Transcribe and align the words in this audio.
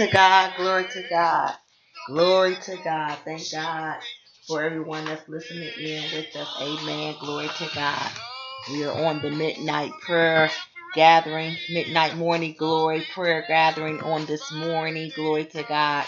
To 0.00 0.06
God, 0.08 0.54
glory 0.56 0.86
to 0.94 1.04
God, 1.10 1.52
glory 2.06 2.56
to 2.62 2.76
God. 2.82 3.18
Thank 3.22 3.52
God 3.52 3.98
for 4.48 4.62
everyone 4.62 5.04
that's 5.04 5.28
listening 5.28 5.68
in 5.78 6.02
with 6.14 6.34
us. 6.36 6.48
Amen. 6.62 7.16
Glory 7.20 7.48
to 7.58 7.68
God. 7.74 8.10
We 8.70 8.84
are 8.86 8.94
on 9.06 9.20
the 9.20 9.30
midnight 9.30 9.92
prayer 10.00 10.50
gathering, 10.94 11.54
midnight 11.70 12.16
morning 12.16 12.56
glory 12.58 13.06
prayer 13.12 13.44
gathering 13.46 14.00
on 14.00 14.24
this 14.24 14.50
morning. 14.52 15.12
Glory 15.14 15.44
to 15.44 15.62
God. 15.64 16.06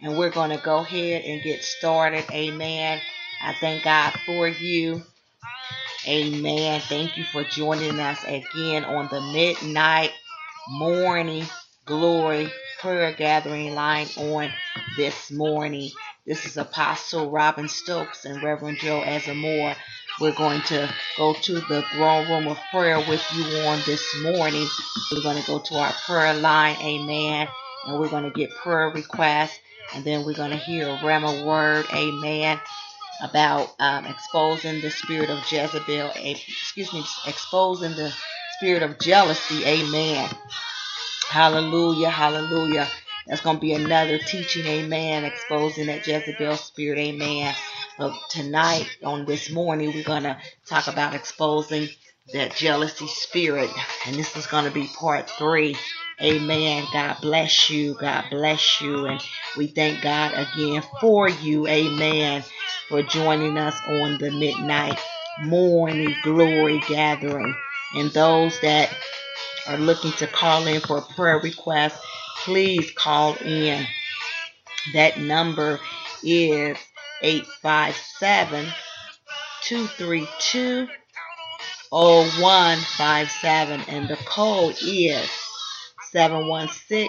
And 0.00 0.16
we're 0.16 0.30
going 0.30 0.50
to 0.50 0.64
go 0.64 0.78
ahead 0.78 1.24
and 1.24 1.42
get 1.42 1.64
started. 1.64 2.24
Amen. 2.30 3.00
I 3.42 3.54
thank 3.54 3.82
God 3.82 4.14
for 4.24 4.46
you. 4.46 5.02
Amen. 6.06 6.80
Thank 6.82 7.16
you 7.18 7.24
for 7.24 7.44
joining 7.44 7.98
us 8.00 8.22
again 8.24 8.84
on 8.84 9.08
the 9.10 9.20
midnight 9.32 10.12
morning 10.70 11.44
glory 11.86 12.52
prayer 12.80 13.12
gathering 13.12 13.74
line 13.74 14.08
on 14.18 14.50
this 14.96 15.30
morning. 15.32 15.90
This 16.26 16.46
is 16.46 16.56
Apostle 16.58 17.30
Robin 17.30 17.68
Stokes 17.68 18.24
and 18.26 18.42
Reverend 18.42 18.78
Joe 18.78 19.02
Azamore. 19.04 19.76
We're 20.20 20.34
going 20.36 20.62
to 20.62 20.88
go 21.18 21.34
to 21.34 21.54
the 21.54 21.84
throne 21.94 22.28
room 22.30 22.48
of 22.48 22.58
prayer 22.72 22.98
with 22.98 23.24
you 23.34 23.44
on 23.60 23.80
this 23.86 24.22
morning. 24.22 24.68
We're 25.12 25.22
going 25.22 25.40
to 25.42 25.46
go 25.48 25.60
to 25.60 25.76
our 25.76 25.92
prayer 26.06 26.34
line, 26.34 26.76
amen, 26.82 27.48
and 27.86 28.00
we're 28.00 28.10
going 28.10 28.24
to 28.24 28.30
get 28.38 28.54
prayer 28.56 28.90
requests, 28.90 29.58
and 29.94 30.04
then 30.04 30.24
we're 30.24 30.34
going 30.34 30.52
to 30.52 30.56
hear 30.58 30.88
a 30.88 30.98
Rhema 30.98 31.44
word, 31.46 31.86
amen, 31.94 32.60
about 33.22 33.74
um, 33.80 34.06
exposing 34.06 34.80
the 34.82 34.90
spirit 34.90 35.30
of 35.30 35.40
Jezebel, 35.50 36.12
excuse 36.16 36.92
me, 36.92 37.04
exposing 37.26 37.92
the 37.96 38.12
spirit 38.58 38.82
of 38.84 38.98
jealousy, 39.00 39.64
amen. 39.66 40.30
Hallelujah, 41.28 42.10
hallelujah. 42.10 42.88
That's 43.26 43.40
going 43.40 43.56
to 43.56 43.60
be 43.60 43.72
another 43.72 44.18
teaching, 44.18 44.66
amen, 44.66 45.24
exposing 45.24 45.86
that 45.86 46.06
Jezebel 46.06 46.56
spirit, 46.56 46.98
amen. 46.98 47.54
But 47.98 48.14
tonight, 48.30 48.88
on 49.04 49.24
this 49.26 49.50
morning, 49.50 49.92
we're 49.92 50.04
going 50.04 50.22
to 50.22 50.38
talk 50.66 50.86
about 50.86 51.14
exposing 51.14 51.88
that 52.32 52.54
jealousy 52.54 53.08
spirit. 53.08 53.70
And 54.06 54.16
this 54.16 54.36
is 54.36 54.46
going 54.46 54.64
to 54.64 54.70
be 54.70 54.86
part 54.86 55.28
three. 55.30 55.76
Amen. 56.22 56.84
God 56.92 57.18
bless 57.20 57.68
you. 57.70 57.94
God 57.94 58.24
bless 58.30 58.80
you. 58.80 59.06
And 59.06 59.20
we 59.56 59.66
thank 59.66 60.02
God 60.02 60.32
again 60.32 60.82
for 61.00 61.28
you. 61.28 61.66
Amen. 61.66 62.44
For 62.88 63.02
joining 63.02 63.58
us 63.58 63.76
on 63.88 64.18
the 64.18 64.30
midnight 64.30 64.98
morning 65.42 66.14
glory 66.22 66.80
gathering. 66.88 67.54
And 67.94 68.10
those 68.12 68.58
that 68.60 68.90
are 69.68 69.78
looking 69.78 70.12
to 70.12 70.26
call 70.26 70.66
in 70.66 70.80
for 70.80 70.98
a 70.98 71.02
prayer 71.02 71.38
request, 71.38 71.96
please 72.44 72.90
call 72.92 73.34
in. 73.36 73.86
That 74.92 75.18
number 75.18 75.80
is 76.22 76.76
857 77.22 78.66
232 79.62 80.88
0157 81.90 83.80
and 83.88 84.08
the 84.08 84.16
code 84.16 84.76
is 84.82 85.28
716 86.12 87.08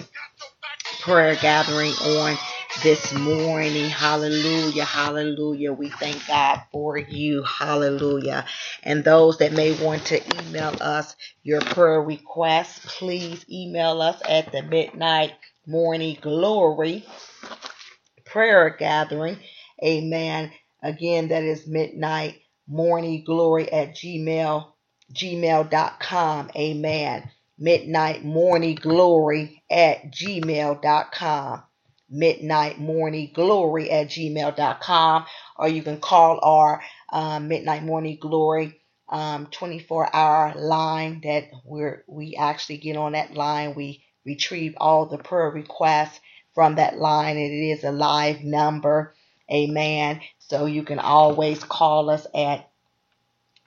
prayer 1.02 1.36
gathering 1.38 1.94
on 1.94 2.38
this 2.84 3.14
morning. 3.14 3.90
Hallelujah. 3.90 4.84
Hallelujah. 4.86 5.74
We 5.74 5.90
thank 5.90 6.26
God 6.28 6.62
for 6.72 6.98
you. 6.98 7.44
Hallelujah. 7.44 8.46
And 8.84 9.04
those 9.04 9.38
that 9.40 9.54
may 9.54 9.74
want 9.84 10.06
to 10.08 10.22
email 10.44 10.74
us 10.82 11.16
your 11.44 11.62
prayer 11.62 12.02
requests, 12.02 12.98
please 13.00 13.46
email 13.52 14.02
us 14.02 14.22
at 14.28 14.52
the 14.52 14.62
midnight 14.64 15.34
morning 15.68 16.18
glory 16.22 17.06
prayer 18.28 18.76
gathering. 18.78 19.38
Amen. 19.84 20.52
Again, 20.84 21.30
that 21.30 21.44
is 21.44 21.68
midnight 21.68 22.36
morning 22.68 23.24
glory 23.26 23.72
at 23.72 23.96
gmail, 23.96 24.68
gmail.com. 25.14 26.52
Amen. 26.56 27.30
Midnight 27.58 28.24
morning 28.24 28.76
glory 28.76 29.64
at 29.72 30.12
gmail.com. 30.12 31.64
Midnight 32.10 32.80
morning 32.80 33.32
glory 33.34 33.90
at 33.92 34.08
gmail.com. 34.08 35.26
Or 35.58 35.68
you 35.68 35.84
can 35.84 36.00
call 36.00 36.40
our 36.44 36.82
um, 37.12 37.48
midnight 37.48 37.84
morning 37.84 38.18
glory 38.22 38.80
um, 39.10 39.48
24 39.48 40.16
hour 40.16 40.54
line 40.56 41.22
that 41.24 41.46
we're, 41.66 42.04
we 42.08 42.36
actually 42.36 42.78
get 42.78 42.98
on 42.98 43.14
that 43.14 43.34
line. 43.34 43.76
We 43.76 44.04
retrieve 44.26 44.76
all 44.78 45.06
the 45.06 45.18
prayer 45.18 45.50
requests 45.50 46.20
from 46.58 46.76
that 46.78 46.98
line. 46.98 47.38
It 47.38 47.54
is 47.54 47.84
a 47.84 47.92
live 47.92 48.44
number. 48.44 49.14
Amen. 49.54 50.22
So 50.40 50.66
you 50.66 50.82
can 50.82 50.98
always 50.98 51.64
call 51.64 52.10
us 52.10 52.26
at 52.34 52.68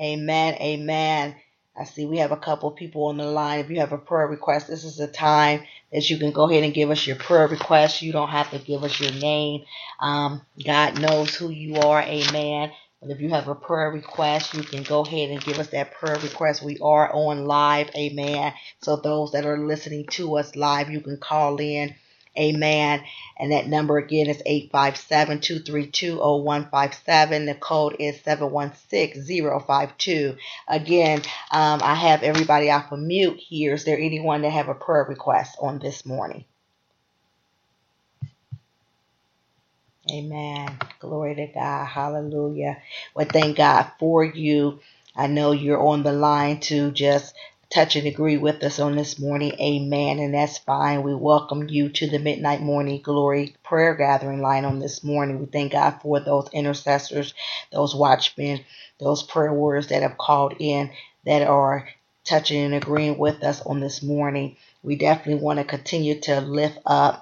Amen. 0.01 0.55
Amen. 0.61 1.37
I 1.77 1.85
see 1.85 2.07
we 2.07 2.19
have 2.19 2.33
a 2.33 2.37
couple 2.37 2.71
people 2.73 3.07
on 3.07 3.17
the 3.17 3.25
line. 3.27 3.61
If 3.61 3.71
you 3.71 3.81
have 3.81 3.93
a 3.93 3.99
prayer 3.99 4.27
request, 4.29 4.69
this 4.69 4.85
is 4.85 4.97
the 4.97 5.09
time 5.09 5.63
that 5.93 6.09
you 6.11 6.19
can 6.19 6.33
go 6.33 6.49
ahead 6.51 6.65
and 6.65 6.75
give 6.75 6.91
us 6.91 7.07
your 7.07 7.17
prayer 7.17 7.49
request. 7.49 8.03
You 8.03 8.13
don't 8.13 8.29
have 8.29 8.51
to 8.51 8.59
give 8.59 8.85
us 8.85 9.01
your 9.01 9.13
name. 9.13 9.65
Um, 10.01 10.43
God 10.65 11.01
knows 11.01 11.35
who 11.35 11.51
you 11.51 11.77
are. 11.77 12.03
Amen. 12.03 12.73
If 13.03 13.21
you 13.21 13.31
have 13.31 13.49
a 13.49 13.55
prayer 13.55 13.91
request, 13.91 14.55
you 14.55 14.63
can 14.63 14.83
go 14.83 15.03
ahead 15.03 15.31
and 15.31 15.43
give 15.43 15.59
us 15.59 15.69
that 15.69 15.95
prayer 15.95 16.19
request. 16.19 16.63
We 16.63 16.79
are 16.81 17.13
on 17.15 17.47
live. 17.47 17.91
Amen. 17.97 18.53
So 18.83 18.97
those 18.97 19.33
that 19.33 19.47
are 19.47 19.59
listening 19.59 20.07
to 20.13 20.39
us 20.39 20.57
live, 20.57 20.91
you 20.91 21.01
can 21.01 21.19
call 21.19 21.59
in 21.61 21.95
Amen. 22.39 23.03
And 23.39 23.53
that 23.53 23.67
number 23.69 23.99
again 23.99 24.29
is 24.29 24.43
857 24.47 25.41
232 25.41 26.17
0157. 26.19 27.47
The 27.47 27.55
code 27.55 27.97
is 27.99 28.21
716052. 28.23 30.37
Again, 30.69 31.19
um, 31.51 31.81
I 31.83 31.95
have 31.95 32.23
everybody 32.23 32.71
off 32.71 32.93
of 32.93 32.99
mute 33.01 33.39
here. 33.39 33.75
Is 33.75 33.85
there 33.85 33.99
anyone 33.99 34.43
that 34.43 34.51
have 34.53 34.69
a 34.69 34.75
prayer 34.75 35.05
request 35.09 35.57
on 35.61 35.79
this 35.79 36.05
morning? 36.07 36.45
Amen. 40.13 40.79
Glory 41.01 41.35
to 41.37 41.47
God. 41.49 41.87
Hallelujah. 41.87 42.79
Well, 43.15 43.27
thank 43.33 43.57
God 43.57 43.91
for 43.99 44.23
you. 44.25 44.81
I 45.17 45.27
know 45.29 45.53
you're 45.53 45.81
on 45.81 46.03
the 46.03 46.13
line 46.13 46.61
to 46.61 46.91
just 46.93 47.35
touch 47.71 47.97
and 47.97 48.07
agree 48.07 48.37
with 48.39 48.63
us 48.65 48.81
on 48.81 48.97
this 48.97 49.19
morning. 49.19 49.53
Amen. 49.61 50.19
And 50.21 50.35
that's 50.35 50.59
fine. 50.59 51.03
We 51.03 51.15
welcome 51.15 51.69
you 51.69 51.89
to 51.91 52.09
the 52.09 52.19
Midnight 52.19 52.61
Morning 52.63 53.01
Glory 53.03 53.57
prayer 53.65 53.95
gathering 53.95 54.43
line 54.43 54.65
on 54.65 54.79
this 54.81 55.05
morning. 55.05 55.41
We 55.41 55.47
thank 55.47 55.73
God 55.73 56.01
for 56.03 56.21
those 56.21 56.49
intercessors, 56.53 57.35
those 57.73 57.95
watchmen, 57.95 58.61
those 59.01 59.23
prayer 59.23 59.53
warriors 59.55 59.89
that 59.89 60.03
have 60.03 60.19
called 60.19 60.55
in 60.61 60.91
that 61.27 61.43
are 61.43 61.89
touching 62.25 62.65
and 62.65 62.75
agreeing 62.75 63.19
with 63.19 63.43
us 63.45 63.63
on 63.63 63.81
this 63.81 64.03
morning. 64.03 64.57
We 64.83 64.97
definitely 64.97 65.43
want 65.43 65.59
to 65.59 65.65
continue 65.65 66.21
to 66.23 66.41
lift 66.41 66.79
up 66.87 67.15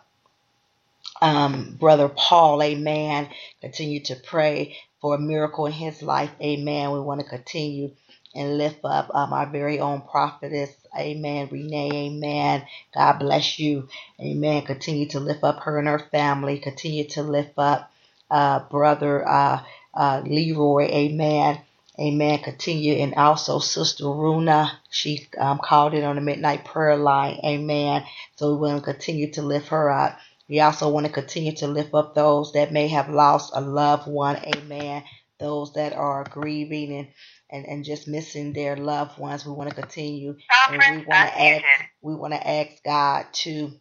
um, 1.20 1.76
Brother 1.78 2.08
Paul, 2.08 2.62
amen. 2.62 3.28
Continue 3.60 4.00
to 4.04 4.16
pray 4.16 4.76
for 5.00 5.14
a 5.16 5.18
miracle 5.20 5.66
in 5.66 5.72
his 5.72 6.02
life, 6.02 6.30
amen. 6.40 6.92
We 6.92 7.00
want 7.00 7.20
to 7.20 7.26
continue 7.28 7.92
and 8.38 8.58
lift 8.58 8.80
up 8.84 9.10
um, 9.14 9.32
our 9.34 9.46
very 9.50 9.80
own 9.80 10.02
prophetess. 10.02 10.72
Amen. 10.98 11.48
Renee, 11.52 12.08
amen. 12.08 12.64
God 12.94 13.18
bless 13.20 13.58
you. 13.58 13.88
Amen. 14.20 14.62
Continue 14.64 15.08
to 15.10 15.20
lift 15.20 15.44
up 15.44 15.60
her 15.64 15.78
and 15.78 15.88
her 15.88 16.00
family. 16.12 16.60
Continue 16.60 17.06
to 17.10 17.22
lift 17.22 17.54
up 17.58 17.92
uh, 18.30 18.60
brother 18.70 19.28
uh, 19.28 19.62
uh, 19.94 20.22
Leroy. 20.26 20.84
Amen. 20.84 21.60
Amen. 22.00 22.40
Continue. 22.40 22.94
And 22.94 23.14
also 23.16 23.60
Sister 23.60 24.04
Runa. 24.06 24.72
She 24.90 25.28
um, 25.38 25.60
called 25.62 25.94
in 25.94 26.04
on 26.04 26.16
the 26.16 26.22
midnight 26.22 26.64
prayer 26.64 26.96
line. 26.96 27.40
Amen. 27.44 28.04
So 28.36 28.54
we 28.54 28.68
want 28.70 28.84
to 28.84 28.92
continue 28.92 29.32
to 29.32 29.42
lift 29.42 29.68
her 29.68 29.90
up. 29.90 30.18
We 30.48 30.60
also 30.60 30.90
want 30.90 31.06
to 31.06 31.12
continue 31.12 31.54
to 31.56 31.68
lift 31.68 31.94
up 31.94 32.14
those 32.14 32.52
that 32.54 32.72
may 32.72 32.88
have 32.88 33.10
lost 33.10 33.52
a 33.54 33.60
loved 33.60 34.08
one. 34.08 34.36
Amen. 34.56 35.04
Those 35.40 35.74
that 35.74 35.92
are 35.94 36.24
grieving 36.24 36.92
and 36.96 37.08
and, 37.50 37.66
and 37.66 37.84
just 37.84 38.08
missing 38.08 38.52
their 38.52 38.76
loved 38.76 39.18
ones. 39.18 39.46
We 39.46 39.52
want 39.52 39.70
to 39.70 39.76
continue 39.76 40.36
and 40.70 40.98
we 40.98 41.04
want 41.06 41.28
to 41.28 41.42
ask 41.42 41.64
we 42.02 42.14
want 42.14 42.34
to 42.34 42.46
ask 42.46 42.82
God 42.84 43.26
to 43.32 43.72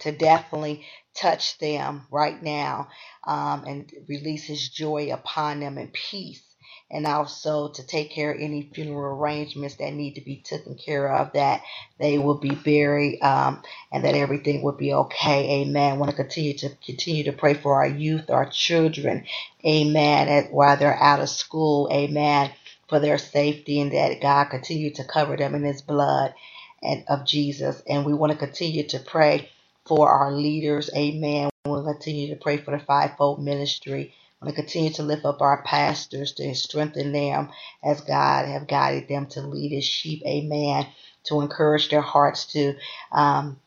to 0.00 0.12
definitely 0.12 0.84
touch 1.14 1.58
them 1.58 2.06
right 2.10 2.42
now 2.42 2.88
um, 3.26 3.64
and 3.64 3.92
release 4.08 4.44
his 4.44 4.68
joy 4.68 5.12
upon 5.12 5.60
them 5.60 5.78
and 5.78 5.92
peace 5.92 6.42
and 6.90 7.06
also 7.06 7.68
to 7.68 7.86
take 7.86 8.10
care 8.10 8.32
of 8.32 8.40
any 8.40 8.70
funeral 8.74 9.18
arrangements 9.18 9.76
that 9.76 9.92
need 9.92 10.14
to 10.14 10.20
be 10.20 10.42
taken 10.44 10.76
care 10.76 11.12
of, 11.12 11.32
that 11.32 11.62
they 11.98 12.18
will 12.18 12.38
be 12.38 12.50
buried, 12.54 13.20
um, 13.20 13.62
and 13.90 14.04
that 14.04 14.14
everything 14.14 14.62
will 14.62 14.76
be 14.76 14.92
okay. 14.92 15.62
Amen. 15.62 15.98
Want 15.98 16.10
to 16.10 16.16
continue 16.16 16.56
to 16.58 16.70
continue 16.84 17.24
to 17.24 17.32
pray 17.32 17.54
for 17.54 17.76
our 17.76 17.88
youth, 17.88 18.30
our 18.30 18.48
children. 18.48 19.24
Amen. 19.66 20.48
while 20.52 20.76
they're 20.76 21.02
out 21.02 21.20
of 21.20 21.28
school. 21.28 21.88
Amen 21.92 22.52
for 22.94 23.00
their 23.00 23.18
safety 23.18 23.80
and 23.80 23.90
that 23.90 24.20
God 24.20 24.44
continue 24.44 24.92
to 24.92 25.02
cover 25.02 25.36
them 25.36 25.56
in 25.56 25.64
his 25.64 25.82
blood 25.82 26.32
and 26.80 27.02
of 27.08 27.26
Jesus. 27.26 27.82
And 27.88 28.06
we 28.06 28.14
want 28.14 28.30
to 28.30 28.38
continue 28.38 28.86
to 28.86 29.00
pray 29.00 29.50
for 29.84 30.08
our 30.08 30.30
leaders. 30.30 30.90
Amen. 30.96 31.50
We'll 31.66 31.82
continue 31.82 32.28
to 32.28 32.40
pray 32.40 32.58
for 32.58 32.70
the 32.70 32.78
fivefold 32.78 33.42
ministry. 33.42 34.14
We 34.40 34.46
want 34.46 34.54
to 34.54 34.62
continue 34.62 34.92
to 34.92 35.02
lift 35.02 35.24
up 35.24 35.42
our 35.42 35.64
pastors 35.64 36.34
to 36.34 36.54
strengthen 36.54 37.10
them 37.10 37.50
as 37.82 38.00
God 38.00 38.46
have 38.46 38.68
guided 38.68 39.08
them 39.08 39.26
to 39.30 39.40
lead 39.40 39.72
his 39.72 39.84
sheep. 39.84 40.22
Amen. 40.24 40.86
To 41.24 41.40
encourage 41.40 41.88
their 41.88 42.00
hearts 42.00 42.44
to 42.52 42.76
um, 43.10 43.58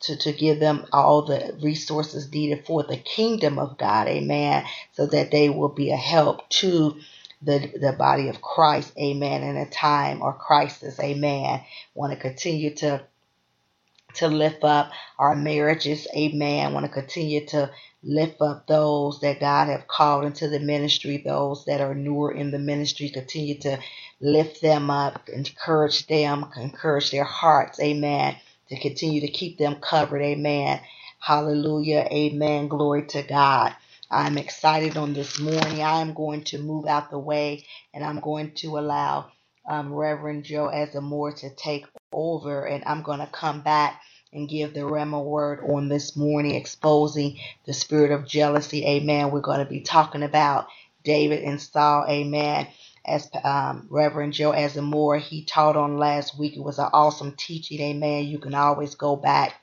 to, 0.00 0.16
to 0.16 0.32
give 0.32 0.58
them 0.58 0.84
all 0.92 1.22
the 1.22 1.56
resources 1.62 2.30
needed 2.32 2.66
for 2.66 2.82
the 2.82 2.96
kingdom 2.96 3.58
of 3.58 3.78
God, 3.78 4.08
amen, 4.08 4.64
so 4.92 5.06
that 5.06 5.30
they 5.30 5.48
will 5.48 5.68
be 5.68 5.92
a 5.92 5.96
help 5.96 6.48
to 6.50 6.96
the, 7.44 7.72
the 7.80 7.94
body 7.98 8.28
of 8.28 8.42
Christ, 8.42 8.92
amen, 8.98 9.44
in 9.44 9.56
a 9.58 9.70
time 9.70 10.22
or 10.22 10.34
crisis, 10.34 11.00
amen. 11.00 11.62
Want 11.94 12.12
to 12.14 12.18
continue 12.18 12.74
to 12.76 13.02
to 14.14 14.28
lift 14.28 14.64
up 14.64 14.90
our 15.18 15.34
marriages, 15.36 16.06
amen. 16.16 16.72
Want 16.72 16.86
to 16.86 16.92
continue 16.92 17.46
to 17.48 17.70
lift 18.02 18.40
up 18.42 18.66
those 18.66 19.20
that 19.20 19.40
God 19.40 19.68
have 19.68 19.86
called 19.88 20.24
into 20.24 20.48
the 20.48 20.60
ministry, 20.60 21.22
those 21.24 21.64
that 21.66 21.80
are 21.80 21.94
newer 21.94 22.32
in 22.32 22.50
the 22.50 22.58
ministry, 22.58 23.10
continue 23.10 23.58
to 23.60 23.78
lift 24.20 24.62
them 24.62 24.90
up, 24.90 25.28
encourage 25.28 26.06
them, 26.06 26.46
encourage 26.56 27.10
their 27.10 27.24
hearts, 27.24 27.80
amen, 27.80 28.36
to 28.68 28.80
continue 28.80 29.20
to 29.22 29.28
keep 29.28 29.58
them 29.58 29.76
covered, 29.80 30.22
amen. 30.22 30.80
Hallelujah, 31.20 32.08
amen. 32.10 32.68
Glory 32.68 33.06
to 33.08 33.22
God. 33.22 33.74
I'm 34.14 34.38
excited 34.38 34.96
on 34.96 35.14
this 35.14 35.40
morning. 35.40 35.82
I'm 35.82 36.14
going 36.14 36.44
to 36.46 36.58
move 36.58 36.86
out 36.86 37.10
the 37.10 37.18
way 37.18 37.66
and 37.94 38.04
I'm 38.04 38.20
going 38.20 38.52
to 38.56 38.78
allow 38.78 39.32
um, 39.68 39.92
Reverend 39.92 40.44
Joe 40.44 40.70
Azamore 40.72 41.36
to 41.40 41.54
take 41.56 41.86
over 42.12 42.64
and 42.66 42.84
I'm 42.86 43.02
going 43.02 43.20
to 43.20 43.26
come 43.26 43.62
back 43.62 44.00
and 44.32 44.48
give 44.48 44.74
the 44.74 44.82
Rhema 44.82 45.24
word 45.24 45.60
on 45.68 45.88
this 45.88 46.16
morning, 46.16 46.54
exposing 46.54 47.38
the 47.66 47.74
spirit 47.74 48.12
of 48.12 48.26
jealousy. 48.26 48.86
Amen. 48.86 49.32
We're 49.32 49.40
going 49.42 49.60
to 49.60 49.70
be 49.70 49.80
talking 49.82 50.22
about 50.22 50.68
David 51.04 51.44
and 51.44 51.60
Saul. 51.60 52.06
Amen. 52.08 52.68
As 53.06 53.28
um, 53.44 53.88
Reverend 53.90 54.34
Joe 54.34 54.52
Azamore, 54.52 55.20
he 55.20 55.44
taught 55.44 55.76
on 55.76 55.98
last 55.98 56.38
week. 56.38 56.56
It 56.56 56.64
was 56.64 56.78
an 56.78 56.90
awesome 56.92 57.34
teaching. 57.36 57.80
Amen. 57.80 58.26
You 58.26 58.38
can 58.38 58.54
always 58.54 58.94
go 58.94 59.16
back 59.16 59.54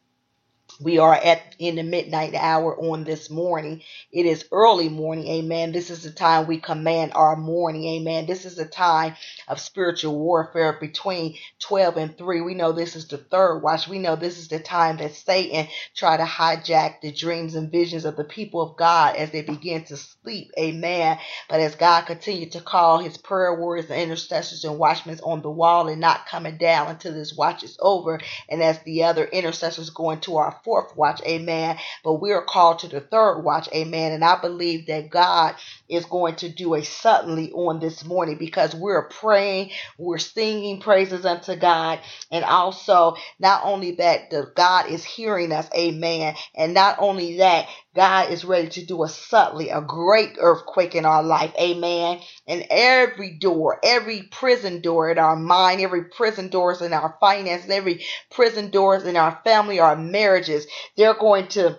We 0.80 0.98
are 0.98 1.14
at 1.14 1.54
in 1.58 1.76
the 1.76 1.82
midnight 1.82 2.34
hour 2.34 2.76
on 2.78 3.04
this 3.04 3.30
morning. 3.30 3.82
It 4.12 4.26
is 4.26 4.46
early 4.52 4.88
morning, 4.88 5.26
amen. 5.28 5.72
This 5.72 5.90
is 5.90 6.02
the 6.02 6.10
time 6.10 6.46
we 6.46 6.58
command 6.58 7.12
our 7.14 7.36
morning, 7.36 7.86
amen. 7.86 8.26
This 8.26 8.44
is 8.44 8.56
the 8.56 8.66
time 8.66 9.14
of 9.48 9.60
spiritual 9.60 10.18
warfare 10.18 10.74
between 10.80 11.36
12 11.60 11.96
and 11.96 12.18
3. 12.18 12.40
We 12.40 12.54
know 12.54 12.72
this 12.72 12.96
is 12.96 13.08
the 13.08 13.18
third 13.18 13.60
watch. 13.60 13.88
We 13.88 13.98
know 13.98 14.16
this 14.16 14.38
is 14.38 14.48
the 14.48 14.58
time 14.58 14.96
that 14.98 15.14
Satan 15.14 15.68
try 15.94 16.16
to 16.16 16.24
hijack 16.24 17.00
the 17.00 17.12
dreams 17.12 17.54
and 17.54 17.70
visions 17.70 18.04
of 18.04 18.16
the 18.16 18.24
people 18.24 18.62
of 18.62 18.76
God 18.76 19.16
as 19.16 19.30
they 19.30 19.42
begin 19.42 19.84
to 19.84 19.96
sleep, 19.96 20.50
amen. 20.58 21.18
But 21.48 21.60
as 21.60 21.74
God 21.74 22.02
continued 22.02 22.52
to 22.52 22.60
call 22.60 22.98
his 22.98 23.16
prayer 23.16 23.54
warriors 23.54 23.90
and 23.90 24.00
intercessors 24.00 24.64
and 24.64 24.78
watchmen 24.78 25.20
on 25.22 25.42
the 25.42 25.50
wall 25.50 25.88
and 25.88 26.00
not 26.00 26.26
coming 26.26 26.56
down 26.56 26.88
until 26.88 27.12
this 27.12 27.36
watch 27.36 27.62
is 27.62 27.78
over, 27.80 28.20
and 28.48 28.62
as 28.62 28.78
the 28.80 29.04
other 29.04 29.24
intercessors 29.24 29.90
go 29.90 30.10
into 30.10 30.36
our 30.36 30.60
fourth 30.64 30.96
watch, 30.96 31.22
amen. 31.26 31.78
But 32.04 32.14
we 32.14 32.32
are 32.32 32.44
called 32.44 32.80
to 32.80 32.88
the 32.88 33.00
third 33.00 33.42
watch, 33.42 33.68
amen. 33.74 34.12
And 34.12 34.24
I 34.24 34.40
believe 34.40 34.86
that 34.86 35.10
God 35.10 35.56
is 35.88 36.04
going 36.06 36.36
to 36.36 36.48
do 36.48 36.74
a 36.74 36.82
suddenly 36.84 37.52
on 37.52 37.80
this 37.80 38.04
morning 38.04 38.36
because 38.38 38.74
we're 38.74 39.08
praying, 39.08 39.70
we're 39.98 40.18
singing 40.18 40.80
praises 40.80 41.24
unto 41.24 41.56
God, 41.56 42.00
and 42.30 42.44
also 42.44 43.16
not 43.38 43.62
only 43.64 43.92
that, 43.96 44.30
the 44.30 44.50
God 44.54 44.88
is 44.90 45.04
hearing 45.04 45.52
us, 45.52 45.68
amen. 45.76 46.34
And 46.54 46.74
not 46.74 46.96
only 46.98 47.38
that, 47.38 47.66
God 47.94 48.30
is 48.30 48.44
ready 48.44 48.68
to 48.70 48.86
do 48.86 49.04
a 49.04 49.08
suddenly, 49.08 49.70
a 49.70 49.80
great 49.80 50.36
earthquake 50.40 50.94
in 50.94 51.04
our 51.04 51.22
life. 51.22 51.52
Amen. 51.60 52.20
And 52.48 52.66
every 52.70 53.38
door, 53.38 53.78
every 53.84 54.22
prison 54.30 54.80
door 54.80 55.10
in 55.10 55.18
our 55.18 55.36
mind, 55.36 55.80
every 55.80 56.04
prison 56.04 56.48
doors 56.48 56.82
in 56.82 56.92
our 56.92 57.16
finances, 57.20 57.70
every 57.70 58.04
prison 58.32 58.70
doors 58.70 59.04
in 59.04 59.16
our 59.16 59.40
family, 59.44 59.78
our 59.78 59.96
marriages, 59.96 60.66
they're 60.96 61.14
going 61.14 61.48
to 61.48 61.78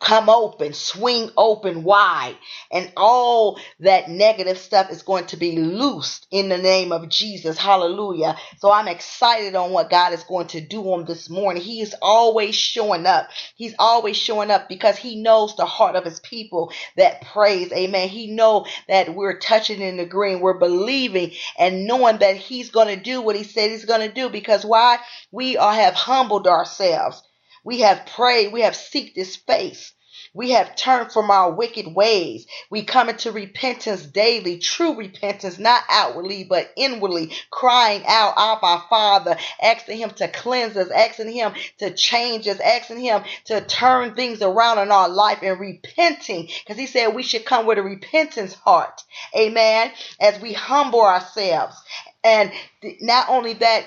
come 0.00 0.30
open, 0.30 0.72
swing 0.72 1.30
open 1.36 1.84
wide, 1.84 2.36
and 2.72 2.90
all 2.96 3.60
that 3.80 4.08
negative 4.08 4.58
stuff 4.58 4.90
is 4.90 5.02
going 5.02 5.26
to 5.26 5.36
be 5.36 5.56
loosed 5.58 6.26
in 6.30 6.48
the 6.48 6.58
name 6.58 6.90
of 6.90 7.08
Jesus. 7.08 7.58
Hallelujah. 7.58 8.36
So 8.58 8.72
I'm 8.72 8.88
excited 8.88 9.54
on 9.54 9.72
what 9.72 9.90
God 9.90 10.12
is 10.14 10.24
going 10.24 10.48
to 10.48 10.60
do 10.60 10.82
on 10.92 11.04
this 11.04 11.28
morning. 11.28 11.62
He 11.62 11.80
is 11.80 11.94
always 12.00 12.54
showing 12.54 13.06
up. 13.06 13.28
He's 13.54 13.74
always 13.78 14.16
showing 14.16 14.50
up 14.50 14.68
because 14.68 14.96
he 14.96 15.22
knows 15.22 15.54
the 15.56 15.66
heart 15.66 15.96
of 15.96 16.04
his 16.04 16.20
people 16.20 16.72
that 16.96 17.22
praise. 17.26 17.70
Amen. 17.72 18.08
He 18.08 18.28
know 18.28 18.66
that 18.88 19.14
we're 19.14 19.38
touching 19.38 19.80
in 19.80 19.98
the 19.98 20.06
green. 20.06 20.40
We're 20.40 20.58
believing 20.58 21.32
and 21.58 21.86
knowing 21.86 22.18
that 22.18 22.36
he's 22.36 22.70
going 22.70 22.88
to 22.88 23.02
do 23.02 23.20
what 23.20 23.36
he 23.36 23.44
said 23.44 23.70
he's 23.70 23.84
going 23.84 24.06
to 24.06 24.14
do 24.14 24.30
because 24.30 24.64
why? 24.64 24.98
We 25.30 25.56
are, 25.58 25.74
have 25.74 25.94
humbled 25.94 26.46
ourselves. 26.46 27.22
We 27.64 27.80
have 27.80 28.06
prayed. 28.06 28.52
We 28.52 28.62
have 28.62 28.74
seeked 28.74 29.16
his 29.16 29.36
face. 29.36 29.92
We 30.32 30.50
have 30.50 30.76
turned 30.76 31.12
from 31.12 31.30
our 31.30 31.50
wicked 31.50 31.92
ways. 31.92 32.46
We 32.70 32.84
come 32.84 33.08
into 33.08 33.32
repentance 33.32 34.04
daily, 34.04 34.58
true 34.58 34.94
repentance, 34.94 35.58
not 35.58 35.82
outwardly, 35.88 36.44
but 36.44 36.70
inwardly, 36.76 37.32
crying 37.50 38.04
out, 38.06 38.34
Abba 38.36 38.84
Father, 38.88 39.36
asking 39.60 39.98
Him 39.98 40.10
to 40.10 40.28
cleanse 40.28 40.76
us, 40.76 40.90
asking 40.90 41.32
Him 41.32 41.54
to 41.78 41.92
change 41.92 42.46
us, 42.46 42.60
asking 42.60 43.00
Him 43.00 43.24
to 43.46 43.60
turn 43.62 44.14
things 44.14 44.40
around 44.40 44.78
in 44.78 44.92
our 44.92 45.08
life 45.08 45.40
and 45.42 45.58
repenting. 45.58 46.48
Because 46.64 46.78
He 46.78 46.86
said 46.86 47.08
we 47.08 47.24
should 47.24 47.44
come 47.44 47.66
with 47.66 47.78
a 47.78 47.82
repentance 47.82 48.54
heart. 48.54 49.02
Amen. 49.36 49.90
As 50.20 50.40
we 50.40 50.52
humble 50.52 51.02
ourselves. 51.02 51.76
And 52.22 52.52
not 53.00 53.28
only 53.28 53.54
that, 53.54 53.84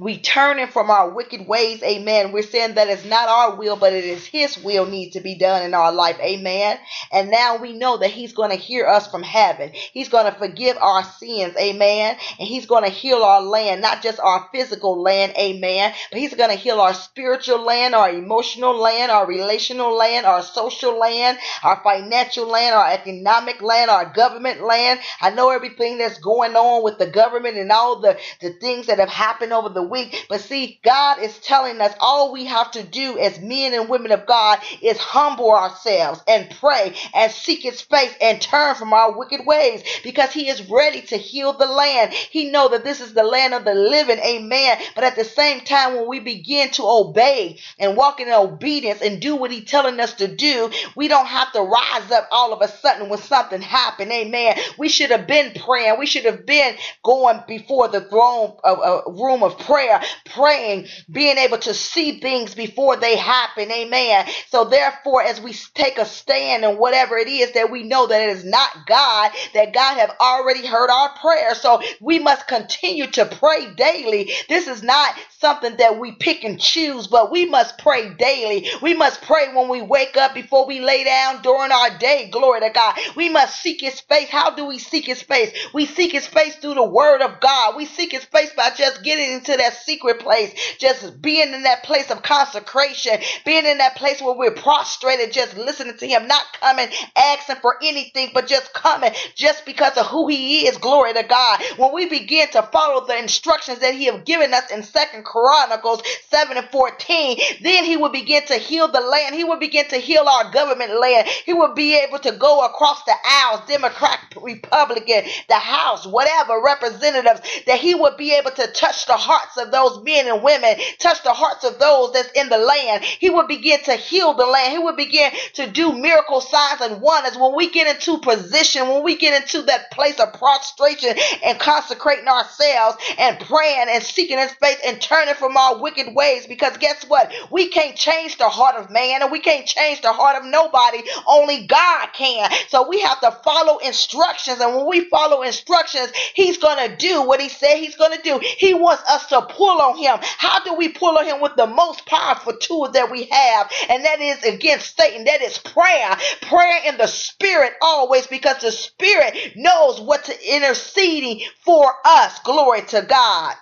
we 0.00 0.18
turning 0.18 0.66
from 0.66 0.88
our 0.88 1.10
wicked 1.10 1.46
ways, 1.46 1.82
amen. 1.82 2.32
We're 2.32 2.42
saying 2.42 2.76
that 2.76 2.88
it's 2.88 3.04
not 3.04 3.28
our 3.28 3.56
will, 3.56 3.76
but 3.76 3.92
it 3.92 4.04
is 4.04 4.24
His 4.24 4.56
will 4.56 4.86
needs 4.86 5.12
to 5.12 5.20
be 5.20 5.34
done 5.36 5.62
in 5.62 5.74
our 5.74 5.92
life, 5.92 6.16
amen. 6.20 6.78
And 7.12 7.30
now 7.30 7.58
we 7.58 7.74
know 7.74 7.98
that 7.98 8.08
He's 8.08 8.32
going 8.32 8.48
to 8.48 8.56
hear 8.56 8.86
us 8.86 9.10
from 9.10 9.22
heaven. 9.22 9.72
He's 9.74 10.08
going 10.08 10.24
to 10.24 10.38
forgive 10.38 10.78
our 10.78 11.04
sins, 11.04 11.54
amen. 11.60 12.16
And 12.38 12.48
He's 12.48 12.64
going 12.64 12.84
to 12.84 12.88
heal 12.90 13.18
our 13.18 13.42
land, 13.42 13.82
not 13.82 14.00
just 14.02 14.18
our 14.20 14.48
physical 14.54 15.02
land, 15.02 15.34
amen, 15.38 15.92
but 16.10 16.18
He's 16.18 16.34
going 16.34 16.48
to 16.50 16.56
heal 16.56 16.80
our 16.80 16.94
spiritual 16.94 17.62
land, 17.62 17.94
our 17.94 18.08
emotional 18.08 18.74
land, 18.74 19.10
our 19.12 19.26
relational 19.26 19.94
land, 19.94 20.24
our 20.24 20.42
social 20.42 20.98
land, 20.98 21.36
our 21.62 21.78
financial 21.84 22.46
land, 22.46 22.74
our 22.74 22.90
economic 22.90 23.60
land, 23.60 23.90
our 23.90 24.10
government 24.10 24.62
land. 24.62 24.98
I 25.20 25.28
know 25.28 25.50
everything 25.50 25.98
that's 25.98 26.18
going 26.20 26.56
on 26.56 26.82
with 26.82 26.96
the 26.96 27.10
government 27.10 27.58
and 27.58 27.70
all 27.70 28.00
the, 28.00 28.18
the 28.40 28.54
things 28.54 28.86
that 28.86 28.98
have 28.98 29.10
happened 29.10 29.52
over 29.52 29.68
the 29.68 29.89
But 30.28 30.40
see, 30.40 30.80
God 30.84 31.20
is 31.20 31.38
telling 31.40 31.80
us 31.80 31.94
all 32.00 32.32
we 32.32 32.46
have 32.46 32.70
to 32.72 32.82
do 32.82 33.18
as 33.18 33.40
men 33.40 33.74
and 33.74 33.88
women 33.88 34.12
of 34.12 34.26
God 34.26 34.58
is 34.82 34.98
humble 34.98 35.52
ourselves 35.52 36.22
and 36.28 36.50
pray 36.60 36.94
and 37.14 37.32
seek 37.32 37.62
his 37.62 37.80
face 37.80 38.14
and 38.20 38.40
turn 38.40 38.74
from 38.76 38.92
our 38.92 39.16
wicked 39.18 39.46
ways 39.46 39.82
because 40.02 40.32
he 40.32 40.48
is 40.48 40.68
ready 40.70 41.02
to 41.02 41.16
heal 41.16 41.52
the 41.52 41.66
land. 41.66 42.12
He 42.12 42.50
know 42.50 42.68
that 42.68 42.84
this 42.84 43.00
is 43.00 43.14
the 43.14 43.24
land 43.24 43.54
of 43.54 43.64
the 43.64 43.74
living. 43.74 44.18
Amen. 44.18 44.78
But 44.94 45.04
at 45.04 45.16
the 45.16 45.24
same 45.24 45.60
time, 45.62 45.96
when 45.96 46.08
we 46.08 46.20
begin 46.20 46.70
to 46.72 46.82
obey 46.84 47.58
and 47.78 47.96
walk 47.96 48.20
in 48.20 48.30
obedience 48.30 49.02
and 49.02 49.20
do 49.20 49.36
what 49.36 49.50
he's 49.50 49.64
telling 49.70 50.00
us 50.00 50.14
to 50.14 50.28
do, 50.28 50.70
we 50.96 51.08
don't 51.08 51.26
have 51.26 51.52
to 51.52 51.60
rise 51.62 52.10
up 52.10 52.28
all 52.30 52.52
of 52.52 52.62
a 52.62 52.68
sudden 52.68 53.08
when 53.08 53.18
something 53.18 53.60
happened. 53.62 54.12
Amen. 54.12 54.56
We 54.78 54.88
should 54.88 55.10
have 55.10 55.26
been 55.26 55.52
praying. 55.54 55.98
We 55.98 56.06
should 56.06 56.24
have 56.24 56.46
been 56.46 56.76
going 57.04 57.42
before 57.46 57.88
the 57.88 58.02
throne 58.02 58.56
of 58.64 58.78
a 58.78 59.10
room 59.12 59.42
of 59.42 59.58
prayer 59.58 59.79
prayer, 59.80 60.02
praying, 60.34 60.86
being 61.10 61.38
able 61.38 61.58
to 61.58 61.74
see 61.74 62.20
things 62.20 62.54
before 62.54 62.96
they 62.96 63.16
happen. 63.16 63.70
Amen. 63.70 64.26
So 64.48 64.64
therefore, 64.64 65.22
as 65.22 65.40
we 65.40 65.54
take 65.74 65.98
a 65.98 66.04
stand 66.04 66.64
and 66.64 66.78
whatever 66.78 67.16
it 67.16 67.28
is 67.28 67.52
that 67.52 67.70
we 67.70 67.82
know 67.84 68.06
that 68.06 68.20
it 68.22 68.30
is 68.36 68.44
not 68.44 68.86
God, 68.86 69.32
that 69.54 69.72
God 69.72 69.98
have 69.98 70.14
already 70.20 70.66
heard 70.66 70.90
our 70.90 71.10
prayer. 71.20 71.54
So 71.54 71.80
we 72.00 72.18
must 72.18 72.46
continue 72.46 73.06
to 73.12 73.26
pray 73.26 73.72
daily. 73.74 74.30
This 74.48 74.68
is 74.68 74.82
not 74.82 75.14
something 75.38 75.76
that 75.78 75.98
we 75.98 76.12
pick 76.12 76.44
and 76.44 76.60
choose, 76.60 77.06
but 77.06 77.32
we 77.32 77.46
must 77.46 77.78
pray 77.78 78.12
daily. 78.14 78.68
We 78.82 78.94
must 78.94 79.22
pray 79.22 79.52
when 79.54 79.68
we 79.68 79.82
wake 79.82 80.16
up 80.16 80.34
before 80.34 80.66
we 80.66 80.80
lay 80.80 81.04
down 81.04 81.42
during 81.42 81.72
our 81.72 81.96
day. 81.98 82.28
Glory 82.30 82.60
to 82.60 82.70
God. 82.70 82.96
We 83.16 83.28
must 83.28 83.60
seek 83.60 83.80
his 83.80 84.00
face. 84.00 84.28
How 84.28 84.50
do 84.54 84.66
we 84.66 84.78
seek 84.78 85.06
his 85.06 85.22
face? 85.22 85.52
We 85.72 85.86
seek 85.86 86.12
his 86.12 86.26
face 86.26 86.56
through 86.56 86.74
the 86.74 86.84
word 86.84 87.22
of 87.22 87.40
God. 87.40 87.76
We 87.76 87.86
seek 87.86 88.12
his 88.12 88.24
face 88.24 88.52
by 88.56 88.70
just 88.76 89.02
getting 89.02 89.32
into 89.32 89.56
that 89.60 89.74
secret 89.74 90.20
place, 90.20 90.54
just 90.78 91.22
being 91.22 91.52
in 91.54 91.62
that 91.64 91.84
place 91.84 92.10
of 92.10 92.22
consecration, 92.22 93.18
being 93.44 93.66
in 93.66 93.78
that 93.78 93.96
place 93.96 94.20
where 94.20 94.36
we're 94.36 94.52
prostrated, 94.54 95.32
just 95.32 95.56
listening 95.56 95.96
to 95.98 96.06
Him, 96.06 96.26
not 96.26 96.44
coming 96.60 96.88
asking 97.16 97.56
for 97.56 97.76
anything, 97.82 98.30
but 98.34 98.46
just 98.46 98.72
coming 98.74 99.12
just 99.34 99.64
because 99.66 99.96
of 99.96 100.06
who 100.06 100.28
He 100.28 100.66
is. 100.66 100.78
Glory 100.78 101.12
to 101.14 101.22
God. 101.22 101.60
When 101.76 101.92
we 101.92 102.08
begin 102.08 102.48
to 102.50 102.62
follow 102.72 103.06
the 103.06 103.18
instructions 103.18 103.80
that 103.80 103.94
He 103.94 104.06
have 104.06 104.24
given 104.24 104.54
us 104.54 104.70
in 104.70 104.82
Second 104.82 105.24
Chronicles 105.24 106.02
7 106.30 106.56
and 106.56 106.68
14, 106.70 107.38
then 107.62 107.84
He 107.84 107.96
will 107.96 108.10
begin 108.10 108.44
to 108.46 108.54
heal 108.54 108.88
the 108.88 109.00
land. 109.00 109.34
He 109.34 109.44
will 109.44 109.58
begin 109.58 109.88
to 109.88 109.96
heal 109.96 110.26
our 110.28 110.50
government 110.52 111.00
land. 111.00 111.28
He 111.46 111.52
will 111.54 111.74
be 111.74 111.96
able 111.96 112.18
to 112.20 112.32
go 112.32 112.64
across 112.64 113.04
the 113.04 113.14
aisles, 113.24 113.62
Democrat, 113.68 114.20
Republican, 114.40 115.24
the 115.48 115.54
House, 115.54 116.06
whatever 116.06 116.62
representatives, 116.64 117.40
that 117.66 117.80
He 117.80 117.94
would 117.94 118.16
be 118.16 118.32
able 118.32 118.50
to 118.52 118.66
touch 118.72 119.06
the 119.06 119.16
hearts 119.50 119.66
of 119.66 119.72
those 119.72 120.02
men 120.04 120.28
and 120.28 120.42
women, 120.42 120.76
touch 120.98 121.22
the 121.22 121.32
hearts 121.32 121.64
of 121.64 121.78
those 121.78 122.12
that's 122.12 122.30
in 122.32 122.48
the 122.48 122.58
land. 122.58 123.04
He 123.04 123.30
would 123.30 123.48
begin 123.48 123.82
to 123.84 123.92
heal 123.94 124.34
the 124.34 124.46
land. 124.46 124.72
He 124.72 124.78
would 124.78 124.96
begin 124.96 125.30
to 125.54 125.70
do 125.70 125.92
miracle 125.92 126.40
signs 126.40 126.80
and 126.80 127.00
wonders. 127.00 127.36
When 127.36 127.54
we 127.54 127.70
get 127.70 127.94
into 127.94 128.18
position, 128.18 128.88
when 128.88 129.02
we 129.02 129.16
get 129.16 129.40
into 129.42 129.62
that 129.62 129.90
place 129.90 130.18
of 130.20 130.32
prostration 130.34 131.14
and 131.44 131.58
consecrating 131.58 132.28
ourselves 132.28 132.96
and 133.18 133.38
praying 133.40 133.86
and 133.90 134.02
seeking 134.02 134.38
his 134.38 134.52
face 134.54 134.78
and 134.84 135.00
turning 135.00 135.34
from 135.34 135.56
our 135.56 135.80
wicked 135.80 136.14
ways, 136.14 136.46
because 136.46 136.76
guess 136.78 137.04
what? 137.08 137.32
We 137.50 137.68
can't 137.68 137.96
change 137.96 138.38
the 138.38 138.48
heart 138.48 138.76
of 138.76 138.90
man 138.90 139.22
and 139.22 139.32
we 139.32 139.40
can't 139.40 139.66
change 139.66 140.02
the 140.02 140.12
heart 140.12 140.36
of 140.36 140.44
nobody. 140.48 141.02
Only 141.26 141.66
God 141.66 142.08
can. 142.12 142.50
So 142.68 142.88
we 142.88 143.00
have 143.00 143.20
to 143.20 143.32
follow 143.44 143.78
instructions. 143.78 144.60
And 144.60 144.76
when 144.76 144.86
we 144.86 145.08
follow 145.08 145.42
instructions, 145.42 146.12
he's 146.34 146.58
going 146.58 146.88
to 146.88 146.96
do 146.96 147.22
what 147.22 147.40
he 147.40 147.48
said 147.48 147.76
he's 147.76 147.96
going 147.96 148.16
to 148.16 148.22
do. 148.22 148.40
He 148.42 148.74
wants 148.74 149.02
us 149.10 149.26
to 149.28 149.39
pull 149.42 149.80
on 149.80 149.98
him. 149.98 150.18
How 150.22 150.62
do 150.64 150.74
we 150.74 150.88
pull 150.90 151.18
on 151.18 151.26
him 151.26 151.40
with 151.40 151.56
the 151.56 151.66
most 151.66 152.06
powerful 152.06 152.54
tool 152.54 152.90
that 152.92 153.10
we 153.10 153.24
have? 153.30 153.70
And 153.90 154.04
that 154.04 154.20
is 154.20 154.44
against 154.44 154.96
Satan. 154.98 155.24
That 155.24 155.42
is 155.42 155.58
prayer. 155.58 156.16
Prayer 156.42 156.80
in 156.86 156.98
the 156.98 157.06
spirit 157.08 157.74
always 157.82 158.26
because 158.26 158.60
the 158.62 158.72
spirit 158.72 159.54
knows 159.56 160.00
what 160.00 160.24
to 160.24 160.54
interceding 160.56 161.42
for 161.64 161.92
us. 162.04 162.38
Glory 162.40 162.82
to 162.88 163.02
God. 163.02 163.54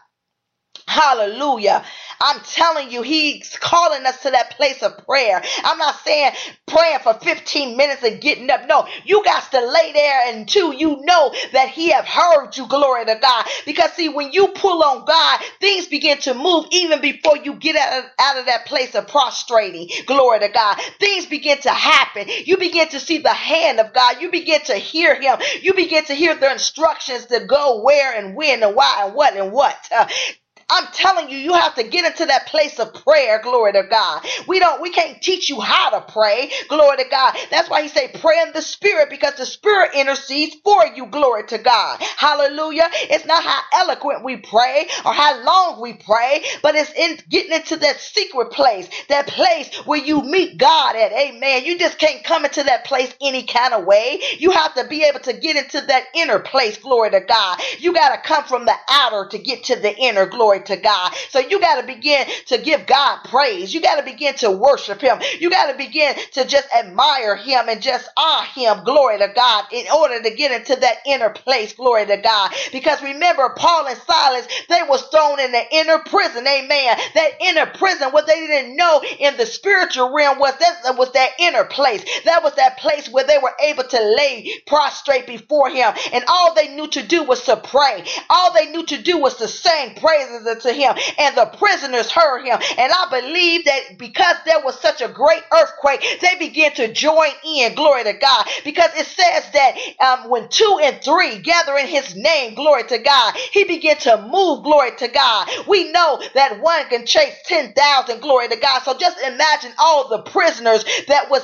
Hallelujah. 0.89 1.85
I'm 2.21 2.41
telling 2.43 2.91
you, 2.93 3.03
he's 3.03 3.57
calling 3.61 4.07
us 4.07 4.23
to 4.23 4.31
that 4.33 4.53
place 4.53 4.83
of 4.83 4.99
prayer. 5.07 5.43
I'm 5.65 5.79
not 5.79 5.97
saying 6.05 6.33
praying 6.69 7.01
for 7.01 7.15
15 7.15 7.77
minutes 7.77 8.05
and 8.05 8.21
getting 8.21 8.51
up. 8.51 8.69
No, 8.69 8.87
you 9.05 9.25
got 9.25 9.51
to 9.53 9.61
lay 9.67 9.93
there 9.93 10.35
until 10.37 10.73
you 10.75 10.99
know 11.03 11.35
that 11.53 11.71
he 11.71 11.91
have 11.93 12.07
heard 12.07 12.57
you. 12.57 12.69
Glory 12.69 13.07
to 13.07 13.17
God. 13.23 13.47
Because 13.67 13.93
see, 13.93 14.09
when 14.11 14.33
you 14.33 14.49
pull 14.51 14.83
on 14.85 15.05
God, 15.07 15.41
things 15.61 15.89
begin 15.89 16.19
to 16.21 16.35
move 16.35 16.67
even 16.73 17.03
before 17.03 17.39
you 17.39 17.55
get 17.57 17.77
out 17.77 18.01
of, 18.05 18.11
out 18.21 18.39
of 18.39 18.47
that 18.47 18.67
place 18.67 18.95
of 18.97 19.09
prostrating. 19.09 19.89
Glory 20.07 20.41
to 20.41 20.49
God. 20.49 20.79
Things 21.01 21.27
begin 21.27 21.61
to 21.63 21.71
happen. 21.71 22.29
You 22.47 22.59
begin 22.59 22.89
to 22.91 23.01
see 23.01 23.19
the 23.19 23.31
hand 23.31 23.81
of 23.81 23.95
God. 23.95 24.23
You 24.23 24.31
begin 24.31 24.63
to 24.67 24.75
hear 24.77 25.21
him. 25.21 25.39
You 25.63 25.75
begin 25.75 26.05
to 26.07 26.15
hear 26.15 26.35
the 26.37 26.53
instructions 26.53 27.27
to 27.27 27.41
go 27.47 27.83
where 27.83 28.15
and 28.15 28.37
when 28.37 28.63
and 28.63 28.77
why 28.77 29.05
and 29.07 29.15
what 29.15 29.37
and 29.37 29.53
what. 29.53 29.77
Uh, 29.95 30.07
I'm 30.71 30.87
telling 30.93 31.31
you, 31.31 31.39
you 31.39 31.55
have 31.55 31.75
to 31.77 31.85
get 31.85 32.05
into 32.07 32.27
that 32.27 32.47
place 32.49 32.79
of 32.81 32.95
prayer. 33.05 33.41
Glory 33.43 33.73
to 33.75 33.85
God. 33.91 34.25
We 34.49 34.59
don't, 34.59 34.83
we 34.83 34.91
can't 34.91 35.23
teach 35.23 35.49
you 35.49 35.61
how 35.61 35.91
to 35.91 36.13
pray. 36.13 36.51
Glory 36.69 36.99
to 36.99 37.05
God. 37.11 37.37
That's 37.51 37.71
why 37.71 37.83
he 37.83 37.89
say 37.89 38.11
pray 38.21 38.41
in 38.43 38.53
the 38.53 38.63
spirit 38.63 39.11
because 39.11 39.35
the 39.37 39.47
spirit 39.47 39.93
intercedes 39.95 40.57
for 40.65 40.87
you. 40.95 41.07
Glory 41.07 41.45
to 41.49 41.59
God. 41.59 42.01
Hallelujah. 42.17 42.89
It's 42.93 43.27
not 43.27 43.45
how 43.45 43.61
eloquent 43.83 44.25
we 44.25 44.39
pray 44.39 44.89
or 45.05 45.13
how 45.13 45.43
long 45.45 45.81
we 45.81 45.95
pray, 45.95 46.45
but 46.63 46.75
it's 46.75 46.93
in 46.95 47.19
getting 47.31 47.53
into 47.53 47.77
that 47.77 48.01
secret 48.01 48.51
place, 48.53 48.89
that 49.09 49.29
place 49.29 49.75
where 49.87 50.01
you 50.01 50.23
meet 50.23 50.59
God 50.59 50.97
at. 50.97 51.13
Amen. 51.13 51.65
You 51.65 51.79
just 51.79 51.99
can't 51.99 52.25
come 52.25 52.45
into 52.45 52.63
that 52.65 52.85
place 52.87 53.15
any 53.23 53.45
kind 53.45 53.75
of 53.75 53.87
way. 53.87 54.21
You 54.39 54.51
have 54.51 54.75
to 54.75 54.87
be 54.89 55.05
able 55.05 55.21
to 55.21 55.33
get 55.35 55.57
into 55.57 55.81
that 55.87 56.05
inner 56.15 56.41
place. 56.41 56.79
Glory 56.79 57.11
to 57.11 57.21
God. 57.21 57.61
You 57.79 57.93
got 57.95 58.15
to 58.15 58.29
come 58.29 58.45
from 58.45 58.67
the 58.67 58.75
outer 58.91 59.29
to 59.31 59.39
get 59.39 59.65
to 59.65 59.77
the 59.77 59.97
inner. 59.97 60.27
Glory 60.27 60.58
Glory 60.67 60.79
to 60.79 60.83
God. 60.83 61.13
So 61.31 61.39
you 61.41 61.61
got 61.61 61.81
to 61.81 61.87
begin 61.87 62.27
to 62.47 62.59
give 62.59 62.87
God 62.87 63.21
praise. 63.25 63.73
You 63.75 63.81
got 63.81 63.97
to 63.97 64.05
begin 64.05 64.35
to 64.37 64.51
worship 64.51 65.01
Him. 65.01 65.19
You 65.39 65.51
got 65.51 65.71
to 65.71 65.77
begin 65.77 66.15
to 66.33 66.47
just 66.47 66.69
admire 66.77 67.37
Him 67.37 67.69
and 67.69 67.81
just 67.83 68.09
honor 68.17 68.47
Him. 68.55 68.85
Glory 68.85 69.19
to 69.19 69.29
God. 69.35 69.67
In 69.73 69.87
order 69.95 70.23
to 70.23 70.35
get 70.35 70.53
into 70.53 70.77
that 70.81 70.97
inner 71.07 71.31
place. 71.31 71.73
Glory 71.75 72.07
to 72.07 72.17
God. 72.17 72.53
Because 72.73 73.03
remember, 73.03 73.55
Paul 73.57 73.87
and 73.87 73.99
Silas, 73.99 74.47
they 74.69 74.81
was 74.89 75.03
thrown 75.09 75.41
in 75.41 75.53
the 75.53 75.63
inner 75.73 75.99
prison. 76.01 76.47
Amen. 76.47 76.97
That 77.15 77.31
inner 77.41 77.67
prison, 77.67 78.11
what 78.11 78.27
they 78.27 78.47
didn't 78.47 78.77
know 78.77 79.03
in 79.19 79.37
the 79.37 79.47
spiritual 79.47 80.15
realm 80.15 80.39
was 80.39 80.55
that 80.59 80.97
was 80.97 81.13
that 81.13 81.31
inner 81.39 81.65
place. 81.65 82.05
That 82.25 82.43
was 82.43 82.55
that 82.57 82.79
place 82.79 83.09
where 83.09 83.25
they 83.25 83.39
were 83.39 83.55
able 83.63 83.85
to 83.85 84.15
lay 84.17 84.51
prostrate 84.67 85.27
before 85.27 85.71
Him. 85.71 85.93
And 86.13 86.25
all 86.29 86.55
they 86.55 86.75
knew 86.75 86.89
to 86.89 87.03
do 87.03 87.25
was 87.25 87.45
to 87.45 87.57
pray. 87.57 88.05
All 88.31 88.53
they 88.55 88.71
knew 88.71 88.85
to 88.87 89.03
do 89.03 89.19
was 89.19 89.37
to 89.37 89.49
sing 89.49 89.95
praises 89.97 90.47
unto 90.49 90.71
him, 90.71 90.95
and 91.19 91.37
the 91.37 91.47
prisoners 91.59 92.11
heard 92.11 92.45
him. 92.47 92.59
And 92.79 92.93
I 92.93 93.07
believe 93.11 93.67
that 93.67 93.99
because 93.99 94.37
there 94.47 94.61
was 94.65 94.81
such 94.81 95.03
a 95.03 95.09
great 95.09 95.43
earthquake, 95.55 96.05
they 96.23 96.37
began 96.39 96.75
to 96.75 96.93
join 96.93 97.31
in. 97.45 97.75
Glory 97.75 98.05
to 98.05 98.15
God. 98.15 98.47
Because 98.65 98.91
it 98.97 99.07
says 99.07 99.45
that 99.53 99.77
um, 100.01 100.31
when 100.31 100.49
two 100.49 100.81
and 100.83 101.03
three 101.03 101.39
gather 101.41 101.77
in 101.79 101.87
his 101.89 102.17
name, 102.17 102.55
glory 102.55 102.85
to 102.85 102.99
God, 102.99 103.35
he 103.53 103.65
began 103.65 103.99
to 103.99 104.23
move, 104.31 104.65
glory 104.65 104.93
to 104.99 105.09
God. 105.09 105.49
We 105.69 105.93
know 105.93 106.23
that 106.35 106.61
one 106.61 106.87
can 106.89 107.07
chase 107.07 107.35
10,000, 107.47 108.21
glory 108.21 108.49
to 108.49 108.57
God. 108.57 108.83
So 108.83 108.97
just 108.99 109.19
imagine 109.21 109.73
all 109.79 110.09
the 110.09 110.23
prisoners 110.23 110.85
that 111.09 111.31
was 111.31 111.43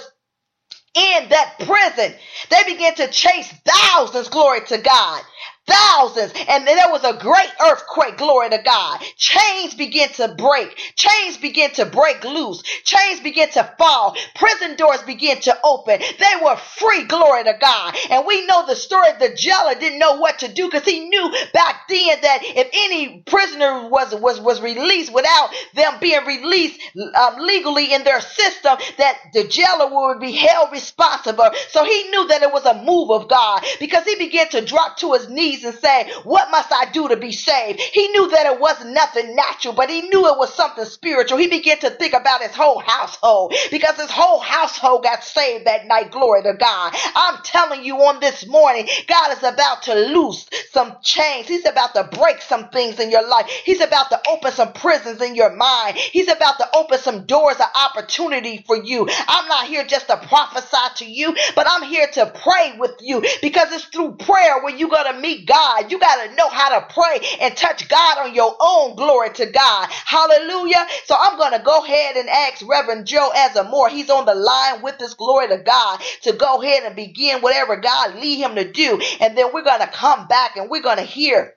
in 0.95 1.29
that 1.31 1.57
prison. 1.61 2.15
They 2.51 2.65
began 2.73 2.95
to 2.97 3.09
chase 3.09 3.53
thousands, 3.67 4.29
glory 4.29 4.61
to 4.67 4.79
God 4.79 5.23
thousands 5.67 6.33
and 6.49 6.67
there 6.67 6.91
was 6.91 7.05
a 7.05 7.19
great 7.19 7.51
earthquake 7.65 8.17
glory 8.19 8.51
to 8.51 8.59
god. 8.65 9.01
Chains 9.17 9.75
begin 9.75 10.09
to 10.11 10.35
break. 10.37 10.77
Chains 10.97 11.37
begin 11.39 11.71
to 11.73 11.87
break 11.87 12.23
loose. 12.25 12.63
Chains 12.85 13.21
begin 13.21 13.51
to 13.51 13.65
fall. 13.79 14.17
Prison 14.35 14.77
doors 14.77 15.03
begin 15.03 15.41
to 15.41 15.57
open. 15.65 16.01
They 16.01 16.45
were 16.45 16.57
free 16.57 17.05
glory 17.05 17.45
to 17.45 17.55
god. 17.61 17.95
And 18.11 18.27
we 18.27 18.47
know 18.47 18.67
the 18.67 18.77
story. 18.77 19.09
The 19.19 19.35
jailer 19.37 19.75
didn't 19.75 19.99
know 19.99 20.17
what 20.17 20.41
to 20.41 20.53
do 20.53 20.67
because 20.67 20.85
he 20.85 21.09
knew 21.09 21.31
back 21.53 21.89
then 21.89 22.21
that 22.23 22.41
if 22.43 22.69
any 22.73 23.23
prisoner 23.27 23.89
was 23.89 24.15
was 24.15 24.41
was 24.41 24.61
released 24.61 25.13
without 25.13 25.51
them 25.75 25.95
being 26.01 26.25
released 26.27 26.81
um, 26.97 27.37
legally 27.39 27.93
in 27.93 28.05
their 28.05 28.21
system 28.21 28.77
that 28.99 29.19
the 29.33 29.45
jailer 29.49 29.89
would 29.91 30.21
be 30.21 30.33
held 30.33 30.73
responsible. 30.73 31.49
So 31.71 31.85
he 31.85 32.09
knew 32.11 32.29
that 32.29 32.43
it 32.43 32.53
was 32.53 32.65
a 32.67 32.83
move 32.83 33.11
of 33.11 33.29
god 33.29 33.65
because 33.81 34.05
he 34.05 34.17
began 34.17 34.49
to 34.51 34.65
drop 34.65 34.97
to 34.99 35.13
his 35.15 35.29
knees 35.29 35.54
and 35.63 35.75
say, 35.75 36.11
What 36.25 36.51
must 36.51 36.73
I 36.73 36.87
do 36.91 37.09
to 37.09 37.17
be 37.17 37.31
saved? 37.31 37.79
He 37.81 38.09
knew 38.09 38.29
that 38.31 38.47
it 38.47 38.59
wasn't 38.59 38.93
nothing 38.95 39.35
natural, 39.35 39.75
but 39.75 39.91
he 39.91 40.03
knew 40.03 40.27
it 40.27 40.39
was 40.39 40.53
something 40.55 40.85
spiritual. 40.85 41.39
He 41.39 41.47
began 41.49 41.79
to 41.81 41.91
think 41.91 42.15
about 42.15 42.43
his 42.43 42.55
whole 42.55 42.79
household 42.81 43.55
because 43.71 43.97
his 43.97 44.11
whole 44.11 44.41
household 44.41 45.03
got 45.05 45.23
saved 45.23 45.67
that 45.67 45.87
night. 45.87 46.11
Glory 46.11 46.43
to 46.43 46.55
God. 46.55 46.95
I'm 47.15 47.43
telling 47.43 47.85
you 47.85 47.97
on 47.99 48.21
this 48.21 48.47
morning, 48.47 48.89
God 49.07 49.33
is 49.37 49.43
about 49.43 49.83
to 49.85 49.95
loose 49.95 50.49
some 50.73 50.97
chains. 51.03 51.47
He's 51.49 51.67
about 51.67 51.95
to 51.95 52.05
break 52.19 52.41
some 52.41 52.69
things 52.71 52.99
in 53.01 53.11
your 53.11 53.27
life. 53.29 53.47
He's 53.65 53.81
about 53.81 54.11
to 54.11 54.21
open 54.29 54.53
some 54.53 54.73
prisons 54.73 55.21
in 55.23 55.35
your 55.35 55.55
mind. 55.55 55.97
He's 55.97 56.29
about 56.31 56.59
to 56.59 56.69
open 56.77 56.99
some 56.99 57.27
doors 57.27 57.57
of 57.57 57.67
opportunity 57.77 58.65
for 58.67 58.77
you. 58.77 59.09
I'm 59.29 59.49
not 59.49 59.67
here 59.67 59.85
just 59.85 60.09
to 60.09 60.17
prophesy 60.17 60.77
to 60.97 61.05
you, 61.05 61.35
but 61.55 61.67
I'm 61.71 61.83
here 61.85 62.07
to 62.15 62.27
pray 62.43 62.77
with 62.79 62.93
you 63.01 63.23
because 63.43 63.73
it's 63.73 63.85
through 63.87 64.17
prayer 64.17 64.63
where 64.63 64.75
you're 64.75 64.91
going 64.91 65.13
to 65.15 65.21
meet 65.21 65.44
God. 65.47 65.91
You 65.91 65.99
got 65.99 66.27
to 66.27 66.35
know 66.37 66.49
how 66.49 66.79
to 66.81 66.87
pray 66.95 67.21
and 67.41 67.57
touch 67.57 67.89
God 67.89 68.19
on 68.27 68.35
your 68.35 68.57
own. 68.61 68.97
Glory 68.97 69.31
to 69.35 69.47
God. 69.47 69.89
Hallelujah. 69.91 70.87
So 71.07 71.17
I'm 71.19 71.39
going 71.39 71.53
to 71.53 71.65
go 71.65 71.85
ahead 71.85 72.17
and 72.17 72.29
ask 72.29 72.67
Reverend 72.67 73.07
Joe 73.07 73.31
Azamore. 73.37 73.91
He's 73.91 74.11
on 74.11 74.27
the 74.27 74.35
line 74.35 74.83
with 74.83 75.01
us. 75.03 75.15
Glory 75.15 75.49
to 75.49 75.59
God 75.59 76.01
to 76.23 76.33
go 76.33 76.63
ahead 76.63 76.85
and 76.85 76.97
begin 76.97 77.41
whatever 77.41 77.77
God 77.77 78.17
lead 78.17 78.39
him 78.39 78.57
to 78.57 78.71
do. 78.71 79.01
And 79.21 79.37
then 79.37 79.53
we're 79.55 79.65
going 79.65 79.81
to 79.81 79.89
come 79.89 80.27
back 80.29 80.57
and 80.57 80.71
we're 80.71 80.83
going 80.83 80.99
to 80.99 81.05
hear 81.05 81.55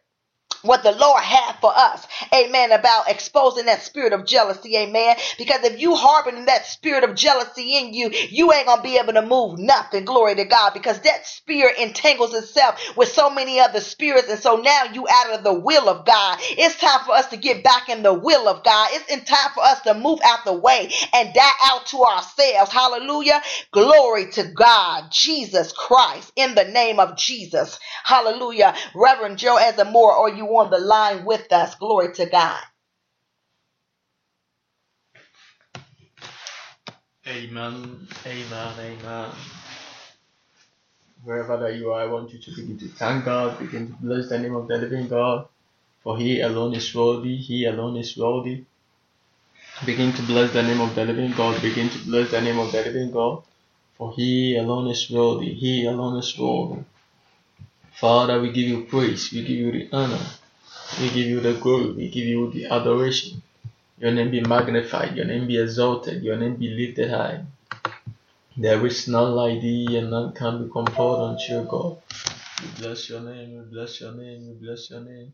what 0.64 0.84
the 0.84 0.92
Lord 0.94 1.24
had 1.24 1.56
for 1.62 1.74
us, 1.76 2.08
amen, 2.34 2.72
about 2.72 3.10
exposing 3.10 3.66
that 3.68 3.84
spirit 3.84 4.14
of 4.14 4.26
jealousy, 4.26 4.78
amen. 4.78 5.18
Because 5.38 5.64
if 5.64 5.80
you 5.82 5.96
harboring 5.96 6.46
that 6.46 6.66
spirit 6.66 7.04
of 7.04 7.16
jealousy 7.16 7.78
in 7.78 7.94
you, 7.94 8.10
you 8.12 8.52
ain't 8.54 8.68
gonna 8.68 8.82
be 8.84 8.98
able 8.98 9.14
to 9.14 9.22
move 9.26 9.60
nothing, 9.60 10.06
glory 10.06 10.36
to 10.36 10.46
God, 10.46 10.74
because 10.74 11.00
that 11.02 11.28
spirit 11.28 11.78
entangles 11.80 12.34
itself 12.34 12.80
with 12.98 13.10
so 13.10 13.30
many 13.30 13.60
other 13.60 13.82
spirits, 13.82 14.30
and 14.30 14.40
so 14.40 14.58
now 14.58 14.86
you 14.94 15.08
out 15.12 15.34
of 15.34 15.44
the 15.44 15.54
will 15.54 15.90
of 15.90 16.06
God. 16.06 16.40
It's 16.42 16.80
time 16.80 17.02
for 17.06 17.14
us 17.14 17.28
to 17.30 17.38
get 17.38 17.64
back 17.64 17.90
in 17.90 18.04
the 18.04 18.14
will 18.14 18.50
of 18.50 18.64
God. 18.64 18.90
It's 18.94 19.12
in 19.14 19.26
time 19.26 19.52
for 19.56 19.64
us 19.64 19.82
to 19.84 19.96
move 19.96 20.20
out 20.26 20.46
the 20.46 20.54
way 20.54 20.92
and 21.14 21.34
die 21.34 21.52
out 21.66 21.88
to 21.88 22.04
ourselves. 22.04 22.72
Hallelujah. 22.74 23.42
Glory 23.74 24.32
to 24.32 24.46
God, 24.46 25.06
Jesus 25.12 25.74
Christ, 25.74 26.32
in 26.38 26.56
the 26.56 26.66
name 26.66 27.00
of 27.00 27.18
Jesus. 27.18 27.80
Hallelujah. 28.06 28.76
Reverend 28.96 29.40
Joe 29.40 29.58
Azamore, 29.62 30.18
or 30.18 30.30
you 30.32 30.47
on 30.50 30.72
the 30.72 30.80
line 30.80 31.26
with 31.26 31.52
us. 31.54 31.76
Glory 31.76 32.14
to 32.16 32.26
God. 32.28 32.60
Amen. 37.28 38.08
Amen. 38.26 38.74
Amen. 38.80 39.32
Wherever 41.24 41.58
that 41.58 41.76
you 41.76 41.92
are, 41.92 42.02
I 42.02 42.08
want 42.08 42.34
you 42.34 42.40
to 42.40 42.52
begin 42.56 42.78
to 42.80 42.88
thank 42.90 43.26
God, 43.26 43.60
begin 43.60 43.88
to 43.90 43.94
bless 44.02 44.30
the 44.30 44.40
name 44.40 44.56
of 44.56 44.68
the 44.68 44.78
living 44.78 45.08
God, 45.10 45.48
for 46.04 46.18
He 46.18 46.42
alone 46.42 46.76
is 46.76 46.94
worthy. 46.96 47.38
He 47.38 47.66
alone 47.66 47.98
is 47.98 48.18
worthy. 48.18 48.66
Begin 49.86 50.14
to 50.14 50.22
bless 50.24 50.54
the 50.54 50.64
name 50.64 50.82
of 50.82 50.96
the 50.96 51.06
living 51.06 51.32
God. 51.34 51.62
Begin 51.62 51.90
to 51.90 52.00
bless 52.06 52.32
the 52.32 52.42
name 52.42 52.60
of 52.60 52.72
the 52.72 52.84
living 52.84 53.12
God, 53.12 53.44
for 53.98 54.14
He 54.14 54.58
alone 54.58 54.88
is 54.90 55.10
worthy. 55.12 55.54
He 55.54 55.86
alone 55.86 56.18
is 56.20 56.38
worthy. 56.38 56.84
Father, 57.94 58.42
we 58.42 58.52
give 58.52 58.68
you 58.70 58.86
praise. 58.86 59.32
We 59.34 59.42
give 59.42 59.58
you 59.58 59.72
the 59.72 59.90
honor. 59.94 60.26
We 61.00 61.08
give 61.10 61.28
you 61.28 61.40
the 61.40 61.54
glory. 61.54 61.92
We 61.92 62.10
give 62.10 62.26
you 62.26 62.52
the 62.52 62.66
adoration. 62.68 63.42
Your 64.00 64.12
name 64.12 64.32
be 64.32 64.42
magnified. 64.42 65.16
Your 65.16 65.26
name 65.26 65.48
be 65.48 65.58
exalted. 65.58 66.24
Your 66.24 66.38
name 66.38 66.56
be 66.56 66.70
lifted 66.70 67.10
high. 67.12 67.46
There 68.56 68.86
is 68.88 69.08
none 69.08 69.32
like 69.36 69.62
thee, 69.62 69.98
and 69.98 70.10
none 70.12 70.34
can 70.34 70.64
be 70.64 70.72
compared 70.72 71.20
unto 71.28 71.54
your 71.54 71.66
God. 71.66 71.98
We 72.62 72.68
bless 72.82 73.10
your 73.10 73.22
name. 73.22 73.58
We 73.58 73.64
bless 73.72 74.02
your 74.02 74.14
name. 74.14 74.48
We 74.48 74.54
bless 74.66 74.90
your 74.90 75.02
name. 75.02 75.34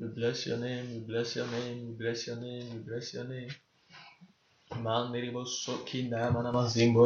We 0.00 0.08
bless 0.08 0.46
your 0.46 0.58
name. 0.58 0.86
We 0.92 0.98
bless 1.00 1.36
your 1.36 1.46
name. 1.46 1.78
We 1.86 1.92
bless 1.94 2.26
your 2.26 2.36
name. 2.36 2.64
We 2.72 2.78
bless 2.80 3.14
your 3.14 3.24
name. 3.24 3.50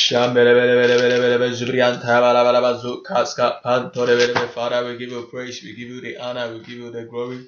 sham 0.04 0.34
vere 0.36 0.54
vere 0.60 0.76
vere 0.82 0.98
vere 1.04 1.18
verebe 1.24 1.48
zubrianta 1.60 2.22
bala 2.26 2.44
bala 2.48 2.62
ba 2.68 2.74
zo 2.84 2.92
kaska 3.08 3.48
pantore 3.64 4.16
verebe 4.22 4.46
Father 4.58 4.82
we 4.86 4.98
give 5.00 5.12
you 5.12 5.24
praise 5.34 5.64
we 5.64 5.76
give 5.80 5.90
you 5.96 6.02
the 6.08 6.18
honor 6.18 6.48
we 6.54 6.60
give 6.70 6.80
you 6.86 6.92
the 6.92 7.06
glory 7.06 7.42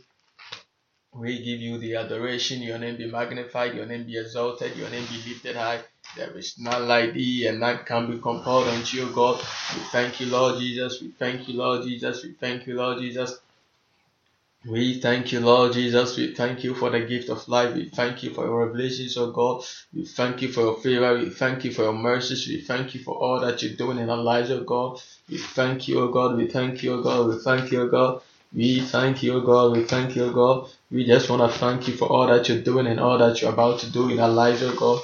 We 1.14 1.40
give 1.44 1.60
you 1.62 1.78
the 1.80 1.96
adoration. 1.98 2.62
Your 2.62 2.78
name 2.78 2.98
be 2.98 3.12
magnified. 3.12 3.76
Your 3.76 3.86
name 3.88 4.06
be 4.06 4.18
exalted. 4.18 4.78
Your 4.78 4.90
name 4.92 5.06
be 5.08 5.18
lifted 5.30 5.58
high. 5.58 5.82
There 6.16 6.32
is 6.38 6.56
none 6.60 6.88
like 6.88 7.14
thee, 7.16 7.48
and 7.48 7.60
none 7.60 7.80
can 7.86 8.10
be 8.12 8.20
compared 8.20 8.68
unto 8.68 8.98
you, 8.98 9.12
God. 9.14 9.40
We 9.76 9.82
thank 9.92 10.22
you, 10.22 10.28
Lord 10.28 10.60
Jesus. 10.60 11.02
We 11.02 11.10
thank 11.20 11.50
you, 11.50 11.56
Lord 11.58 11.84
Jesus. 11.84 12.24
We 12.24 12.34
thank 12.34 12.68
you, 12.68 12.76
Lord 12.78 13.00
Jesus. 13.00 13.40
We 14.66 15.02
thank 15.02 15.34
you, 15.34 15.42
Lord 15.42 15.74
Jesus. 15.74 16.16
We 16.16 16.34
thank 16.34 16.64
you 16.64 16.74
for 16.74 16.90
the 16.90 17.02
gift 17.02 17.30
of 17.30 17.48
life. 17.50 17.76
We 17.76 17.90
thank 17.90 18.24
you 18.24 18.34
for 18.34 18.46
your 18.46 18.66
revelations, 18.66 19.18
oh 19.18 19.32
God. 19.32 19.64
We 19.94 20.06
thank 20.06 20.42
you 20.42 20.54
for 20.54 20.62
your 20.62 20.78
favor. 20.78 21.18
We 21.20 21.32
thank 21.32 21.66
you 21.66 21.72
for 21.74 21.82
your 21.84 21.94
mercies. 21.94 22.48
We 22.48 22.62
thank 22.62 22.94
you 22.96 23.02
for 23.04 23.14
all 23.16 23.42
that 23.42 23.62
you're 23.62 23.76
doing 23.76 23.98
in 23.98 24.10
our 24.10 24.24
lives, 24.24 24.52
oh 24.52 24.64
God. 24.64 25.02
We 25.30 25.38
thank 25.38 25.90
you, 25.90 26.00
oh 26.00 26.08
God. 26.10 26.38
We 26.38 26.48
thank 26.48 26.82
you, 26.82 26.94
oh 26.94 27.02
God. 27.04 27.28
We 27.28 27.40
thank 27.40 27.72
you, 27.72 27.82
oh 27.82 27.88
God. 27.90 28.22
We 28.54 28.80
thank 28.82 29.24
you, 29.24 29.34
oh 29.34 29.42
God. 29.42 29.76
We 29.76 29.84
thank 29.84 30.16
you, 30.16 30.24
oh 30.26 30.34
God. 30.34 30.70
We 30.92 31.06
just 31.06 31.30
want 31.30 31.52
to 31.52 31.60
thank 31.60 31.90
you 31.90 31.96
for 31.98 32.08
all 32.08 32.28
that 32.28 32.48
you're 32.48 32.62
doing 32.62 32.88
and 32.88 33.02
all 33.02 33.18
that 33.18 33.42
you're 33.42 33.52
about 33.52 33.82
to 33.82 33.92
do 33.92 34.12
in 34.12 34.20
our 34.22 34.30
lives, 34.30 34.64
oh 34.64 34.76
God. 34.76 35.02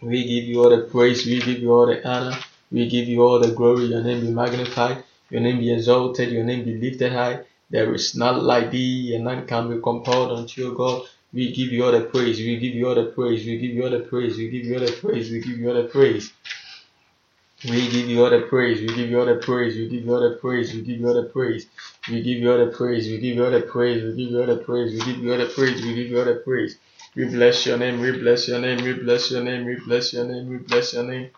We 0.00 0.24
give 0.24 0.44
you 0.44 0.62
all 0.62 0.70
the 0.70 0.84
praise. 0.84 1.26
We 1.26 1.40
give 1.40 1.58
you 1.58 1.72
all 1.72 1.86
the 1.86 2.06
honor. 2.08 2.38
We 2.72 2.88
give 2.88 3.08
you 3.08 3.22
all 3.24 3.40
the 3.40 3.50
glory. 3.50 3.86
Your 3.86 4.02
name 4.02 4.22
be 4.22 4.30
magnified. 4.30 5.04
Your 5.28 5.42
name 5.42 5.58
be 5.58 5.70
exalted. 5.72 6.30
Your 6.30 6.44
name 6.44 6.64
be 6.64 6.76
lifted 6.78 7.12
high. 7.12 7.40
There 7.70 7.92
is 7.94 8.14
none 8.16 8.38
like 8.44 8.70
thee, 8.70 9.14
and 9.14 9.24
none 9.24 9.46
can 9.46 9.68
be 9.74 9.80
compared 9.82 10.30
unto 10.30 10.62
you, 10.62 10.74
God. 10.74 11.02
We 11.32 11.52
give 11.52 11.72
you 11.72 11.84
all 11.84 11.92
the 11.92 12.02
praise. 12.02 12.38
We 12.38 12.58
give 12.58 12.74
you 12.74 12.88
all 12.88 12.94
the 12.94 13.06
praise. 13.06 13.44
We 13.44 13.58
give 13.58 13.72
you 13.72 13.84
all 13.84 13.90
the 13.90 14.00
praise. 14.00 14.38
We 14.38 14.48
give 14.48 14.64
you 14.66 14.74
all 14.76 14.80
the 14.80 14.92
praise. 14.92 15.30
We 15.30 15.40
give 15.40 15.58
you 15.58 15.68
all 15.68 15.74
the 15.74 15.88
praise. 15.88 16.30
We 17.64 17.84
give 17.88 18.08
you 18.08 18.24
all 18.24 18.30
the 18.30 18.40
praise. 18.48 18.80
We 18.80 18.88
give 18.94 19.10
you 19.10 19.18
all 19.20 19.26
the 19.26 19.36
praise. 19.36 19.76
We 19.76 19.88
give 19.88 20.00
you 20.02 20.14
all 20.16 20.20
the 20.20 20.36
praise. 20.36 20.74
We 20.74 20.82
give 20.82 21.00
you 21.00 21.08
all 21.08 21.14
the 21.14 21.24
praise. 21.28 21.58
We 22.08 22.22
give 22.22 22.40
you 22.40 22.50
all 22.50 22.52
the 22.56 22.60
praise. 22.70 23.08
We 23.08 23.18
give 23.20 23.36
you 23.36 23.44
all 23.44 23.50
the 23.50 23.62
praise. 23.70 24.04
We 24.04 24.16
give 24.16 24.30
you 24.32 24.40
all 24.40 24.46
the 24.46 24.56
praise. 24.56 24.92
We 24.92 24.98
give 25.04 25.18
you 25.24 25.32
all 25.32 25.38
the 25.38 25.46
praise. 25.46 25.82
We 25.82 25.94
give 25.94 26.10
you 26.10 26.18
all 26.18 26.24
the 26.24 26.34
praise. 26.44 26.78
We 27.16 27.24
bless 27.26 27.66
your 27.66 27.78
name. 27.78 28.00
We 28.00 28.12
bless 28.12 28.48
your 28.48 28.60
name. 28.60 28.84
We 28.84 28.94
bless 28.94 29.30
your 29.32 29.42
name. 29.44 29.66
We 29.66 29.76
bless 29.76 30.12
your 30.14 30.24
name. 30.24 30.48
We 30.48 30.58
bless 30.58 30.94
your 30.94 31.04
name. 31.04 31.30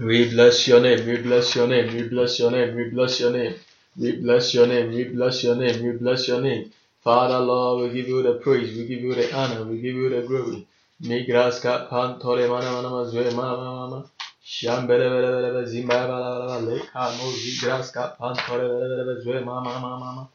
We 0.00 0.30
bless 0.30 0.66
your 0.68 0.80
name. 0.80 1.06
We 1.06 1.16
bless 1.22 1.54
your 1.56 1.68
name. 1.68 1.94
We 1.94 2.08
bless 2.08 2.38
your 2.40 2.50
name. 2.50 2.76
We 2.76 2.90
bless 2.90 3.20
your 3.20 3.32
name. 3.32 3.54
We 3.98 4.12
bless 4.22 4.54
your 4.54 4.66
name. 4.68 4.90
We 4.90 5.04
bless 5.04 5.44
your 5.44 5.56
name. 5.56 5.82
We 5.84 5.92
bless 5.98 6.28
your 6.28 6.40
name. 6.42 6.72
Father 7.02 7.40
Lord, 7.40 7.82
we 7.82 7.94
give 7.96 8.08
you 8.08 8.22
the 8.22 8.34
praise. 8.34 8.76
We 8.76 8.86
give 8.86 9.00
you 9.00 9.14
the 9.14 9.34
honor. 9.36 9.64
We 9.64 9.76
give 9.80 9.96
you 9.96 10.10
the 10.10 10.22
glory. 10.26 10.66
Migraska 11.02 11.88
pantore 11.90 12.48
mana 12.48 12.72
mana 12.72 12.88
mazwe 12.90 13.34
mana 13.36 13.56
mana 13.56 13.88
mana. 13.90 14.04
Shambele 14.44 15.08
bele 15.10 15.28
bele 15.32 15.52
bele 15.52 15.66
zimba 15.66 15.98
bele 16.08 16.24
bele 16.30 16.66
bele 16.66 16.76
leka 16.76 17.12
mo 17.18 17.30
zigraska 17.32 18.16
pantore 18.18 18.66
bele 18.68 18.88
bele 18.88 19.04
bele 19.04 19.22
zwe 19.22 19.44
mana 19.44 19.80
mana 19.80 19.98
mana. 20.04 20.28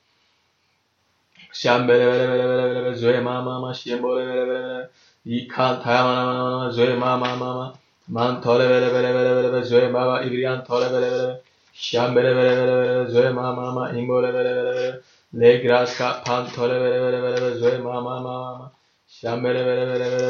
Shambele 1.54 2.06
bele 2.12 2.28
bele 2.28 2.48
bele 2.52 2.82
bele 2.84 2.96
zwe 2.98 3.22
mana 3.24 3.42
mana 3.44 3.74
shambole 3.74 4.26
bele 4.26 4.46
bele 4.46 4.62
bele. 4.64 4.88
Ikan 5.28 5.84
taya 5.84 6.04
mana 6.04 6.26
mana 6.26 6.44
mana 6.58 6.72
zwe 6.72 6.96
mana 7.00 7.18
mana 7.18 7.38
mana. 7.38 7.74
Mantore 8.12 8.68
bele 8.70 8.90
bele 8.94 9.14
bele 9.14 9.32
bele 9.36 9.52
bele 9.52 9.66
zwe 9.66 9.92
baba 9.94 10.24
ibrian 10.26 10.66
tore 10.66 10.90
bele 10.90 11.10
bele. 11.12 11.40
Shambele 11.76 12.34
bele 12.36 12.56
bele 12.56 12.76
bele 12.82 13.12
zwe 13.12 13.34
mana 13.34 13.54
mana 13.72 13.98
imbole 13.98 14.32
bele 14.32 14.54
bele 14.58 14.74
bele. 14.74 15.02
Le 15.34 15.60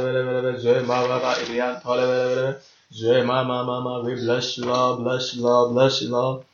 bele 0.03 0.23
bele 0.25 0.57
zwe 0.59 0.87
baba 0.87 1.35
ibrian 1.43 1.81
tore 1.81 2.05
bele 2.05 2.35
bele. 2.35 2.55
Zwe 2.91 3.25
mama 3.25 3.63
mama, 3.63 4.01
we 4.03 4.15
bless 4.15 4.57
you, 4.57 4.65
Lord, 4.65 4.99
bless 5.03 5.33
you, 5.35 5.41
Lord, 5.43 5.73
bless 5.73 6.01
you, 6.01 6.09
Lord. 6.09 6.45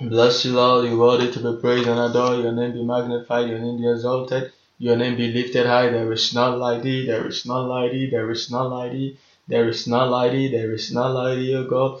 Bless 0.00 0.44
you, 0.44 0.52
Lord, 0.52 0.84
you 0.84 0.98
worthy 0.98 1.32
to 1.32 1.40
be 1.40 1.60
praised 1.60 1.88
and 1.88 1.98
adored. 1.98 2.40
Your 2.44 2.52
name 2.52 2.72
be 2.72 2.84
magnified, 2.84 3.48
your 3.48 3.58
name 3.58 3.78
be 3.78 3.88
exalted, 3.90 4.52
your 4.78 4.96
name 4.96 5.16
be 5.16 5.32
lifted 5.32 5.66
high. 5.66 5.88
There 5.88 6.12
is 6.12 6.34
none 6.34 6.58
like 6.58 6.82
thee, 6.82 7.06
there 7.06 7.26
is 7.26 7.46
none 7.46 7.66
like 7.68 7.92
thee, 7.92 8.10
there 8.10 8.30
is 8.30 8.50
none 8.50 8.70
like 8.70 8.92
thee, 8.92 9.16
there 9.48 9.68
is 9.68 9.86
none 9.86 10.10
like 10.10 10.32
thee, 10.32 10.48
there 10.50 10.72
is 10.74 10.92
none 10.92 11.14
like 11.14 11.36
thee, 11.38 11.54
O 11.54 11.64
God. 11.64 12.00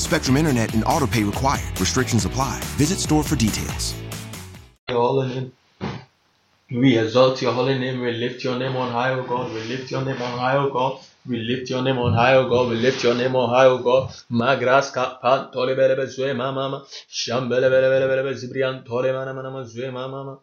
Spectrum 0.00 0.36
Internet 0.36 0.74
and 0.74 0.82
autopay 0.84 1.24
required. 1.24 1.78
Restrictions 1.78 2.24
apply. 2.24 2.60
Visit 2.76 2.98
store 2.98 3.22
for 3.22 3.36
details. 3.36 3.94
holy 4.88 5.28
name. 5.28 5.52
We 6.70 6.96
exalt 6.98 7.42
your 7.42 7.52
holy 7.52 7.78
name. 7.78 8.00
We 8.00 8.12
lift 8.12 8.44
your 8.44 8.56
name 8.56 8.76
on 8.76 8.92
high, 8.92 9.10
O 9.10 9.22
God. 9.24 9.52
We 9.52 9.62
lift 9.64 9.90
your 9.90 10.04
name 10.04 10.22
on 10.22 10.38
high, 10.38 10.56
O 10.56 10.70
God. 10.70 11.00
We 11.26 11.38
lift 11.38 11.68
your 11.68 11.82
name 11.82 11.98
on 11.98 12.12
high, 12.14 12.34
O 12.34 12.48
God. 12.48 12.68
We 12.70 12.76
lift 12.76 13.02
your 13.02 13.14
name 13.14 13.34
on 13.34 13.48
high, 13.50 13.66
O 13.66 13.78
God. 13.78 14.10
Magras 14.30 14.92
kapan 14.92 15.52
tole 15.52 15.74
bele 15.74 15.96
bele 15.96 16.06
zwe 16.06 16.36
ma 16.36 16.52
mama. 16.52 16.84
Shambele 17.10 17.68
bele 17.68 17.88
bele 17.90 18.06
bele 18.08 18.22
bele 18.22 18.82
tole 18.86 19.12
mana 19.12 19.34
mana 19.34 19.50
ma 19.50 19.64
zwe 19.64 19.92
ma 19.92 20.06
mama. 20.08 20.38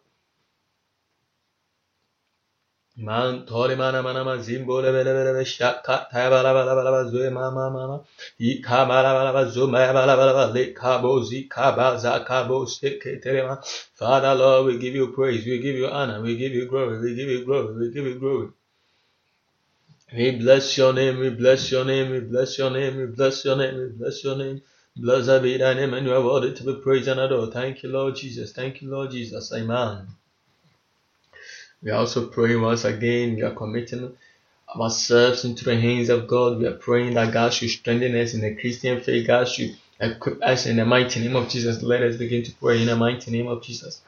Man 2.98 3.46
tole 3.46 3.76
mana 3.78 4.02
mana 4.02 4.24
ma 4.24 4.38
zimbole 4.38 4.92
bele 4.92 5.12
bele 5.14 5.34
bele 5.34 5.46
shaka 5.46 6.08
taya 6.12 6.30
bala 6.32 6.54
bala 6.54 6.76
bala 6.76 6.92
bala 6.92 7.12
zwe 7.12 7.32
ma 7.32 7.52
ma 7.52 7.70
mama. 7.70 8.02
Ika 8.40 8.86
bala 8.88 9.14
bala 9.14 9.34
bala 9.34 9.52
zo 9.52 9.68
ma 9.68 9.94
bala 9.94 10.18
bala 10.18 10.34
bala 10.34 10.54
le 10.54 10.74
kabo 10.74 11.24
zi 11.24 11.44
kaba 11.48 12.00
za 12.00 12.26
kabo 12.26 12.66
seke 12.66 13.22
terema. 13.22 13.64
Father 13.96 14.34
Lord, 14.36 14.66
we 14.66 14.78
give 14.80 14.96
you 14.96 15.10
praise, 15.14 15.46
we 15.46 15.60
give 15.60 15.76
you 15.76 15.88
honor, 15.88 16.22
we 16.22 16.38
give 16.38 16.54
you 16.54 16.66
glory, 16.68 17.00
we 17.00 17.16
give 17.16 17.30
you 17.30 17.46
glory, 17.46 17.76
we 17.76 17.92
give 17.94 18.06
you 18.06 18.20
glory. 18.20 18.50
We 20.14 20.32
bless 20.40 20.78
your 20.78 20.94
name, 20.94 21.20
we 21.20 21.30
bless 21.30 21.70
your 21.72 21.86
name, 21.86 22.12
we 22.12 22.22
bless 22.22 22.58
your 22.58 22.72
name, 22.72 22.98
we 22.98 23.06
bless 23.08 23.46
your 23.46 23.58
name, 23.58 23.78
we 23.78 23.88
bless 23.90 24.24
your 24.24 24.38
name. 24.38 24.62
Blessed 24.96 25.44
be 25.44 25.58
thy 25.58 25.76
name, 25.76 25.94
and 25.94 26.08
you 26.08 26.14
are 26.14 26.24
worthy 26.26 26.54
to 26.56 26.64
be 26.64 26.82
praised 26.82 27.08
and 27.08 27.20
adored. 27.20 27.54
Thank 27.54 27.84
you, 27.84 27.90
Lord 27.90 28.16
Jesus. 28.16 28.54
Thank 28.54 28.82
you, 28.82 28.90
Lord 28.90 29.12
Jesus. 29.12 29.54
Amen. 29.54 30.08
We 31.82 31.92
are 31.92 32.00
also 32.00 32.28
praying 32.28 32.62
once 32.62 32.86
again. 32.86 33.36
We 33.36 33.44
are 33.44 33.54
committing 33.54 34.18
ourselves 34.76 35.46
into 35.46 35.63
the 35.66 35.80
hands 35.80 36.10
of 36.10 36.28
God. 36.28 36.60
We 36.60 36.66
are 36.66 36.76
praying 36.76 37.13
that 37.13 37.34
God 37.34 37.54
should 37.54 37.70
strengthen 37.70 38.16
us 38.16 38.34
in 38.34 38.42
the 38.42 38.56
Christian 38.56 39.02
faith. 39.02 39.28
God 39.28 39.48
should 39.48 39.76
equip 40.00 40.42
us 40.44 40.66
in 40.66 40.78
the 40.78 40.86
mighty 40.86 41.20
name 41.20 41.36
of 41.36 41.50
Jesus. 41.50 41.82
Let 41.82 42.04
us 42.04 42.18
begin 42.18 42.44
to 42.44 42.52
pray 42.54 42.82
in 42.82 42.88
the 42.88 42.96
mighty 42.96 43.32
name 43.32 43.48
of 43.48 43.62
Jesus. 43.63 44.02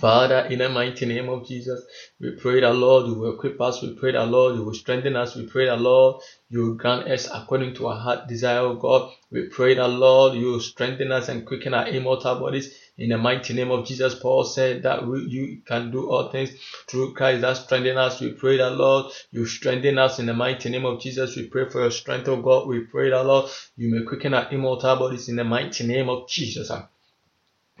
Father, 0.00 0.46
in 0.48 0.60
the 0.60 0.68
mighty 0.70 1.04
name 1.04 1.28
of 1.28 1.46
Jesus, 1.46 1.84
we 2.18 2.30
pray 2.30 2.60
that 2.60 2.72
Lord, 2.72 3.06
you 3.06 3.14
will 3.14 3.34
equip 3.34 3.60
us. 3.60 3.82
We 3.82 3.92
pray 3.92 4.12
that 4.12 4.28
Lord, 4.28 4.56
you 4.56 4.64
will 4.64 4.72
strengthen 4.72 5.14
us. 5.14 5.36
We 5.36 5.44
pray 5.44 5.66
that 5.66 5.78
Lord, 5.78 6.22
you 6.48 6.62
will 6.62 6.74
grant 6.74 7.06
us 7.06 7.28
according 7.30 7.74
to 7.74 7.88
our 7.88 7.98
heart 7.98 8.26
desire, 8.26 8.60
O 8.60 8.76
God. 8.76 9.12
We 9.30 9.48
pray 9.48 9.74
that 9.74 9.88
Lord, 9.88 10.34
you 10.34 10.52
will 10.52 10.60
strengthen 10.60 11.12
us 11.12 11.28
and 11.28 11.46
quicken 11.46 11.74
our 11.74 11.86
immortal 11.86 12.40
bodies. 12.40 12.74
In 13.00 13.08
the 13.08 13.16
mighty 13.16 13.54
name 13.54 13.70
of 13.70 13.86
Jesus, 13.86 14.14
Paul 14.14 14.44
said 14.44 14.82
that 14.82 15.06
we, 15.06 15.22
you 15.22 15.62
can 15.66 15.90
do 15.90 16.10
all 16.10 16.30
things 16.30 16.50
through 16.86 17.14
Christ 17.14 17.40
that 17.40 17.56
strengthen 17.56 17.96
us. 17.96 18.20
We 18.20 18.32
pray 18.32 18.58
that 18.58 18.76
Lord, 18.76 19.10
you 19.30 19.46
strengthen 19.46 19.96
us 19.96 20.18
in 20.18 20.26
the 20.26 20.34
mighty 20.34 20.68
name 20.68 20.84
of 20.84 21.00
Jesus. 21.00 21.34
We 21.34 21.48
pray 21.48 21.66
for 21.70 21.80
your 21.80 21.90
strength, 21.90 22.28
O 22.28 22.42
God. 22.42 22.68
We 22.68 22.80
pray 22.80 23.08
that 23.08 23.24
Lord, 23.24 23.50
you 23.74 23.90
may 23.90 24.04
quicken 24.04 24.34
our 24.34 24.52
immortal 24.52 24.96
bodies 24.96 25.30
in 25.30 25.36
the 25.36 25.44
mighty 25.44 25.86
name 25.86 26.10
of 26.10 26.28
Jesus. 26.28 26.70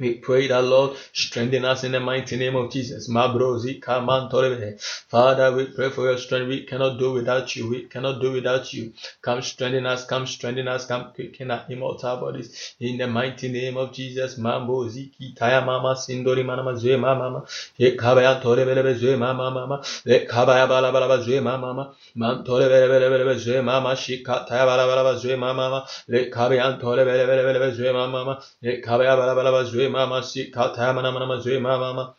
We 0.00 0.14
pray 0.14 0.48
that 0.48 0.64
Lord 0.64 0.96
strengthen 1.12 1.64
us 1.64 1.84
in 1.84 1.92
the 1.92 2.00
mighty 2.00 2.36
name 2.36 2.56
of 2.56 2.72
Jesus. 2.72 3.06
Father, 5.08 5.52
we 5.56 5.66
pray 5.66 5.90
for 5.90 6.04
your 6.06 6.18
strength. 6.18 6.48
We 6.48 6.64
cannot 6.64 6.98
do 6.98 7.12
without 7.12 7.54
you. 7.54 7.68
We 7.68 7.82
cannot 7.84 8.20
do 8.20 8.32
without 8.32 8.72
you. 8.72 8.92
Come 9.22 9.42
strengthen 9.42 9.86
us. 9.86 10.04
Come 10.06 10.26
strengthen 10.26 10.68
us. 10.68 10.86
Come 10.86 11.12
quicken 11.14 11.50
our 11.50 11.64
immortal 11.68 12.16
bodies 12.16 12.74
in 12.80 12.98
the 12.98 13.06
mighty 13.06 13.48
name 13.48 13.76
of 13.76 13.92
Jesus. 13.92 14.38
Mambo 14.38 14.88
ziki 14.88 15.34
taya 15.36 15.64
mama 15.64 15.94
sindori 15.96 16.44
mama 16.44 16.74
zwe 16.74 16.98
mama 16.98 17.44
ye 17.78 17.96
kabaya 17.96 18.40
tore 18.42 18.64
bele 18.64 18.82
be 18.82 18.94
zwe 18.94 19.18
mama 19.18 19.50
mama 19.50 19.82
le 20.06 20.26
kabaya 20.26 20.66
bala 20.68 20.92
bala 20.92 21.08
ba 21.08 21.18
zwe 21.22 21.42
mama 21.42 21.66
mama 21.74 21.94
man 22.14 22.44
tore 22.44 22.68
bele 22.68 22.88
bele 22.88 23.10
bele 23.10 23.24
be 23.24 23.34
zwe 23.38 23.62
mama 23.62 23.96
shika 23.96 24.46
taya 24.48 24.64
bala 24.66 24.86
bala 24.86 25.04
ba 25.04 25.18
zwe 25.18 25.36
mama 25.38 25.54
mama 25.70 25.86
le 26.08 26.30
kabaya 26.30 26.78
tore 26.80 27.04
bele 27.04 27.26
bele 27.26 27.42
bele 27.44 27.58
be 27.58 27.70
zwe 27.76 27.92
mama 27.92 28.12
mama 28.24 28.42
le 28.62 28.80
kabaya 28.80 29.16
bala 29.16 29.34
bala 29.34 29.52
ba 29.52 29.64
zwe 29.64 29.88
mama 29.90 30.22
si 30.22 30.50
kata 30.50 30.92
mana 30.94 31.12
mana 31.12 31.26
ma 31.26 31.36
zwe 31.40 31.60
mama 31.60 31.92
mama 31.94 32.14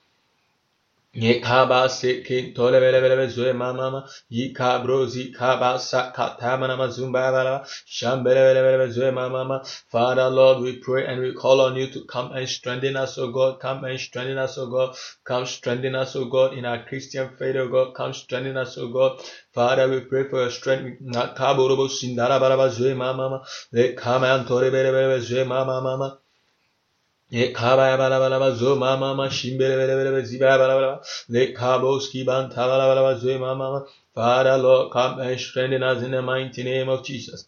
Ye 1.14 1.42
kaba 1.42 1.90
se 1.90 2.24
ke 2.24 2.56
tole 2.56 2.80
bele 2.80 3.02
bele 3.02 3.28
zoe 3.30 3.52
mama 3.54 3.78
mama 3.92 4.10
yi 4.30 4.54
kabro 4.54 5.06
zi 5.10 5.34
kaba 5.34 5.78
sa 5.78 6.10
kata 6.12 6.58
mana 6.58 6.78
ma 6.78 6.88
zumba 6.88 7.34
bala 7.34 7.66
sham 7.86 8.24
bele 8.24 8.54
bele 8.64 8.90
zoe 8.90 9.12
mama 9.12 9.62
Father 9.92 10.30
Lord 10.30 10.64
we 10.64 10.80
pray 10.80 11.06
and 11.06 11.20
we 11.20 11.34
call 11.34 11.60
on 11.60 11.76
you 11.76 11.88
to 11.88 12.06
come 12.06 12.32
and 12.32 12.48
strengthen 12.48 12.96
us 12.96 13.18
O 13.18 13.30
God. 13.30 13.60
Come 13.60 13.84
and 13.84 14.00
strengthen 14.00 14.38
us 14.38 14.58
O 14.58 14.68
God. 14.68 14.96
Come 15.26 15.46
strengthen 15.46 15.96
us 15.96 16.16
O 16.16 16.26
God 16.26 16.54
in 16.54 16.64
our 16.64 16.82
Christian 16.86 17.30
faith 17.38 17.58
O 17.58 17.68
God. 17.68 17.94
Come 17.94 18.14
strengthen 18.14 18.56
us 18.56 18.78
O 18.78 18.88
God. 18.88 19.20
Father 19.54 19.90
we 19.90 20.00
pray 20.00 20.30
for 20.30 20.40
your 20.44 20.50
strength. 20.50 21.02
Na 21.02 21.34
kabo 21.34 21.68
robo 21.68 21.90
sindara 21.90 22.40
bala 22.40 22.72
zoe 22.72 22.94
mama 22.94 23.44
le 23.74 23.94
kama 23.96 24.28
antore 24.28 24.72
bele 24.72 24.92
bele 24.94 25.20
zoe 25.20 25.44
mama 25.44 25.82
mama 25.82 26.20
Father 34.14 34.58
Lord 34.58 34.92
come 34.92 35.20
and 35.20 35.40
strengthen 35.40 35.82
us 35.82 36.04
in 36.04 36.12
the 36.12 36.22
mighty 36.22 36.64
name 36.64 36.90
of 36.90 37.06
Jesus. 37.06 37.48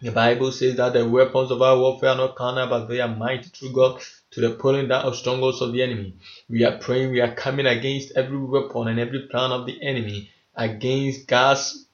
The 0.00 0.12
Bible 0.12 0.52
says 0.52 0.76
that 0.76 0.92
the 0.92 1.08
weapons 1.08 1.50
of 1.50 1.60
our 1.60 1.76
warfare 1.76 2.10
are 2.10 2.16
not 2.16 2.36
carnal, 2.36 2.68
but 2.68 2.86
they 2.86 3.00
are 3.00 3.08
mighty 3.08 3.48
through 3.48 3.72
God 3.72 4.00
to 4.30 4.40
the 4.40 4.50
pulling 4.50 4.86
down 4.86 5.06
of 5.06 5.16
strongholds 5.16 5.60
of 5.60 5.72
the 5.72 5.82
enemy. 5.82 6.14
We 6.48 6.64
are 6.64 6.78
praying, 6.78 7.10
we 7.10 7.20
are 7.20 7.34
coming 7.34 7.66
against 7.66 8.12
every 8.16 8.38
weapon 8.38 8.86
and 8.86 9.00
every 9.00 9.22
plan 9.26 9.50
of 9.50 9.66
the 9.66 9.82
enemy 9.82 10.30
against 10.54 11.26
God's 11.26 11.87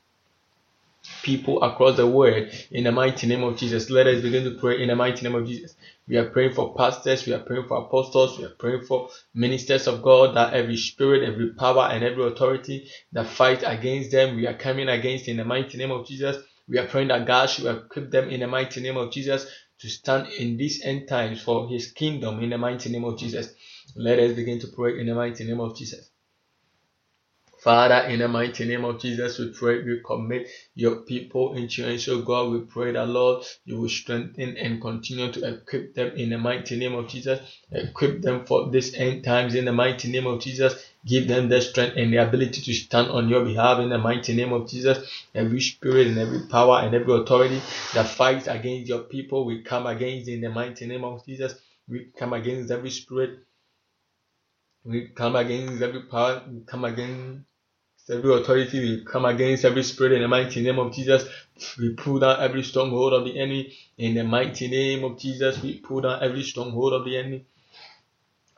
people 1.24 1.60
across 1.62 1.96
the 1.96 2.06
world 2.06 2.48
in 2.70 2.84
the 2.84 2.92
mighty 2.92 3.26
name 3.26 3.42
of 3.42 3.56
Jesus. 3.56 3.90
Let 3.90 4.06
us 4.06 4.22
begin 4.22 4.44
to 4.44 4.58
pray 4.60 4.80
in 4.80 4.88
the 4.88 4.94
mighty 4.94 5.24
name 5.24 5.34
of 5.34 5.46
Jesus. 5.46 5.74
We 6.06 6.18
are 6.18 6.28
praying 6.28 6.52
for 6.52 6.74
pastors, 6.76 7.26
we 7.26 7.32
are 7.32 7.40
praying 7.40 7.66
for 7.66 7.78
apostles, 7.78 8.38
we 8.38 8.44
are 8.44 8.54
praying 8.58 8.82
for 8.84 9.08
ministers 9.34 9.88
of 9.88 10.02
God 10.02 10.36
that 10.36 10.52
every 10.52 10.76
spirit, 10.76 11.22
every 11.28 11.54
power, 11.54 11.88
and 11.90 12.04
every 12.04 12.24
authority 12.26 12.88
that 13.12 13.26
fight 13.26 13.62
against 13.66 14.12
them, 14.12 14.36
we 14.36 14.46
are 14.46 14.54
coming 14.54 14.88
against 14.88 15.26
in 15.26 15.38
the 15.38 15.44
mighty 15.44 15.78
name 15.78 15.90
of 15.90 16.06
Jesus. 16.06 16.36
We 16.68 16.78
are 16.78 16.86
praying 16.86 17.08
that 17.08 17.26
God 17.26 17.46
should 17.46 17.66
equip 17.66 18.10
them 18.10 18.28
in 18.28 18.40
the 18.40 18.46
mighty 18.46 18.80
name 18.80 18.98
of 18.98 19.10
Jesus 19.10 19.46
to 19.80 19.88
stand 19.88 20.28
in 20.34 20.56
these 20.56 20.84
end 20.84 21.08
times 21.08 21.42
for 21.42 21.68
his 21.68 21.90
kingdom 21.90 22.42
in 22.42 22.50
the 22.50 22.58
mighty 22.58 22.90
name 22.90 23.04
of 23.04 23.18
Jesus. 23.18 23.52
Let 23.96 24.18
us 24.18 24.34
begin 24.34 24.60
to 24.60 24.68
pray 24.68 25.00
in 25.00 25.06
the 25.06 25.14
mighty 25.14 25.44
name 25.44 25.60
of 25.60 25.76
Jesus. 25.76 26.10
Father, 27.64 28.08
in 28.10 28.18
the 28.18 28.28
mighty 28.28 28.66
name 28.66 28.84
of 28.84 29.00
Jesus, 29.00 29.38
we 29.38 29.48
pray, 29.48 29.82
we 29.82 30.02
commit 30.04 30.48
your 30.74 30.96
people 30.96 31.54
into 31.54 31.80
your 31.80 31.92
hands, 31.92 32.06
God. 32.26 32.52
We 32.52 32.60
pray 32.60 32.92
that, 32.92 33.08
Lord, 33.08 33.46
you 33.64 33.80
will 33.80 33.88
strengthen 33.88 34.58
and 34.58 34.82
continue 34.82 35.32
to 35.32 35.54
equip 35.54 35.94
them 35.94 36.14
in 36.14 36.28
the 36.28 36.36
mighty 36.36 36.76
name 36.76 36.94
of 36.94 37.08
Jesus. 37.08 37.40
Equip 37.72 38.20
them 38.20 38.44
for 38.44 38.70
this 38.70 38.92
end 38.92 39.24
times 39.24 39.54
in 39.54 39.64
the 39.64 39.72
mighty 39.72 40.10
name 40.12 40.26
of 40.26 40.42
Jesus. 40.42 40.74
Give 41.06 41.26
them 41.26 41.48
the 41.48 41.62
strength 41.62 41.96
and 41.96 42.12
the 42.12 42.18
ability 42.18 42.60
to 42.60 42.74
stand 42.74 43.08
on 43.08 43.30
your 43.30 43.42
behalf 43.42 43.78
in 43.78 43.88
the 43.88 43.98
mighty 43.98 44.36
name 44.36 44.52
of 44.52 44.68
Jesus. 44.68 44.98
Every 45.34 45.62
spirit 45.62 46.08
and 46.08 46.18
every 46.18 46.46
power 46.48 46.80
and 46.80 46.94
every 46.94 47.14
authority 47.14 47.62
that 47.94 48.08
fights 48.08 48.46
against 48.46 48.90
your 48.90 49.04
people, 49.04 49.46
we 49.46 49.62
come 49.62 49.86
against 49.86 50.28
in 50.28 50.42
the 50.42 50.50
mighty 50.50 50.86
name 50.86 51.04
of 51.04 51.24
Jesus. 51.24 51.54
We 51.88 52.10
come 52.14 52.34
against 52.34 52.70
every 52.70 52.90
spirit. 52.90 53.38
We 54.84 55.08
come 55.08 55.36
against 55.36 55.80
every 55.80 56.02
power. 56.02 56.42
We 56.46 56.60
come 56.66 56.84
against 56.84 57.46
every 58.10 58.34
authority 58.34 58.80
we 58.80 59.04
come 59.04 59.24
against 59.26 59.64
every 59.64 59.82
spirit 59.84 60.12
in 60.12 60.22
the 60.22 60.28
mighty 60.28 60.62
name 60.62 60.78
of 60.78 60.92
Jesus. 60.94 61.28
We 61.78 61.94
pull 61.94 62.20
down 62.20 62.40
every 62.40 62.62
stronghold 62.62 63.12
of 63.14 63.24
the 63.24 63.38
enemy 63.38 63.74
in 63.98 64.14
the 64.14 64.24
mighty 64.24 64.68
name 64.68 65.04
of 65.04 65.18
Jesus. 65.18 65.62
We 65.62 65.80
pull 65.80 66.02
down 66.02 66.22
every 66.22 66.42
stronghold 66.42 66.94
of 66.94 67.04
the 67.04 67.16
enemy 67.18 67.46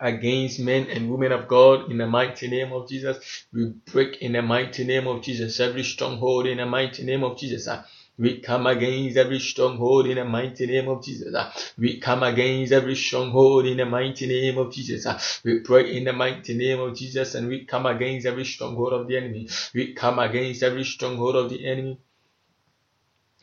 against 0.01 0.61
men 0.61 0.89
and 0.91 1.11
women 1.11 1.33
of 1.33 1.49
God 1.49 1.91
in 1.91 1.99
the 1.99 2.07
mighty 2.07 2.49
name 2.49 2.73
of 2.73 2.89
Jesus. 2.89 3.47
We 3.53 3.67
break 3.93 4.19
in 4.23 4.33
the 4.33 4.43
mighty 4.43 4.85
name 4.85 5.07
of 5.07 5.23
Jesus 5.23 5.61
every 5.61 5.85
stronghold 5.85 6.47
in 6.47 6.59
the 6.59 6.67
mighty 6.67 7.05
name 7.05 7.25
of 7.25 7.39
Jesus. 7.39 7.69
We 8.19 8.41
come 8.41 8.67
against 8.67 9.17
every 9.19 9.41
stronghold 9.41 10.07
in 10.07 10.17
the 10.17 10.25
mighty 10.25 10.67
name 10.67 10.89
of 10.89 11.05
Jesus. 11.05 11.35
We 11.79 12.01
come 12.01 12.23
against 12.23 12.73
every 12.73 12.97
stronghold 12.97 13.67
in 13.67 13.79
the 13.79 13.87
mighty 13.87 14.27
name 14.27 14.59
of 14.59 14.73
Jesus. 14.73 15.41
We 15.45 15.61
pray 15.61 15.97
in 15.97 16.05
the 16.05 16.15
mighty 16.15 16.55
name 16.57 16.81
of 16.81 16.97
Jesus 16.97 17.35
and 17.35 17.49
we 17.49 17.67
come 17.67 17.87
against 17.87 18.27
every 18.27 18.45
stronghold 18.47 18.95
of 18.95 19.09
the 19.09 19.19
enemy. 19.19 19.49
We 19.75 19.95
come 19.95 20.19
against 20.19 20.63
every 20.63 20.85
stronghold 20.85 21.37
of 21.37 21.51
the 21.51 21.67
enemy. 21.67 21.99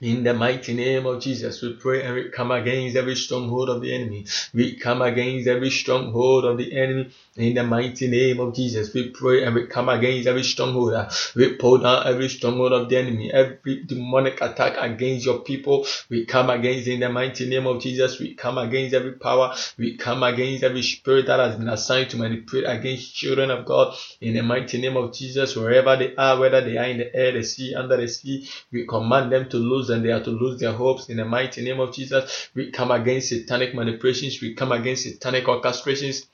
In 0.04 0.24
the 0.24 0.34
mighty 0.34 0.74
name 0.74 1.06
of 1.06 1.22
Jesus, 1.22 1.62
we 1.62 1.76
pray 1.76 2.04
and 2.04 2.14
we 2.14 2.30
come 2.30 2.52
against 2.52 2.98
every 2.98 3.16
stronghold 3.16 3.70
of 3.70 3.80
the 3.80 3.96
enemy. 3.96 4.26
We 4.54 4.76
come 4.76 5.02
against 5.02 5.48
every 5.48 5.70
stronghold 5.70 6.44
of 6.44 6.58
the 6.58 6.78
enemy. 6.78 7.12
In 7.38 7.54
the 7.54 7.64
mighty 7.64 8.10
name 8.10 8.42
of 8.42 8.54
Jesus, 8.54 8.94
we 8.94 9.12
pray 9.12 9.46
and 9.46 9.56
we 9.56 9.66
come 9.66 9.88
against 9.88 10.28
every 10.28 10.44
stronghold. 10.44 10.94
We 11.36 11.54
pull 11.54 11.78
down 11.78 12.06
every 12.06 12.28
stronghold 12.28 12.74
of 12.74 12.90
the 12.90 12.98
enemy, 12.98 13.32
every 13.32 13.86
demonic 13.86 14.42
attack 14.42 14.76
against 14.78 15.26
your 15.26 15.40
people. 15.40 15.88
We 16.10 16.26
come 16.26 16.50
against 16.50 16.90
in 16.90 17.00
the 17.00 17.08
mighty 17.08 17.48
name 17.48 17.66
of 17.66 17.82
Jesus. 17.82 18.20
We 18.20 18.36
come 18.36 18.58
against 18.58 18.94
every 18.94 19.14
power. 19.14 19.56
We 19.78 19.96
come 19.96 20.22
against 20.22 20.66
every 20.66 20.82
spirit 20.84 21.28
that 21.28 21.40
has 21.40 21.56
been 21.56 21.70
assigned 21.70 22.10
to 22.10 22.18
manipulate 22.18 22.70
against 22.70 23.16
children 23.16 23.50
of 23.52 23.66
God. 23.66 23.96
In 24.20 24.34
the 24.34 24.44
mighty 24.44 24.82
name 24.82 24.98
of 24.98 25.14
Jesus, 25.14 25.56
wherever 25.56 25.96
they 25.96 26.14
are, 26.18 26.38
whether 26.38 26.60
they 26.60 26.78
are 26.78 26.90
in 26.90 26.98
the 26.98 27.16
air, 27.16 27.32
the 27.32 27.44
sea, 27.44 27.74
under 27.74 27.96
the 27.96 28.10
sea, 28.10 28.50
we 28.70 28.86
command 28.86 29.32
them 29.32 29.48
to 29.48 29.58
lose 29.58 29.93
and 29.94 30.04
they 30.04 30.12
are 30.12 30.24
to 30.24 30.32
lose 30.32 30.60
their 30.60 30.74
hopes. 30.74 31.08
In 31.08 31.18
the 31.18 31.26
mighty 31.26 31.64
name 31.64 31.80
of 31.80 31.96
Jesus, 31.96 32.50
we 32.54 32.72
come 32.72 32.92
against 32.92 33.30
satanic 33.30 33.74
manipulations. 33.74 34.42
We 34.42 34.54
come 34.54 34.74
against 34.74 35.04
satanic 35.04 35.46
orchestrations. 35.46 36.26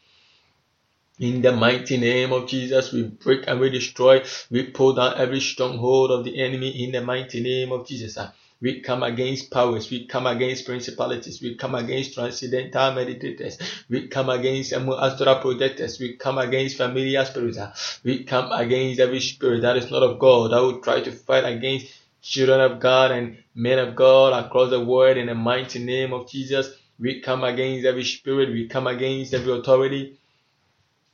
In 1.20 1.42
the 1.42 1.52
mighty 1.52 1.98
name 1.98 2.32
of 2.32 2.48
Jesus, 2.48 2.94
we 2.94 3.04
break 3.04 3.44
and 3.46 3.60
we 3.60 3.70
destroy. 3.70 4.24
We 4.50 4.64
pull 4.64 4.94
down 4.94 5.16
every 5.18 5.42
stronghold 5.42 6.12
of 6.12 6.24
the 6.24 6.42
enemy 6.42 6.84
in 6.84 6.94
the 6.94 7.02
mighty 7.02 7.42
name 7.42 7.74
of 7.74 7.86
Jesus. 7.86 8.18
Ah, 8.18 8.32
we 8.62 8.80
come 8.80 9.04
against 9.04 9.52
powers. 9.52 9.92
We 9.92 10.08
come 10.08 10.28
against 10.28 10.66
principalities. 10.66 11.42
We 11.42 11.56
come 11.56 11.76
against 11.76 12.14
transcendental 12.14 12.94
meditators. 12.94 13.60
We 13.90 14.08
come 14.08 14.30
against 14.30 14.72
astral 14.72 15.42
projectors. 15.42 16.00
We 16.00 16.16
come 16.16 16.38
against 16.38 16.78
familiar 16.78 17.26
spirits. 17.26 17.58
Ah, 17.60 17.74
we 18.06 18.24
come 18.24 18.54
against 18.54 19.02
every 19.02 19.20
spirit 19.20 19.64
that 19.64 19.76
is 19.76 19.92
not 19.92 20.04
of 20.04 20.20
God 20.20 20.52
that 20.52 20.62
will 20.62 20.80
try 20.80 21.02
to 21.02 21.12
fight 21.12 21.44
against 21.44 21.88
children 22.22 22.62
of 22.62 22.80
God 22.80 23.12
and 23.12 23.38
men 23.56 23.80
of 23.80 23.96
God 23.96 24.34
across 24.46 24.70
the 24.70 24.84
world 24.84 25.18
in 25.18 25.28
the 25.28 25.36
mighty 25.36 25.80
name 25.80 26.14
of 26.14 26.30
Jesus. 26.30 26.72
We 27.00 27.22
come 27.22 27.44
against 27.44 27.86
every 27.86 28.04
spirit. 28.04 28.50
We 28.50 28.68
come 28.68 28.88
against 28.88 29.34
every 29.34 29.58
authority. 29.58 30.18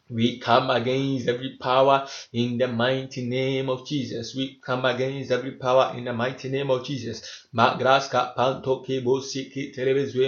We 0.10 0.40
come 0.40 0.70
against 0.70 1.28
every 1.28 1.58
power 1.60 2.08
in 2.32 2.58
the 2.58 2.68
mighty 2.68 3.26
name 3.26 3.70
of 3.70 3.88
Jesus. 3.88 4.36
We 4.36 4.60
come 4.64 4.86
against 4.86 5.32
every 5.32 5.54
power 5.54 5.94
in 5.98 6.06
the 6.06 6.14
mighty 6.14 6.50
name 6.50 6.70
of 6.70 6.86
Jesus. 6.86 7.48
Magraska 7.54 8.34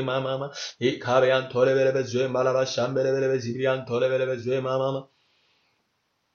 mama. 0.02 0.52
Tolebelebezwe 0.80 2.28
malaba 4.62 5.08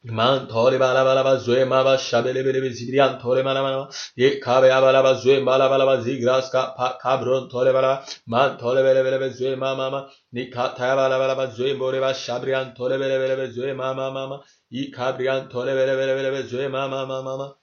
من 0.05 0.47
تاره 0.47 0.79
بالا 0.79 1.05
بالا 1.05 1.23
با 1.23 1.37
زوی 1.37 1.65
ما 1.65 1.85
با 1.85 1.97
شبله 1.97 2.43
بله 2.43 2.61
به 2.61 2.71
زیریان 2.71 3.19
تاره 3.19 3.43
بالا 3.43 3.63
بالا 3.63 3.89
یک 4.17 4.39
کابه 4.39 4.81
بالا 4.81 5.03
با 5.03 5.15
زوی 5.15 5.41
بالا 5.41 5.69
بالا 5.69 5.87
با 5.87 6.01
زیگراس 6.01 6.51
کا 6.53 6.99
کابرون 7.03 7.49
تاره 7.49 7.73
بالا 7.73 8.05
من 8.27 8.57
تاره 8.57 8.83
بله 8.83 9.03
بله 9.03 9.19
به 9.19 9.29
زوی 9.29 9.55
ما 9.55 9.75
ما 9.75 9.91
ما 9.91 10.07
نیکا 10.33 10.69
تایا 10.69 10.97
بالا 10.97 11.19
بالا 11.19 11.35
با 11.35 11.47
زوی 11.47 11.75
بوری 11.75 12.01
با 12.01 12.13
شبریان 12.13 12.75
تاره 12.75 12.99
بله 12.99 13.19
بله 13.19 13.37
به 13.37 13.47
زوی 13.51 13.73
ما 13.73 13.93
ما 13.95 14.11
ما 14.11 14.27
ما 14.27 14.45
یک 14.71 14.95
کابریان 14.95 15.49
تاره 15.49 15.75
بله 15.75 15.97
بله 15.97 16.15
بله 16.15 16.31
به 16.31 16.43
زوی 16.43 16.69
ما 16.69 16.89
ما 16.89 17.05
ما 17.07 17.23
ما 17.23 17.57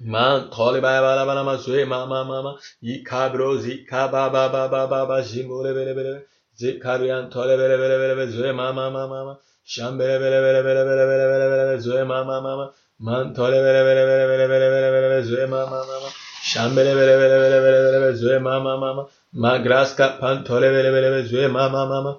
من 0.00 0.50
تاله 0.50 0.80
بالا 0.80 1.00
بالا 1.02 1.26
بالا 1.26 1.42
ما 1.44 1.56
زوی 1.56 1.84
ما 1.84 2.06
ما 2.06 2.24
ما 2.24 2.42
ما 2.42 2.58
یک 2.82 3.02
کابرو 3.08 3.56
زی 3.56 3.84
کا 3.84 4.08
با 4.08 4.28
با 4.28 4.48
با 4.48 4.86
با 4.86 5.06
با 5.06 5.22
زیم 5.22 5.48
بوری 5.48 5.72
بله 5.74 5.94
بله 5.94 6.26
زی 6.54 6.78
کابریان 6.78 7.30
تاره 7.30 7.56
بله 7.56 7.76
بله 7.76 7.98
بله 7.98 8.14
به 8.14 8.26
زوی 8.26 8.52
ما 8.52 8.72
ما 8.72 8.90
ما 8.90 9.06
ما 9.06 9.38
bele 9.76 10.18
bele 10.22 10.38
bele 10.44 10.60
be 10.62 10.64
zoe 10.64 10.64
ma 10.64 10.64
ma 10.64 10.64
ma 10.64 10.64
ma 10.64 10.64
ma 10.64 10.64
Shambele 10.64 10.64
bele 10.64 10.64
bele 10.64 10.64
bele 10.64 10.64
bele 10.64 10.98
bele 10.98 11.28
bele 11.28 11.46
bele 11.48 11.64
bele 11.68 11.78
zoe 11.82 12.04
mama 12.06 12.40
mama 12.42 12.70
man 13.00 13.34
tole 13.34 13.58
bele 13.64 13.80
bele 13.86 14.02
bele 14.08 14.26
bele 14.30 14.46
bele 14.48 14.68
bele 14.72 14.88
bele 14.92 15.08
bele 15.08 15.22
zoe 15.28 15.46
mama 15.46 15.78
mama 15.88 16.08
Shambele 16.42 16.92
bele 16.98 17.14
bele 17.20 17.36
bele 17.42 17.58
bele 17.64 17.80
bele 17.82 17.98
bele 18.00 18.14
zoe 18.16 18.38
mama 18.38 18.76
mama 18.76 19.06
Magraska 19.34 20.18
pantole 20.20 20.68
bele 20.72 20.90
bele 20.92 21.10
bele 21.10 21.22
zwe 21.28 21.48
ma 21.48 21.68
ma 21.68 21.84
ma 21.86 22.00
ma. 22.02 22.12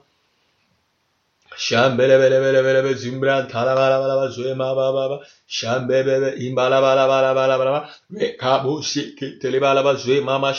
Shambele 1.60 2.18
bele 2.22 2.40
bele 2.42 2.64
bele 2.64 2.82
bele 2.84 2.96
zimbran 3.04 3.50
tala 3.50 3.76
bala 3.76 4.00
bala 4.02 4.16
bala 4.20 4.32
zwe 4.32 4.56
ma 4.58 4.74
ba 4.76 4.94
ba 4.94 5.10
ba. 5.10 5.18
Shambe 5.48 5.98
bele 6.08 6.30
imbala 6.48 6.80
bala 6.82 7.08
bala 7.08 7.34
bala 7.36 7.58
bala 7.60 7.72
bala. 7.72 7.90
Re 8.12 8.38
kabu 8.42 8.82
shiki 8.84 9.40
tele 9.42 9.60
bala 9.62 9.84
bala 9.84 10.00
zwe 10.00 10.24
ma 10.24 10.40
ma 10.40 10.54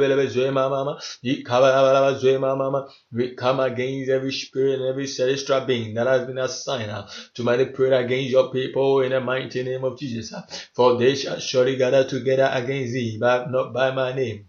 bele 0.00 0.16
bala 0.54 0.70
bala. 2.70 2.84
We 3.12 3.34
come 3.34 3.60
against 3.60 4.10
every 4.10 4.32
spirit 4.32 4.80
and 4.80 4.88
every 4.90 5.06
celestial 5.08 5.62
being 5.66 5.94
that 5.94 6.06
has 6.06 6.26
been 6.26 6.38
assigned 6.38 6.90
uh, 6.90 7.06
to 7.34 7.42
manipulate 7.42 8.04
against 8.04 8.30
your 8.30 8.52
people 8.52 9.00
in 9.02 9.12
the 9.12 9.20
mighty 9.20 9.62
name 9.64 9.84
of 9.84 9.98
Jesus. 9.98 10.32
uh. 10.34 10.42
For 10.74 10.98
they 10.98 11.16
shall 11.16 11.40
surely 11.40 11.76
gather 11.76 12.04
together 12.04 12.50
against 12.52 12.92
thee, 12.94 13.18
but 13.20 13.50
not 13.50 13.72
by 13.72 13.90
my 13.92 14.12
name. 14.14 14.46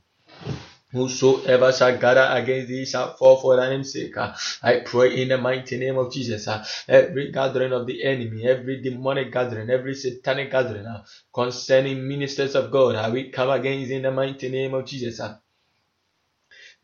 Whosoever 0.96 1.74
shall 1.74 1.98
gather 2.00 2.28
against 2.32 2.70
thee 2.70 2.86
shall 2.86 3.16
fall 3.16 3.38
for 3.38 3.58
thy 3.58 3.70
name's 3.70 3.94
sake. 3.94 4.16
I 4.18 4.82
pray 4.86 5.22
in 5.22 5.30
the 5.30 5.38
mighty 5.38 5.78
name 5.78 5.98
of 5.98 6.14
Jesus. 6.14 6.48
Every 6.88 7.32
gathering 7.32 7.74
of 7.74 7.88
the 7.88 8.04
enemy, 8.04 8.48
every 8.48 8.82
demonic 8.82 9.32
gathering, 9.34 9.70
every 9.70 9.96
satanic 9.96 10.52
gathering 10.52 10.88
concerning 11.34 12.08
ministers 12.08 12.56
of 12.56 12.72
God, 12.72 13.14
we 13.14 13.30
come 13.32 13.52
against 13.52 13.92
in 13.92 14.04
the 14.04 14.12
mighty 14.12 14.50
name 14.50 14.74
of 14.74 14.86
Jesus. 14.86 15.22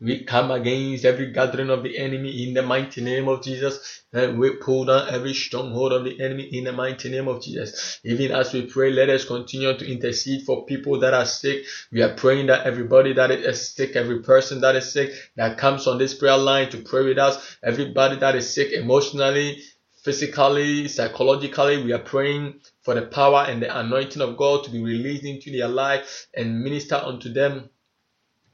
We 0.02 0.24
come 0.24 0.50
against 0.50 1.04
every 1.04 1.30
gathering 1.30 1.70
of 1.70 1.84
the 1.84 1.96
enemy 1.96 2.42
in 2.42 2.54
the 2.54 2.62
mighty 2.62 3.02
name 3.02 3.28
of 3.28 3.40
Jesus. 3.40 4.02
And 4.12 4.36
we 4.36 4.56
pull 4.56 4.86
down 4.86 5.08
every 5.08 5.32
stronghold 5.32 5.92
of 5.92 6.02
the 6.02 6.20
enemy 6.20 6.42
in 6.42 6.64
the 6.64 6.72
mighty 6.72 7.08
name 7.08 7.28
of 7.28 7.40
Jesus. 7.40 8.00
Even 8.04 8.32
as 8.32 8.52
we 8.52 8.66
pray, 8.66 8.90
let 8.90 9.10
us 9.10 9.24
continue 9.24 9.78
to 9.78 9.92
intercede 9.92 10.44
for 10.44 10.66
people 10.66 10.98
that 10.98 11.14
are 11.14 11.24
sick. 11.24 11.66
We 11.92 12.02
are 12.02 12.14
praying 12.14 12.46
that 12.46 12.66
everybody 12.66 13.12
that 13.12 13.30
is 13.30 13.74
sick, 13.76 13.94
every 13.94 14.22
person 14.22 14.60
that 14.62 14.74
is 14.74 14.92
sick, 14.92 15.12
that 15.36 15.56
comes 15.56 15.86
on 15.86 15.98
this 15.98 16.14
prayer 16.14 16.36
line 16.36 16.68
to 16.70 16.78
pray 16.78 17.04
with 17.04 17.18
us, 17.18 17.56
everybody 17.62 18.16
that 18.16 18.34
is 18.34 18.52
sick 18.52 18.72
emotionally, 18.72 19.62
physically, 20.02 20.88
psychologically, 20.88 21.80
we 21.84 21.92
are 21.92 22.00
praying 22.00 22.58
for 22.82 22.94
the 22.94 23.02
power 23.02 23.46
and 23.48 23.62
the 23.62 23.78
anointing 23.78 24.20
of 24.20 24.36
God 24.36 24.64
to 24.64 24.70
be 24.70 24.82
released 24.82 25.24
into 25.24 25.56
their 25.56 25.68
life 25.68 26.26
and 26.34 26.60
minister 26.64 26.96
unto 26.96 27.32
them 27.32 27.70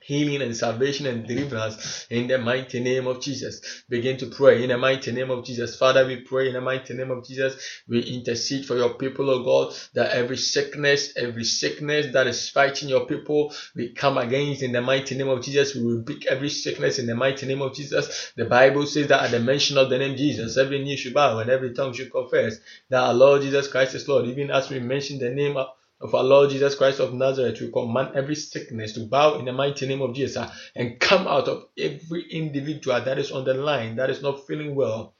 healing 0.08 0.40
and 0.40 0.56
salvation 0.56 1.04
and 1.06 1.28
deliverance 1.28 2.06
in 2.08 2.26
the 2.28 2.38
mighty 2.38 2.80
name 2.80 3.06
of 3.06 3.20
Jesus. 3.20 3.84
Begin 3.90 4.16
to 4.16 4.26
pray 4.26 4.62
in 4.62 4.70
the 4.70 4.78
mighty 4.78 5.12
name 5.12 5.30
of 5.30 5.44
Jesus. 5.44 5.76
Father, 5.76 6.06
we 6.06 6.16
pray 6.22 6.48
in 6.48 6.54
the 6.54 6.62
mighty 6.62 6.94
name 6.94 7.10
of 7.10 7.26
Jesus. 7.26 7.82
We 7.86 8.00
intercede 8.00 8.64
for 8.64 8.74
your 8.74 8.94
people, 8.94 9.28
oh 9.28 9.44
God, 9.44 9.76
that 9.92 10.12
every 10.12 10.38
sickness, 10.38 11.12
every 11.14 11.44
sickness 11.44 12.14
that 12.14 12.26
is 12.26 12.48
fighting 12.48 12.88
your 12.88 13.04
people, 13.04 13.52
we 13.76 13.90
come 13.92 14.16
against 14.16 14.62
in 14.62 14.72
the 14.72 14.80
mighty 14.80 15.14
name 15.14 15.28
of 15.28 15.42
Jesus. 15.42 15.74
We 15.74 15.82
rebuke 15.82 16.24
every 16.24 16.48
sickness 16.48 16.98
in 16.98 17.06
the 17.06 17.14
mighty 17.14 17.44
name 17.44 17.60
of 17.60 17.74
Jesus. 17.74 18.32
The 18.34 18.46
Bible 18.46 18.86
says 18.86 19.08
that 19.08 19.24
at 19.24 19.30
the 19.30 19.40
mention 19.40 19.76
of 19.76 19.90
the 19.90 19.98
name 19.98 20.16
Jesus, 20.16 20.56
every 20.56 20.82
knee 20.82 20.96
should 20.96 21.12
bow 21.12 21.38
and 21.38 21.50
every 21.50 21.74
tongue 21.74 21.92
should 21.92 22.10
confess 22.10 22.56
that 22.88 23.02
our 23.02 23.12
Lord 23.12 23.42
Jesus 23.42 23.68
Christ 23.68 23.94
is 23.94 24.08
Lord. 24.08 24.24
Even 24.24 24.50
as 24.50 24.70
we 24.70 24.78
mention 24.78 25.18
the 25.18 25.28
name 25.28 25.58
of 25.58 25.68
of 26.00 26.14
our 26.14 26.24
Lord 26.24 26.50
Jesus 26.50 26.74
Christ 26.76 27.00
of 27.00 27.14
Nazareth, 27.14 27.60
we 27.60 27.72
command 27.72 28.16
every 28.16 28.36
sickness 28.36 28.92
to 28.94 29.06
bow 29.06 29.38
in 29.38 29.46
the 29.46 29.52
mighty 29.52 29.86
name 29.86 30.02
of 30.02 30.14
Jesus 30.14 30.48
and 30.76 31.00
come 31.00 31.26
out 31.26 31.48
of 31.48 31.64
every 31.78 32.24
individual 32.30 33.00
that 33.02 33.18
is 33.18 33.32
on 33.32 33.44
the 33.44 33.54
line 33.54 33.96
that 33.96 34.10
is 34.10 34.22
not 34.22 34.46
feeling 34.46 34.74
well. 34.74 35.14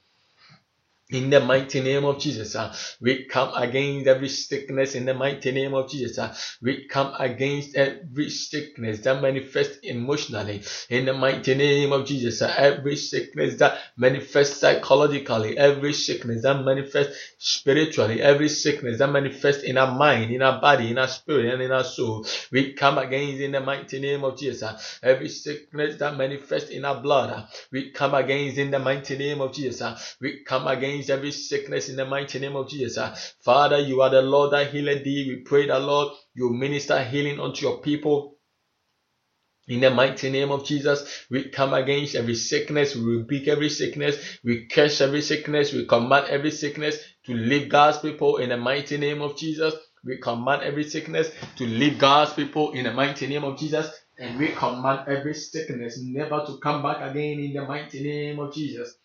In 1.09 1.29
the 1.31 1.39
mighty 1.39 1.79
name 1.81 2.05
of 2.05 2.19
Jesus, 2.19 2.57
uh, 2.57 2.75
we 3.01 3.23
come 3.27 3.53
against 3.55 4.09
every 4.09 4.27
sickness 4.29 4.93
in 4.97 5.05
the 5.05 5.13
mighty 5.13 5.53
name 5.53 5.73
of 5.73 5.89
Jesus. 5.89 6.19
uh, 6.19 6.35
we 6.61 6.85
come 6.89 7.13
against 7.17 7.77
every 7.77 8.29
sickness 8.29 8.99
that 9.01 9.21
manifests 9.21 9.77
emotionally 9.83 10.63
in 10.89 11.05
the 11.05 11.13
mighty 11.13 11.55
name 11.55 11.93
of 11.93 12.05
Jesus. 12.05 12.41
uh, 12.43 12.53
every 12.57 12.97
sickness 12.97 13.55
that 13.55 13.79
manifests 13.97 14.57
psychologically, 14.59 15.57
every 15.57 15.93
sickness 15.93 16.43
that 16.43 16.61
manifests 16.65 17.17
spiritually, 17.37 18.21
every 18.21 18.49
sickness 18.49 18.99
that 18.99 19.09
manifests 19.09 19.63
in 19.63 19.77
our 19.77 19.93
mind, 19.97 20.29
in 20.33 20.41
our 20.43 20.59
body, 20.59 20.91
in 20.91 20.97
our 20.97 21.07
spirit, 21.07 21.53
and 21.53 21.63
in 21.63 21.71
our 21.71 21.85
soul. 21.85 22.25
We 22.51 22.73
come 22.73 22.97
against 22.97 23.41
in 23.41 23.53
the 23.53 23.61
mighty 23.61 24.01
name 24.01 24.25
of 24.25 24.37
Jesus. 24.37 24.61
uh, 24.65 24.77
every 25.03 25.29
sickness 25.29 25.95
that 25.99 26.17
manifests 26.17 26.69
in 26.69 26.83
our 26.85 27.01
blood, 27.01 27.29
uh, 27.31 27.45
we 27.71 27.91
come 27.91 28.13
against 28.13 28.57
in 28.57 28.71
the 28.71 28.79
mighty 28.79 29.17
name 29.17 29.39
of 29.41 29.53
Jesus. 29.53 29.81
uh, 29.81 29.97
we 30.21 30.43
come 30.43 30.67
against 30.67 30.98
every 31.07 31.31
sickness 31.31 31.87
in 31.87 31.95
the 31.95 32.05
mighty 32.05 32.39
name 32.39 32.55
of 32.55 32.67
Jesus. 32.67 32.97
uh. 32.97 33.15
Father, 33.43 33.77
you 33.77 34.01
are 34.01 34.09
the 34.09 34.23
Lord 34.23 34.53
that 34.53 34.71
healeth 34.71 35.03
thee. 35.03 35.25
We 35.29 35.43
pray 35.43 35.67
that, 35.67 35.79
Lord, 35.81 36.13
you 36.33 36.49
minister 36.51 37.03
healing 37.03 37.39
unto 37.39 37.61
your 37.67 37.79
people. 37.81 38.37
In 39.67 39.81
the 39.81 39.89
mighty 39.91 40.29
name 40.31 40.51
of 40.51 40.65
Jesus, 40.65 41.25
we 41.29 41.49
come 41.49 41.73
against 41.75 42.15
every 42.15 42.35
sickness, 42.35 42.95
we 42.95 43.17
rebuke 43.17 43.47
every 43.47 43.69
sickness, 43.69 44.39
we 44.43 44.65
curse 44.67 44.99
every 44.99 45.21
sickness, 45.21 45.71
we 45.73 45.85
command 45.85 46.25
every 46.29 46.51
sickness 46.51 46.97
to 47.25 47.33
leave 47.35 47.69
God's 47.69 47.99
people 47.99 48.37
in 48.37 48.49
the 48.49 48.57
mighty 48.57 48.97
name 48.97 49.21
of 49.21 49.37
Jesus. 49.37 49.73
We 50.03 50.17
command 50.17 50.63
every 50.63 50.85
sickness 50.85 51.31
to 51.57 51.65
leave 51.67 51.99
God's 51.99 52.33
people 52.33 52.71
in 52.71 52.85
the 52.85 52.93
mighty 52.93 53.27
name 53.27 53.43
of 53.43 53.59
Jesus. 53.59 53.91
And 54.17 54.39
we 54.39 54.49
command 54.49 55.07
every 55.07 55.33
sickness 55.35 55.99
never 56.01 56.43
to 56.47 56.57
come 56.63 56.81
back 56.81 56.97
again 57.11 57.39
in 57.39 57.53
the 57.53 57.61
mighty 57.61 58.03
name 58.03 58.39
of 58.39 58.53
Jesus. 58.53 58.95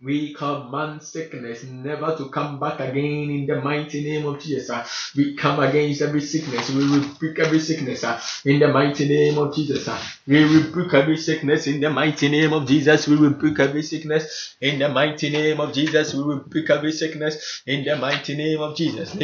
We 0.00 0.32
command 0.32 1.02
sickness 1.02 1.64
never 1.64 2.16
to 2.16 2.28
come 2.28 2.60
back 2.60 2.78
again 2.78 3.30
in 3.30 3.46
the 3.46 3.60
mighty 3.60 4.04
name 4.04 4.26
of 4.26 4.40
Jesus. 4.40 4.70
We 5.16 5.34
come 5.34 5.58
against 5.58 6.02
every 6.02 6.20
sickness. 6.20 6.70
Uh, 6.70 6.76
uh. 6.76 6.76
We 6.76 6.84
rebuke 6.94 7.38
every 7.40 7.60
sickness 7.60 8.04
in 8.44 8.60
the 8.60 8.68
mighty 8.68 9.06
name 9.08 9.38
of 9.38 9.54
Jesus. 9.54 9.98
We 10.26 10.36
rebuke 10.36 10.94
every 10.94 11.16
sickness 11.16 11.66
in 11.66 11.80
the 11.80 11.90
mighty 11.90 12.20
name 12.20 12.52
of 12.54 12.62
Jesus. 12.68 13.08
We 13.10 13.16
rebuke 13.18 13.58
every 13.58 13.82
sickness 13.82 14.44
in 14.60 14.78
the 14.78 14.88
mighty 14.88 15.30
name 15.30 15.60
of 15.60 15.72
Jesus. 15.74 16.14
We 16.14 16.22
rebuke 16.22 16.70
every 16.70 16.92
sickness 16.92 17.62
in 17.66 17.84
the 17.84 17.96
mighty 17.96 18.36
name 18.36 18.60
of 18.60 18.76
Jesus. 18.76 19.14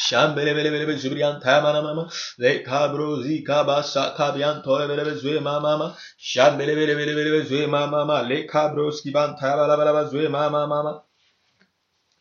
Shambelebelebe 0.00 0.96
Zubrian 0.98 1.42
Tamana 1.42 1.82
Mama, 1.82 2.10
Le 2.38 2.64
Cabro 2.64 3.22
Zika 3.22 3.64
Basa 3.66 4.14
Cabian 4.16 4.62
Torebelebe 4.62 5.20
Zue 5.20 5.42
Mama, 5.42 5.96
Shambelebelebe 6.18 7.44
Zue 7.46 7.68
Mama, 7.68 8.22
Le 8.28 8.46
Cabro 8.48 8.90
Skiban 8.92 9.38
Tabalaba 9.38 10.10
Zue 10.10 10.30
Mama 10.30 10.66
Mama. 10.66 11.02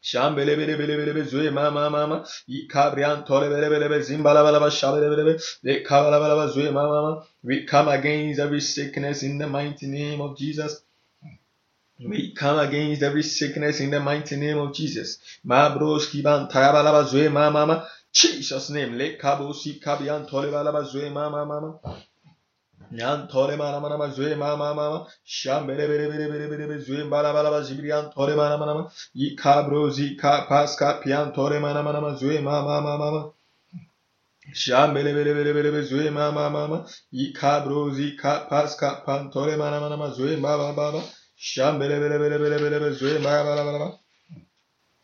Şambele 0.01 0.57
bele 0.57 0.79
bele 0.79 0.97
bele 0.97 1.15
be 1.15 1.23
züye 1.23 1.49
mama 1.49 1.89
mama. 1.89 2.07
ma 2.07 2.15
ma. 2.15 2.25
Kabriyan 2.69 3.25
tole 3.25 3.49
bele 3.51 3.71
bele 3.71 3.89
be 3.91 3.99
zimbala 4.03 4.43
bala 4.43 4.61
ba 4.61 4.71
şabele 4.71 5.11
bele 5.11 5.25
be. 5.25 5.37
De 5.65 5.83
kabala 5.83 6.21
bala 6.21 6.37
ba 6.37 6.47
züye 6.47 6.71
mama. 6.71 7.01
ma. 7.01 7.23
We 7.43 7.65
come 7.65 7.89
against 7.89 8.39
every 8.39 8.61
sickness 8.61 9.23
in 9.23 9.37
the 9.37 9.47
mighty 9.47 9.87
name 9.87 10.21
of 10.21 10.37
Jesus. 10.37 10.81
We 11.99 12.33
come 12.33 12.59
against 12.59 13.03
every 13.03 13.23
sickness 13.23 13.79
in 13.81 13.89
the 13.91 13.99
mighty 13.99 14.35
name 14.37 14.57
of 14.57 14.73
Jesus. 14.73 15.19
Mabroski 15.45 16.23
ban 16.23 16.47
tarabalaba 16.47 17.03
zwe 17.09 17.31
mama 17.31 17.51
mama. 17.65 17.87
Jesus 18.13 18.69
name. 18.69 18.97
Le 18.97 19.17
kabo 19.17 19.53
si 19.53 19.79
kabian 19.79 20.25
tolebalaba 20.29 20.83
zwe 20.85 21.11
mama 21.11 21.45
mama. 21.45 21.79
Yan 22.91 23.27
tole 23.27 23.57
mana 23.57 23.79
mana 23.81 24.09
zwe 24.13 24.35
mama 24.37 24.73
mama. 24.73 25.07
Sham 25.25 25.67
bere 25.67 25.87
bere 25.87 26.07
bere 26.09 26.27
bere 26.31 26.47
bere 26.49 26.67
bere 26.67 26.79
zwe 26.81 27.09
bala 27.09 27.33
bala 27.33 27.51
bala 27.51 27.63
zibrian 27.65 28.13
tole 28.13 28.35
mana 28.35 28.57
mana 28.57 28.73
mama. 28.75 28.91
Yi 29.13 29.35
kabro 29.35 29.89
zi 29.91 30.15
ka 30.15 30.47
paska 30.49 31.01
pian 31.03 31.33
tole 31.33 31.59
mana 31.59 31.83
mana 31.83 32.01
mama 32.01 32.15
zwe 32.17 32.41
mama 32.41 32.81
mama 32.81 32.97
mama. 32.97 33.33
Şam 34.53 34.95
bele 34.95 35.13
bele 35.13 35.35
bele 35.35 35.53
bele 35.55 35.71
bele 35.73 35.81
züe 35.83 36.09
ma 36.09 36.31
ma 36.31 36.49
ma 36.49 36.67
ma. 36.67 36.85
İka 37.13 37.65
bro 37.65 37.89
zika 37.91 38.47
paska 38.49 39.03
pantole 39.05 39.55
ma 39.57 39.69
ma 39.71 39.79
mama, 39.79 39.97
ma 39.97 40.09
züe 40.09 40.37
ma 40.37 40.57
ma 40.57 40.71
ma 40.73 40.91
ma. 40.91 41.01
Sham 41.39 41.79
bele 41.79 41.99
bele 42.01 42.17
bele 42.19 42.37
bele 42.43 42.57
bele 42.59 42.79
bele 42.79 42.91
zue 42.99 43.19
ma 43.19 43.43
ba 43.45 43.55
ba 43.57 43.79
ba. 43.79 43.89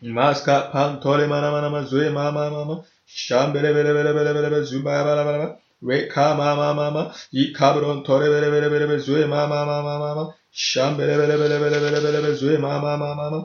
Maska 0.03 0.71
pan 0.71 0.99
tole 1.01 1.27
mana 1.27 1.49
mana 1.51 1.69
ma 1.69 1.81
zue 1.85 2.11
ma 2.11 2.31
ma 2.31 2.49
ma 2.49 2.65
ma. 2.65 2.75
Sham 3.05 3.53
bele 3.53 3.71
bele 3.73 3.91
bele 3.97 4.11
bele 4.13 4.33
bele 4.35 4.49
bele 4.49 4.83
ba 4.83 5.03
ba 5.05 5.15
ba 5.15 5.23
ba 5.25 5.37
ba. 5.39 5.47
Re 5.81 6.07
ka 6.07 6.35
ma 6.35 6.55
ma 6.55 6.73
ma 6.73 6.91
ma. 6.91 7.03
Yi 7.31 7.53
kabron 7.53 8.03
tole 8.05 8.27
bele 8.33 8.49
bele 8.51 8.69
bele 8.69 8.85
bele 8.87 8.99
zue 8.99 9.25
ma 9.27 9.47
ma 9.47 9.63
ma 9.65 9.81
ma 9.81 9.97
ma 9.99 10.13
ma. 10.15 10.33
Sham 10.51 10.97
bele 10.97 11.15
bele 11.17 11.37
bele 11.41 11.57
bele 11.63 11.79
bele 11.81 11.99
bele 12.03 12.21
bele 12.21 12.35
zue 12.35 12.57
ma 12.59 12.79
ma 12.79 12.97
ma 12.97 13.15
ma 13.15 13.29
ma. 13.29 13.39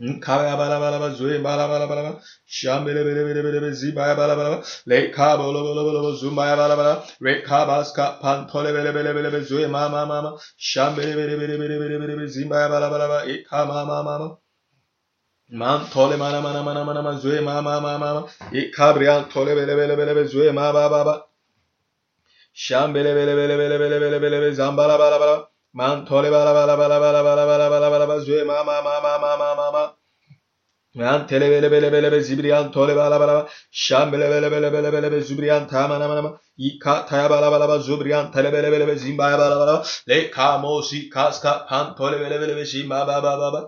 Kaya 0.00 0.56
bala 0.58 0.80
bala 0.80 0.98
bala 0.98 1.14
zuy 1.14 1.38
bala 1.42 1.68
bala 1.68 1.86
bala 1.86 2.02
bala 2.02 2.20
şam 2.46 2.84
bala 2.84 3.04
bala 3.04 4.34
bala 4.36 4.58
bala 4.86 5.64
bala 5.64 6.02
bala 6.02 6.16
zum 6.18 6.34
baya 6.34 6.56
bala 6.56 6.76
bala 6.76 7.04
re 7.22 7.42
ka 7.42 7.64
bas 7.66 7.92
ka 7.92 8.18
pan 8.20 8.48
tole 8.48 8.72
bele 8.74 8.92
bele 8.92 9.14
bele 9.14 9.30
bele 9.32 9.44
zuy 9.46 9.66
ma 9.68 9.88
ma 9.88 10.04
ma 10.04 10.20
ma 10.22 10.30
şam 10.58 10.96
bele 10.96 11.14
bele 11.16 11.38
bele 11.38 11.58
bele 11.60 11.78
bele 11.78 12.50
bala 12.50 12.90
bala 12.90 13.08
bala 13.08 13.26
e 13.30 13.44
ka 13.44 13.64
ma 13.66 13.84
ma 13.86 14.36
Man 15.50 15.86
tole 15.92 16.16
mana 16.16 16.40
mana 16.42 16.62
mana 16.64 16.84
mana 16.84 17.00
mana 17.02 17.20
zuy 17.20 17.40
ma 17.40 17.60
ma 17.62 17.78
ma 17.80 17.96
ma 17.98 18.14
ma 18.14 18.22
e 18.52 18.72
ka 18.72 18.94
brian 18.94 19.28
tole 19.30 19.54
bele 19.54 19.76
bele 19.76 19.96
bele 19.96 20.14
bele 20.16 20.26
zuy 20.26 20.50
ma 20.52 20.72
ba 20.72 20.88
ba 20.90 21.04
ba 21.04 21.14
şam 22.52 22.92
bele 22.94 23.14
bele 23.14 23.34
bele 23.36 23.56
bele 23.58 23.78
bele 23.78 23.98
bele 24.00 24.20
bele 24.20 24.50
zambala 24.58 24.98
bala 24.98 25.18
bala 25.20 25.20
bala 25.20 25.53
Man 25.74 26.06
tole 26.06 26.30
bala 26.30 26.52
bala 26.54 26.76
bala 26.76 26.98
bala 27.00 27.22
bala 27.26 27.44
bala 27.46 27.68
bala 27.70 27.90
bala 27.90 28.06
bala 28.06 28.20
zue 28.26 28.44
ma 28.46 28.62
ma 28.68 28.80
ma 28.86 29.00
ma 29.04 29.18
ma 29.18 29.36
ma 29.36 29.54
ma 29.60 29.70
ma. 29.72 29.84
Man 30.94 31.26
tele 31.26 31.48
bele 31.52 31.68
bele 31.74 31.90
bele 31.94 32.10
be 32.12 32.18
zibriyan 32.28 32.72
tole 32.72 32.94
bala 32.94 33.18
bala 33.18 33.48
şam 33.72 34.12
bele 34.12 34.28
bele 34.32 34.48
bele 34.54 34.70
bele 34.74 34.90
bele 34.94 35.08
be 35.12 35.18
zubriyan 35.28 35.68
tamam 35.68 36.00
aman 36.02 36.18
aman 36.18 36.38
yika 36.64 36.94
taya 37.08 37.28
bala 37.28 37.50
bala 37.50 37.66
bala 37.68 37.82
zubriyan 37.82 38.32
tele 38.32 38.50
bele 38.54 38.70
bele 38.74 38.86
be 38.86 38.94
zimbaya 39.04 39.36
bala 39.42 39.56
bala 39.62 39.76
le 40.08 40.30
kamo 40.36 40.82
si 40.88 41.10
kaska 41.14 41.66
pan 41.68 41.96
tole 41.96 42.18
bele 42.22 42.38
bele 42.42 42.54
be 42.58 42.64
zimba 42.72 42.98
ba 43.08 43.16
ba 43.24 43.32
ba 43.40 43.48
ba 43.54 43.60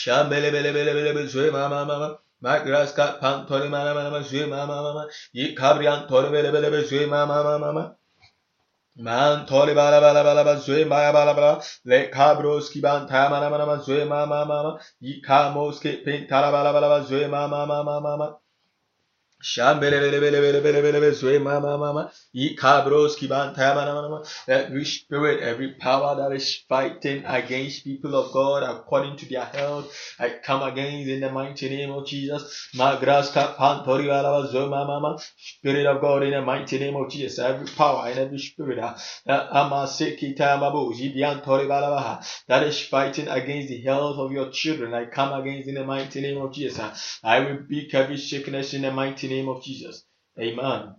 şam 0.00 0.28
bele 0.30 0.50
bele 0.54 0.70
bele 0.76 0.92
bele 0.98 1.12
be 1.16 1.22
zue 1.32 1.50
ma 1.52 1.68
ma 1.68 1.84
ma 1.84 1.98
ma 2.02 2.08
Magraska 2.44 3.20
pan 3.20 3.46
tole 3.46 3.68
ma 3.70 3.80
ma 3.84 3.92
ma 3.94 4.10
ma 4.10 4.20
zue 4.30 4.46
ma 4.52 4.66
ma 4.66 4.82
ma 4.84 4.92
ma 4.96 5.04
yika 5.38 5.68
briyan 5.78 6.08
tole 6.08 6.28
bele 6.34 6.50
bele 6.54 6.68
be 6.74 6.80
zue 6.90 7.06
ma 7.12 7.24
ma 7.30 7.42
ma 7.46 7.58
ma 7.58 7.70
ma 7.72 7.84
Man 8.96 9.44
tole 9.46 9.74
bala 9.74 10.00
bala 10.00 10.22
bala 10.22 10.44
bala 10.44 10.60
zue 10.60 10.84
maya 10.86 11.12
bala 11.12 11.34
bala 11.34 11.60
le 11.84 12.10
kabros 12.10 12.70
ki 12.72 12.80
ban 12.80 13.08
ta 13.08 13.28
mana 13.28 13.50
mana 13.50 13.66
ma 13.66 13.76
zue 13.82 14.04
ma 14.06 14.24
ma 14.24 14.44
ma 14.44 14.62
ma 14.62 14.78
yi 15.00 15.20
kamos 15.20 15.80
ki 15.80 16.02
pin 16.04 16.28
tala 16.28 16.52
bala 16.52 16.72
bala 16.72 17.02
zue 17.04 17.28
ma 17.28 17.48
ma 17.48 17.66
ma 17.66 17.82
ma 17.82 17.98
ma 18.00 18.16
ma 18.16 18.28
every 24.48 24.84
spirit 24.84 25.42
every 25.42 25.74
power 25.74 26.16
that 26.16 26.32
is 26.34 26.64
fighting 26.68 27.24
against 27.26 27.84
people 27.84 28.14
of 28.16 28.32
God 28.32 28.62
according 28.62 29.16
to 29.18 29.28
their 29.28 29.44
health 29.44 29.92
I 30.18 30.30
come 30.42 30.62
against 30.62 31.08
in 31.08 31.20
the 31.20 31.30
mighty 31.30 31.68
name 31.68 31.90
of 31.90 32.06
Jesus 32.06 32.70
spirit 35.36 35.86
of 35.86 36.00
God 36.00 36.22
in 36.22 36.30
the 36.30 36.42
mighty 36.42 36.78
name 36.78 36.96
of 36.96 37.10
Jesus 37.10 37.38
every 37.38 37.66
power 37.66 38.08
and 38.08 38.18
every 38.18 38.38
spirit 38.38 38.78
that 42.48 42.62
is 42.62 42.80
fighting 42.80 43.28
against 43.28 43.68
the 43.68 43.80
health 43.82 44.16
of 44.18 44.32
your 44.32 44.50
children. 44.50 44.94
I 44.94 45.06
come 45.06 45.32
against 45.40 45.68
in 45.68 45.74
the 45.74 45.84
mighty 45.84 46.20
name 46.20 46.38
of 46.38 46.52
Jesus. 46.52 47.20
I 47.22 47.38
rebuke 47.38 47.94
every 47.94 48.16
sickness 48.18 48.74
in 48.74 48.82
the 48.82 48.90
mighty 48.90 49.28
name 49.28 49.33
of 49.42 49.62
Jesus. 49.62 50.04
Amen. 50.38 50.94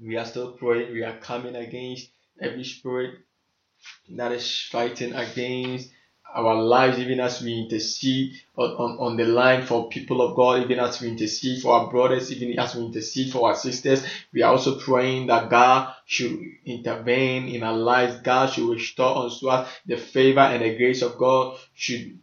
We 0.00 0.16
are 0.16 0.24
still 0.24 0.52
praying. 0.52 0.92
We 0.92 1.02
are 1.04 1.16
coming 1.18 1.56
against 1.56 2.10
every 2.40 2.64
spirit 2.64 3.14
that 4.10 4.32
is 4.32 4.62
fighting 4.70 5.14
against 5.14 5.90
our 6.34 6.54
lives, 6.54 6.98
even 6.98 7.20
as 7.20 7.40
we 7.40 7.58
intercede 7.58 8.34
on, 8.56 8.70
on, 8.72 8.98
on, 8.98 9.16
the 9.16 9.24
line 9.24 9.64
for 9.64 9.88
people 9.88 10.20
of 10.20 10.36
God, 10.36 10.62
even 10.62 10.78
as 10.78 11.00
we 11.00 11.08
intercede 11.08 11.62
for 11.62 11.74
our 11.74 11.90
brothers, 11.90 12.30
even 12.30 12.58
as 12.58 12.74
we 12.74 12.84
intercede 12.84 13.32
for 13.32 13.48
our 13.48 13.54
sisters. 13.54 14.04
We 14.34 14.42
are 14.42 14.52
also 14.52 14.78
praying 14.78 15.28
that 15.28 15.48
God 15.48 15.94
should 16.04 16.38
intervene 16.66 17.48
in 17.48 17.62
our 17.62 17.76
lives. 17.76 18.20
God 18.20 18.52
should 18.52 18.68
restore 18.68 19.24
unto 19.24 19.48
us 19.48 19.72
the 19.86 19.96
favor 19.96 20.40
and 20.40 20.62
the 20.62 20.76
grace 20.76 21.00
of 21.00 21.16
God 21.16 21.58
should 21.74 22.18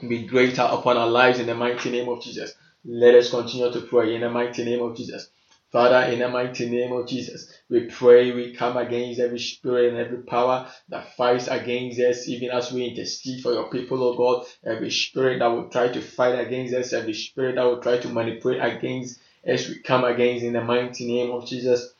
be 0.00 0.26
greater 0.26 0.62
upon 0.62 0.96
our 0.96 1.08
lives 1.08 1.38
in 1.38 1.46
the 1.46 1.54
mighty 1.54 1.90
name 1.90 2.08
of 2.08 2.22
Jesus. 2.22 2.52
Let 2.86 3.14
us 3.16 3.30
continue 3.30 3.72
to 3.72 3.82
pray 3.82 4.14
in 4.14 4.22
the 4.22 4.30
mighty 4.30 4.64
name 4.64 4.82
of 4.82 4.96
Jesus. 4.96 5.30
Father, 5.72 6.12
in 6.12 6.20
the 6.20 6.30
mighty 6.30 6.70
name 6.70 6.92
of 6.92 7.08
Jesus, 7.08 7.52
we 7.70 7.86
pray 7.86 8.32
we 8.32 8.54
come 8.54 8.78
against 8.78 9.20
every 9.20 9.40
spirit 9.40 9.90
and 9.90 9.98
every 9.98 10.24
power 10.24 10.70
that 10.90 11.16
fights 11.16 11.48
against 11.48 12.00
us, 12.00 12.28
even 12.28 12.50
as 12.50 12.72
we 12.72 12.86
intercede 12.86 13.42
for 13.42 13.52
your 13.52 13.70
people, 13.70 14.02
oh 14.04 14.16
God. 14.16 14.46
Every 14.64 14.90
spirit 14.90 15.40
that 15.40 15.48
will 15.48 15.68
try 15.70 15.88
to 15.88 16.02
fight 16.02 16.40
against 16.40 16.74
us, 16.74 16.94
every 16.94 17.14
spirit 17.14 17.56
that 17.56 17.64
will 17.64 17.82
try 17.82 17.98
to 17.98 18.08
manipulate 18.08 18.62
against 18.62 19.20
us, 19.46 19.68
we 19.68 19.80
come 19.80 20.04
against 20.04 20.44
in 20.44 20.54
the 20.54 20.64
mighty 20.64 21.06
name 21.06 21.32
of 21.32 21.46
Jesus. 21.46 21.94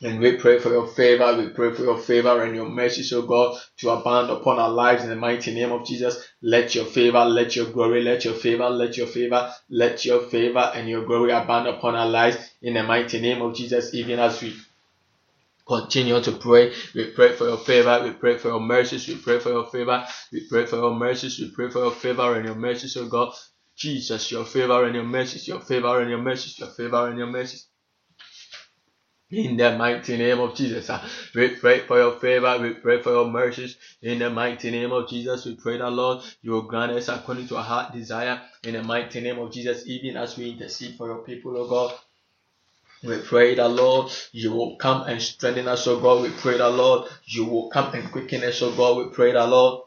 And 0.00 0.20
we 0.20 0.36
pray 0.36 0.60
for 0.60 0.70
your 0.70 0.86
favor. 0.86 1.36
We 1.36 1.48
pray 1.48 1.74
for 1.74 1.82
your 1.82 1.98
favor 1.98 2.44
and 2.44 2.54
your 2.54 2.68
mercy, 2.68 3.02
so 3.02 3.22
God, 3.22 3.58
to 3.78 3.90
abound 3.90 4.30
upon 4.30 4.60
our 4.60 4.70
lives 4.70 5.02
in 5.02 5.10
the 5.10 5.16
mighty 5.16 5.52
name 5.52 5.72
of 5.72 5.84
Jesus. 5.86 6.24
Let 6.40 6.74
your 6.76 6.84
favor, 6.84 7.24
let 7.24 7.56
your 7.56 7.66
glory, 7.72 8.04
let 8.04 8.24
your 8.24 8.34
favor, 8.34 8.70
let 8.70 8.96
your 8.96 9.08
favor, 9.08 9.52
let 9.70 10.04
your 10.04 10.20
favor 10.20 10.70
and 10.74 10.88
your 10.88 11.04
glory 11.04 11.32
abound 11.32 11.66
upon 11.66 11.96
our 11.96 12.08
lives 12.08 12.38
in 12.62 12.74
the 12.74 12.84
mighty 12.84 13.20
name 13.20 13.42
of 13.42 13.56
Jesus, 13.56 13.92
even 13.92 14.20
as 14.20 14.40
we 14.40 14.54
continue 15.66 16.20
to 16.22 16.32
pray. 16.32 16.72
We 16.94 17.06
pray 17.12 17.32
for 17.34 17.46
your 17.48 17.58
favor. 17.58 18.00
We 18.04 18.12
pray 18.12 18.38
for 18.38 18.48
your 18.48 18.60
mercies. 18.60 19.08
We 19.08 19.16
pray 19.16 19.40
for 19.40 19.50
your 19.50 19.66
favor. 19.66 20.06
We 20.32 20.48
pray 20.48 20.66
for 20.66 20.76
your 20.76 20.94
mercies. 20.94 21.40
We 21.40 21.50
pray 21.50 21.70
for 21.70 21.80
your 21.80 21.92
favor 21.92 22.36
and 22.36 22.46
your 22.46 22.56
mercies, 22.56 22.96
oh 22.96 23.08
God. 23.08 23.34
Jesus, 23.76 24.32
your 24.32 24.44
favor 24.44 24.84
and 24.86 24.94
your 24.96 25.04
mercies, 25.04 25.48
your 25.48 25.60
favor 25.60 26.00
and 26.00 26.10
your 26.10 26.22
mercies, 26.22 26.58
your 26.58 26.68
favor 26.70 27.08
and 27.08 27.18
your 27.18 27.28
mercies. 27.28 27.67
In 29.30 29.58
the 29.58 29.76
mighty 29.76 30.16
name 30.16 30.40
of 30.40 30.54
Jesus, 30.54 30.90
we 31.34 31.50
pray 31.50 31.80
for 31.80 31.98
your 31.98 32.18
favor, 32.18 32.58
we 32.62 32.72
pray 32.72 33.02
for 33.02 33.10
your 33.12 33.30
mercies. 33.30 33.76
In 34.00 34.20
the 34.20 34.30
mighty 34.30 34.70
name 34.70 34.90
of 34.90 35.06
Jesus, 35.10 35.44
we 35.44 35.54
pray 35.54 35.76
that 35.76 35.90
Lord, 35.90 36.24
you 36.40 36.52
will 36.52 36.62
grant 36.62 36.92
us 36.92 37.08
according 37.08 37.46
to 37.48 37.58
our 37.58 37.62
heart 37.62 37.92
desire. 37.92 38.40
In 38.64 38.72
the 38.72 38.82
mighty 38.82 39.20
name 39.20 39.38
of 39.38 39.52
Jesus, 39.52 39.86
even 39.86 40.16
as 40.16 40.38
we 40.38 40.52
intercede 40.52 40.96
for 40.96 41.08
your 41.08 41.18
people, 41.24 41.58
oh 41.58 41.68
God. 41.68 41.94
We 43.04 43.18
pray 43.18 43.54
that 43.56 43.68
Lord, 43.68 44.10
you 44.32 44.52
will 44.52 44.76
come 44.76 45.02
and 45.02 45.20
strengthen 45.20 45.68
us, 45.68 45.86
oh 45.86 46.00
God. 46.00 46.22
We 46.22 46.30
pray 46.30 46.56
that 46.56 46.70
Lord, 46.70 47.10
you 47.26 47.44
will 47.44 47.68
come 47.68 47.94
and 47.94 48.10
quicken 48.10 48.42
us, 48.44 48.62
oh 48.62 48.72
God. 48.74 48.96
We 48.96 49.12
pray 49.12 49.32
that 49.32 49.46
Lord, 49.46 49.82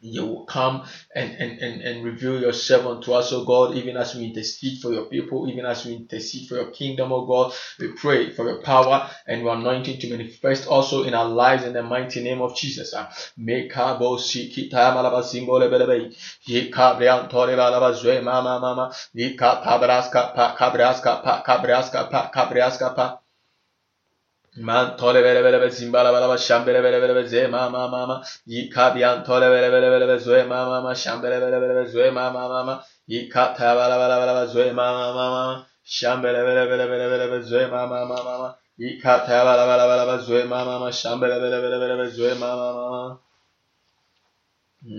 you 0.00 0.26
will 0.26 0.44
come 0.46 0.84
and, 1.14 1.32
and, 1.32 1.58
and, 1.60 1.82
and 1.82 2.04
reveal 2.04 2.40
yourself 2.40 2.86
unto 2.86 3.12
us, 3.12 3.32
O 3.32 3.44
God, 3.44 3.76
even 3.76 3.96
as 3.96 4.14
we 4.14 4.26
intercede 4.26 4.80
for 4.80 4.92
your 4.92 5.06
people, 5.06 5.48
even 5.50 5.66
as 5.66 5.84
we 5.86 5.94
intercede 5.94 6.48
for 6.48 6.56
your 6.56 6.70
kingdom, 6.70 7.12
O 7.12 7.26
God. 7.26 7.52
We 7.78 7.92
pray 7.94 8.30
for 8.30 8.46
your 8.46 8.62
power 8.62 9.10
and 9.26 9.42
your 9.42 9.54
anointing 9.54 10.00
to 10.00 10.10
manifest 10.10 10.68
also 10.68 11.04
in 11.04 11.14
our 11.14 11.28
lives 11.28 11.64
in 11.64 11.72
the 11.74 11.82
mighty 11.82 12.22
name 12.22 12.42
of 12.42 12.56
Jesus. 12.56 12.94
Ah, 12.96 13.10
Sikita 22.38 23.19
Man 24.56 24.96
tole 24.96 25.22
vere 25.22 25.42
vere 25.42 25.58
vere 25.58 25.70
zimbala 25.70 26.10
bala 26.10 26.36
şambere 26.36 26.82
vere 26.82 26.98
vere 27.00 27.12
vere 27.14 27.46
ma 27.48 27.68
ma 27.68 27.86
ma 27.88 28.04
ma 28.06 28.20
yika 28.46 28.90
bian 28.94 29.22
tole 29.24 29.48
vere 29.48 29.70
vere 29.70 29.88
vere 29.90 30.06
vere 30.06 30.18
zoe 30.18 30.42
ma 30.44 30.64
ma 30.66 30.80
ma 30.80 30.92
şambere 30.92 31.38
vere 31.38 31.58
vere 31.60 31.72
vere 31.74 31.86
zoe 31.86 32.10
ma 32.10 32.30
ma 32.30 32.48
ma 32.48 32.62
ma 32.64 32.82
yika 33.08 33.54
ta 33.56 33.74
bala 33.76 33.96
bala 33.96 34.16
bala 34.18 34.32
bala 34.34 34.46
zoe 34.48 34.72
ma 34.72 34.90
ma 34.92 35.12
ma 35.12 35.30
ma 35.30 35.66
şambere 35.84 36.42
vere 36.42 36.66
vere 36.66 36.86
vere 36.88 37.06
vere 37.08 37.26
vere 37.28 37.42
zoe 37.42 37.66
ma 37.68 37.86
ma 37.86 38.04
ma 38.04 38.22
ma 38.24 38.38
ma 38.38 38.54
yika 38.76 39.24
ta 39.24 39.44
bala 39.44 39.64
bala 39.66 39.86
bala 39.86 40.04
bala 40.06 40.18
zoe 40.18 40.44
ma 40.44 40.64
ma 40.64 40.78
ma 40.78 40.90
şambere 40.90 41.38
vere 41.38 41.60
vere 41.60 41.78
vere 41.78 41.96
vere 41.96 42.10
zoe 42.10 42.34
ma 42.34 42.50
ma 42.56 42.72
ma 42.72 42.88
ma 42.90 43.18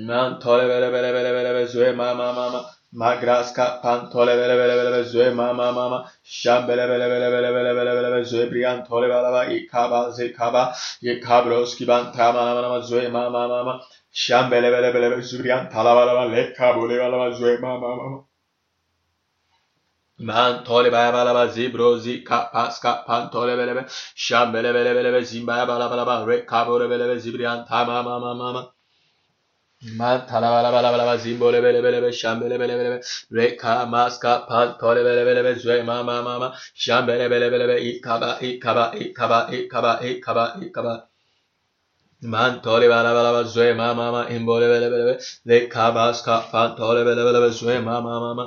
man 0.07 0.39
tole 0.39 0.65
vere 0.65 0.89
vere 0.89 1.11
vere 1.11 1.31
vere 1.31 1.51
vere 1.51 1.67
zoe 1.67 1.91
ma 1.91 2.13
ma 2.13 2.31
ma 2.31 2.49
ma 2.49 2.61
Magraska 2.93 3.81
pantole 3.81 4.35
bele 4.35 4.55
bele 4.59 4.75
bele 4.75 4.91
bele 4.91 5.03
zue 5.05 5.33
mama 5.33 5.71
mama 5.71 6.11
sham 6.23 6.67
bele 6.67 6.87
bele 6.87 7.07
bele 7.07 7.29
bele 7.31 7.51
bele 7.53 7.73
bele 7.75 7.93
bele 7.95 8.11
bele 8.11 8.23
zue 8.25 8.49
brian 8.49 8.83
tole 8.85 9.07
bala 9.07 9.31
ba 9.31 9.45
ikaba 9.47 10.11
zekaba 10.11 10.75
yekabros 11.01 11.75
ki 11.77 11.85
ban 11.85 12.11
tama 12.11 12.41
mama 12.45 12.61
mama 12.61 12.81
zue 12.81 13.09
mama 13.09 13.47
mama 13.47 13.81
sham 14.11 14.49
bele 14.49 14.69
bele 14.71 14.91
bele 14.93 15.09
bele 15.09 15.21
zurian 15.23 15.71
tala 15.71 15.95
bala 15.95 16.13
ba 16.15 16.25
lekka 16.35 16.73
bole 16.75 16.97
bala 16.99 17.17
ba 17.17 17.31
zue 17.37 17.61
mama 17.61 17.95
mama 17.97 18.23
Man 20.19 20.63
tole 20.65 20.91
baya 20.91 21.11
bala 21.13 21.33
ba 21.33 21.47
zibro 21.47 21.97
zi 21.99 22.23
ka 22.23 22.49
pas 22.53 22.77
ka 22.79 23.03
pan 23.07 23.29
tole 23.31 23.55
bele 23.55 23.73
bele 23.73 23.87
sham 24.15 24.51
bele 24.51 24.73
bele 24.73 24.93
bele 24.93 25.11
bele 25.13 25.23
zimbaya 25.25 25.65
bala 25.65 25.87
bala 25.89 26.05
ba 26.05 26.25
re 26.25 26.45
kabore 26.45 26.89
bele 26.89 27.07
bele 27.07 27.19
zibrian 27.19 27.65
tama 27.67 28.03
mama 28.03 28.19
mama 28.19 28.53
Man 28.53 28.53
tala 28.53 28.80
shambele 32.21 32.57
bele 32.59 32.67
bele 32.67 32.75
bele 32.79 33.01
reka 33.31 33.85
maska 33.93 34.47
pan 34.47 34.77
tole 34.79 35.01
bele 35.03 35.25
bele 35.25 35.41
bele 35.43 35.55
zwe 35.63 35.83
ma 35.83 36.03
ma 36.03 36.21
ma 36.21 36.39
ma 36.39 36.53
shambele 36.75 37.29
bele 37.29 37.49
bele 37.49 37.65
bele 37.67 37.81
ikaba 37.89 38.37
ikaba 38.49 38.85
ikaba 39.05 39.47
ikaba 39.57 39.91
ikaba 40.09 40.43
ikaba 40.65 40.93
bala 42.93 43.13
bala 43.13 43.31
bala 43.33 43.43
zwe 43.43 43.73
ma 43.79 43.93
ma 43.93 44.11
ma 44.11 44.21
imbole 44.29 44.67
bele 44.71 44.87
bele 44.93 45.05
bele 45.07 45.19
reka 45.49 45.91
maska 45.91 46.35
pan 46.51 46.75
tole 46.77 47.03
bele 47.03 47.23
bele 47.25 47.49
zwe 47.59 47.79
ma 47.87 48.01
ma 48.01 48.19
ma 48.19 48.33
ma 48.37 48.45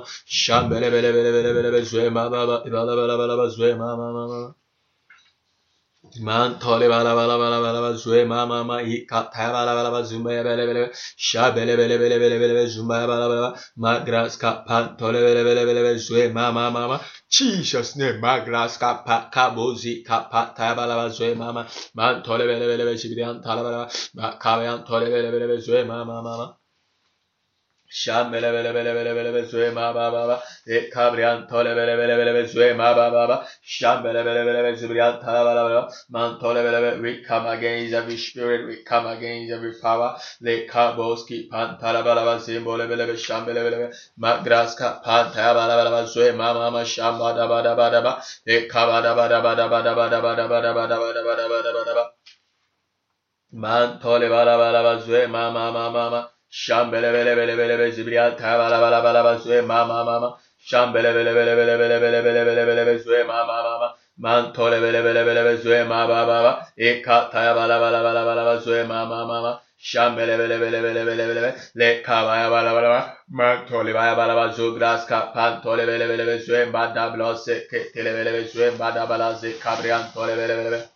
bele 0.70 0.90
bele 0.90 1.10
bele 1.12 1.62
bele 1.66 1.80
zwe 1.90 2.10
ma 2.10 2.28
ma 2.28 2.46
bala 2.46 2.62
bala 2.74 2.92
bala 2.96 3.14
bala 3.30 3.48
zwe 3.56 3.74
ma 3.74 3.96
ma 3.96 4.12
ma 4.12 4.26
ma 4.30 4.54
من 6.20 6.58
تاله 6.58 6.88
بلا 6.88 7.14
بلا 7.14 7.36
بلا 7.36 7.60
بلا 7.60 7.80
بلا 7.80 7.92
زوه 7.92 8.24
ما 8.24 8.44
ما 8.44 8.62
ما 8.62 8.78
ای 8.78 9.06
کاته 9.10 9.48
بلا 9.48 9.74
بلا 9.74 9.90
بلا 9.90 10.02
زومه 10.02 10.42
بلا 10.42 10.66
بلا 10.66 10.90
شا 11.16 11.50
بلا 11.50 11.76
بلا 11.76 11.96
بلا 11.96 12.18
بلا 12.18 12.38
بلا 12.38 12.64
زومه 12.66 13.06
بلا 13.06 13.28
بلا 13.28 13.54
ما 13.76 13.98
گراس 13.98 14.38
کاپان 14.38 14.96
تاله 14.96 15.20
بلا 15.20 15.42
بلا 15.42 15.64
بلا 15.64 15.82
بلا 15.82 15.96
زوه 15.96 16.28
ما 16.28 16.50
ما 16.50 16.70
ما 16.70 16.86
ما 16.86 17.00
Jesus 17.34 17.96
name, 17.96 18.20
magras 18.20 18.78
kapa 18.78 19.28
kabozi 19.34 20.04
kapa 20.06 20.54
tayabalaba 20.56 21.10
zoe 21.10 21.34
mama 21.34 21.66
man 21.94 22.22
tole 22.22 22.46
bele 22.46 22.66
bele 22.70 22.84
bele 22.86 22.98
şibriyan 22.98 23.42
talabala 23.42 23.90
ma 24.14 24.38
kaveyan 24.38 24.84
tole 24.86 25.06
bele 25.10 25.32
bele 25.32 25.48
bele 25.48 25.60
zoe 25.60 25.82
mama 25.84 26.22
mama 26.22 26.46
ma 27.94 28.12
ma 28.12 28.22
Sham 28.24 28.32
bele 28.32 28.52
bele 28.52 28.72
bele 28.74 28.94
bele 28.94 29.32
bele 29.32 29.46
zue 29.50 29.72
ma 29.74 29.92
ba 29.92 30.10
ba 30.12 30.26
ba. 30.28 30.42
E 30.66 30.90
kabrian 30.90 31.48
tole 31.48 31.74
bele 31.74 31.96
bele 31.96 32.16
bele 32.16 32.32
bele 32.34 32.48
zue 32.48 32.76
ma 32.76 32.94
ba 32.94 33.10
ba 33.10 33.26
ba. 33.28 33.46
Sham 33.62 34.02
bele 34.02 34.24
bele 34.24 34.44
bele 34.44 34.76
tala 35.22 35.44
ba 35.44 35.54
ba 35.54 35.82
ba. 35.88 35.92
Man 36.10 36.40
tole 36.40 36.62
bele 36.62 36.80
bele. 36.82 37.02
We 37.02 37.24
come 37.24 37.46
against 37.46 37.94
every 37.94 38.18
spirit. 38.18 38.66
We 38.68 38.84
come 38.84 39.06
against 39.06 39.52
every 39.52 39.74
power. 39.82 40.18
Le 40.42 40.66
kaboski 40.68 41.50
pan 41.50 41.78
tala 41.80 42.02
ba 42.04 42.14
ba 42.16 42.38
zimbole 42.40 42.88
bele 42.88 43.06
bele 43.06 43.16
sham 43.18 43.46
bele 43.46 43.62
bele 43.62 43.76
bele. 43.76 43.92
Ma 44.18 44.42
graska 44.44 45.02
pan 45.04 45.32
tala 45.32 45.54
ba 45.54 45.84
ba 45.84 45.90
ba 45.90 46.06
zue 46.06 46.32
ma 46.36 46.54
ma 46.54 46.70
ma 46.70 46.84
sham 46.84 47.18
ba 47.18 47.34
da 47.34 47.48
ba 47.48 47.62
da 47.62 47.76
ba 47.76 47.90
da 47.90 48.02
ba. 48.02 48.22
E 48.46 48.68
kaba 48.68 49.02
da 49.02 49.14
ba 49.16 49.28
da 49.28 49.40
ba 49.42 49.56
da 49.56 49.68
ba 49.68 49.82
da 49.82 49.94
ba 49.94 50.08
da 50.08 50.22
ba 50.22 50.36
da 50.36 50.44
ba 50.44 50.62
da 50.62 50.74
ba 50.74 50.88
da 50.88 50.98
ba 50.98 51.12
da 51.14 51.22
ba 51.24 51.36
da 51.36 51.48
ba 51.48 51.62
da 51.62 51.72
ba 51.72 51.84
da 51.86 51.94
ba. 51.94 52.04
Man 53.52 54.00
tole 54.00 54.28
ba 54.28 54.44
ba 54.46 54.72
da 54.72 54.82
ba 54.82 55.00
zue 55.00 55.26
ma 55.28 55.50
ma 55.50 55.70
ma 55.72 55.90
ma 55.90 56.10
ma. 56.10 56.33
Shambele 56.62 57.10
bele 57.14 57.34
bele 57.36 57.56
bele 57.56 57.76
bele 57.78 57.90
zibriya 57.96 58.36
ta 58.38 58.56
bala 58.58 58.78
bala 58.80 59.02
bala 59.02 59.38
sue 59.42 59.60
ma 59.62 59.84
ma 59.90 60.04
ma 60.04 60.20
ma. 60.20 60.30
Shambele 60.70 61.10
bele 61.16 61.32
bele 61.34 61.54
bele 61.58 61.76
bele 61.82 61.98
bele 62.00 62.22
bele 62.22 62.44
bele 62.44 62.64
bele 62.66 62.84
bele 62.86 63.02
sue 63.04 63.24
ma 63.30 63.44
ma 63.48 63.56
ma 63.66 63.78
ma. 63.80 63.88
Man 64.18 64.52
tole 64.54 64.78
bele 64.80 65.02
bele 65.02 65.24
bele 65.26 65.42
bele 65.46 65.62
sue 65.62 65.84
ma 65.84 66.06
ba 66.06 66.20
ba 66.30 66.38
ba. 66.46 66.52
Eka 66.78 67.18
ta 67.32 67.54
bala 67.58 67.78
bala 67.82 68.00
bala 68.06 68.22
bala 68.24 68.44
bala 68.44 68.60
sue 68.62 68.84
ma 68.84 69.04
ma 69.06 69.24
ma 69.26 69.40
ma. 69.42 69.52
Shambele 69.90 70.36
bele 70.38 70.56
bele 70.62 70.80
bele 70.84 71.02
bele 71.08 71.26
bele 71.26 71.34
bele 71.34 71.50
le 71.74 72.02
ka 72.06 72.24
baya 72.26 72.48
bala 72.50 72.70
bala 72.76 72.88
bala. 72.94 73.16
Man 73.30 73.66
tole 73.66 73.92
baya 73.92 74.14
bala 74.16 74.34
bala 74.34 74.52
zu 74.54 74.74
gras 74.78 75.04
ka 75.06 75.32
pan 75.34 75.60
tole 75.62 75.84
bele 75.86 76.06
bele 76.06 76.24
bele 76.24 76.40
sue 76.40 76.70
ba 76.70 76.92
da 76.94 77.10
blose 77.14 77.66
ke 77.70 77.92
tele 77.92 78.12
bele 78.16 78.30
bele 78.32 78.46
sue 78.48 78.70
ba 78.78 78.92
da 78.94 79.06
bala 79.06 79.34
ze 79.40 79.52
kabrian 79.64 80.12
tole 80.14 80.36
bele 80.36 80.54
bele 80.58 80.70
bele. 80.70 80.93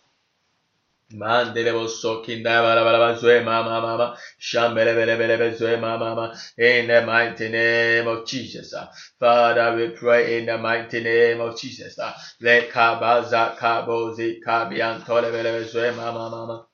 Mandele 1.11 1.73
boso 1.73 2.21
kinda 2.23 2.61
bazwe 2.61 3.43
mama 3.43 3.81
mama 3.81 4.17
shambele 4.39 4.93
bele 4.93 5.17
bele 5.17 5.37
mama 5.81 5.97
mama 6.15 6.37
in 6.55 6.85
the 6.85 7.03
mighty 7.03 7.49
name 7.49 8.07
of 8.07 8.27
Jesus 8.27 8.75
Father 9.19 9.75
we 9.75 9.89
pray 9.89 10.37
in 10.37 10.45
the 10.45 10.57
mighty 10.59 11.01
name 11.01 11.41
of 11.41 11.57
Jesus 11.59 11.97
le 12.41 12.69
kabaza 12.69 13.57
kabozi 13.57 14.39
kabian 14.45 15.03
tole 15.03 15.31
bele 15.31 15.51
bezwe 15.51 15.95
mama 15.95 16.29
mama 16.29 16.67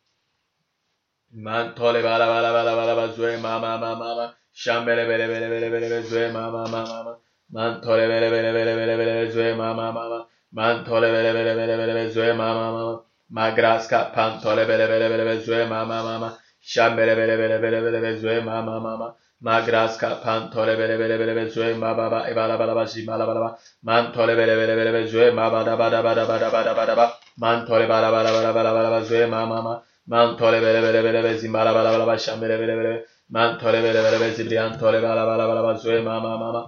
mantole 1.33 2.03
bazwe 2.03 3.41
mama 3.41 3.77
mama 3.77 3.95
mama 3.95 4.36
shambele 4.53 5.07
bele 5.07 5.27
bele 5.27 5.47
bele 5.49 5.69
bele 5.69 6.31
mama 6.33 6.67
mama 6.67 6.86
mama 6.86 7.17
mantole 7.53 8.05
bele 8.09 8.29
bele 8.29 8.51
bele 8.53 8.97
bele 8.97 9.55
mama 9.55 9.93
mama 9.93 10.27
mantole 10.51 11.09
bele 11.13 11.31
bele 11.33 11.55
bele 11.55 11.77
bele 11.77 12.33
mama 12.33 12.71
mama 12.73 13.05
Magraska 13.32 14.13
pantole 14.13 14.65
bele 14.67 14.88
bele 14.88 15.09
bele 15.09 15.26
bele 15.26 15.41
zue 15.43 15.67
ma 15.67 15.84
ma 15.86 16.03
ma 16.03 16.19
ma. 16.19 16.30
Shambele 16.61 17.15
bele 17.15 17.38
bele 17.38 17.59
bele 17.59 17.82
bele 17.82 17.99
bele 18.01 18.19
zue 18.21 18.43
ma 18.43 18.61
ma 18.61 18.80
ma 18.80 18.97
ma. 18.97 19.13
Magraska 19.43 20.21
pantole 20.23 20.78
bele 20.78 20.97
bele 20.97 21.17
bele 21.17 21.34
bele 21.34 21.49
zue 21.49 21.73
ma 21.78 21.93
ba 21.95 22.09
ba 22.09 22.30
ibala 22.30 22.57
bala 22.57 22.73
ba 22.76 22.86
shi 22.88 23.03
mala 23.05 23.26
bala 23.26 23.39
ba. 23.41 23.57
Mantole 23.84 24.36
bele 24.36 24.55
bele 24.55 24.76
bele 24.76 24.91
bele 24.91 25.07
zue 25.09 25.32
ma 25.34 25.49
ba 25.49 25.63
da 25.63 25.76
ba 25.76 25.89
da 25.89 26.01
ba 26.03 26.13
da 26.15 26.26
ba 26.26 26.38
da 26.39 26.49
ba 26.51 26.63
da 26.63 26.73
ba 26.76 26.86
da 26.86 26.95
ba. 26.95 27.13
Mantole 27.41 27.88
bala 27.88 28.11
bala 28.11 28.32
bala 28.32 28.53
bala 28.53 28.71
bala 28.73 28.89
ba 28.91 29.01
zue 29.03 29.26
ma 29.28 29.45
ma 29.45 29.61
ma. 29.61 29.82
Mantole 30.07 30.61
bele 30.61 30.82
bele 30.82 31.01
bele 31.01 31.21
bele 31.23 31.38
zimbala 31.39 31.73
bala 31.73 31.91
bala 31.91 32.05
ba 32.05 32.17
shambele 32.17 32.57
bele 32.61 32.76
bele. 32.78 33.05
Mantole 33.34 33.82
bele 33.82 34.01
bele 34.05 34.17
bele 34.19 34.34
zibriantole 34.38 35.01
bala 35.01 35.26
bala 35.26 35.47
bala 35.49 35.61
ba 35.63 35.73
zue 35.80 36.01
ma 36.03 36.19
ma 36.19 36.38
ma 36.38 36.51
ma. 36.51 36.63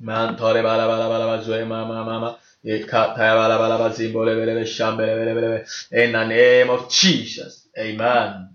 Mantole 0.00 0.62
bala 0.62 0.86
bala 0.88 1.08
bala 1.12 1.26
ba 1.26 1.42
zue 1.44 1.64
ma 1.66 1.84
ma 1.84 2.02
ma 2.04 2.18
ma. 2.18 2.30
In 2.62 2.82
the 6.12 6.24
name 6.28 6.68
of 6.70 6.90
Jesus. 6.90 7.66
Amen. 7.78 8.50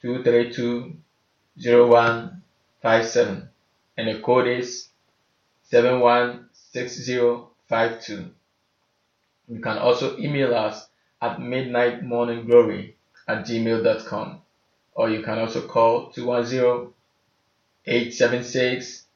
232 0.03 0.97
0157 1.57 3.49
and 3.97 4.09
the 4.09 4.21
code 4.21 4.49
is 4.49 4.89
716052. 5.71 7.52
You 9.49 9.61
can 9.63 9.79
also 9.79 10.19
email 10.19 10.55
us 10.55 10.87
at 11.23 11.39
midnightmorningglory 11.39 12.93
at 13.27 13.47
gmail.com 13.47 14.43
or 14.95 15.09
you 15.09 15.23
can 15.23 15.39
also 15.39 15.67
call 15.67 16.11
210 16.11 16.93
876 17.87 19.07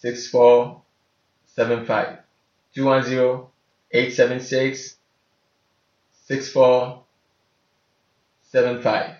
6475 0.00 2.18
210 2.74 3.46
876 3.92 4.96
6475 6.24 9.16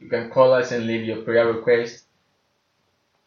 you 0.00 0.08
can 0.08 0.30
call 0.30 0.54
us 0.54 0.72
and 0.72 0.86
leave 0.86 1.04
your 1.04 1.20
prayer 1.22 1.52
request 1.52 2.03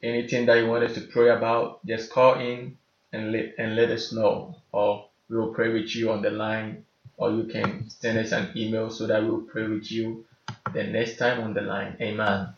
anything 0.03 0.45
that 0.47 0.57
you 0.59 0.67
want 0.67 0.83
us 0.85 0.95
to 0.95 1.01
pray 1.01 1.29
about 1.29 1.85
just 1.85 2.11
call 2.11 2.39
in 2.39 2.77
and 3.13 3.31
let 3.31 3.55
and 3.59 3.75
let 3.75 3.91
us 3.91 4.13
know 4.13 4.55
or 4.71 5.07
we 5.29 5.37
will 5.37 5.53
pray 5.53 5.73
with 5.73 5.95
you 5.95 6.11
on 6.11 6.21
the 6.21 6.31
line 6.31 6.85
or 7.17 7.31
you 7.31 7.45
can 7.45 7.89
send 7.89 8.17
us 8.19 8.31
an 8.33 8.51
email 8.57 8.89
so 8.89 9.07
that 9.07 9.23
we 9.23 9.29
will 9.31 9.41
pray 9.43 9.67
with 9.67 9.91
you 9.91 10.25
the 10.73 10.83
next 10.83 11.17
time 11.17 11.41
on 11.41 11.53
the 11.53 11.61
line 11.61 11.97
amen 12.01 12.49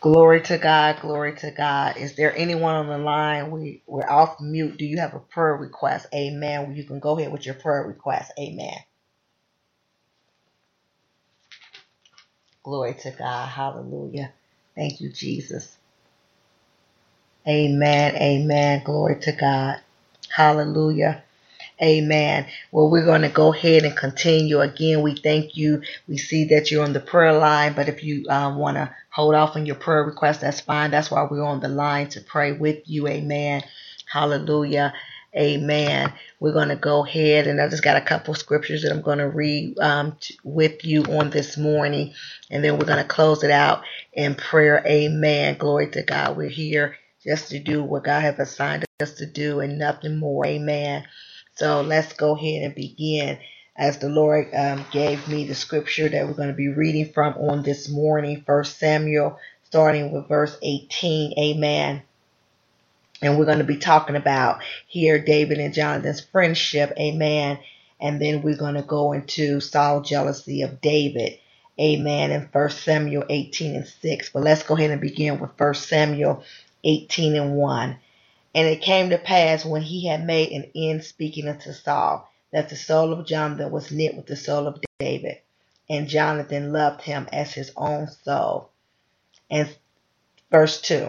Glory 0.00 0.42
to 0.42 0.58
God, 0.58 1.00
glory 1.02 1.34
to 1.38 1.50
God. 1.50 1.98
Is 1.98 2.16
there 2.16 2.36
anyone 2.36 2.76
on 2.76 2.88
the 2.88 2.98
line? 2.98 3.50
We, 3.50 3.82
we're 3.88 4.08
off 4.08 4.40
mute. 4.40 4.78
Do 4.78 4.86
you 4.86 5.00
have 5.00 5.14
a 5.14 5.20
prayer 5.20 5.56
request? 5.56 6.06
Amen. 6.14 6.76
You 6.76 6.84
can 6.84 7.00
go 7.00 7.18
ahead 7.18 7.32
with 7.32 7.46
your 7.46 7.56
prayer 7.56 7.82
request. 7.84 8.32
Amen. 8.38 8.76
Glory 12.64 12.94
to 13.02 13.12
God. 13.12 13.48
Hallelujah. 13.48 14.32
Thank 14.76 15.00
you, 15.02 15.10
Jesus. 15.10 15.76
Amen. 17.48 18.16
Amen. 18.16 18.82
Glory 18.84 19.20
to 19.22 19.32
God. 19.32 19.80
Hallelujah. 20.30 21.22
Amen. 21.82 22.46
Well, 22.72 22.90
we're 22.90 23.04
going 23.04 23.22
to 23.22 23.28
go 23.28 23.52
ahead 23.52 23.84
and 23.84 23.96
continue. 23.96 24.60
Again, 24.60 25.02
we 25.02 25.14
thank 25.14 25.56
you. 25.56 25.82
We 26.08 26.16
see 26.16 26.46
that 26.46 26.70
you're 26.70 26.84
on 26.84 26.94
the 26.94 27.00
prayer 27.00 27.34
line, 27.34 27.74
but 27.74 27.88
if 27.88 28.02
you 28.02 28.26
um, 28.30 28.56
want 28.56 28.78
to 28.78 28.94
hold 29.10 29.34
off 29.34 29.56
on 29.56 29.66
your 29.66 29.76
prayer 29.76 30.04
request, 30.04 30.40
that's 30.40 30.60
fine. 30.60 30.90
That's 30.90 31.10
why 31.10 31.28
we're 31.30 31.44
on 31.44 31.60
the 31.60 31.68
line 31.68 32.08
to 32.10 32.22
pray 32.22 32.52
with 32.52 32.78
you. 32.86 33.08
Amen. 33.08 33.62
Hallelujah. 34.10 34.94
Amen. 35.36 36.12
We're 36.40 36.52
going 36.52 36.68
to 36.68 36.76
go 36.76 37.04
ahead, 37.04 37.46
and 37.46 37.60
I 37.60 37.68
just 37.68 37.84
got 37.84 37.96
a 37.96 38.04
couple 38.04 38.34
scriptures 38.34 38.82
that 38.82 38.92
I'm 38.92 39.02
going 39.02 39.18
to 39.18 39.28
read 39.28 39.78
um, 39.80 40.16
with 40.44 40.84
you 40.84 41.04
on 41.04 41.30
this 41.30 41.56
morning, 41.56 42.14
and 42.50 42.64
then 42.64 42.78
we're 42.78 42.86
going 42.86 43.02
to 43.02 43.08
close 43.08 43.44
it 43.44 43.50
out 43.50 43.82
in 44.12 44.34
prayer. 44.34 44.82
Amen. 44.86 45.56
Glory 45.58 45.90
to 45.90 46.02
God. 46.02 46.36
We're 46.36 46.48
here 46.48 46.96
just 47.24 47.50
to 47.50 47.58
do 47.58 47.82
what 47.82 48.04
God 48.04 48.22
has 48.22 48.38
assigned 48.38 48.84
us 49.02 49.14
to 49.14 49.26
do 49.26 49.60
and 49.60 49.78
nothing 49.78 50.18
more. 50.18 50.46
Amen. 50.46 51.04
So 51.56 51.82
let's 51.82 52.12
go 52.14 52.36
ahead 52.36 52.62
and 52.62 52.74
begin 52.74 53.38
as 53.76 53.98
the 53.98 54.08
Lord 54.08 54.48
um, 54.54 54.84
gave 54.92 55.26
me 55.28 55.46
the 55.46 55.54
scripture 55.54 56.08
that 56.08 56.26
we're 56.26 56.34
going 56.34 56.48
to 56.48 56.54
be 56.54 56.68
reading 56.68 57.12
from 57.12 57.34
on 57.34 57.62
this 57.62 57.88
morning, 57.88 58.44
First 58.46 58.78
Samuel, 58.78 59.38
starting 59.64 60.12
with 60.12 60.28
verse 60.28 60.56
18. 60.62 61.38
Amen. 61.38 62.02
And 63.24 63.38
we're 63.38 63.46
going 63.46 63.58
to 63.58 63.64
be 63.64 63.78
talking 63.78 64.16
about 64.16 64.62
here 64.86 65.22
David 65.22 65.58
and 65.58 65.74
Jonathan's 65.74 66.20
friendship. 66.20 66.92
Amen. 66.98 67.58
And 68.00 68.20
then 68.20 68.42
we're 68.42 68.56
going 68.56 68.74
to 68.74 68.82
go 68.82 69.12
into 69.12 69.60
Saul's 69.60 70.08
jealousy 70.08 70.62
of 70.62 70.80
David. 70.80 71.38
Amen. 71.80 72.30
In 72.30 72.48
First 72.48 72.84
Samuel 72.84 73.24
18 73.28 73.76
and 73.76 73.86
6. 73.86 74.30
But 74.30 74.42
let's 74.42 74.62
go 74.62 74.76
ahead 74.76 74.90
and 74.90 75.00
begin 75.00 75.40
with 75.40 75.56
First 75.56 75.88
Samuel 75.88 76.44
18 76.84 77.34
and 77.34 77.56
1. 77.56 77.96
And 78.54 78.68
it 78.68 78.82
came 78.82 79.10
to 79.10 79.18
pass 79.18 79.64
when 79.64 79.82
he 79.82 80.06
had 80.06 80.24
made 80.24 80.52
an 80.52 80.70
end 80.74 81.02
speaking 81.02 81.48
unto 81.48 81.72
Saul, 81.72 82.30
that 82.52 82.68
the 82.68 82.76
soul 82.76 83.12
of 83.12 83.26
Jonathan 83.26 83.72
was 83.72 83.90
knit 83.90 84.14
with 84.14 84.26
the 84.26 84.36
soul 84.36 84.68
of 84.68 84.78
David, 85.00 85.38
and 85.90 86.06
Jonathan 86.08 86.72
loved 86.72 87.02
him 87.02 87.28
as 87.32 87.52
his 87.52 87.72
own 87.76 88.08
soul. 88.22 88.70
And 89.50 89.74
verse 90.52 90.80
2. 90.82 91.08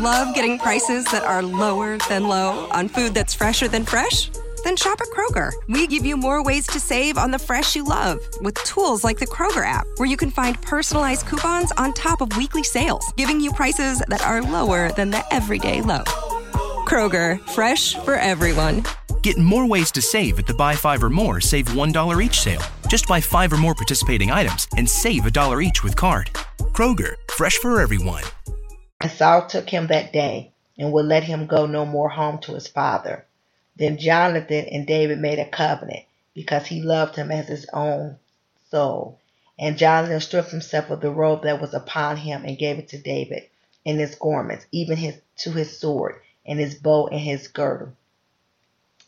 Love 0.00 0.34
getting 0.34 0.56
prices 0.56 1.04
that 1.12 1.24
are 1.24 1.42
lower 1.42 1.98
than 2.08 2.26
low 2.26 2.66
on 2.70 2.88
food 2.88 3.12
that's 3.12 3.34
fresher 3.34 3.68
than 3.68 3.84
fresh? 3.84 4.30
Then 4.64 4.74
shop 4.74 4.98
at 5.02 5.08
Kroger. 5.08 5.52
We 5.68 5.86
give 5.88 6.06
you 6.06 6.16
more 6.16 6.42
ways 6.42 6.66
to 6.68 6.80
save 6.80 7.18
on 7.18 7.30
the 7.30 7.38
fresh 7.38 7.76
you 7.76 7.84
love 7.84 8.18
with 8.40 8.54
tools 8.64 9.04
like 9.04 9.18
the 9.18 9.26
Kroger 9.26 9.62
app, 9.62 9.86
where 9.98 10.08
you 10.08 10.16
can 10.16 10.30
find 10.30 10.58
personalized 10.62 11.26
coupons 11.26 11.70
on 11.76 11.92
top 11.92 12.22
of 12.22 12.34
weekly 12.38 12.62
sales, 12.62 13.12
giving 13.18 13.42
you 13.42 13.52
prices 13.52 14.02
that 14.08 14.22
are 14.22 14.40
lower 14.40 14.90
than 14.92 15.10
the 15.10 15.22
everyday 15.30 15.82
low. 15.82 16.04
Kroger, 16.88 17.38
fresh 17.50 17.94
for 17.96 18.14
everyone. 18.14 18.82
Get 19.22 19.36
more 19.36 19.66
ways 19.66 19.90
to 19.90 20.00
save 20.00 20.38
at 20.38 20.46
the 20.46 20.54
Buy 20.54 20.76
Five 20.76 21.04
or 21.04 21.10
More 21.10 21.42
Save 21.42 21.66
$1 21.66 22.24
each 22.24 22.40
sale. 22.40 22.62
Just 22.88 23.06
buy 23.06 23.20
five 23.20 23.52
or 23.52 23.58
more 23.58 23.74
participating 23.74 24.30
items 24.30 24.66
and 24.78 24.88
save 24.88 25.26
a 25.26 25.30
dollar 25.30 25.60
each 25.60 25.84
with 25.84 25.94
card. 25.94 26.30
Kroger, 26.72 27.16
fresh 27.28 27.58
for 27.58 27.82
everyone. 27.82 28.24
And 29.00 29.10
Saul 29.10 29.46
took 29.46 29.70
him 29.70 29.86
that 29.86 30.12
day 30.12 30.52
and 30.78 30.92
would 30.92 31.06
let 31.06 31.24
him 31.24 31.46
go 31.46 31.66
no 31.66 31.86
more 31.86 32.10
home 32.10 32.38
to 32.40 32.54
his 32.54 32.68
father. 32.68 33.24
Then 33.76 33.96
Jonathan 33.98 34.66
and 34.66 34.86
David 34.86 35.18
made 35.18 35.38
a 35.38 35.48
covenant 35.48 36.04
because 36.34 36.66
he 36.66 36.82
loved 36.82 37.16
him 37.16 37.30
as 37.30 37.48
his 37.48 37.66
own 37.72 38.18
soul. 38.70 39.18
And 39.58 39.78
Jonathan 39.78 40.20
stripped 40.20 40.50
himself 40.50 40.90
of 40.90 41.00
the 41.00 41.10
robe 41.10 41.42
that 41.44 41.60
was 41.60 41.74
upon 41.74 42.18
him 42.18 42.44
and 42.44 42.58
gave 42.58 42.78
it 42.78 42.88
to 42.88 42.98
David 42.98 43.48
and 43.86 43.98
his 43.98 44.14
garments, 44.16 44.66
even 44.72 44.96
his 44.98 45.20
to 45.38 45.52
his 45.52 45.78
sword 45.78 46.20
and 46.46 46.58
his 46.58 46.74
bow 46.74 47.08
and 47.08 47.20
his 47.20 47.48
girdle. 47.48 47.92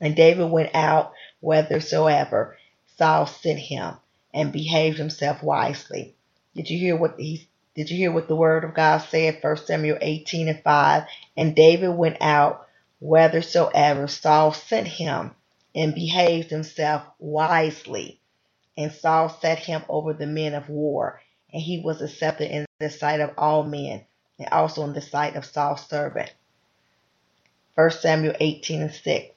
And 0.01 0.17
David 0.17 0.51
went 0.51 0.75
out 0.75 1.13
whithersoever 1.41 2.57
Saul 2.97 3.27
sent 3.27 3.59
him 3.59 3.95
and 4.33 4.53
behaved 4.53 4.99
himself 4.99 5.43
wisely. 5.43 6.15
Did 6.55 6.71
you 6.71 6.79
hear 6.79 6.97
what 6.97 7.19
he 7.19 7.49
did 7.75 7.91
you 7.91 7.97
hear 7.97 8.13
what 8.13 8.29
the 8.29 8.37
word 8.37 8.65
of 8.65 8.75
God 8.75 8.99
said? 8.99 9.39
1 9.41 9.57
Samuel 9.57 9.97
18 10.01 10.49
and 10.49 10.63
5. 10.63 11.05
And 11.37 11.57
David 11.57 11.89
went 11.91 12.19
out 12.21 12.67
whithersoever 13.01 14.09
Saul 14.09 14.53
sent 14.53 14.87
him 14.87 15.35
and 15.75 15.95
behaved 15.95 16.51
himself 16.51 17.03
wisely. 17.19 18.21
And 18.77 18.93
Saul 18.93 19.29
set 19.29 19.59
him 19.59 19.83
over 19.89 20.13
the 20.13 20.27
men 20.27 20.55
of 20.55 20.69
war, 20.69 21.21
and 21.53 21.63
he 21.63 21.81
was 21.81 22.03
accepted 22.03 22.51
in 22.51 22.67
the 22.79 22.91
sight 22.91 23.21
of 23.21 23.33
all 23.39 23.63
men, 23.65 24.05
and 24.39 24.49
also 24.49 24.85
in 24.85 24.93
the 24.93 25.01
sight 25.01 25.37
of 25.37 25.45
Saul's 25.45 25.87
servant. 25.87 26.33
1 27.75 27.91
Samuel 27.91 28.35
18 28.39 28.83
and 28.83 28.93
6. 28.93 29.35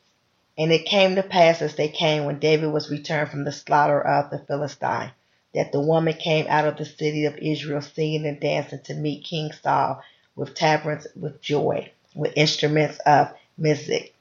And 0.57 0.71
it 0.71 0.85
came 0.85 1.15
to 1.15 1.23
pass 1.23 1.61
as 1.61 1.75
they 1.75 1.89
came 1.89 2.25
when 2.25 2.39
David 2.39 2.71
was 2.71 2.91
returned 2.91 3.29
from 3.29 3.45
the 3.45 3.51
slaughter 3.51 4.01
of 4.01 4.29
the 4.29 4.39
Philistine 4.39 5.11
that 5.55 5.71
the 5.71 5.81
woman 5.81 6.13
came 6.13 6.45
out 6.49 6.67
of 6.67 6.77
the 6.77 6.85
city 6.85 7.25
of 7.25 7.37
Israel 7.37 7.81
singing 7.81 8.25
and 8.27 8.39
dancing 8.39 8.81
to 8.85 8.93
meet 8.93 9.23
King 9.25 9.51
Saul 9.63 10.01
with 10.35 10.53
tabrets 10.55 11.07
with 11.15 11.41
joy, 11.41 11.91
with 12.13 12.33
instruments 12.35 12.99
of 13.05 13.33
music. 13.57 14.13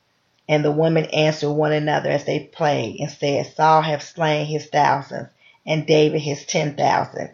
And 0.49 0.65
the 0.65 0.73
women 0.73 1.07
answered 1.07 1.53
one 1.53 1.73
another 1.73 2.11
as 2.11 2.25
they 2.25 2.41
played 2.41 3.01
and 3.01 3.11
said, 3.11 3.53
Saul 3.55 3.83
hath 3.83 4.03
slain 4.03 4.47
his 4.47 4.67
thousands, 4.67 5.29
and 5.67 5.87
David 5.87 6.21
his 6.21 6.47
ten 6.47 6.77
thousand. 6.77 7.31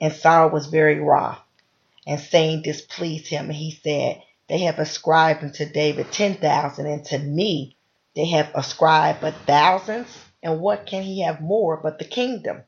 And 0.00 0.12
Saul 0.12 0.50
was 0.50 0.66
very 0.66 1.00
wroth, 1.00 1.38
and 2.06 2.20
saying 2.20 2.62
displeased 2.62 3.28
him, 3.28 3.46
and 3.46 3.54
he 3.56 3.70
said, 3.70 4.22
They 4.48 4.58
have 4.60 4.78
ascribed 4.78 5.44
unto 5.44 5.66
David 5.66 6.12
ten 6.12 6.34
thousand, 6.36 6.86
and 6.86 7.04
to 7.06 7.18
me 7.18 7.76
they 8.16 8.26
have 8.26 8.50
ascribed 8.54 9.20
but 9.22 9.34
thousands. 9.46 10.08
And 10.42 10.60
what 10.60 10.86
can 10.86 11.02
he 11.02 11.22
have 11.22 11.40
more 11.40 11.78
but 11.78 11.98
the 11.98 12.04
kingdom? 12.06 12.62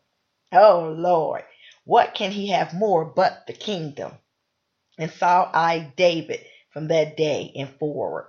Oh 0.52 0.94
Lord, 0.96 1.44
what 1.84 2.14
can 2.14 2.30
he 2.30 2.48
have 2.48 2.74
more 2.74 3.06
but 3.06 3.46
the 3.46 3.54
kingdom? 3.54 4.12
And 4.98 5.10
Saul 5.10 5.50
eyed 5.54 5.96
David 5.96 6.44
from 6.70 6.88
that 6.88 7.16
day 7.16 7.52
and 7.56 7.70
forward. 7.78 8.28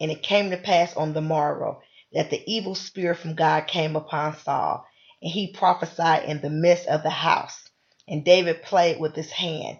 And 0.00 0.10
it 0.10 0.22
came 0.22 0.50
to 0.50 0.56
pass 0.56 0.96
on 0.96 1.12
the 1.12 1.20
morrow 1.20 1.82
that 2.12 2.30
the 2.30 2.42
evil 2.46 2.74
spirit 2.76 3.18
from 3.18 3.34
God 3.34 3.66
came 3.66 3.96
upon 3.96 4.36
Saul, 4.36 4.86
and 5.20 5.30
he 5.32 5.52
prophesied 5.52 6.24
in 6.24 6.40
the 6.40 6.50
midst 6.50 6.86
of 6.86 7.02
the 7.02 7.10
house. 7.10 7.68
And 8.06 8.24
David 8.24 8.62
played 8.62 9.00
with 9.00 9.16
his 9.16 9.32
hand, 9.32 9.78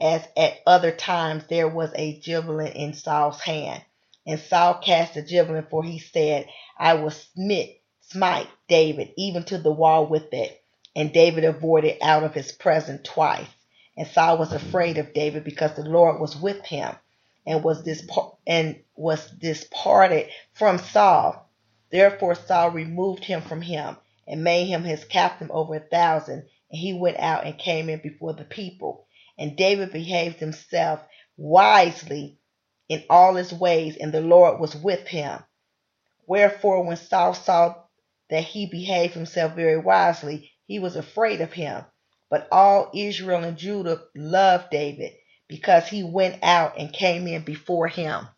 as 0.00 0.26
at 0.36 0.58
other 0.66 0.90
times 0.90 1.44
there 1.48 1.68
was 1.68 1.92
a 1.94 2.18
javelin 2.18 2.72
in 2.72 2.92
Saul's 2.94 3.40
hand. 3.40 3.82
And 4.26 4.40
Saul 4.40 4.74
cast 4.74 5.14
the 5.14 5.22
javelin, 5.22 5.66
for 5.70 5.84
he 5.84 6.00
said, 6.00 6.48
I 6.76 6.94
will 6.94 7.12
smite, 7.12 7.80
smite 8.00 8.48
David 8.68 9.12
even 9.16 9.44
to 9.44 9.58
the 9.58 9.72
wall 9.72 10.06
with 10.06 10.32
it. 10.32 10.60
And 10.96 11.12
David 11.12 11.44
avoided 11.44 11.98
out 12.02 12.24
of 12.24 12.32
his 12.32 12.52
presence 12.52 13.06
twice. 13.06 13.46
And 13.98 14.08
Saul 14.08 14.38
was 14.38 14.52
afraid 14.52 14.96
of 14.96 15.12
David 15.12 15.44
because 15.44 15.74
the 15.76 15.84
Lord 15.84 16.18
was 16.20 16.34
with 16.36 16.64
him 16.64 16.96
and 17.46 17.62
was 17.62 17.82
dis- 17.82 18.08
and 18.46 18.82
was 18.96 19.30
disparted 19.30 20.30
from 20.54 20.78
Saul. 20.78 21.50
Therefore 21.90 22.34
Saul 22.34 22.70
removed 22.70 23.24
him 23.24 23.42
from 23.42 23.60
him 23.60 23.98
and 24.26 24.42
made 24.42 24.64
him 24.66 24.84
his 24.84 25.04
captain 25.04 25.50
over 25.50 25.74
a 25.74 25.80
thousand. 25.80 26.48
And 26.70 26.80
he 26.80 26.94
went 26.94 27.18
out 27.18 27.44
and 27.44 27.58
came 27.58 27.90
in 27.90 28.00
before 28.00 28.32
the 28.32 28.44
people. 28.44 29.06
And 29.38 29.54
David 29.54 29.92
behaved 29.92 30.40
himself 30.40 31.06
wisely 31.36 32.38
in 32.88 33.04
all 33.10 33.34
his 33.34 33.52
ways, 33.52 33.96
and 33.96 34.12
the 34.12 34.20
Lord 34.22 34.60
was 34.60 34.74
with 34.74 35.06
him. 35.08 35.40
Wherefore, 36.26 36.84
when 36.84 36.96
Saul 36.96 37.34
saw 37.34 37.74
that 38.30 38.44
he 38.44 38.66
behaved 38.66 39.14
himself 39.14 39.52
very 39.52 39.78
wisely, 39.78 40.52
he 40.66 40.80
was 40.80 40.96
afraid 40.96 41.40
of 41.42 41.52
him. 41.52 41.84
But 42.30 42.48
all 42.52 42.90
Israel 42.94 43.44
and 43.44 43.58
Judah 43.58 44.02
loved 44.16 44.70
David 44.70 45.12
because 45.48 45.88
he 45.88 46.04
went 46.04 46.42
out 46.44 46.78
and 46.78 46.92
came 46.92 47.26
in 47.28 47.42
before 47.44 47.88
him. 47.88 48.28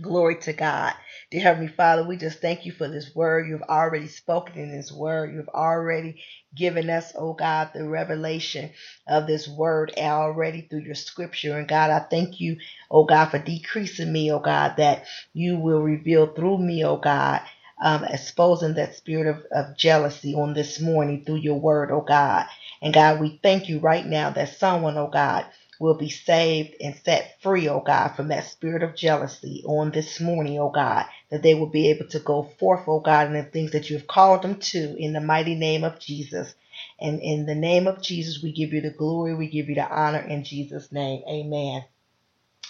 Glory 0.00 0.36
to 0.40 0.52
God. 0.52 0.94
Dear 1.32 1.42
Heavenly 1.42 1.68
Father, 1.72 2.04
we 2.06 2.18
just 2.18 2.40
thank 2.40 2.66
you 2.66 2.72
for 2.72 2.86
this 2.88 3.16
word. 3.16 3.48
You've 3.48 3.62
already 3.62 4.08
spoken 4.08 4.58
in 4.60 4.70
this 4.70 4.92
word. 4.92 5.34
You've 5.34 5.48
already 5.48 6.22
given 6.54 6.90
us, 6.90 7.14
oh 7.18 7.34
God, 7.34 7.70
the 7.74 7.88
revelation 7.88 8.72
of 9.08 9.26
this 9.26 9.48
word 9.48 9.92
already 9.98 10.62
through 10.62 10.82
your 10.82 10.94
scripture. 10.96 11.58
And 11.58 11.68
God, 11.68 11.90
I 11.90 12.00
thank 12.00 12.40
you, 12.40 12.58
oh 12.90 13.06
God, 13.06 13.26
for 13.30 13.38
decreasing 13.38 14.12
me, 14.12 14.32
oh 14.32 14.40
God, 14.40 14.74
that 14.78 15.06
you 15.32 15.58
will 15.58 15.82
reveal 15.82 16.26
through 16.28 16.58
me, 16.58 16.84
oh 16.84 16.98
God, 16.98 17.40
um, 17.82 18.04
exposing 18.04 18.74
that 18.76 18.96
spirit 18.96 19.28
of, 19.28 19.46
of 19.52 19.78
jealousy 19.78 20.34
on 20.36 20.54
this 20.54 20.80
morning 20.80 21.24
through 21.26 21.38
your 21.38 21.60
word, 21.60 21.92
oh 21.92 22.02
God. 22.02 22.46
And 22.82 22.94
God, 22.94 23.20
we 23.20 23.40
thank 23.42 23.68
you 23.70 23.80
right 23.80 24.06
now 24.06 24.30
that 24.30 24.58
someone, 24.58 24.98
oh 24.98 25.08
God, 25.08 25.46
will 25.80 25.94
be 25.96 26.10
saved 26.10 26.76
and 26.82 26.96
set 27.04 27.42
free, 27.42 27.68
oh 27.68 27.80
God, 27.80 28.10
from 28.16 28.28
that 28.30 28.46
spirit 28.46 28.82
of 28.84 28.96
jealousy 28.96 29.64
on 29.66 29.92
this 29.92 30.20
morning, 30.20 30.58
oh 30.60 30.70
God, 30.70 31.06
that 31.30 31.42
they 31.42 31.54
will 31.54 31.68
be 31.70 31.90
able 31.90 32.08
to 32.08 32.20
go 32.20 32.44
forth, 32.60 32.84
oh 32.88 33.00
God, 33.00 33.28
in 33.28 33.34
the 33.34 33.44
things 33.44 33.72
that 33.72 33.90
you 33.90 33.98
have 33.98 34.08
called 34.08 34.42
them 34.42 34.56
to 34.60 34.96
in 34.98 35.14
the 35.14 35.22
mighty 35.22 35.56
name 35.56 35.84
of 35.84 36.00
Jesus. 36.00 36.54
And 37.00 37.20
in 37.22 37.46
the 37.46 37.56
name 37.56 37.88
of 37.88 38.02
Jesus, 38.02 38.42
we 38.42 38.52
give 38.52 38.72
you 38.74 38.82
the 38.82 38.90
glory, 38.90 39.34
we 39.36 39.48
give 39.48 39.68
you 39.70 39.76
the 39.76 39.88
honor 39.88 40.20
in 40.20 40.44
Jesus' 40.44 40.92
name. 40.92 41.24
Amen. 41.28 41.84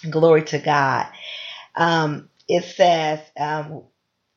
Glory 0.09 0.43
to 0.45 0.59
God. 0.59 1.07
Um, 1.75 2.29
it 2.47 2.65
says, 2.65 3.21
um, 3.37 3.83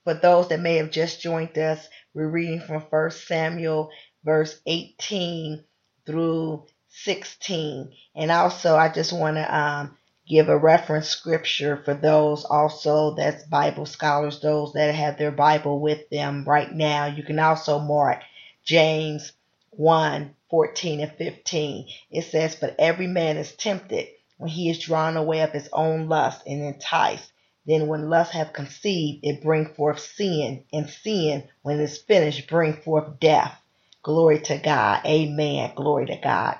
for 0.06 0.14
those 0.14 0.46
that 0.50 0.60
may 0.60 0.76
have 0.76 0.92
just 0.92 1.20
joined 1.20 1.58
us, 1.58 1.88
we're 2.14 2.28
reading 2.28 2.60
from 2.60 2.80
1 2.80 3.10
Samuel, 3.10 3.90
verse 4.24 4.60
18 4.64 5.64
through 6.06 6.64
16. 6.90 7.92
And 8.14 8.30
also, 8.30 8.76
I 8.76 8.88
just 8.88 9.12
want 9.12 9.36
to 9.36 9.58
um, 9.58 9.96
give 10.24 10.48
a 10.48 10.56
reference 10.56 11.08
scripture 11.08 11.82
for 11.84 11.92
those 11.92 12.44
also 12.44 13.16
that's 13.16 13.42
Bible 13.48 13.84
scholars, 13.84 14.38
those 14.38 14.74
that 14.74 14.94
have 14.94 15.18
their 15.18 15.32
Bible 15.32 15.80
with 15.80 16.08
them 16.08 16.44
right 16.44 16.72
now. 16.72 17.06
You 17.06 17.24
can 17.24 17.40
also 17.40 17.80
mark 17.80 18.20
James 18.64 19.32
1 19.70 20.36
14 20.48 21.00
and 21.00 21.12
15. 21.18 21.88
It 22.12 22.22
says, 22.22 22.54
But 22.54 22.76
every 22.78 23.08
man 23.08 23.38
is 23.38 23.56
tempted 23.56 24.06
when 24.38 24.50
he 24.50 24.70
is 24.70 24.78
drawn 24.78 25.16
away 25.16 25.40
of 25.40 25.50
his 25.50 25.68
own 25.72 26.08
lust 26.08 26.42
and 26.46 26.62
enticed. 26.62 27.32
Then 27.66 27.88
when 27.88 28.10
lust 28.10 28.32
have 28.32 28.52
conceived, 28.54 29.20
it 29.24 29.42
bring 29.42 29.66
forth 29.74 30.00
sin, 30.00 30.64
and 30.72 30.88
sin, 30.90 31.44
when 31.62 31.80
it's 31.80 31.98
finished, 31.98 32.48
bring 32.48 32.74
forth 32.74 33.20
death. 33.20 33.54
Glory 34.02 34.40
to 34.40 34.58
God. 34.58 35.02
Amen. 35.06 35.72
Glory 35.76 36.06
to 36.06 36.16
God. 36.22 36.58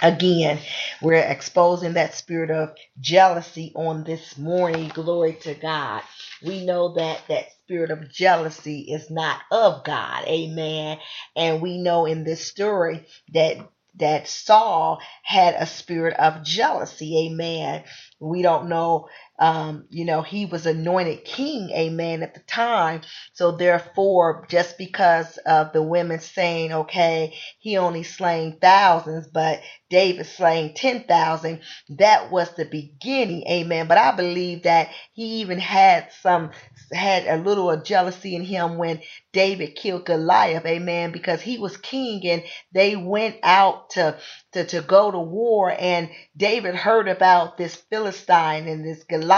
Again, 0.00 0.60
we're 1.02 1.14
exposing 1.16 1.94
that 1.94 2.14
spirit 2.14 2.50
of 2.50 2.74
jealousy 3.00 3.72
on 3.74 4.04
this 4.04 4.38
morning. 4.38 4.88
Glory 4.94 5.34
to 5.42 5.54
God. 5.54 6.02
We 6.44 6.64
know 6.64 6.94
that 6.94 7.22
that 7.28 7.52
spirit 7.64 7.90
of 7.90 8.10
jealousy 8.10 8.82
is 8.92 9.10
not 9.10 9.40
of 9.50 9.84
God. 9.84 10.24
Amen. 10.26 10.98
And 11.34 11.60
we 11.60 11.78
know 11.78 12.06
in 12.06 12.24
this 12.24 12.46
story 12.46 13.06
that 13.32 13.56
that 13.96 14.28
Saul 14.28 15.00
had 15.24 15.54
a 15.56 15.66
spirit 15.66 16.14
of 16.18 16.44
jealousy. 16.44 17.26
Amen. 17.26 17.82
We 18.20 18.42
don't 18.42 18.68
know 18.68 19.08
um, 19.40 19.86
you 19.90 20.06
know, 20.06 20.22
he 20.22 20.46
was 20.46 20.66
anointed 20.66 21.24
king, 21.24 21.70
amen, 21.72 22.22
at 22.24 22.34
the 22.34 22.40
time. 22.42 23.02
So 23.34 23.52
therefore, 23.52 24.46
just 24.50 24.78
because 24.78 25.38
of 25.38 25.72
the 25.74 25.82
women 25.82 26.20
saying, 26.20 26.72
okay, 26.72 27.36
he 27.60 27.78
only 27.78 28.04
slain 28.04 28.58
thousands, 28.60 29.28
but 29.28 29.62
David 29.90 30.26
slaying 30.26 30.74
10,000, 30.74 31.60
that 31.98 32.32
was 32.32 32.54
the 32.56 32.66
beginning, 32.66 33.44
amen. 33.50 33.88
But 33.88 33.98
I 33.98 34.16
believe 34.16 34.64
that 34.64 34.90
he 35.14 35.42
even 35.42 35.60
had 35.60 36.12
some, 36.22 36.52
had 36.92 37.26
a 37.28 37.42
little 37.42 37.70
of 37.70 37.84
jealousy 37.84 38.36
in 38.36 38.44
him 38.44 38.78
when 38.78 39.02
David 39.32 39.76
killed 39.76 40.06
Goliath, 40.06 40.66
amen, 40.66 41.12
because 41.12 41.42
he 41.42 41.58
was 41.58 41.76
king 41.78 42.26
and 42.26 42.44
they 42.72 42.96
went 42.96 43.36
out 43.44 43.90
to, 43.92 44.18
to, 44.54 44.64
to 44.66 44.82
go 44.82 45.10
to 45.12 45.20
war 45.20 45.72
and 45.78 46.10
David 46.36 46.74
heard 46.76 47.08
about 47.08 47.58
this 47.58 47.76
Philistine 47.76 48.68
and 48.68 48.84
this 48.84 49.04
Goliath 49.04 49.29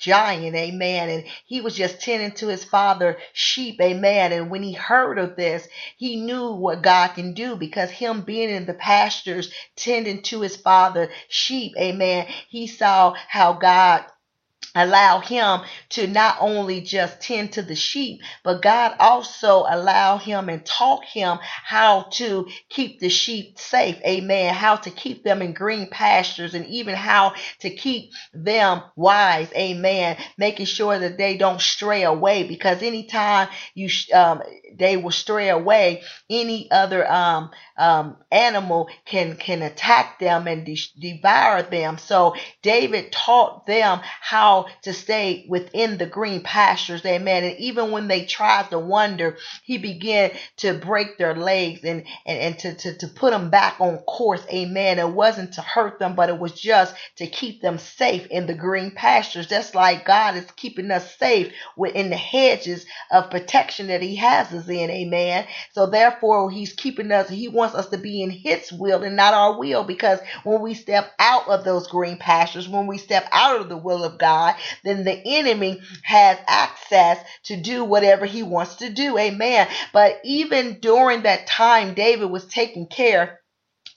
giant, 0.00 0.56
amen, 0.56 1.10
and 1.10 1.24
he 1.46 1.60
was 1.62 1.76
just 1.76 2.00
tending 2.00 2.32
to 2.32 2.48
his 2.48 2.64
father 2.64 3.18
sheep, 3.34 3.80
amen, 3.80 4.32
and 4.32 4.50
when 4.50 4.62
he 4.62 4.72
heard 4.72 5.18
of 5.18 5.36
this, 5.36 5.68
he 5.98 6.16
knew 6.16 6.52
what 6.52 6.82
God 6.82 7.08
can 7.10 7.34
do 7.34 7.56
because 7.56 7.90
him 7.90 8.22
being 8.22 8.50
in 8.50 8.66
the 8.66 8.74
pastures 8.74 9.52
tending 9.76 10.22
to 10.24 10.42
his 10.42 10.56
father 10.56 11.10
sheep, 11.28 11.74
amen, 11.78 12.26
he 12.48 12.66
saw 12.66 13.14
how 13.28 13.54
God 13.54 14.04
allow 14.76 15.20
him 15.20 15.62
to 15.90 16.08
not 16.08 16.38
only 16.40 16.82
just 16.82 17.22
tend 17.22 17.54
to 17.54 17.62
the 17.62 17.76
sheep, 17.76 18.22
but 18.44 18.62
God 18.62 18.96
also 19.00 19.64
allow 19.68 20.18
him 20.18 20.50
and 20.50 20.66
taught 20.66 21.04
him 21.04 21.38
how 21.42 22.04
to 22.14 22.48
keep 22.70 23.00
the 23.00 23.10
sheep 23.10 23.58
safe. 23.58 23.98
Amen. 24.06 24.54
How 24.54 24.76
to 24.76 24.90
keep 24.90 25.24
them 25.24 25.42
in 25.42 25.54
green 25.54 25.88
pastures 25.90 26.54
and 26.54 26.66
even 26.66 26.96
how 26.96 27.34
to 27.60 27.70
keep 27.70 28.12
them 28.34 28.82
wise. 28.96 29.52
Amen. 29.54 30.18
Making 30.38 30.66
sure 30.66 30.98
that 30.98 31.18
they 31.18 31.38
don't 31.38 31.62
stray 31.62 32.04
away 32.04 32.44
because 32.44 32.82
anytime 32.82 33.48
you, 33.74 33.90
um, 34.14 34.42
they 34.74 34.98
will 34.98 35.12
stray 35.12 35.50
away, 35.50 36.02
any 36.30 36.70
other, 36.70 37.10
um, 37.10 37.50
um, 37.78 38.18
animal 38.32 38.90
can, 39.06 39.36
can 39.36 39.62
attack 39.62 40.20
them 40.20 40.48
and 40.48 40.66
de- 40.66 40.92
devour 41.00 41.62
them. 41.62 41.98
So 41.98 42.34
David 42.62 43.12
taught 43.12 43.66
them 43.66 44.00
how 44.20 44.65
to 44.82 44.92
stay 44.92 45.46
within 45.48 45.98
the 45.98 46.06
green 46.06 46.42
pastures, 46.42 47.04
amen. 47.06 47.44
And 47.44 47.58
even 47.58 47.90
when 47.92 48.08
they 48.08 48.26
tried 48.26 48.70
to 48.70 48.78
wander, 48.78 49.38
he 49.64 49.78
began 49.78 50.32
to 50.58 50.74
break 50.74 51.18
their 51.18 51.34
legs 51.36 51.80
and, 51.84 52.04
and, 52.26 52.40
and 52.40 52.58
to, 52.60 52.74
to, 52.76 52.98
to 52.98 53.08
put 53.08 53.32
them 53.32 53.50
back 53.50 53.80
on 53.80 53.98
course, 54.00 54.44
amen. 54.52 54.98
It 55.00 55.10
wasn't 55.10 55.54
to 55.54 55.62
hurt 55.62 56.00
them, 56.00 56.16
but 56.16 56.30
it 56.30 56.38
was 56.38 56.60
just 56.60 56.94
to 57.16 57.26
keep 57.26 57.62
them 57.62 57.78
safe 57.78 58.26
in 58.28 58.46
the 58.46 58.54
green 58.54 58.92
pastures. 58.92 59.48
That's 59.48 59.74
like 59.74 60.06
God 60.06 60.36
is 60.36 60.46
keeping 60.56 60.90
us 60.90 61.16
safe 61.16 61.52
within 61.76 62.10
the 62.10 62.16
hedges 62.16 62.86
of 63.12 63.30
protection 63.30 63.88
that 63.88 64.02
he 64.02 64.16
has 64.16 64.52
us 64.52 64.68
in, 64.68 64.90
amen. 64.90 65.46
So 65.72 65.86
therefore, 65.86 66.50
he's 66.50 66.74
keeping 66.74 67.12
us, 67.12 67.30
he 67.30 67.48
wants 67.48 67.76
us 67.76 67.88
to 67.90 67.98
be 67.98 68.22
in 68.22 68.30
his 68.30 68.72
will 68.72 69.04
and 69.04 69.16
not 69.16 69.34
our 69.34 69.58
will 69.58 69.84
because 69.84 70.20
when 70.44 70.62
we 70.62 70.74
step 70.74 71.12
out 71.20 71.48
of 71.48 71.64
those 71.64 71.88
green 71.88 72.18
pastures, 72.18 72.68
when 72.68 72.88
we 72.88 72.98
step 72.98 73.28
out 73.32 73.60
of 73.62 73.70
the 73.70 73.78
will 73.78 74.04
of 74.04 74.18
God, 74.18 74.55
then 74.84 75.04
the 75.04 75.20
enemy 75.24 75.80
has 76.02 76.38
access 76.46 77.18
to 77.44 77.56
do 77.56 77.84
whatever 77.84 78.26
he 78.26 78.42
wants 78.42 78.76
to 78.76 78.90
do. 78.90 79.18
Amen. 79.18 79.68
But 79.92 80.20
even 80.24 80.78
during 80.80 81.22
that 81.22 81.46
time, 81.46 81.94
David 81.94 82.30
was 82.30 82.46
taking 82.46 82.86
care 82.86 83.40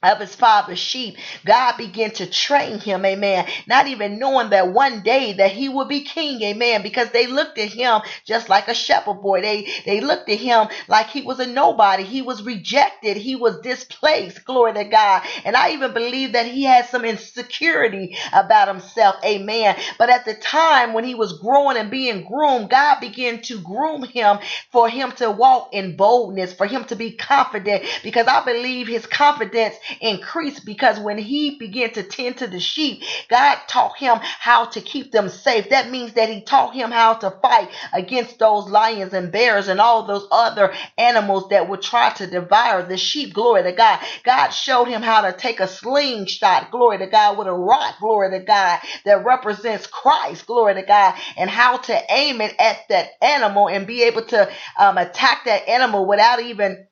of 0.03 0.19
his 0.19 0.35
father's 0.35 0.79
sheep. 0.79 1.17
God 1.45 1.77
began 1.77 2.11
to 2.11 2.25
train 2.29 2.79
him, 2.79 3.05
amen. 3.05 3.47
Not 3.67 3.87
even 3.87 4.19
knowing 4.19 4.51
that 4.51 4.71
one 4.73 5.01
day 5.03 5.33
that 5.33 5.51
he 5.51 5.69
would 5.69 5.89
be 5.89 6.01
king, 6.01 6.41
amen, 6.41 6.83
because 6.83 7.11
they 7.11 7.27
looked 7.27 7.57
at 7.57 7.69
him 7.69 8.01
just 8.25 8.49
like 8.49 8.67
a 8.67 8.73
shepherd 8.73 9.21
boy. 9.21 9.41
They 9.41 9.67
they 9.85 10.01
looked 10.01 10.29
at 10.29 10.39
him 10.39 10.67
like 10.87 11.07
he 11.09 11.21
was 11.21 11.39
a 11.39 11.47
nobody. 11.47 12.03
He 12.03 12.21
was 12.21 12.43
rejected. 12.43 13.17
He 13.17 13.35
was 13.35 13.59
displaced. 13.61 14.45
Glory 14.45 14.73
to 14.73 14.85
God. 14.85 15.23
And 15.45 15.55
I 15.55 15.71
even 15.71 15.93
believe 15.93 16.33
that 16.33 16.45
he 16.47 16.63
had 16.63 16.85
some 16.87 17.05
insecurity 17.05 18.17
about 18.33 18.67
himself, 18.69 19.17
amen. 19.25 19.77
But 19.97 20.09
at 20.09 20.25
the 20.25 20.35
time 20.35 20.93
when 20.93 21.03
he 21.03 21.15
was 21.15 21.39
growing 21.39 21.77
and 21.77 21.91
being 21.91 22.25
groomed, 22.25 22.69
God 22.69 22.99
began 23.01 23.41
to 23.43 23.59
groom 23.61 24.03
him 24.03 24.39
for 24.71 24.89
him 24.89 25.11
to 25.13 25.31
walk 25.31 25.69
in 25.73 25.95
boldness, 25.97 26.53
for 26.53 26.67
him 26.67 26.85
to 26.85 26.95
be 26.95 27.11
confident, 27.13 27.83
because 28.03 28.27
I 28.27 28.43
believe 28.45 28.87
his 28.87 29.05
confidence 29.05 29.75
increased 30.01 30.65
because 30.65 30.99
when 30.99 31.17
he 31.17 31.57
began 31.59 31.91
to 31.93 32.03
tend 32.03 32.37
to 32.37 32.47
the 32.47 32.59
sheep, 32.59 33.03
God 33.29 33.57
taught 33.67 33.97
him 33.97 34.17
how 34.21 34.65
to 34.67 34.81
keep 34.81 35.11
them 35.11 35.29
safe. 35.29 35.69
That 35.69 35.91
means 35.91 36.13
that 36.13 36.29
he 36.29 36.41
taught 36.43 36.75
him 36.75 36.91
how 36.91 37.15
to 37.15 37.31
fight 37.41 37.69
against 37.93 38.39
those 38.39 38.69
lions 38.69 39.13
and 39.13 39.31
bears 39.31 39.67
and 39.69 39.81
all 39.81 40.05
those 40.07 40.27
other 40.31 40.73
animals 40.97 41.49
that 41.49 41.69
would 41.69 41.81
try 41.81 42.11
to 42.11 42.27
devour 42.27 42.83
the 42.83 42.97
sheep. 42.97 43.33
Glory 43.33 43.63
to 43.63 43.73
God. 43.73 43.99
God 44.25 44.49
showed 44.51 44.87
him 44.87 45.01
how 45.03 45.21
to 45.21 45.33
take 45.37 45.61
a 45.61 45.67
slingshot, 45.67 46.71
glory 46.71 46.99
to 46.99 47.07
God, 47.07 47.37
with 47.37 47.47
a 47.47 47.53
rock, 47.53 47.95
glory 47.99 48.31
to 48.31 48.45
God, 48.45 48.79
that 49.05 49.25
represents 49.25 49.87
Christ, 49.87 50.47
glory 50.47 50.75
to 50.75 50.83
God, 50.83 51.15
and 51.37 51.49
how 51.49 51.77
to 51.79 51.99
aim 52.11 52.41
it 52.41 52.55
at 52.59 52.79
that 52.89 53.09
animal 53.21 53.69
and 53.69 53.87
be 53.87 54.03
able 54.03 54.23
to 54.25 54.49
um, 54.79 54.99
attack 54.99 55.45
that 55.45 55.69
animal 55.69 56.07
without 56.07 56.41
even 56.41 56.87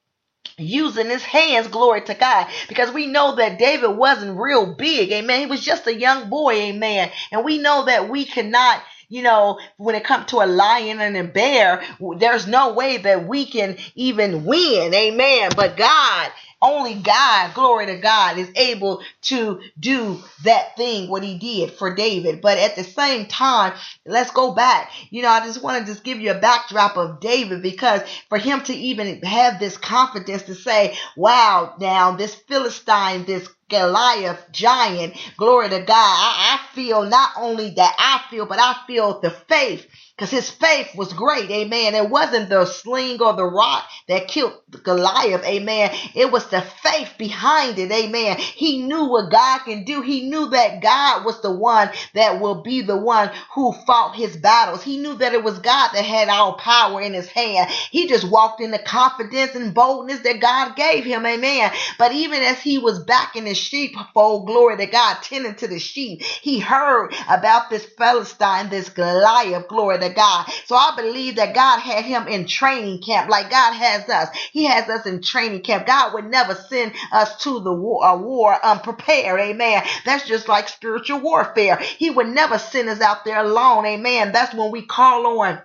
using 0.57 1.09
his 1.09 1.23
hands, 1.23 1.67
glory 1.67 2.01
to 2.01 2.13
God, 2.13 2.47
because 2.67 2.91
we 2.91 3.07
know 3.07 3.35
that 3.35 3.59
David 3.59 3.95
wasn't 3.95 4.39
real 4.39 4.73
big, 4.73 5.11
amen. 5.11 5.39
He 5.39 5.45
was 5.45 5.63
just 5.63 5.87
a 5.87 5.93
young 5.93 6.29
boy, 6.29 6.53
amen. 6.53 7.11
And 7.31 7.45
we 7.45 7.57
know 7.57 7.85
that 7.85 8.09
we 8.09 8.25
cannot 8.25 8.81
you 9.09 9.21
know, 9.21 9.57
when 9.77 9.95
it 9.95 10.03
comes 10.03 10.25
to 10.27 10.41
a 10.41 10.45
lion 10.45 10.99
and 10.99 11.15
a 11.15 11.23
bear, 11.23 11.81
there's 12.17 12.45
no 12.45 12.73
way 12.73 12.97
that 12.97 13.25
we 13.25 13.45
can 13.45 13.77
even 13.95 14.43
win. 14.43 14.93
Amen. 14.93 15.51
But 15.55 15.77
God 15.77 16.29
only 16.61 16.95
God, 16.95 17.53
glory 17.53 17.85
to 17.87 17.97
God, 17.97 18.37
is 18.37 18.51
able 18.55 19.01
to 19.23 19.61
do 19.79 20.21
that 20.43 20.75
thing, 20.75 21.09
what 21.09 21.23
he 21.23 21.37
did 21.37 21.71
for 21.71 21.93
David. 21.93 22.41
But 22.41 22.57
at 22.57 22.75
the 22.75 22.83
same 22.83 23.27
time, 23.27 23.73
let's 24.05 24.31
go 24.31 24.53
back. 24.53 24.91
You 25.11 25.21
know, 25.21 25.29
I 25.29 25.45
just 25.45 25.61
want 25.61 25.79
to 25.79 25.91
just 25.91 26.03
give 26.03 26.19
you 26.19 26.31
a 26.31 26.39
backdrop 26.39 26.97
of 26.97 27.19
David 27.19 27.61
because 27.61 28.01
for 28.29 28.37
him 28.37 28.61
to 28.63 28.73
even 28.73 29.21
have 29.21 29.59
this 29.59 29.77
confidence 29.77 30.43
to 30.43 30.55
say, 30.55 30.97
wow, 31.15 31.75
now 31.79 32.15
this 32.15 32.33
Philistine, 32.35 33.25
this 33.25 33.47
Goliath 33.69 34.51
giant, 34.51 35.15
glory 35.37 35.69
to 35.69 35.79
God, 35.79 35.87
I, 35.89 36.59
I 36.59 36.73
feel 36.73 37.03
not 37.03 37.31
only 37.37 37.71
that 37.71 37.95
I 37.99 38.29
feel, 38.29 38.45
but 38.45 38.59
I 38.59 38.75
feel 38.87 39.19
the 39.19 39.29
faith 39.29 39.85
because 40.17 40.31
his 40.31 40.49
faith 40.49 40.89
was 40.95 41.13
great. 41.13 41.51
Amen. 41.51 41.93
It 41.93 42.09
wasn't 42.09 42.49
the 42.49 42.65
sling 42.65 43.21
or 43.21 43.33
the 43.33 43.45
rock 43.45 43.85
that 44.07 44.27
killed 44.27 44.53
Goliath. 44.83 45.45
Amen. 45.45 45.91
It 46.15 46.31
was 46.31 46.47
the 46.47 46.61
faith 46.61 47.13
behind 47.19 47.77
it. 47.77 47.91
Amen. 47.91 48.37
He 48.39 48.81
knew 48.81 49.05
what 49.05 49.31
God 49.31 49.59
can 49.59 49.83
do. 49.83 50.01
He 50.01 50.27
knew 50.29 50.49
that 50.49 50.81
God 50.81 51.23
was 51.23 51.41
the 51.41 51.51
one 51.51 51.91
that 52.15 52.41
will 52.41 52.63
be 52.63 52.81
the 52.81 52.97
one 52.97 53.29
who 53.53 53.73
fought 53.85 54.15
his 54.15 54.35
battles. 54.37 54.81
He 54.83 54.97
knew 54.97 55.15
that 55.15 55.33
it 55.33 55.43
was 55.43 55.59
God 55.59 55.91
that 55.93 56.05
had 56.05 56.29
all 56.29 56.53
power 56.55 56.99
in 57.01 57.13
his 57.13 57.27
hand. 57.27 57.69
He 57.91 58.07
just 58.07 58.29
walked 58.29 58.61
in 58.61 58.71
the 58.71 58.79
confidence 58.79 59.55
and 59.55 59.73
boldness 59.73 60.21
that 60.21 60.41
God 60.41 60.75
gave 60.75 61.05
him. 61.05 61.25
Amen. 61.25 61.71
But 61.99 62.13
even 62.13 62.41
as 62.41 62.59
he 62.59 62.79
was 62.79 63.03
back 63.03 63.35
in 63.35 63.45
his 63.45 63.57
sheepfold, 63.57 64.47
glory 64.47 64.77
to 64.77 64.87
God, 64.87 65.17
tending 65.21 65.55
to 65.55 65.67
the 65.67 65.79
sheep, 65.79 66.23
he 66.23 66.59
heard 66.59 67.13
about 67.29 67.69
this 67.69 67.85
Philistine, 67.97 68.69
this 68.69 68.89
Goliath, 68.89 69.67
glory 69.67 69.99
to 69.99 70.06
God. 70.15 70.47
So 70.65 70.75
I 70.75 70.93
believe 70.97 71.37
that 71.37 71.55
God 71.55 71.79
had 71.79 72.05
him 72.05 72.27
in 72.27 72.47
training 72.47 73.01
camp 73.01 73.29
like 73.29 73.49
God 73.51 73.73
has 73.73 74.09
us. 74.09 74.29
He 74.51 74.65
has 74.65 74.89
us 74.89 75.05
in 75.05 75.21
training 75.21 75.61
camp. 75.61 75.87
God 75.87 76.13
would 76.13 76.25
never 76.29 76.55
send 76.55 76.93
us 77.11 77.41
to 77.43 77.59
the 77.61 77.73
war, 77.73 78.17
war 78.17 78.57
unprepared. 78.65 79.39
Amen. 79.39 79.83
That's 80.05 80.27
just 80.27 80.47
like 80.47 80.69
spiritual 80.69 81.19
warfare. 81.21 81.77
He 81.77 82.09
would 82.09 82.27
never 82.27 82.59
send 82.59 82.89
us 82.89 83.01
out 83.01 83.25
there 83.25 83.39
alone. 83.39 83.85
Amen. 83.85 84.31
That's 84.31 84.53
when 84.55 84.71
we 84.71 84.83
call 84.83 85.39
on 85.41 85.59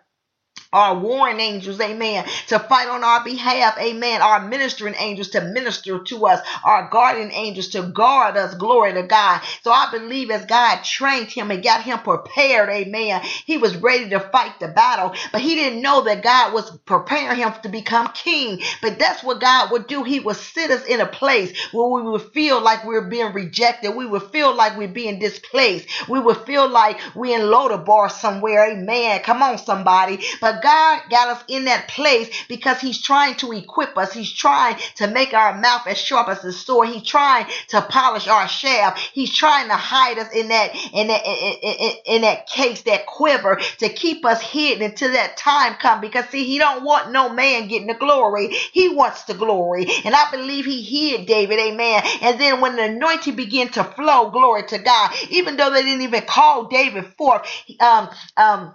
our 0.72 0.98
warring 0.98 1.40
angels, 1.40 1.80
amen, 1.80 2.24
to 2.48 2.58
fight 2.58 2.88
on 2.88 3.04
our 3.04 3.24
behalf, 3.24 3.78
amen, 3.78 4.22
our 4.22 4.48
ministering 4.48 4.94
angels 4.98 5.30
to 5.30 5.40
minister 5.40 5.98
to 5.98 6.26
us, 6.26 6.40
our 6.64 6.88
guardian 6.90 7.30
angels 7.32 7.68
to 7.68 7.82
guard 7.82 8.36
us, 8.36 8.54
glory 8.54 8.92
to 8.94 9.02
God. 9.02 9.40
So 9.62 9.70
I 9.70 9.90
believe 9.90 10.30
as 10.30 10.46
God 10.46 10.82
trained 10.84 11.28
him 11.28 11.50
and 11.50 11.62
got 11.62 11.82
him 11.82 11.98
prepared, 12.00 12.68
amen, 12.70 13.22
he 13.44 13.58
was 13.58 13.76
ready 13.76 14.10
to 14.10 14.20
fight 14.20 14.60
the 14.60 14.68
battle, 14.68 15.14
but 15.32 15.40
he 15.40 15.54
didn't 15.54 15.82
know 15.82 16.02
that 16.04 16.22
God 16.22 16.52
was 16.54 16.76
preparing 16.78 17.36
him 17.36 17.52
to 17.62 17.68
become 17.68 18.08
king. 18.14 18.60
But 18.80 18.98
that's 18.98 19.22
what 19.22 19.40
God 19.40 19.70
would 19.72 19.86
do. 19.86 20.04
He 20.04 20.20
would 20.20 20.36
sit 20.36 20.70
us 20.70 20.84
in 20.86 21.00
a 21.00 21.06
place 21.06 21.56
where 21.72 21.88
we 21.88 22.02
would 22.02 22.32
feel 22.32 22.60
like 22.60 22.84
we're 22.86 23.08
being 23.08 23.32
rejected. 23.32 23.94
We 23.94 24.06
would 24.06 24.24
feel 24.24 24.54
like 24.54 24.76
we're 24.76 24.88
being 24.88 25.18
displaced. 25.18 26.08
We 26.08 26.20
would 26.20 26.38
feel 26.38 26.68
like 26.68 27.00
we're 27.14 27.38
in 27.38 27.46
Lodabar 27.46 28.10
somewhere, 28.10 28.70
amen. 28.70 29.20
Come 29.20 29.42
on, 29.42 29.58
somebody. 29.58 30.24
But 30.40 30.61
God 30.62 31.02
got 31.10 31.28
us 31.28 31.44
in 31.48 31.66
that 31.66 31.88
place 31.88 32.30
because 32.48 32.80
He's 32.80 33.02
trying 33.02 33.36
to 33.36 33.52
equip 33.52 33.96
us. 33.98 34.12
He's 34.12 34.32
trying 34.32 34.76
to 34.96 35.08
make 35.08 35.34
our 35.34 35.58
mouth 35.60 35.86
as 35.86 35.98
sharp 35.98 36.28
as 36.28 36.42
the 36.42 36.52
sword. 36.52 36.88
He's 36.90 37.04
trying 37.04 37.46
to 37.68 37.82
polish 37.82 38.28
our 38.28 38.48
shaft. 38.48 39.00
He's 39.14 39.34
trying 39.34 39.68
to 39.68 39.74
hide 39.76 40.18
us 40.18 40.32
in 40.34 40.48
that 40.48 40.74
in 40.92 41.08
that 41.08 41.26
in, 41.26 41.56
in, 41.62 41.92
in 42.06 42.22
that 42.22 42.46
case, 42.48 42.82
that 42.82 43.06
quiver, 43.06 43.60
to 43.78 43.88
keep 43.88 44.24
us 44.24 44.40
hidden 44.42 44.84
until 44.90 45.12
that 45.12 45.36
time 45.36 45.74
come. 45.74 46.00
Because 46.00 46.26
see, 46.26 46.44
He 46.44 46.58
don't 46.58 46.84
want 46.84 47.12
no 47.12 47.30
man 47.30 47.68
getting 47.68 47.88
the 47.88 47.94
glory. 47.94 48.48
He 48.72 48.88
wants 48.90 49.24
the 49.24 49.34
glory, 49.34 49.86
and 50.04 50.14
I 50.14 50.30
believe 50.30 50.64
He 50.66 50.82
hid 50.82 51.26
David, 51.26 51.58
amen. 51.58 52.02
And 52.22 52.40
then 52.40 52.60
when 52.60 52.76
the 52.76 52.84
anointing 52.84 53.36
began 53.36 53.68
to 53.70 53.84
flow, 53.84 54.30
glory 54.30 54.64
to 54.68 54.78
God, 54.78 55.12
even 55.30 55.56
though 55.56 55.70
they 55.70 55.82
didn't 55.82 56.02
even 56.02 56.22
call 56.22 56.66
David 56.68 57.06
forth, 57.18 57.48
um, 57.80 58.08
um 58.36 58.74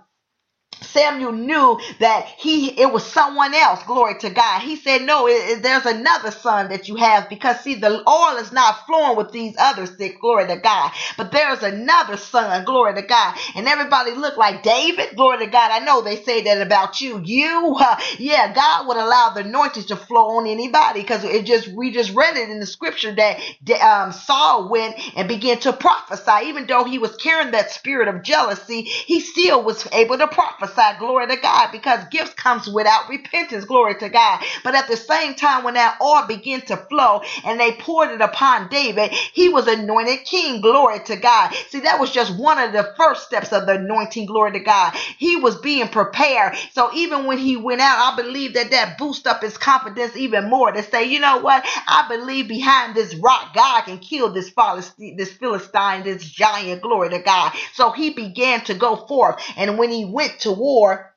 Samuel 0.81 1.33
knew 1.33 1.79
that 1.99 2.25
he 2.37 2.69
it 2.79 2.91
was 2.91 3.05
someone 3.05 3.53
else. 3.53 3.83
Glory 3.85 4.19
to 4.19 4.29
God. 4.31 4.61
He 4.61 4.75
said, 4.77 5.03
"No, 5.03 5.27
it, 5.27 5.33
it, 5.59 5.63
there's 5.63 5.85
another 5.85 6.31
son 6.31 6.69
that 6.69 6.87
you 6.87 6.95
have 6.97 7.29
because 7.29 7.61
see, 7.61 7.75
the 7.75 8.03
oil 8.09 8.37
is 8.37 8.51
not 8.51 8.85
flowing 8.87 9.17
with 9.17 9.31
these 9.31 9.55
other 9.59 9.85
six. 9.85 10.17
Glory 10.21 10.47
to 10.47 10.57
God. 10.57 10.91
But 11.17 11.31
there's 11.31 11.63
another 11.63 12.17
son. 12.17 12.65
Glory 12.65 12.95
to 12.95 13.01
God. 13.03 13.35
And 13.55 13.67
everybody 13.67 14.11
looked 14.13 14.37
like 14.37 14.63
David. 14.63 15.15
Glory 15.15 15.39
to 15.39 15.47
God. 15.47 15.71
I 15.71 15.79
know 15.85 16.01
they 16.01 16.17
say 16.17 16.43
that 16.43 16.61
about 16.65 17.01
you. 17.01 17.21
You, 17.23 17.75
uh, 17.79 17.97
yeah, 18.19 18.53
God 18.53 18.87
would 18.87 18.97
allow 18.97 19.31
the 19.33 19.41
anointing 19.41 19.85
to 19.85 19.95
flow 19.95 20.37
on 20.37 20.47
anybody 20.47 21.01
because 21.01 21.23
it 21.23 21.45
just 21.45 21.67
we 21.69 21.91
just 21.91 22.13
read 22.15 22.37
it 22.37 22.49
in 22.49 22.59
the 22.59 22.65
scripture 22.65 23.13
that 23.15 23.39
um, 23.81 24.11
Saul 24.11 24.69
went 24.69 24.95
and 25.17 25.27
began 25.27 25.59
to 25.61 25.73
prophesy. 25.73 26.47
Even 26.47 26.67
though 26.67 26.83
he 26.85 26.99
was 26.99 27.15
carrying 27.17 27.51
that 27.51 27.71
spirit 27.71 28.07
of 28.07 28.23
jealousy, 28.23 28.83
he 28.83 29.19
still 29.19 29.63
was 29.63 29.87
able 29.93 30.17
to 30.17 30.27
prophesy 30.27 30.66
prophesy, 30.67 30.99
glory 30.99 31.27
to 31.27 31.37
God, 31.37 31.71
because 31.71 32.03
gifts 32.11 32.33
comes 32.33 32.67
without 32.67 33.09
repentance, 33.09 33.65
glory 33.65 33.95
to 33.99 34.09
God. 34.09 34.41
But 34.63 34.75
at 34.75 34.87
the 34.87 34.97
same 34.97 35.35
time, 35.35 35.63
when 35.63 35.75
that 35.75 35.97
oil 36.01 36.25
began 36.27 36.61
to 36.61 36.77
flow 36.77 37.21
and 37.45 37.59
they 37.59 37.73
poured 37.73 38.11
it 38.11 38.21
upon 38.21 38.69
David, 38.69 39.11
he 39.11 39.49
was 39.49 39.67
anointed 39.67 40.25
king, 40.25 40.61
glory 40.61 40.99
to 41.05 41.15
God. 41.17 41.53
See, 41.69 41.81
that 41.81 41.99
was 41.99 42.11
just 42.11 42.37
one 42.37 42.59
of 42.59 42.73
the 42.73 42.93
first 42.97 43.25
steps 43.25 43.51
of 43.53 43.65
the 43.65 43.73
anointing, 43.73 44.25
glory 44.25 44.53
to 44.53 44.59
God. 44.59 44.95
He 45.17 45.35
was 45.37 45.57
being 45.57 45.87
prepared. 45.89 46.55
So 46.73 46.91
even 46.93 47.25
when 47.25 47.37
he 47.37 47.57
went 47.57 47.81
out, 47.81 48.13
I 48.13 48.15
believe 48.21 48.53
that 48.55 48.71
that 48.71 48.97
boosted 48.97 49.27
up 49.27 49.41
his 49.41 49.57
confidence 49.57 50.15
even 50.15 50.49
more 50.49 50.71
to 50.71 50.83
say, 50.83 51.05
you 51.05 51.19
know 51.19 51.39
what? 51.39 51.65
I 51.87 52.07
believe 52.09 52.47
behind 52.47 52.95
this 52.95 53.15
rock, 53.15 53.53
God 53.55 53.83
can 53.83 53.99
kill 53.99 54.31
this 54.31 54.49
Philistine, 54.49 55.17
this 55.17 55.31
Philistine, 55.33 56.03
this 56.03 56.23
giant, 56.23 56.81
glory 56.81 57.09
to 57.09 57.19
God. 57.19 57.53
So 57.73 57.91
he 57.91 58.11
began 58.11 58.61
to 58.65 58.73
go 58.73 58.95
forth. 59.07 59.41
And 59.57 59.77
when 59.77 59.89
he 59.91 60.05
went 60.05 60.39
to 60.41 60.51
war 60.57 61.07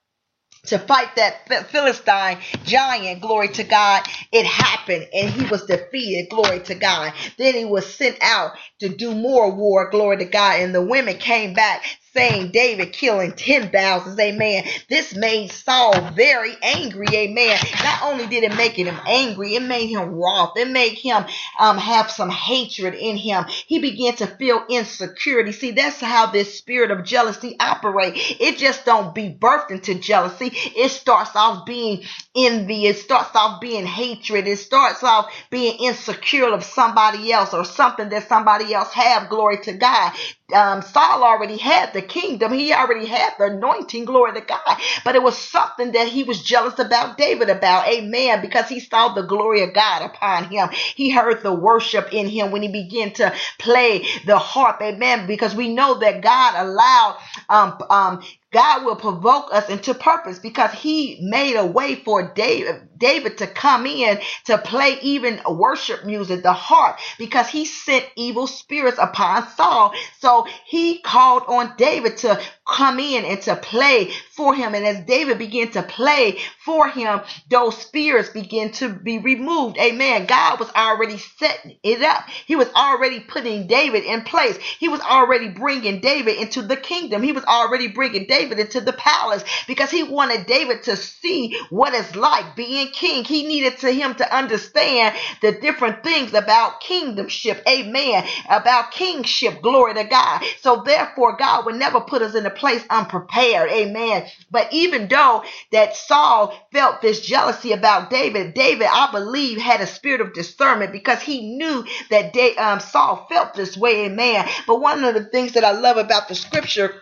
to 0.66 0.78
fight 0.78 1.16
that 1.16 1.68
Philistine 1.70 2.38
giant, 2.64 3.22
glory 3.22 3.48
to 3.48 3.64
God, 3.64 4.02
it 4.32 4.46
happened 4.46 5.08
and 5.14 5.30
he 5.30 5.46
was 5.48 5.66
defeated, 5.66 6.30
glory 6.30 6.60
to 6.60 6.74
God. 6.76 7.14
Then 7.38 7.54
he 7.54 7.64
was 7.64 7.92
sent 7.94 8.18
out 8.22 8.52
to 8.80 8.88
do 8.88 9.14
more 9.14 9.50
war, 9.54 9.90
glory 9.90 10.18
to 10.18 10.26
God, 10.26 10.60
and 10.60 10.74
the 10.74 10.82
women 10.82 11.18
came 11.18 11.54
back 11.54 11.84
saying 12.12 12.50
David 12.52 12.92
killing 12.92 13.32
ten 13.32 13.70
thousands, 13.70 14.18
amen. 14.18 14.64
This 14.88 15.14
made 15.14 15.52
Saul 15.52 16.10
very 16.12 16.54
angry, 16.62 17.06
amen. 17.14 17.58
Not 17.82 18.02
only 18.04 18.26
did 18.26 18.44
it 18.44 18.56
make 18.56 18.72
him 18.72 18.96
angry, 19.06 19.54
it 19.54 19.62
made 19.62 19.88
him 19.88 20.10
wroth. 20.14 20.52
It 20.56 20.68
made 20.68 20.94
him 20.94 21.24
um, 21.58 21.78
have 21.78 22.10
some 22.10 22.30
hatred 22.30 22.94
in 22.94 23.16
him. 23.16 23.44
He 23.66 23.78
began 23.78 24.16
to 24.16 24.26
feel 24.26 24.64
insecurity. 24.68 25.52
See, 25.52 25.72
that's 25.72 26.00
how 26.00 26.26
this 26.26 26.58
spirit 26.58 26.90
of 26.90 27.04
jealousy 27.04 27.56
operate. 27.60 28.14
It 28.40 28.58
just 28.58 28.84
don't 28.84 29.14
be 29.14 29.30
birthed 29.30 29.70
into 29.70 29.94
jealousy. 29.94 30.50
It 30.76 30.90
starts 30.90 31.36
off 31.36 31.66
being 31.66 32.04
envy. 32.36 32.86
It 32.86 32.98
starts 32.98 33.34
off 33.34 33.60
being 33.60 33.86
hatred. 33.86 34.46
It 34.46 34.58
starts 34.58 35.02
off 35.02 35.32
being 35.50 35.78
insecure 35.80 36.52
of 36.52 36.64
somebody 36.64 37.32
else 37.32 37.54
or 37.54 37.64
something 37.64 38.08
that 38.10 38.28
somebody 38.28 38.74
else 38.74 38.92
have. 38.92 39.28
Glory 39.28 39.58
to 39.62 39.72
God 39.74 40.12
um, 40.54 40.82
Saul 40.82 41.24
already 41.24 41.58
had 41.58 41.92
the 41.94 42.02
kingdom. 42.02 42.52
He 42.52 42.72
already 42.74 43.06
had 43.06 43.34
the 43.38 43.46
anointing, 43.46 44.06
glory 44.06 44.34
to 44.34 44.40
God. 44.42 44.78
But 45.04 45.16
it 45.16 45.22
was 45.22 45.38
something 45.38 45.92
that 45.92 46.08
he 46.08 46.24
was 46.24 46.42
jealous 46.42 46.78
about 46.78 47.18
David 47.18 47.50
about. 47.50 47.88
Amen. 47.88 48.40
Because 48.42 48.68
he 48.68 48.80
saw 48.80 49.14
the 49.14 49.22
glory 49.22 49.62
of 49.62 49.74
God 49.74 50.02
upon 50.02 50.44
him. 50.46 50.68
He 50.72 51.10
heard 51.10 51.42
the 51.42 51.54
worship 51.54 52.12
in 52.12 52.28
him 52.28 52.50
when 52.52 52.62
he 52.62 52.68
began 52.68 53.12
to 53.14 53.34
play 53.58 54.06
the 54.26 54.38
harp. 54.38 54.80
Amen. 54.82 55.26
Because 55.26 55.54
we 55.54 55.74
know 55.74 55.98
that 56.00 56.22
God 56.22 56.54
allowed 56.56 57.18
um, 57.48 57.78
um, 57.90 58.22
God 58.52 58.84
will 58.86 58.96
provoke 58.96 59.52
us 59.52 59.68
into 59.68 59.94
purpose 59.94 60.38
because 60.38 60.72
he 60.72 61.18
made 61.22 61.56
a 61.56 61.66
way 61.66 61.96
for 61.96 62.32
David, 62.34 62.88
David 62.98 63.38
to 63.38 63.46
come 63.46 63.86
in 63.86 64.20
to 64.46 64.58
play 64.58 64.98
even 65.02 65.40
worship 65.48 66.04
music, 66.06 66.42
the 66.42 66.52
harp, 66.52 66.98
because 67.18 67.48
he 67.48 67.64
sent 67.66 68.06
evil 68.16 68.46
spirits 68.46 68.98
upon 69.00 69.48
Saul. 69.50 69.92
So 70.20 70.46
he 70.66 71.00
called 71.00 71.44
on 71.48 71.74
David 71.76 72.18
to 72.18 72.40
come 72.66 72.98
in 73.00 73.24
and 73.24 73.40
to 73.42 73.56
play 73.56 74.10
for 74.32 74.54
him. 74.54 74.74
And 74.74 74.86
as 74.86 75.04
David 75.06 75.38
began 75.38 75.70
to 75.72 75.82
play 75.82 76.38
for 76.64 76.88
him, 76.88 77.20
those 77.50 77.76
spirits 77.78 78.30
began 78.30 78.72
to 78.72 78.88
be 78.90 79.18
removed. 79.18 79.78
Amen. 79.78 80.26
God 80.26 80.60
was 80.60 80.70
already 80.70 81.18
setting 81.18 81.76
it 81.82 82.02
up. 82.02 82.24
He 82.46 82.56
was 82.56 82.68
already 82.74 83.20
putting 83.20 83.66
David 83.66 84.04
in 84.04 84.22
place. 84.22 84.58
He 84.78 84.88
was 84.88 85.00
already 85.00 85.48
bringing 85.48 86.00
David 86.00 86.38
into 86.38 86.62
the 86.62 86.76
kingdom. 86.76 87.22
He 87.22 87.32
was 87.32 87.44
already 87.44 87.88
bringing 87.88 88.26
David 88.26 88.39
into 88.48 88.80
the 88.80 88.92
palace 88.92 89.44
because 89.66 89.90
he 89.90 90.02
wanted 90.02 90.46
David 90.46 90.82
to 90.84 90.96
see 90.96 91.56
what 91.70 91.94
it's 91.94 92.14
like 92.16 92.56
being 92.56 92.88
king. 92.88 93.24
He 93.24 93.46
needed 93.46 93.78
to 93.78 93.90
him 93.90 94.14
to 94.16 94.36
understand 94.36 95.16
the 95.42 95.52
different 95.52 96.02
things 96.02 96.34
about 96.34 96.80
kingdomship. 96.82 97.62
Amen. 97.68 98.26
About 98.48 98.90
kingship. 98.92 99.60
Glory 99.62 99.94
to 99.94 100.04
God. 100.04 100.42
So 100.60 100.82
therefore, 100.84 101.36
God 101.36 101.66
would 101.66 101.76
never 101.76 102.00
put 102.00 102.22
us 102.22 102.34
in 102.34 102.46
a 102.46 102.50
place 102.50 102.84
unprepared. 102.90 103.70
Amen. 103.70 104.26
But 104.50 104.72
even 104.72 105.08
though 105.08 105.44
that 105.72 105.96
Saul 105.96 106.54
felt 106.72 107.00
this 107.02 107.20
jealousy 107.20 107.72
about 107.72 108.10
David, 108.10 108.54
David, 108.54 108.88
I 108.90 109.10
believe, 109.12 109.58
had 109.58 109.80
a 109.80 109.86
spirit 109.86 110.20
of 110.20 110.34
discernment 110.34 110.92
because 110.92 111.20
he 111.22 111.56
knew 111.56 111.84
that 112.10 112.34
um, 112.58 112.80
Saul 112.80 113.26
felt 113.30 113.54
this 113.54 113.76
way. 113.76 114.06
Amen. 114.06 114.48
But 114.66 114.80
one 114.80 115.04
of 115.04 115.14
the 115.14 115.24
things 115.24 115.52
that 115.52 115.64
I 115.64 115.72
love 115.72 115.96
about 115.96 116.28
the 116.28 116.34
scripture 116.34 116.94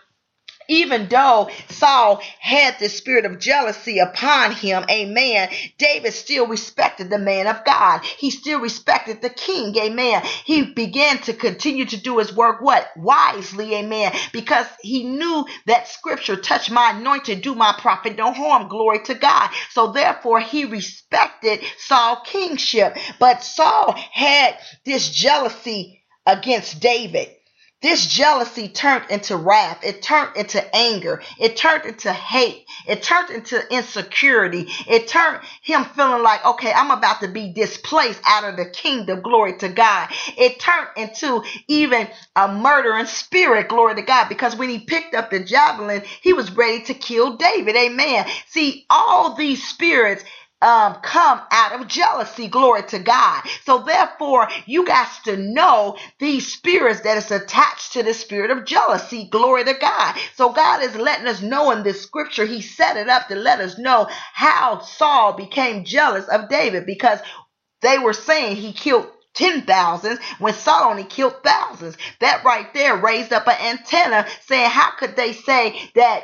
even 0.69 1.09
though 1.09 1.51
Saul 1.69 2.21
had 2.39 2.79
the 2.79 2.89
spirit 2.89 3.25
of 3.25 3.39
jealousy 3.39 3.99
upon 3.99 4.53
him, 4.53 4.85
amen, 4.91 5.49
David 5.79 6.13
still 6.13 6.47
respected 6.47 7.11
the 7.11 7.19
man 7.19 7.47
of 7.47 7.65
God. 7.65 8.03
He 8.05 8.31
still 8.31 8.61
respected 8.61 9.21
the 9.21 9.31
king, 9.31 9.77
amen. 9.77 10.23
He 10.45 10.63
began 10.73 11.19
to 11.23 11.33
continue 11.33 11.85
to 11.87 11.97
do 11.97 12.19
his 12.19 12.35
work, 12.35 12.61
what? 12.61 12.87
Wisely, 12.97 13.75
amen, 13.75 14.13
because 14.33 14.67
he 14.81 15.05
knew 15.05 15.45
that 15.67 15.89
scripture, 15.89 16.37
touch 16.37 16.71
my 16.71 16.91
anointed, 16.91 17.41
do 17.43 17.55
my 17.55 17.75
prophet 17.79 18.17
no 18.17 18.33
harm, 18.33 18.69
glory 18.69 19.01
to 19.05 19.15
God. 19.15 19.51
So 19.71 19.91
therefore, 19.93 20.41
he 20.41 20.65
respected 20.65 21.61
Saul 21.79 22.21
kingship. 22.25 22.97
But 23.19 23.43
Saul 23.43 23.93
had 24.13 24.57
this 24.85 25.09
jealousy 25.09 26.03
against 26.27 26.81
David. 26.81 27.29
This 27.81 28.07
jealousy 28.07 28.69
turned 28.69 29.05
into 29.11 29.37
wrath. 29.37 29.83
It 29.83 30.01
turned 30.01 30.35
into 30.35 30.63
anger. 30.75 31.21
It 31.39 31.57
turned 31.57 31.85
into 31.85 32.11
hate. 32.11 32.65
It 32.87 33.03
turned 33.03 33.29
into 33.29 33.61
insecurity. 33.73 34.67
It 34.87 35.07
turned 35.07 35.41
him 35.61 35.85
feeling 35.85 36.23
like, 36.23 36.45
okay, 36.45 36.73
I'm 36.73 36.91
about 36.91 37.21
to 37.21 37.27
be 37.29 37.53
displaced 37.53 38.21
out 38.25 38.43
of 38.45 38.57
the 38.57 38.65
kingdom. 38.65 39.21
Glory 39.21 39.57
to 39.59 39.69
God. 39.69 40.09
It 40.37 40.59
turned 40.59 40.89
into 40.97 41.43
even 41.67 42.09
a 42.35 42.51
murdering 42.51 43.05
spirit. 43.05 43.69
Glory 43.69 43.95
to 43.95 44.01
God. 44.01 44.29
Because 44.29 44.55
when 44.55 44.69
he 44.69 44.79
picked 44.79 45.15
up 45.15 45.29
the 45.29 45.39
javelin, 45.39 46.03
he 46.21 46.33
was 46.33 46.51
ready 46.51 46.83
to 46.85 46.95
kill 46.95 47.37
David. 47.37 47.75
Amen. 47.77 48.25
See, 48.47 48.87
all 48.89 49.35
these 49.35 49.65
spirits 49.67 50.23
um, 50.61 50.95
come 51.03 51.41
out 51.51 51.79
of 51.79 51.87
jealousy. 51.87 52.47
Glory 52.47 52.83
to 52.83 52.99
God. 52.99 53.43
So 53.65 53.79
therefore, 53.79 54.49
you 54.65 54.85
got 54.85 55.09
to 55.25 55.37
know 55.37 55.97
these 56.19 56.51
spirits 56.53 57.01
that 57.01 57.17
is 57.17 57.31
attached 57.31 57.93
to 57.93 58.03
the 58.03 58.13
spirit 58.13 58.51
of 58.51 58.65
jealousy. 58.65 59.27
Glory 59.31 59.65
to 59.65 59.73
God. 59.75 60.15
So 60.35 60.51
God 60.53 60.83
is 60.83 60.95
letting 60.95 61.27
us 61.27 61.41
know 61.41 61.71
in 61.71 61.83
this 61.83 62.01
scripture, 62.01 62.45
He 62.45 62.61
set 62.61 62.97
it 62.97 63.09
up 63.09 63.27
to 63.29 63.35
let 63.35 63.59
us 63.61 63.77
know 63.77 64.07
how 64.33 64.79
Saul 64.81 65.33
became 65.33 65.85
jealous 65.85 66.27
of 66.27 66.49
David 66.49 66.85
because 66.85 67.19
they 67.81 67.99
were 67.99 68.13
saying 68.13 68.57
he 68.57 68.73
killed 68.73 69.07
ten 69.35 69.63
thousands 69.63 70.19
when 70.39 70.53
Saul 70.53 70.91
only 70.91 71.03
killed 71.03 71.35
thousands. 71.43 71.97
That 72.21 72.43
right 72.43 72.73
there 72.73 72.97
raised 72.97 73.33
up 73.33 73.47
an 73.47 73.57
antenna 73.77 74.27
saying, 74.47 74.69
how 74.71 74.91
could 74.97 75.15
they 75.15 75.33
say 75.33 75.91
that 75.95 76.23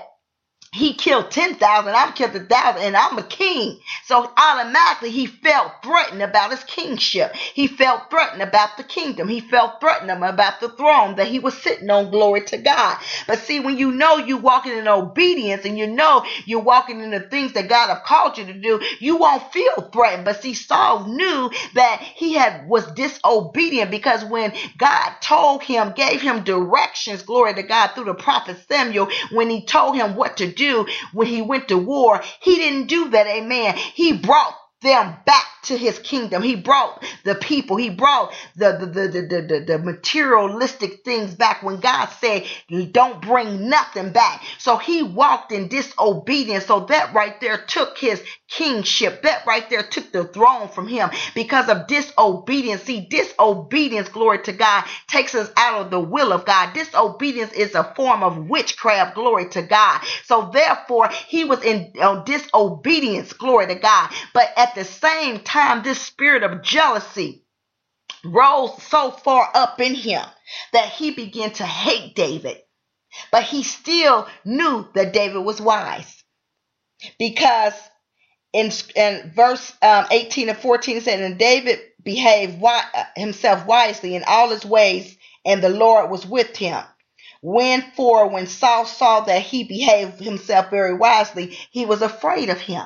he 0.76 0.93
killed 0.93 1.32
10,000, 1.32 1.95
I've 1.95 2.15
killed 2.15 2.36
a 2.36 2.45
thousand, 2.45 2.84
and 2.84 2.97
I'm 2.97 3.17
a 3.17 3.23
king. 3.23 3.80
So 4.05 4.30
automatically 4.38 5.11
he 5.11 5.26
felt 5.26 5.71
threatened 5.84 6.21
about 6.21 6.51
his 6.51 6.63
kingship. 6.65 7.34
He 7.36 7.67
felt 7.67 8.09
threatened 8.09 8.41
about 8.41 8.78
the 8.78 8.84
kingdom. 8.84 9.28
He 9.30 9.39
felt 9.39 9.80
threatened 9.80 10.11
about 10.11 10.59
the 10.59 10.69
throne 10.69 11.15
that 11.15 11.28
he 11.28 11.39
was 11.39 11.57
sitting 11.61 11.89
on. 11.89 12.11
Glory 12.11 12.41
to 12.45 12.57
God. 12.57 12.97
But 13.28 13.39
see, 13.39 13.59
when 13.59 13.78
you 13.78 13.91
know 13.91 14.17
you're 14.17 14.38
walking 14.38 14.73
in 14.78 14.88
obedience 14.88 15.65
and 15.65 15.78
you 15.78 15.88
know 15.88 16.26
you're 16.45 16.61
walking 16.61 16.99
in 17.01 17.11
the 17.11 17.21
things 17.21 17.53
that 17.53 17.69
God 17.69 17.88
have 17.88 18.03
called 18.03 18.38
you 18.38 18.45
to 18.45 18.53
do, 18.53 18.82
you 18.99 19.17
won't 19.17 19.51
feel 19.53 19.89
threatened. 19.93 20.26
But 20.26 20.41
see, 20.41 20.53
Saul 20.53 21.07
knew 21.07 21.51
that 21.76 22.01
he 22.15 22.34
had 22.34 22.67
was 22.67 22.86
disobedient 22.93 23.91
because 23.91 24.26
when 24.26 24.53
God 24.78 25.11
told 25.21 25.63
him, 25.63 25.93
gave 25.95 26.21
him 26.21 26.43
directions, 26.43 27.23
glory 27.23 27.53
to 27.55 27.63
God, 27.63 27.89
through 27.95 28.05
the 28.05 28.13
prophet 28.13 28.57
Samuel, 28.67 29.09
when 29.32 29.49
he 29.49 29.65
told 29.65 29.95
him 29.95 30.15
what 30.15 30.38
to 30.38 30.51
do, 30.51 30.64
do 30.70 30.88
when 31.13 31.28
he 31.28 31.41
went 31.41 31.70
to 31.70 31.78
war. 31.78 32.22
He 32.41 32.55
didn't 32.57 32.88
do 32.88 33.09
that, 33.11 33.28
amen. 33.28 33.76
He 33.78 34.13
brought 34.18 34.55
them 34.82 35.16
back 35.26 35.45
to 35.66 35.78
his 35.78 35.99
kingdom. 35.99 36.43
He 36.43 36.55
brought 36.55 37.03
the 37.26 37.36
people. 37.36 37.78
He 37.78 37.89
brought 37.91 38.34
the 38.55 38.74
the, 38.80 38.86
the, 38.88 39.22
the, 39.22 39.41
the, 39.41 39.66
the 39.66 39.80
materialistic 39.80 41.03
things 41.05 41.36
back 41.36 41.63
when 41.63 41.80
God 41.80 42.07
said, 42.22 42.45
don't 42.91 43.22
bring 43.22 43.70
nothing 43.70 44.11
back. 44.11 44.43
So 44.59 44.78
he 44.78 45.03
walked 45.03 45.51
in 45.51 45.68
disobedience. 45.68 46.66
So 46.66 46.82
that 46.88 47.13
right 47.13 47.39
there 47.41 47.57
took 47.57 47.97
his 47.97 48.22
kingship. 48.49 49.24
That 49.24 49.45
right 49.45 49.70
there 49.70 49.84
took 49.84 50.11
the 50.11 50.26
throne 50.26 50.70
from 50.70 50.88
him 50.88 51.09
because 51.36 51.70
of 51.70 51.88
disobedience. 51.88 52.84
See, 52.84 53.07
disobedience, 53.09 54.09
glory 54.09 54.39
to 54.43 54.53
God, 54.53 54.86
takes 55.07 55.36
us 55.36 55.51
out 55.57 55.82
of 55.82 55.91
the 55.91 55.99
will 55.99 56.34
of 56.34 56.45
God. 56.45 56.74
Disobedience 56.74 57.53
is 57.53 57.76
a 57.76 57.93
form 57.95 58.24
of 58.24 58.49
witchcraft, 58.49 59.16
glory 59.16 59.49
to 59.49 59.61
God. 59.61 60.01
So 60.26 60.49
therefore, 60.53 61.09
he 61.28 61.45
was 61.45 61.63
in 61.63 61.93
uh, 62.01 62.24
disobedience, 62.24 63.34
glory 63.34 63.68
to 63.68 63.76
God. 63.76 64.11
But 64.34 64.49
at 64.57 64.76
the 64.76 64.86
same 64.86 65.39
time, 65.39 65.54
this 65.83 66.01
spirit 66.01 66.43
of 66.43 66.63
jealousy 66.63 67.43
rose 68.25 68.81
so 68.83 69.11
far 69.11 69.49
up 69.55 69.81
in 69.81 69.95
him 69.95 70.23
that 70.73 70.89
he 70.89 71.11
began 71.11 71.51
to 71.53 71.65
hate 71.65 72.15
David. 72.15 72.59
But 73.31 73.43
he 73.43 73.63
still 73.63 74.27
knew 74.45 74.87
that 74.95 75.13
David 75.13 75.39
was 75.39 75.61
wise 75.61 76.23
because 77.19 77.73
in, 78.53 78.71
in 78.95 79.33
verse 79.35 79.73
um, 79.83 80.07
18 80.11 80.49
and 80.49 80.59
14 80.59 80.97
it 80.97 81.03
said, 81.03 81.21
And 81.21 81.39
David 81.39 81.79
behaved 82.03 82.55
wi- 82.55 82.85
himself 83.17 83.67
wisely 83.67 84.15
in 84.15 84.23
all 84.27 84.51
his 84.51 84.65
ways, 84.65 85.17
and 85.45 85.63
the 85.63 85.69
Lord 85.69 86.11
was 86.11 86.27
with 86.27 86.57
him. 86.57 86.83
When 87.41 87.83
for 87.97 88.29
when 88.29 88.47
Saul 88.47 88.85
saw 88.85 89.21
that 89.21 89.43
he 89.43 89.65
behaved 89.65 90.21
himself 90.21 90.71
very 90.71 90.95
wisely, 90.95 91.57
he 91.71 91.85
was 91.87 92.03
afraid 92.03 92.49
of 92.51 92.59
him. 92.61 92.85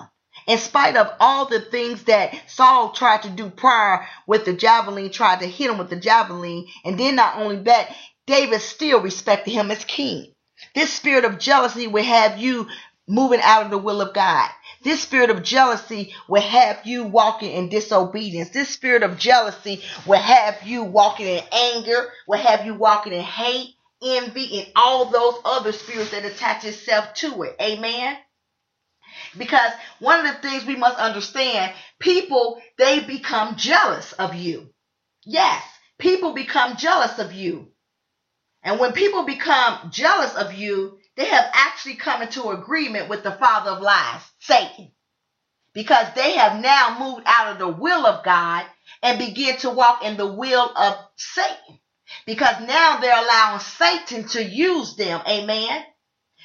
In 0.49 0.57
spite 0.57 0.97
of 0.97 1.13
all 1.19 1.45
the 1.45 1.61
things 1.61 2.05
that 2.05 2.35
Saul 2.47 2.91
tried 2.91 3.23
to 3.23 3.29
do 3.29 3.51
prior 3.51 4.07
with 4.27 4.45
the 4.45 4.53
javelin, 4.53 5.11
tried 5.11 5.41
to 5.41 5.47
hit 5.47 5.69
him 5.69 5.77
with 5.77 5.91
the 5.91 5.97
javelin, 5.97 6.67
and 6.83 6.99
then 6.99 7.15
not 7.17 7.37
only 7.37 7.57
that, 7.63 7.95
David 8.27 8.61
still 8.61 8.99
respected 9.01 9.51
him 9.51 9.71
as 9.71 9.85
king. 9.85 10.33
This 10.75 10.91
spirit 10.91 11.25
of 11.25 11.39
jealousy 11.39 11.87
will 11.87 12.03
have 12.03 12.39
you 12.39 12.67
moving 13.07 13.41
out 13.43 13.63
of 13.65 13.71
the 13.71 13.77
will 13.77 14.01
of 14.01 14.15
God. 14.15 14.49
This 14.83 15.01
spirit 15.03 15.29
of 15.29 15.43
jealousy 15.43 16.15
will 16.27 16.41
have 16.41 16.81
you 16.85 17.03
walking 17.05 17.51
in 17.51 17.69
disobedience. 17.69 18.49
This 18.49 18.69
spirit 18.69 19.03
of 19.03 19.19
jealousy 19.19 19.83
will 20.07 20.19
have 20.19 20.63
you 20.63 20.83
walking 20.83 21.27
in 21.27 21.43
anger, 21.51 22.09
will 22.27 22.39
have 22.39 22.65
you 22.65 22.73
walking 22.73 23.13
in 23.13 23.23
hate, 23.23 23.75
envy, 24.03 24.61
and 24.61 24.71
all 24.75 25.05
those 25.05 25.35
other 25.45 25.73
spirits 25.73 26.11
that 26.11 26.25
attach 26.25 26.65
itself 26.65 27.13
to 27.15 27.43
it. 27.43 27.55
Amen. 27.61 28.17
Because 29.37 29.71
one 29.99 30.25
of 30.25 30.35
the 30.35 30.41
things 30.47 30.65
we 30.65 30.75
must 30.75 30.97
understand, 30.97 31.73
people, 31.99 32.61
they 32.77 33.01
become 33.01 33.55
jealous 33.55 34.13
of 34.13 34.35
you. 34.35 34.69
Yes, 35.25 35.63
people 35.99 36.33
become 36.33 36.77
jealous 36.77 37.19
of 37.19 37.33
you. 37.33 37.69
And 38.63 38.79
when 38.79 38.93
people 38.93 39.23
become 39.23 39.91
jealous 39.91 40.35
of 40.35 40.53
you, 40.53 40.99
they 41.15 41.25
have 41.25 41.49
actually 41.53 41.95
come 41.95 42.21
into 42.21 42.49
agreement 42.49 43.09
with 43.09 43.23
the 43.23 43.31
father 43.31 43.71
of 43.71 43.81
lies, 43.81 44.21
Satan, 44.39 44.91
because 45.73 46.07
they 46.15 46.33
have 46.33 46.61
now 46.61 46.97
moved 46.99 47.23
out 47.25 47.53
of 47.53 47.59
the 47.59 47.67
will 47.67 48.05
of 48.05 48.23
God 48.25 48.65
and 49.03 49.19
begin 49.19 49.57
to 49.57 49.69
walk 49.69 50.03
in 50.03 50.17
the 50.17 50.27
will 50.31 50.71
of 50.75 50.97
Satan. 51.15 51.79
Because 52.25 52.61
now 52.67 52.99
they're 52.99 53.23
allowing 53.23 53.59
Satan 53.59 54.27
to 54.29 54.43
use 54.43 54.95
them. 54.95 55.21
Amen. 55.27 55.83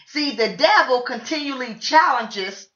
See, 0.09 0.37
the 0.37 0.57
devil 0.57 1.03
continually 1.03 1.77
challenges 1.77 2.69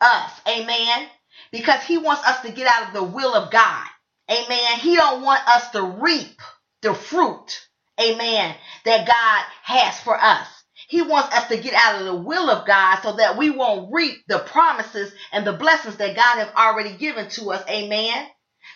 us. 0.00 0.32
Amen. 0.48 1.08
Because 1.52 1.82
he 1.84 1.98
wants 1.98 2.26
us 2.26 2.42
to 2.42 2.52
get 2.52 2.68
out 2.72 2.88
of 2.88 2.94
the 2.94 3.04
will 3.04 3.34
of 3.34 3.50
God. 3.52 3.86
Amen. 4.30 4.78
He 4.80 4.96
don't 4.96 5.22
want 5.22 5.46
us 5.48 5.70
to 5.72 5.82
reap 5.82 6.40
the 6.82 6.94
fruit. 6.94 7.68
Amen. 8.00 8.54
That 8.84 9.06
God 9.08 9.44
has 9.64 10.00
for 10.00 10.18
us. 10.20 10.48
He 10.88 11.02
wants 11.02 11.34
us 11.36 11.48
to 11.48 11.58
get 11.58 11.74
out 11.74 12.00
of 12.00 12.06
the 12.06 12.16
will 12.16 12.50
of 12.50 12.66
God 12.66 13.00
so 13.02 13.14
that 13.16 13.38
we 13.38 13.50
won't 13.50 13.92
reap 13.92 14.18
the 14.28 14.40
promises 14.40 15.12
and 15.32 15.46
the 15.46 15.54
blessings 15.54 15.96
that 15.96 16.16
God 16.16 16.38
has 16.38 16.48
already 16.56 16.96
given 16.96 17.28
to 17.30 17.52
us. 17.52 17.64
Amen. 17.70 18.28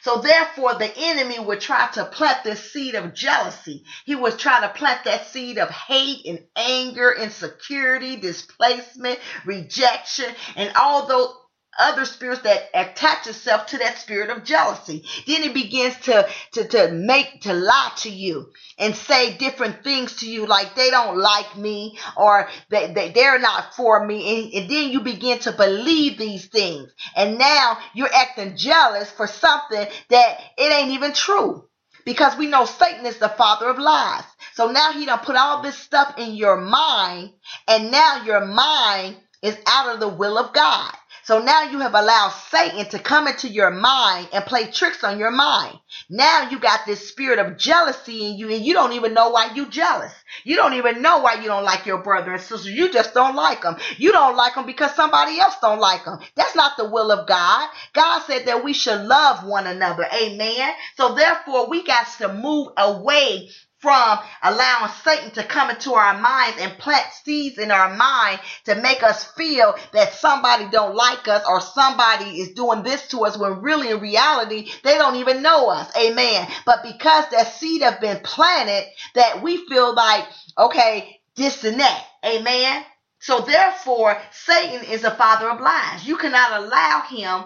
So 0.03 0.19
therefore, 0.19 0.75
the 0.75 0.93
enemy 0.97 1.39
would 1.39 1.61
try 1.61 1.89
to 1.95 2.05
plant 2.07 2.45
this 2.45 2.73
seed 2.73 2.95
of 2.95 3.15
jealousy. 3.15 3.85
He 4.05 4.15
would 4.15 4.39
try 4.39 4.61
to 4.61 4.69
plant 4.71 5.05
that 5.05 5.27
seed 5.29 5.59
of 5.59 5.71
hate 5.71 6.27
and 6.27 6.41
anger, 6.57 7.13
insecurity, 7.13 8.17
displacement, 8.17 9.19
rejection, 9.45 10.35
and 10.57 10.73
all 10.77 11.07
those 11.07 11.35
other 11.79 12.05
spirits 12.05 12.43
that 12.43 12.69
attach 12.75 13.27
itself 13.27 13.67
to 13.67 13.79
that 13.79 13.99
spirit 13.99 14.31
of 14.31 14.45
jealousy. 14.45 15.05
Then 15.27 15.43
it 15.45 15.55
begins 15.55 15.97
to, 16.03 16.29
to, 16.53 16.69
to 16.69 16.93
make, 16.93 17.43
to 17.43 17.53
lie 17.53 17.93
to 17.99 18.11
you 18.11 18.51
and 18.79 18.95
say 18.95 19.37
different 19.37 19.85
things 19.85 20.17
to 20.17 20.31
you 20.31 20.47
like 20.47 20.75
they 20.75 20.91
don't 20.91 21.19
like 21.19 21.57
me 21.57 21.99
or 22.17 22.49
they, 22.71 22.93
they, 22.93 23.11
they're 23.13 23.39
not 23.39 23.75
for 23.75 24.05
me. 24.07 24.45
And, 24.45 24.55
and 24.55 24.71
then 24.71 24.91
you 24.91 25.01
begin 25.01 25.39
to 25.41 25.53
believe 25.53 26.19
these 26.19 26.47
things. 26.47 26.91
And 27.17 27.39
now 27.39 27.79
you're 27.95 28.13
acting 28.15 28.57
jealous 28.57 29.11
for 29.11 29.27
something 29.27 29.87
that 30.11 30.41
it 30.59 30.73
ain't 30.73 30.93
even 30.93 31.13
true 31.13 31.65
because 32.05 32.37
we 32.37 32.47
know 32.47 32.65
Satan 32.65 33.07
is 33.07 33.19
the 33.19 33.29
father 33.29 33.69
of 33.69 33.79
lies. 33.79 34.25
So 34.55 34.71
now 34.71 34.93
he 34.93 35.07
done 35.07 35.21
put 35.21 35.37
all 35.37 35.63
this 35.63 35.77
stuff 35.79 36.15
in 36.19 36.35
your 36.35 36.61
mind 36.61 37.33
and 37.69 37.91
now 37.91 38.25
your 38.25 38.45
mind 38.47 39.17
is 39.43 39.57
out 39.67 39.95
of 39.95 40.01
the 40.01 40.09
will 40.09 40.39
of 40.39 40.53
God. 40.53 40.93
So 41.31 41.39
now 41.39 41.63
you 41.63 41.79
have 41.79 41.95
allowed 41.95 42.31
Satan 42.51 42.89
to 42.89 42.99
come 42.99 43.29
into 43.29 43.47
your 43.47 43.71
mind 43.71 44.31
and 44.33 44.45
play 44.45 44.69
tricks 44.69 45.05
on 45.05 45.21
your 45.21 45.31
mind. 45.31 45.79
Now 46.09 46.51
you 46.51 46.59
got 46.59 46.87
this 46.87 47.09
spirit 47.09 47.39
of 47.39 47.57
jealousy 47.57 48.27
in 48.27 48.37
you 48.37 48.51
and 48.51 48.67
you 48.67 48.75
don't 48.75 48.95
even 48.95 49.15
know 49.15 49.31
why 49.31 49.55
you 49.55 49.71
jealous. 49.71 50.13
You 50.43 50.57
don't 50.57 50.75
even 50.75 51.03
know 51.03 51.19
why 51.21 51.35
you 51.35 51.45
don't 51.45 51.63
like 51.63 51.87
your 51.87 52.03
brother 52.03 52.33
and 52.33 52.43
sister. 52.43 52.69
You 52.69 52.93
just 52.93 53.15
don't 53.15 53.37
like 53.37 53.63
them. 53.63 53.77
You 53.97 54.11
don't 54.11 54.35
like 54.35 54.57
them 54.57 54.67
because 54.67 54.93
somebody 54.97 55.39
else 55.39 55.55
don't 55.63 55.79
like 55.79 56.05
them. 56.05 56.19
That's 56.35 56.57
not 56.57 56.77
the 56.77 56.91
will 56.91 57.13
of 57.13 57.29
God. 57.29 57.71
God 57.93 58.25
said 58.27 58.47
that 58.47 58.65
we 58.65 58.73
should 58.73 59.03
love 59.03 59.47
one 59.47 59.69
another. 59.69 60.09
Amen. 60.13 60.73
So 60.97 61.15
therefore 61.15 61.71
we 61.71 61.85
got 61.85 62.09
to 62.19 62.35
move 62.35 62.73
away 62.77 63.51
from 63.81 64.19
allowing 64.43 64.93
Satan 65.05 65.31
to 65.33 65.45
come 65.45 65.71
into 65.71 65.95
our 65.95 66.19
minds 66.19 66.59
and 66.61 66.79
plant 66.79 67.07
seeds 67.25 67.59
in 67.59 67.71
our 67.71 67.95
mind 67.97 68.41
to 68.65 68.75
make 68.77 69.03
us 69.03 69.25
feel 69.33 69.75
that 69.93 70.13
somebody 70.13 70.67
don't 70.71 70.95
like 70.95 71.27
us 71.29 71.43
or 71.49 71.61
somebody 71.61 72.41
is 72.41 72.53
doing 72.53 72.83
this 72.83 73.09
to 73.09 73.25
us 73.25 73.39
when 73.39 73.63
really 73.63 73.91
in 73.91 74.01
reality 74.01 74.71
they 74.85 74.95
don't 74.99 75.17
even 75.17 75.43
know 75.43 75.69
us. 75.71 75.91
Amen. 75.97 76.47
But 76.67 76.83
because 76.83 77.25
that 77.31 77.53
seed 77.55 77.83
have 77.83 78.01
been 78.01 78.21
planted 78.23 78.87
that 79.15 79.43
we 79.43 79.67
feel 79.67 79.95
like, 79.95 80.27
okay, 80.59 81.21
this 81.37 81.65
and 81.65 81.81
that. 81.81 82.05
Amen. 82.25 82.85
So 83.21 83.41
therefore, 83.41 84.21
Satan 84.33 84.85
is 84.85 85.05
a 85.05 85.11
father 85.11 85.49
of 85.51 85.61
lies. 85.61 86.07
You 86.07 86.17
cannot 86.17 86.63
allow 86.63 87.03
him 87.09 87.45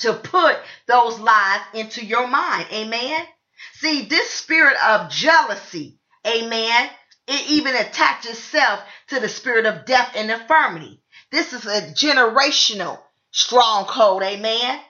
to 0.00 0.12
put 0.14 0.56
those 0.86 1.18
lies 1.18 1.60
into 1.74 2.04
your 2.04 2.26
mind. 2.26 2.66
Amen. 2.72 3.26
See, 3.74 4.04
this 4.06 4.30
spirit 4.30 4.76
of 4.84 5.10
jealousy, 5.10 5.98
amen, 6.26 6.90
it 7.28 7.50
even 7.50 7.74
attaches 7.76 8.32
itself 8.32 8.80
to 9.08 9.20
the 9.20 9.28
spirit 9.28 9.66
of 9.66 9.84
death 9.86 10.12
and 10.16 10.30
infirmity. 10.30 11.02
This 11.30 11.52
is 11.52 11.66
a 11.66 11.82
generational 11.92 12.98
stronghold. 13.32 14.22
Amen. 14.22 14.80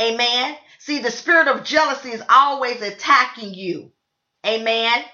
Amen. 0.00 0.56
See, 0.78 1.00
the 1.00 1.10
spirit 1.10 1.48
of 1.48 1.64
jealousy 1.64 2.10
is 2.10 2.22
always 2.28 2.80
attacking 2.82 3.54
you. 3.54 3.92
Amen. 4.46 5.04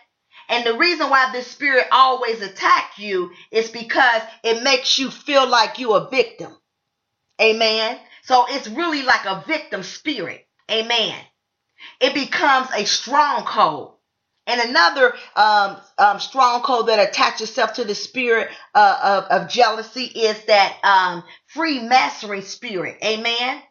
And 0.49 0.65
the 0.67 0.79
reason 0.79 1.11
why 1.11 1.31
this 1.33 1.47
spirit 1.47 1.87
always 1.93 2.41
attacks 2.43 2.99
you 2.99 3.33
is 3.51 3.71
because 3.71 4.23
it 4.45 4.63
makes 4.63 4.99
you 4.99 5.11
feel 5.11 5.47
like 5.49 5.79
you're 5.79 5.99
a 6.07 6.11
victim. 6.11 6.57
Amen. 7.41 7.99
So 8.25 8.47
it's 8.49 8.69
really 8.69 9.03
like 9.03 9.27
a 9.27 9.45
victim 9.47 9.83
spirit. 9.83 10.47
Amen. 10.71 11.17
It 12.01 12.15
becomes 12.15 12.69
a 12.77 12.85
stronghold. 12.85 13.95
And 14.47 14.61
another 14.61 15.15
um, 15.37 15.77
um, 15.99 16.21
stronghold 16.21 16.89
that 16.89 17.09
attaches 17.09 17.51
itself 17.51 17.75
to 17.75 17.85
the 17.85 17.95
spirit 17.95 18.49
uh, 18.75 19.25
of, 19.31 19.43
of, 19.43 19.49
jealousy 19.51 20.05
is 20.05 20.43
that 20.47 20.79
um, 20.85 21.23
Freemasonry 21.49 22.43
spirit. 22.43 22.99
Amen. 23.05 23.63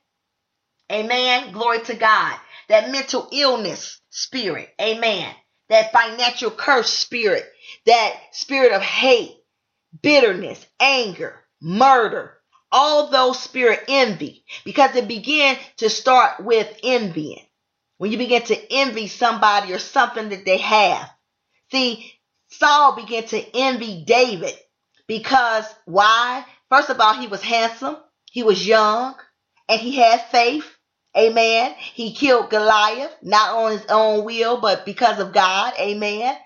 Amen. 0.92 1.54
Glory 1.54 1.82
to 1.86 1.96
God. 1.96 2.38
That 2.70 2.92
mental 2.92 3.30
illness 3.34 4.02
spirit. 4.12 4.70
Amen. 4.82 5.34
That 5.70 5.94
financial 5.94 6.52
curse 6.52 6.92
spirit. 6.92 7.46
That 7.88 8.14
spirit 8.34 8.74
of 8.74 8.82
hate, 8.84 9.38
bitterness, 10.04 10.66
anger, 10.80 11.44
murder. 11.62 12.34
All 12.72 13.10
those 13.12 13.40
spirit 13.42 13.86
envy. 13.90 14.46
Because 14.66 14.96
it 14.98 15.08
began 15.10 15.58
to 15.78 15.90
start 15.90 16.46
with 16.46 16.70
envying. 16.84 17.47
When 17.98 18.12
you 18.12 18.18
begin 18.18 18.44
to 18.44 18.74
envy 18.74 19.08
somebody 19.08 19.74
or 19.74 19.80
something 19.80 20.30
that 20.30 20.46
they 20.46 20.58
have. 20.58 21.10
See, 21.72 22.14
Saul 22.50 22.96
began 22.96 23.26
to 23.28 23.56
envy 23.58 24.04
David 24.06 24.54
because 25.08 25.66
why? 25.86 26.46
First 26.70 26.90
of 26.90 27.00
all, 27.00 27.14
he 27.14 27.28
was 27.28 27.42
handsome, 27.42 27.98
he 28.32 28.44
was 28.44 28.66
young, 28.68 29.16
and 29.70 29.80
he 29.80 29.96
had 29.96 30.22
faith. 30.30 30.66
Amen. 31.18 31.74
He 31.80 32.14
killed 32.14 32.52
Goliath, 32.52 33.16
not 33.24 33.56
on 33.58 33.72
his 33.72 33.86
own 33.90 34.24
will, 34.24 34.62
but 34.62 34.86
because 34.86 35.20
of 35.20 35.34
God. 35.34 35.74
Amen. 35.80 36.38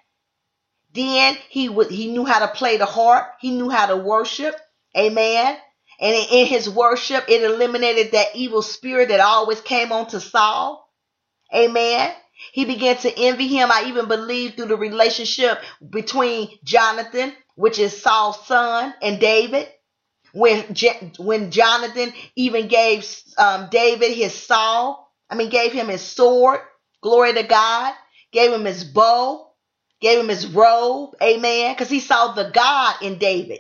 Then 0.94 1.38
he 1.50 1.70
would 1.70 1.90
he 1.90 2.08
knew 2.08 2.26
how 2.26 2.40
to 2.40 2.54
play 2.54 2.78
the 2.78 2.86
harp. 2.86 3.34
He 3.40 3.52
knew 3.52 3.70
how 3.70 3.88
to 3.88 3.98
worship. 3.98 4.56
Amen. 4.98 5.58
And 6.00 6.28
in 6.32 6.48
his 6.48 6.70
worship, 6.70 7.26
it 7.28 7.44
eliminated 7.44 8.14
that 8.14 8.36
evil 8.36 8.62
spirit 8.62 9.10
that 9.10 9.20
always 9.20 9.62
came 9.62 9.92
on 9.92 10.08
to 10.08 10.20
Saul. 10.20 10.90
Amen. 11.56 12.14
He 12.54 12.66
began 12.66 12.98
to 13.00 13.20
envy 13.20 13.48
him. 13.48 13.72
I 13.72 13.86
even 13.88 14.08
believe 14.08 14.56
through 14.56 14.68
the 14.68 14.78
relationship 14.78 15.60
between 15.90 16.50
Jonathan, 16.64 17.34
which 17.56 17.80
is 17.80 18.02
Saul's 18.02 18.46
son, 18.48 18.94
and 19.02 19.20
David. 19.20 19.68
When, 20.34 20.76
when 21.20 21.52
Jonathan 21.52 22.14
even 22.36 22.68
gave 22.68 23.08
um, 23.38 23.70
David 23.72 24.12
his 24.14 24.34
Saul, 24.34 25.12
I 25.30 25.36
mean, 25.36 25.50
gave 25.50 25.74
him 25.74 25.90
his 25.90 26.02
sword, 26.04 26.62
glory 27.02 27.34
to 27.34 27.44
God, 27.44 27.94
gave 28.32 28.54
him 28.54 28.66
his 28.66 28.84
bow, 28.84 29.52
gave 30.02 30.20
him 30.20 30.30
his 30.30 30.48
robe, 30.48 31.16
amen, 31.22 31.74
because 31.74 31.90
he 31.90 32.00
saw 32.00 32.34
the 32.34 32.52
God 32.54 32.96
in 33.02 33.18
David. 33.20 33.60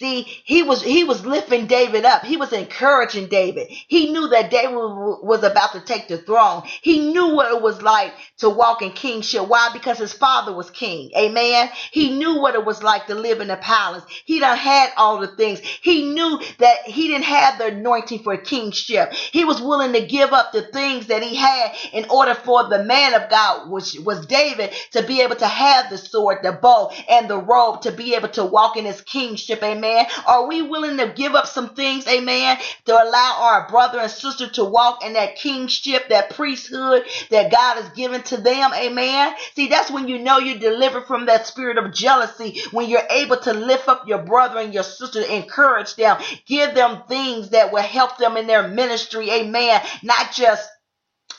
See, 0.00 0.22
he 0.44 0.64
was 0.64 0.82
he 0.82 1.04
was 1.04 1.24
lifting 1.26 1.68
David 1.68 2.04
up. 2.04 2.24
He 2.24 2.36
was 2.36 2.52
encouraging 2.52 3.28
David. 3.28 3.68
He 3.70 4.12
knew 4.12 4.28
that 4.30 4.50
David 4.50 4.74
was 4.74 5.44
about 5.44 5.72
to 5.74 5.80
take 5.82 6.08
the 6.08 6.18
throne. 6.18 6.64
He 6.82 7.12
knew 7.12 7.34
what 7.36 7.54
it 7.54 7.62
was 7.62 7.82
like 7.82 8.12
to 8.38 8.50
walk 8.50 8.82
in 8.82 8.92
kingship. 8.92 9.48
Why? 9.48 9.70
Because 9.72 9.98
his 9.98 10.12
father 10.12 10.52
was 10.52 10.70
king. 10.70 11.12
Amen. 11.16 11.70
He 11.92 12.18
knew 12.18 12.40
what 12.40 12.56
it 12.56 12.64
was 12.66 12.82
like 12.82 13.06
to 13.08 13.14
live 13.14 13.40
in 13.40 13.48
the 13.48 13.56
palace. 13.58 14.04
He 14.24 14.40
done 14.40 14.58
had 14.58 14.90
all 14.96 15.20
the 15.20 15.28
things. 15.36 15.60
He 15.60 16.12
knew 16.12 16.40
that 16.58 16.82
he 16.86 17.08
didn't 17.08 17.24
have 17.24 17.58
the 17.58 17.66
anointing 17.66 18.24
for 18.24 18.36
kingship. 18.38 19.12
He 19.14 19.44
was 19.44 19.62
willing 19.62 19.92
to 19.94 20.06
give 20.06 20.32
up 20.32 20.52
the 20.52 20.62
things 20.62 21.06
that 21.08 21.22
he 21.22 21.36
had 21.36 21.72
in 21.92 22.06
order 22.10 22.34
for 22.34 22.68
the 22.68 22.84
man 22.84 23.14
of 23.14 23.30
God, 23.30 23.70
which 23.70 23.96
was 24.04 24.26
David, 24.26 24.72
to 24.92 25.04
be 25.04 25.22
able 25.22 25.36
to 25.36 25.48
have 25.48 25.90
the 25.90 25.98
sword, 25.98 26.38
the 26.42 26.52
bow, 26.52 26.90
and 27.08 27.30
the 27.30 27.38
robe 27.38 27.82
to 27.82 27.92
be 27.92 28.16
able 28.16 28.30
to 28.30 28.44
walk 28.44 28.76
in 28.76 28.86
his 28.86 29.02
kingship. 29.02 29.62
Amen 29.62 29.89
amen? 29.90 30.06
Are 30.26 30.46
we 30.46 30.62
willing 30.62 30.96
to 30.98 31.08
give 31.08 31.34
up 31.34 31.46
some 31.46 31.74
things, 31.74 32.06
amen, 32.06 32.58
to 32.86 32.92
allow 32.92 33.38
our 33.40 33.68
brother 33.68 33.98
and 34.00 34.10
sister 34.10 34.48
to 34.50 34.64
walk 34.64 35.04
in 35.04 35.14
that 35.14 35.36
kingship, 35.36 36.08
that 36.08 36.30
priesthood 36.30 37.04
that 37.30 37.52
God 37.52 37.82
has 37.82 37.90
given 37.90 38.22
to 38.24 38.36
them, 38.36 38.72
amen? 38.74 39.34
See, 39.54 39.68
that's 39.68 39.90
when 39.90 40.08
you 40.08 40.18
know 40.18 40.38
you're 40.38 40.58
delivered 40.58 41.06
from 41.06 41.26
that 41.26 41.46
spirit 41.46 41.78
of 41.78 41.92
jealousy, 41.92 42.60
when 42.72 42.88
you're 42.88 43.06
able 43.10 43.36
to 43.38 43.52
lift 43.52 43.88
up 43.88 44.06
your 44.06 44.22
brother 44.22 44.58
and 44.60 44.74
your 44.74 44.82
sister, 44.82 45.22
encourage 45.22 45.94
them, 45.96 46.18
give 46.46 46.74
them 46.74 47.02
things 47.08 47.50
that 47.50 47.72
will 47.72 47.82
help 47.82 48.18
them 48.18 48.36
in 48.36 48.46
their 48.46 48.68
ministry, 48.68 49.30
amen, 49.30 49.80
not 50.02 50.32
just 50.32 50.68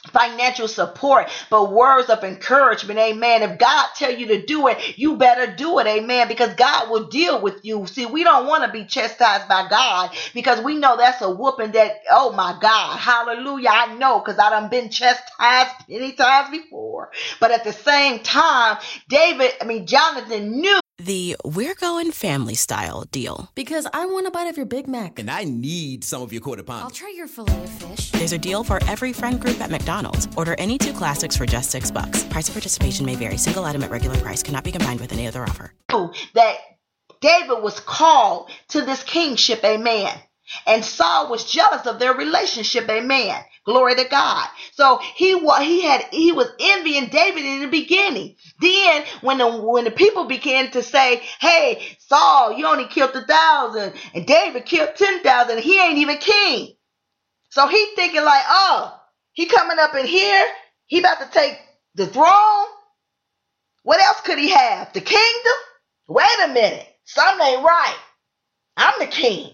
financial 0.09 0.67
support, 0.67 1.29
but 1.49 1.71
words 1.71 2.09
of 2.09 2.23
encouragement. 2.23 2.99
Amen. 2.99 3.43
If 3.43 3.59
God 3.59 3.87
tell 3.95 4.11
you 4.11 4.27
to 4.27 4.45
do 4.45 4.67
it, 4.67 4.97
you 4.97 5.15
better 5.17 5.53
do 5.55 5.79
it. 5.79 5.87
Amen. 5.87 6.27
Because 6.27 6.53
God 6.55 6.89
will 6.89 7.07
deal 7.07 7.41
with 7.41 7.63
you. 7.63 7.85
See, 7.87 8.05
we 8.05 8.23
don't 8.23 8.47
want 8.47 8.63
to 8.65 8.71
be 8.71 8.85
chastised 8.85 9.47
by 9.47 9.67
God 9.69 10.11
because 10.33 10.61
we 10.63 10.75
know 10.75 10.97
that's 10.97 11.21
a 11.21 11.29
whooping 11.29 11.71
that, 11.73 12.01
oh 12.11 12.31
my 12.31 12.57
God, 12.61 12.97
hallelujah. 12.97 13.69
I 13.71 13.95
know 13.95 14.19
because 14.19 14.39
I 14.39 14.49
done 14.49 14.69
been 14.69 14.89
chastised 14.89 15.75
many 15.87 16.13
times 16.13 16.49
before. 16.49 17.11
But 17.39 17.51
at 17.51 17.63
the 17.63 17.73
same 17.73 18.19
time, 18.19 18.77
David, 19.07 19.51
I 19.61 19.65
mean, 19.65 19.85
Jonathan 19.85 20.59
knew 20.61 20.79
the 21.05 21.35
We're 21.43 21.73
Going 21.73 22.11
Family 22.11 22.53
Style 22.53 23.05
deal. 23.11 23.49
Because 23.55 23.87
I 23.91 24.05
want 24.05 24.27
a 24.27 24.31
bite 24.31 24.47
of 24.47 24.57
your 24.57 24.65
Big 24.65 24.87
Mac. 24.87 25.17
And 25.17 25.29
I 25.31 25.43
need 25.43 26.03
some 26.03 26.21
of 26.21 26.31
your 26.31 26.41
quarter 26.41 26.63
pound. 26.63 26.83
I'll 26.83 26.89
try 26.91 27.11
your 27.15 27.27
Filet-O-Fish. 27.27 28.11
There's 28.11 28.33
a 28.33 28.37
deal 28.37 28.63
for 28.63 28.79
every 28.87 29.11
friend 29.11 29.41
group 29.41 29.59
at 29.61 29.71
McDonald's. 29.71 30.27
Order 30.37 30.55
any 30.59 30.77
two 30.77 30.93
classics 30.93 31.35
for 31.35 31.45
just 31.45 31.71
six 31.71 31.89
bucks. 31.89 32.23
Price 32.25 32.47
of 32.47 32.53
participation 32.53 33.05
may 33.05 33.15
vary. 33.15 33.37
Single 33.37 33.65
item 33.65 33.83
at 33.83 33.89
regular 33.89 34.17
price 34.17 34.43
cannot 34.43 34.63
be 34.63 34.71
combined 34.71 34.99
with 34.99 35.11
any 35.11 35.27
other 35.27 35.43
offer. 35.43 35.73
That 36.33 36.57
David 37.19 37.61
was 37.61 37.79
called 37.79 38.49
to 38.69 38.81
this 38.81 39.03
kingship, 39.03 39.63
amen. 39.63 40.11
And 40.65 40.83
Saul 40.83 41.29
was 41.29 41.49
jealous 41.49 41.85
of 41.87 41.99
their 41.99 42.13
relationship, 42.13 42.89
amen. 42.89 43.41
Glory 43.65 43.95
to 43.95 44.05
God. 44.09 44.47
So 44.73 44.99
he 45.15 45.35
was 45.35 45.61
he 45.61 45.83
had 45.83 46.05
he 46.11 46.31
was 46.31 46.47
envying 46.59 47.07
David 47.09 47.45
in 47.45 47.61
the 47.61 47.67
beginning. 47.67 48.35
Then 48.59 49.03
when 49.21 49.37
the 49.37 49.47
when 49.49 49.83
the 49.85 49.91
people 49.91 50.25
began 50.25 50.71
to 50.71 50.81
say, 50.81 51.21
"Hey, 51.39 51.95
Saul, 51.99 52.53
you 52.57 52.65
only 52.67 52.87
killed 52.87 53.15
a 53.15 53.25
thousand, 53.25 53.93
and 54.15 54.25
David 54.25 54.65
killed 54.65 54.95
ten 54.95 55.21
thousand. 55.21 55.59
He 55.59 55.79
ain't 55.79 55.99
even 55.99 56.17
king." 56.17 56.73
So 57.51 57.67
he 57.67 57.85
thinking 57.95 58.23
like, 58.25 58.45
"Oh, 58.49 58.99
he 59.33 59.47
coming 59.47 59.79
up 59.79 59.95
in 59.95 60.05
here. 60.07 60.47
He 60.87 60.99
about 60.99 61.19
to 61.21 61.29
take 61.31 61.59
the 61.95 62.07
throne. 62.07 62.67
What 63.83 64.03
else 64.03 64.21
could 64.21 64.39
he 64.39 64.49
have? 64.49 64.93
The 64.93 65.01
kingdom? 65.01 65.53
Wait 66.07 66.27
a 66.45 66.49
minute, 66.49 66.87
something 67.05 67.47
ain't 67.47 67.63
right. 67.63 67.97
I'm 68.77 68.99
the 68.99 69.07
king." 69.07 69.53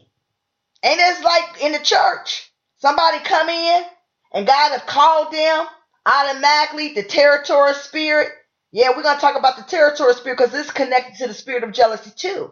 And 0.83 0.99
it's 0.99 1.23
like 1.23 1.61
in 1.63 1.73
the 1.73 1.79
church, 1.79 2.51
somebody 2.77 3.19
come 3.23 3.49
in 3.49 3.83
and 4.33 4.47
God 4.47 4.71
has 4.71 4.81
called 4.83 5.33
them 5.33 5.67
automatically 6.05 6.93
the 6.93 7.03
territorial 7.03 7.75
spirit. 7.75 8.29
Yeah, 8.71 8.89
we're 8.95 9.03
to 9.15 9.21
talk 9.21 9.37
about 9.37 9.57
the 9.57 9.63
territorial 9.63 10.15
spirit 10.15 10.37
because 10.39 10.53
this 10.53 10.67
is 10.67 10.71
connected 10.73 11.17
to 11.19 11.27
the 11.27 11.33
spirit 11.35 11.63
of 11.63 11.73
jealousy 11.73 12.11
too. 12.15 12.51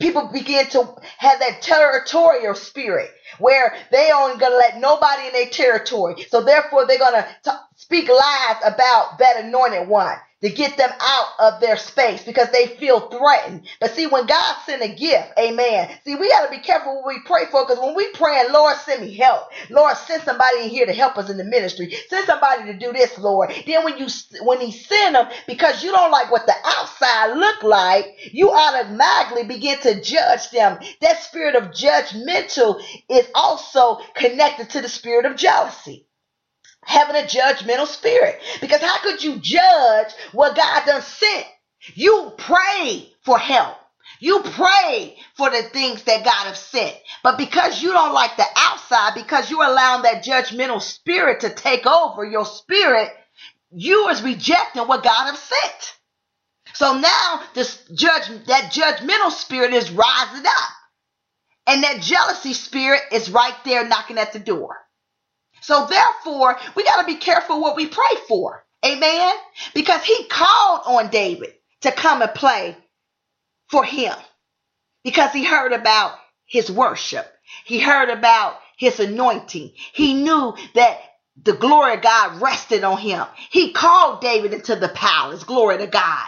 People 0.00 0.30
begin 0.34 0.68
to 0.70 0.80
have 1.18 1.40
that 1.40 1.62
territorial 1.62 2.54
spirit 2.54 3.10
where 3.40 3.74
they 3.92 4.10
aren't 4.10 4.40
to 4.52 4.58
let 4.58 4.78
nobody 4.80 5.28
in 5.28 5.34
their 5.34 5.50
territory. 5.50 6.26
So 6.30 6.42
therefore, 6.44 6.86
they're 6.86 6.98
to 7.14 7.60
speak 7.84 8.08
lies 8.08 8.56
about 8.64 9.18
that 9.18 9.44
anointed 9.44 9.88
one 9.88 10.16
to 10.42 10.50
get 10.50 10.76
them 10.76 10.90
out 11.00 11.28
of 11.54 11.60
their 11.60 11.76
space 11.76 12.22
because 12.24 12.48
they 12.50 12.66
feel 12.66 13.08
threatened. 13.10 13.66
But 13.80 13.92
see, 13.92 14.06
when 14.06 14.26
God 14.26 14.56
sent 14.66 14.82
a 14.82 14.88
gift, 14.94 15.32
amen. 15.38 15.90
See, 16.04 16.14
we 16.14 16.30
got 16.30 16.46
to 16.46 16.50
be 16.50 16.62
careful 16.62 16.96
what 16.96 17.06
we 17.08 17.20
pray 17.26 17.46
for 17.50 17.64
because 17.66 17.78
when 17.82 17.94
we 17.94 18.10
pray, 18.12 18.44
Lord, 18.50 18.76
send 18.78 19.02
me 19.02 19.14
help. 19.14 19.50
Lord, 19.70 19.96
send 19.98 20.22
somebody 20.22 20.64
in 20.64 20.70
here 20.70 20.86
to 20.86 20.94
help 20.94 21.18
us 21.18 21.30
in 21.30 21.36
the 21.38 21.44
ministry. 21.44 21.94
Send 22.08 22.26
somebody 22.26 22.64
to 22.72 22.78
do 22.78 22.92
this, 22.92 23.18
Lord. 23.18 23.52
Then 23.66 23.84
when 23.84 23.98
you 23.98 24.06
when 24.42 24.60
He 24.60 24.72
send 24.72 25.14
them, 25.16 25.28
because 25.46 25.84
you 25.84 25.92
don't 25.92 26.10
like 26.12 26.30
what 26.30 26.46
the 26.46 26.54
outside 26.64 27.36
look 27.36 27.62
like, 27.62 28.06
you 28.32 28.50
automatically 28.50 29.44
begin 29.44 29.78
to 29.80 30.00
judge 30.02 30.50
them. 30.50 30.78
That 31.02 31.22
spirit 31.22 31.56
of 31.56 31.70
judgmental 31.72 32.82
is 33.10 33.26
also 33.34 34.00
connected 34.14 34.70
to 34.70 34.82
the 34.82 34.88
spirit 34.88 35.26
of 35.26 35.36
jealousy 35.36 36.04
having 36.86 37.16
a 37.16 37.26
judgmental 37.26 37.86
spirit. 37.86 38.40
Because 38.60 38.80
how 38.80 39.00
could 39.02 39.22
you 39.22 39.38
judge 39.40 40.12
what 40.32 40.56
God 40.56 40.86
done 40.86 41.02
sent? 41.02 41.46
You 41.94 42.32
pray 42.36 43.12
for 43.24 43.38
help. 43.38 43.76
You 44.20 44.40
pray 44.40 45.16
for 45.36 45.50
the 45.50 45.62
things 45.64 46.02
that 46.04 46.24
God 46.24 46.46
has 46.46 46.58
sent. 46.58 46.96
But 47.22 47.36
because 47.36 47.82
you 47.82 47.92
don't 47.92 48.14
like 48.14 48.36
the 48.36 48.46
outside, 48.56 49.14
because 49.14 49.50
you're 49.50 49.64
allowing 49.64 50.02
that 50.02 50.24
judgmental 50.24 50.80
spirit 50.80 51.40
to 51.40 51.50
take 51.50 51.86
over 51.86 52.24
your 52.24 52.46
spirit, 52.46 53.10
you 53.72 54.08
is 54.08 54.22
rejecting 54.22 54.82
what 54.84 55.02
God 55.02 55.30
has 55.30 55.38
sent. 55.38 55.98
So 56.74 56.98
now 56.98 57.42
this 57.54 57.82
judge, 57.94 58.28
that 58.46 58.72
judgmental 58.72 59.30
spirit 59.30 59.74
is 59.74 59.90
rising 59.90 60.46
up. 60.46 60.70
And 61.66 61.82
that 61.82 62.02
jealousy 62.02 62.52
spirit 62.52 63.02
is 63.12 63.30
right 63.30 63.54
there 63.64 63.86
knocking 63.86 64.18
at 64.18 64.32
the 64.32 64.38
door. 64.38 64.76
So 65.64 65.86
therefore, 65.88 66.58
we 66.76 66.84
got 66.84 67.02
to 67.02 67.06
be 67.06 67.16
careful 67.18 67.60
what 67.62 67.76
we 67.76 67.88
pray 67.88 68.16
for. 68.28 68.64
Amen. 68.86 69.34
Because 69.74 70.04
he 70.04 70.26
called 70.26 70.82
on 70.86 71.10
David 71.10 71.54
to 71.82 71.92
come 71.92 72.22
and 72.22 72.34
play 72.34 72.76
for 73.70 73.84
him 73.84 74.14
because 75.04 75.32
he 75.32 75.44
heard 75.44 75.72
about 75.72 76.14
his 76.46 76.70
worship. 76.70 77.26
He 77.64 77.78
heard 77.80 78.10
about 78.10 78.56
his 78.78 79.00
anointing. 79.00 79.72
He 79.94 80.14
knew 80.14 80.54
that 80.74 80.98
the 81.42 81.54
glory 81.54 81.94
of 81.94 82.02
God 82.02 82.40
rested 82.42 82.84
on 82.84 82.98
him. 82.98 83.26
He 83.50 83.72
called 83.72 84.20
David 84.20 84.52
into 84.54 84.76
the 84.76 84.88
palace. 84.90 85.44
Glory 85.44 85.78
to 85.78 85.86
God. 85.86 86.26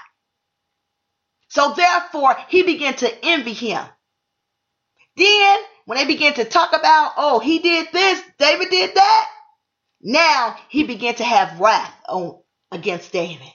So 1.51 1.75
therefore, 1.75 2.37
he 2.49 2.65
began 2.65 2.97
to 2.97 3.25
envy 3.27 3.55
him. 3.55 3.85
Then, 5.17 5.61
when 5.87 5.99
they 5.99 6.07
began 6.07 6.35
to 6.35 6.45
talk 6.45 6.73
about, 6.73 7.13
oh, 7.17 7.39
he 7.41 7.61
did 7.61 7.89
this, 7.93 8.23
David 8.39 8.71
did 8.71 8.95
that, 8.95 9.29
now 10.03 10.57
he 10.69 10.85
began 10.85 11.15
to 11.17 11.25
have 11.25 11.61
wrath 11.61 11.95
on 12.09 12.39
against 12.73 13.13
David. 13.13 13.49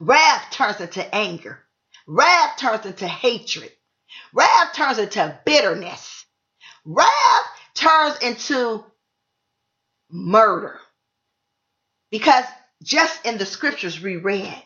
Wrath 0.00 0.50
turns 0.50 0.80
into 0.80 1.14
anger. 1.14 1.60
Wrath 2.06 2.58
turns 2.58 2.86
into 2.86 3.08
hatred. 3.08 3.72
Wrath 4.34 4.74
turns 4.74 4.98
into 4.98 5.38
bitterness. 5.46 6.26
Wrath 6.84 7.08
turns 7.74 8.18
into 8.18 8.84
murder. 10.10 10.78
Because 12.10 12.44
just 12.82 13.24
in 13.26 13.38
the 13.38 13.46
scriptures 13.46 14.00
we 14.00 14.16
read, 14.16 14.62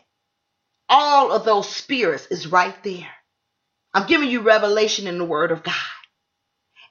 all 0.89 1.31
of 1.31 1.45
those 1.45 1.69
spirits 1.69 2.27
is 2.27 2.47
right 2.47 2.75
there. 2.83 3.09
I'm 3.93 4.07
giving 4.07 4.29
you 4.29 4.41
revelation 4.41 5.07
in 5.07 5.17
the 5.17 5.25
word 5.25 5.51
of 5.51 5.63
God. 5.63 5.75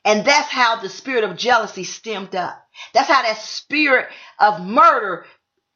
And 0.08 0.24
that's 0.26 0.48
how 0.50 0.78
the 0.80 0.90
spirit 0.90 1.24
of 1.24 1.36
jealousy 1.36 1.84
stemmed 1.84 2.34
up. 2.34 2.66
That's 2.94 3.10
how 3.10 3.22
that 3.22 3.38
spirit 3.38 4.08
of 4.40 4.66
murder 4.66 5.26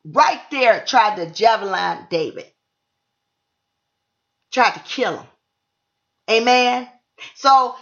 right 0.06 0.40
there 0.50 0.84
tried 0.86 1.18
to 1.18 1.30
javelin 1.32 2.08
David. 2.10 2.46
Tried 4.52 4.72
to 4.74 4.80
kill 4.80 5.18
him. 5.18 5.26
Amen. 6.30 6.88
So 7.36 7.76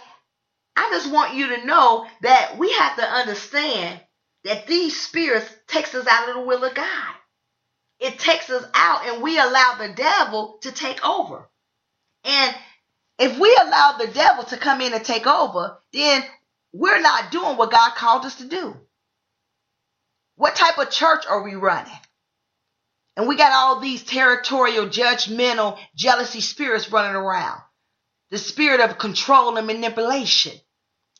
I 0.75 0.89
just 0.91 1.11
want 1.11 1.35
you 1.35 1.55
to 1.57 1.65
know 1.65 2.07
that 2.23 2.57
we 2.59 2.71
have 2.73 2.97
to 2.97 3.03
understand 3.03 4.01
that 4.45 4.67
these 4.67 4.99
spirits 4.99 5.49
takes 5.67 5.95
us 5.95 6.07
out 6.09 6.29
of 6.29 6.35
the 6.35 6.41
will 6.41 6.65
of 6.65 6.75
God. 6.75 7.15
It 7.99 8.19
takes 8.19 8.49
us 8.49 8.65
out 8.73 9.07
and 9.07 9.23
we 9.23 9.39
allow 9.39 9.75
the 9.79 9.93
devil 9.95 10.59
to 10.63 10.71
take 10.73 11.05
over. 11.07 11.49
And 12.25 12.55
if 13.19 13.39
we 13.39 13.55
allow 13.61 13.97
the 13.97 14.07
devil 14.07 14.43
to 14.45 14.57
come 14.57 14.81
in 14.81 14.93
and 14.93 15.05
take 15.05 15.27
over, 15.27 15.77
then 15.93 16.23
we're 16.73 17.01
not 17.01 17.31
doing 17.31 17.57
what 17.57 17.71
God 17.71 17.95
called 17.95 18.25
us 18.25 18.35
to 18.35 18.45
do. 18.45 18.75
What 20.35 20.55
type 20.55 20.77
of 20.77 20.89
church 20.89 21.25
are 21.27 21.43
we 21.43 21.55
running? 21.55 21.91
And 23.17 23.27
we 23.27 23.35
got 23.35 23.51
all 23.51 23.79
these 23.79 24.03
territorial, 24.03 24.87
judgmental, 24.87 25.77
jealousy 25.95 26.41
spirits 26.41 26.91
running 26.91 27.15
around. 27.15 27.61
The 28.31 28.37
spirit 28.37 28.79
of 28.79 28.97
control 28.97 29.57
and 29.57 29.67
manipulation. 29.67 30.53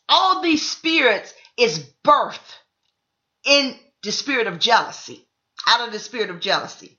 All 0.08 0.42
these 0.42 0.70
spirits 0.70 1.34
is 1.58 1.80
birth 2.04 2.58
in 3.46 3.76
the 4.04 4.12
spirit 4.12 4.48
of 4.48 4.60
jealousy, 4.60 5.28
out 5.68 5.86
of 5.86 5.94
the 5.94 6.00
spirit 6.00 6.30
of 6.30 6.40
jealousy. 6.40 6.98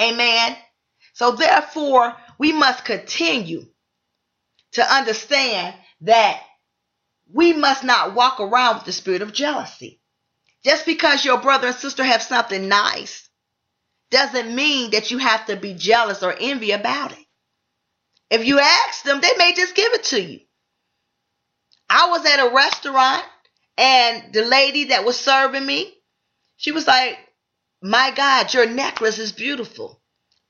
Amen. 0.00 0.56
So 1.12 1.32
therefore, 1.32 2.16
we 2.38 2.52
must 2.52 2.84
continue 2.84 3.66
to 4.72 4.94
understand 4.94 5.74
that 6.02 6.40
we 7.32 7.52
must 7.52 7.84
not 7.84 8.14
walk 8.14 8.40
around 8.40 8.76
with 8.76 8.84
the 8.86 8.92
spirit 8.92 9.22
of 9.22 9.32
jealousy. 9.32 10.00
Just 10.64 10.86
because 10.86 11.24
your 11.24 11.40
brother 11.40 11.68
and 11.68 11.76
sister 11.76 12.04
have 12.04 12.22
something 12.22 12.68
nice 12.68 13.28
doesn't 14.10 14.54
mean 14.54 14.92
that 14.92 15.10
you 15.10 15.18
have 15.18 15.46
to 15.46 15.56
be 15.56 15.74
jealous 15.74 16.22
or 16.22 16.34
envy 16.40 16.72
about 16.72 17.12
it. 17.12 17.18
If 18.30 18.46
you 18.46 18.60
ask 18.60 19.04
them, 19.04 19.20
they 19.20 19.32
may 19.38 19.54
just 19.54 19.74
give 19.74 19.92
it 19.94 20.04
to 20.04 20.22
you. 20.22 20.40
I 21.88 22.08
was 22.10 22.26
at 22.26 22.40
a 22.46 22.54
restaurant 22.54 23.24
and 23.78 24.32
the 24.32 24.44
lady 24.44 24.84
that 24.84 25.04
was 25.04 25.18
serving 25.18 25.64
me, 25.66 25.94
she 26.56 26.72
was 26.72 26.86
like, 26.86 27.18
My 27.82 28.12
God, 28.14 28.52
your 28.54 28.66
necklace 28.66 29.18
is 29.18 29.32
beautiful. 29.32 30.00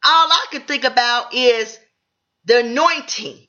All 0.05 0.29
I 0.33 0.47
could 0.51 0.67
think 0.69 0.85
about 0.85 1.35
is 1.35 1.79
the 2.47 2.61
anointing, 2.61 3.47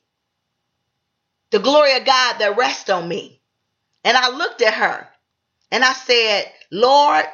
the 1.52 1.60
glory 1.60 1.96
of 1.96 2.04
God 2.04 2.38
that 2.38 2.56
rests 2.56 2.90
on 2.90 3.06
me. 3.06 3.40
And 4.04 4.16
I 4.16 4.30
looked 4.30 4.62
at 4.62 4.74
her 4.74 5.06
and 5.70 5.84
I 5.84 5.92
said, 5.92 6.50
Lord, 6.72 7.24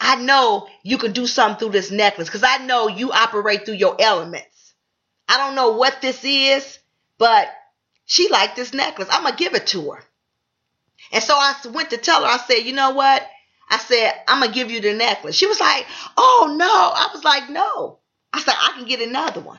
I 0.00 0.16
know 0.16 0.68
you 0.82 0.96
can 0.96 1.12
do 1.12 1.26
something 1.26 1.58
through 1.58 1.72
this 1.72 1.90
necklace 1.90 2.28
because 2.28 2.44
I 2.44 2.64
know 2.64 2.88
you 2.88 3.12
operate 3.12 3.66
through 3.66 3.74
your 3.74 3.96
elements. 4.00 4.74
I 5.28 5.36
don't 5.36 5.54
know 5.54 5.72
what 5.72 6.00
this 6.00 6.24
is, 6.24 6.78
but 7.18 7.48
she 8.06 8.28
liked 8.28 8.56
this 8.56 8.72
necklace. 8.72 9.08
I'm 9.10 9.22
going 9.22 9.36
to 9.36 9.44
give 9.44 9.54
it 9.54 9.66
to 9.68 9.90
her. 9.90 10.02
And 11.12 11.22
so 11.22 11.34
I 11.34 11.54
went 11.72 11.90
to 11.90 11.98
tell 11.98 12.22
her, 12.22 12.28
I 12.28 12.38
said, 12.38 12.60
you 12.60 12.72
know 12.72 12.90
what? 12.90 13.26
I 13.68 13.78
said, 13.78 14.12
I'm 14.26 14.40
going 14.40 14.52
to 14.52 14.54
give 14.54 14.70
you 14.70 14.80
the 14.80 14.94
necklace. 14.94 15.36
She 15.36 15.46
was 15.46 15.60
like, 15.60 15.86
oh 16.16 16.54
no. 16.56 16.66
I 16.66 17.10
was 17.12 17.24
like, 17.24 17.50
no. 17.50 17.98
I 18.32 18.40
said, 18.40 18.54
I 18.56 18.72
can 18.76 18.86
get 18.86 19.00
another 19.06 19.40
one. 19.40 19.58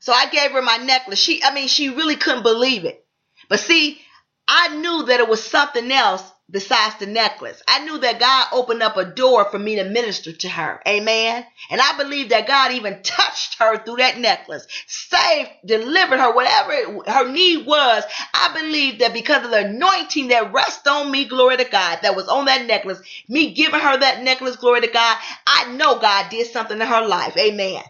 So 0.00 0.12
I 0.12 0.26
gave 0.30 0.52
her 0.52 0.62
my 0.62 0.78
necklace. 0.78 1.18
She, 1.18 1.42
I 1.44 1.54
mean, 1.54 1.68
she 1.68 1.90
really 1.90 2.16
couldn't 2.16 2.42
believe 2.44 2.84
it. 2.84 3.04
But 3.48 3.60
see, 3.60 4.00
I 4.48 4.76
knew 4.76 5.04
that 5.06 5.20
it 5.20 5.28
was 5.28 5.44
something 5.44 5.90
else 5.92 6.22
besides 6.50 6.96
the 7.00 7.06
necklace. 7.06 7.62
I 7.68 7.84
knew 7.84 7.98
that 7.98 8.20
God 8.20 8.48
opened 8.52 8.82
up 8.82 8.96
a 8.96 9.04
door 9.04 9.46
for 9.46 9.58
me 9.58 9.76
to 9.76 9.84
minister 9.84 10.32
to 10.32 10.48
her. 10.48 10.80
Amen. 10.88 11.44
And 11.70 11.80
I 11.80 11.96
believe 11.98 12.30
that 12.30 12.46
God 12.48 12.72
even 12.72 13.00
touched 13.04 13.56
her 13.58 13.78
through 13.84 13.96
that 13.96 14.18
necklace, 14.18 14.66
saved, 14.86 15.50
delivered 15.66 16.18
her, 16.20 16.34
whatever 16.34 16.72
it, 16.72 17.08
her 17.08 17.30
need 17.30 17.66
was. 17.66 18.04
I 18.34 18.54
believe 18.60 19.00
that 19.00 19.12
because 19.14 19.44
of 19.44 19.50
the 19.50 19.66
anointing 19.66 20.28
that 20.28 20.52
rests 20.52 20.86
on 20.86 21.10
me, 21.10 21.26
glory 21.26 21.58
to 21.58 21.64
God, 21.64 22.00
that 22.02 22.16
was 22.16 22.28
on 22.28 22.46
that 22.46 22.66
necklace, 22.66 23.00
me 23.28 23.52
giving 23.54 23.80
her 23.80 23.98
that 23.98 24.22
necklace, 24.22 24.56
glory 24.56 24.82
to 24.82 24.88
God, 24.88 25.18
I 25.46 25.72
know 25.74 25.98
God 25.98 26.30
did 26.30 26.46
something 26.48 26.80
in 26.80 26.86
her 26.86 27.06
life. 27.06 27.36
Amen. 27.36 27.82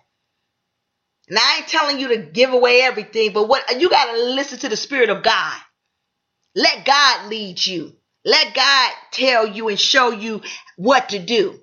And 1.29 1.39
I 1.39 1.59
ain't 1.59 1.69
telling 1.69 2.01
you 2.01 2.09
to 2.09 2.19
give 2.19 2.53
away 2.53 2.83
everything, 2.83 3.33
but 3.33 3.49
what 3.49 3.81
you 3.81 3.91
got 3.91 4.13
to 4.15 4.23
listen 4.25 4.59
to 4.61 4.69
the 4.71 4.77
Spirit 4.77 5.11
of 5.11 5.23
God. 5.25 5.57
Let 6.57 6.87
God 6.87 7.29
lead 7.31 7.65
you. 7.67 7.95
Let 8.25 8.55
God 8.55 8.93
tell 9.13 9.47
you 9.49 9.69
and 9.69 9.81
show 9.81 10.11
you 10.13 10.43
what 10.77 11.11
to 11.11 11.21
do. 11.21 11.61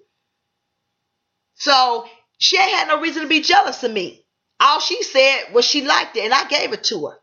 So 1.55 2.07
she 2.39 2.57
had 2.57 2.87
no 2.89 3.01
reason 3.01 3.23
to 3.23 3.29
be 3.29 3.41
jealous 3.41 3.83
of 3.83 3.91
me. 3.91 4.25
All 4.59 4.79
she 4.81 5.03
said 5.03 5.53
was 5.53 5.65
she 5.65 5.85
liked 5.85 6.17
it 6.17 6.25
and 6.25 6.33
I 6.33 6.47
gave 6.47 6.73
it 6.73 6.85
to 6.85 7.07
her. 7.07 7.17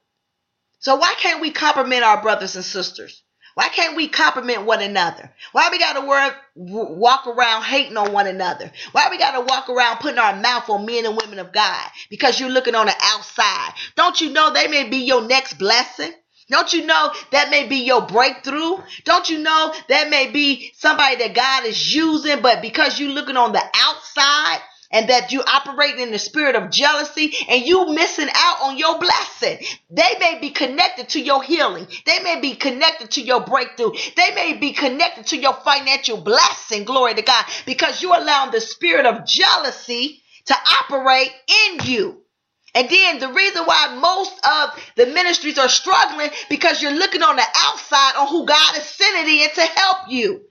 So 0.80 0.96
why 0.96 1.14
can't 1.18 1.40
we 1.40 1.52
compliment 1.52 2.04
our 2.04 2.22
brothers 2.22 2.56
and 2.56 2.64
sisters? 2.64 3.22
Why 3.54 3.68
can't 3.68 3.96
we 3.96 4.08
compliment 4.08 4.64
one 4.64 4.80
another? 4.80 5.30
Why 5.52 5.68
we 5.70 5.78
got 5.78 5.94
to 5.94 6.40
walk 6.54 7.26
around 7.26 7.64
hating 7.64 7.96
on 7.96 8.12
one 8.12 8.26
another? 8.26 8.70
Why 8.92 9.08
we 9.10 9.18
got 9.18 9.32
to 9.32 9.40
walk 9.42 9.68
around 9.68 9.98
putting 9.98 10.18
our 10.18 10.36
mouth 10.36 10.70
on 10.70 10.86
men 10.86 11.04
and 11.04 11.16
women 11.16 11.38
of 11.38 11.52
God? 11.52 11.86
Because 12.08 12.40
you're 12.40 12.48
looking 12.48 12.74
on 12.74 12.86
the 12.86 12.94
outside. 13.02 13.72
Don't 13.96 14.20
you 14.20 14.30
know 14.30 14.52
they 14.52 14.68
may 14.68 14.88
be 14.88 14.98
your 14.98 15.22
next 15.26 15.54
blessing? 15.54 16.12
Don't 16.50 16.72
you 16.72 16.86
know 16.86 17.12
that 17.30 17.50
may 17.50 17.66
be 17.66 17.76
your 17.76 18.02
breakthrough? 18.02 18.76
Don't 19.04 19.28
you 19.30 19.38
know 19.38 19.74
that 19.88 20.10
may 20.10 20.30
be 20.30 20.72
somebody 20.76 21.16
that 21.16 21.34
God 21.34 21.64
is 21.66 21.94
using, 21.94 22.42
but 22.42 22.60
because 22.60 22.98
you're 22.98 23.10
looking 23.10 23.36
on 23.36 23.52
the 23.52 23.62
outside 23.74 24.60
and 24.92 25.08
that 25.10 25.32
you 25.32 25.42
operating 25.42 26.00
in 26.00 26.12
the 26.12 26.18
spirit 26.18 26.56
of 26.56 26.70
jealousy 26.70 27.34
and 27.48 27.64
you 27.64 27.92
missing 27.94 28.28
out 28.34 28.62
on 28.62 28.78
your 28.78 28.98
blessing, 28.98 29.58
they 29.90 30.16
may 30.20 30.38
be 30.40 30.50
connected 30.50 31.10
to 31.10 31.20
your 31.20 31.42
healing. 31.42 31.86
They 32.06 32.20
may 32.20 32.40
be 32.40 32.54
connected 32.54 33.12
to 33.12 33.22
your 33.22 33.40
breakthrough. 33.44 33.92
They 34.16 34.34
may 34.34 34.54
be 34.54 34.72
connected 34.72 35.26
to 35.28 35.38
your 35.38 35.54
financial 35.54 36.18
blessing. 36.18 36.84
Glory 36.84 37.14
to 37.14 37.22
God, 37.22 37.44
because 37.66 38.02
you're 38.02 38.16
allowing 38.18 38.52
the 38.52 38.60
spirit 38.60 39.06
of 39.06 39.26
jealousy 39.26 40.22
to 40.46 40.54
operate 40.82 41.32
in 41.68 41.86
you. 41.86 42.18
And 42.74 42.88
then 42.90 43.20
the 43.20 43.32
reason 43.32 43.64
why 43.64 43.98
most 44.00 44.34
of 44.46 44.70
the 44.96 45.06
ministries 45.06 45.58
are 45.58 45.68
struggling 45.68 46.30
because 46.48 46.82
you're 46.82 46.92
looking 46.92 47.22
on 47.22 47.36
the 47.36 47.46
outside 47.56 48.16
on 48.18 48.28
who 48.28 48.46
God 48.46 48.78
is 48.78 48.84
sending 48.84 49.40
in 49.40 49.50
to 49.54 49.62
help 49.62 49.98
you. 50.08 50.42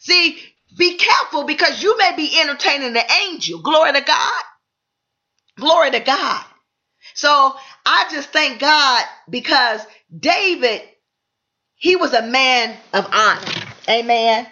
See, 0.00 0.38
be 0.76 0.96
careful 0.96 1.44
because 1.44 1.82
you 1.82 1.96
may 1.98 2.14
be 2.16 2.40
entertaining 2.40 2.92
the 2.92 3.04
angel. 3.28 3.60
Glory 3.62 3.92
to 3.92 4.00
God. 4.00 4.42
Glory 5.58 5.90
to 5.92 6.00
God. 6.00 6.44
So 7.14 7.54
I 7.86 8.08
just 8.10 8.30
thank 8.30 8.60
God 8.60 9.04
because 9.30 9.82
David, 10.16 10.82
he 11.76 11.96
was 11.96 12.14
a 12.14 12.22
man 12.26 12.76
of 12.92 13.06
honor. 13.12 13.52
Amen. 13.88 14.46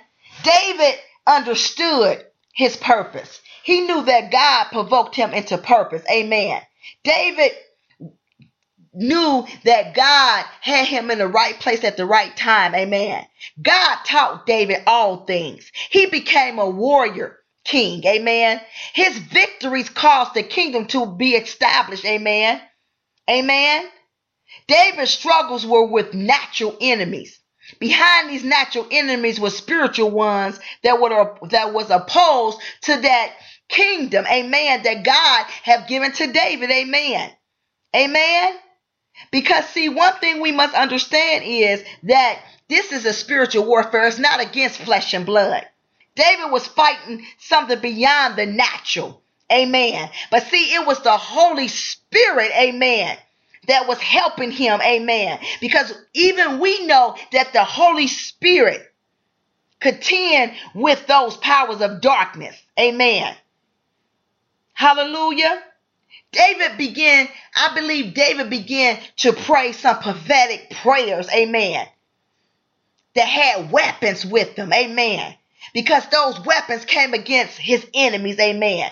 David 0.44 0.94
understood 1.26 2.24
his 2.54 2.76
purpose. 2.76 3.40
He 3.64 3.82
knew 3.82 4.02
that 4.04 4.32
God 4.32 4.66
provoked 4.72 5.16
him 5.16 5.32
into 5.34 5.58
purpose. 5.58 6.02
Amen. 6.10 6.60
David 7.04 7.52
knew 8.98 9.46
that 9.64 9.94
God 9.94 10.44
had 10.60 10.86
him 10.86 11.10
in 11.10 11.18
the 11.18 11.28
right 11.28 11.58
place 11.60 11.84
at 11.84 11.96
the 11.96 12.06
right 12.06 12.36
time. 12.36 12.74
Amen. 12.74 13.24
God 13.62 13.98
taught 14.04 14.46
David 14.46 14.82
all 14.86 15.24
things. 15.26 15.70
He 15.90 16.06
became 16.06 16.58
a 16.58 16.68
warrior 16.68 17.38
king. 17.64 18.04
Amen. 18.06 18.60
His 18.94 19.18
victories 19.18 19.90
caused 19.90 20.34
the 20.34 20.42
kingdom 20.42 20.86
to 20.88 21.06
be 21.06 21.32
established. 21.32 22.04
Amen. 22.04 22.60
Amen. 23.30 23.88
David's 24.68 25.10
struggles 25.12 25.66
were 25.66 25.86
with 25.86 26.14
natural 26.14 26.76
enemies. 26.80 27.38
Behind 27.80 28.30
these 28.30 28.44
natural 28.44 28.86
enemies 28.90 29.40
were 29.40 29.50
spiritual 29.50 30.10
ones 30.10 30.58
that 30.84 31.00
were 31.00 31.36
that 31.50 31.74
was 31.74 31.90
opposed 31.90 32.60
to 32.82 32.96
that 32.96 33.34
kingdom, 33.68 34.26
amen, 34.26 34.82
that 34.84 35.04
God 35.04 35.46
have 35.64 35.88
given 35.88 36.12
to 36.12 36.32
David, 36.32 36.70
amen. 36.70 37.30
Amen. 37.96 38.56
Because 39.30 39.66
see, 39.68 39.88
one 39.88 40.14
thing 40.14 40.40
we 40.40 40.52
must 40.52 40.74
understand 40.74 41.44
is 41.44 41.82
that 42.04 42.40
this 42.68 42.92
is 42.92 43.04
a 43.04 43.12
spiritual 43.12 43.64
warfare. 43.64 44.06
It's 44.06 44.18
not 44.18 44.40
against 44.40 44.80
flesh 44.80 45.14
and 45.14 45.26
blood. 45.26 45.64
David 46.14 46.50
was 46.50 46.66
fighting 46.66 47.24
something 47.38 47.78
beyond 47.80 48.36
the 48.36 48.46
natural. 48.46 49.22
Amen. 49.52 50.10
But 50.30 50.44
see, 50.44 50.74
it 50.74 50.86
was 50.86 51.00
the 51.02 51.16
Holy 51.16 51.68
Spirit, 51.68 52.50
amen, 52.58 53.16
that 53.68 53.86
was 53.88 53.98
helping 53.98 54.50
him. 54.50 54.80
Amen. 54.82 55.38
Because 55.60 55.92
even 56.14 56.58
we 56.58 56.86
know 56.86 57.16
that 57.32 57.52
the 57.52 57.64
Holy 57.64 58.08
Spirit 58.08 58.82
contend 59.80 60.52
with 60.74 61.06
those 61.06 61.36
powers 61.38 61.80
of 61.80 62.00
darkness. 62.00 62.56
Amen. 62.78 63.34
Hallelujah. 64.74 65.62
David 66.32 66.78
began, 66.78 67.28
I 67.56 67.74
believe 67.74 68.14
David 68.14 68.50
began 68.50 68.98
to 69.18 69.32
pray 69.32 69.72
some 69.72 69.98
prophetic 70.00 70.70
prayers. 70.82 71.28
Amen. 71.30 71.86
That 73.14 73.28
had 73.28 73.72
weapons 73.72 74.24
with 74.26 74.55
them. 74.56 74.72
Amen. 74.72 75.34
Because 75.74 76.06
those 76.09 76.40
weapons 76.44 76.84
came 76.84 77.14
against 77.14 77.59
his 77.59 77.86
enemies. 77.94 78.38
Amen. 78.38 78.90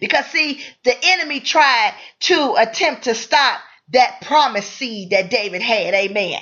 Because 0.00 0.26
see, 0.26 0.62
the 0.84 0.96
enemy 1.02 1.40
tried 1.40 1.94
to 2.20 2.54
attempt 2.58 3.04
to 3.04 3.14
stop 3.14 3.60
that 3.92 4.20
promised 4.22 4.72
seed 4.72 5.10
that 5.10 5.30
David 5.30 5.62
had. 5.62 5.94
Amen. 5.94 6.40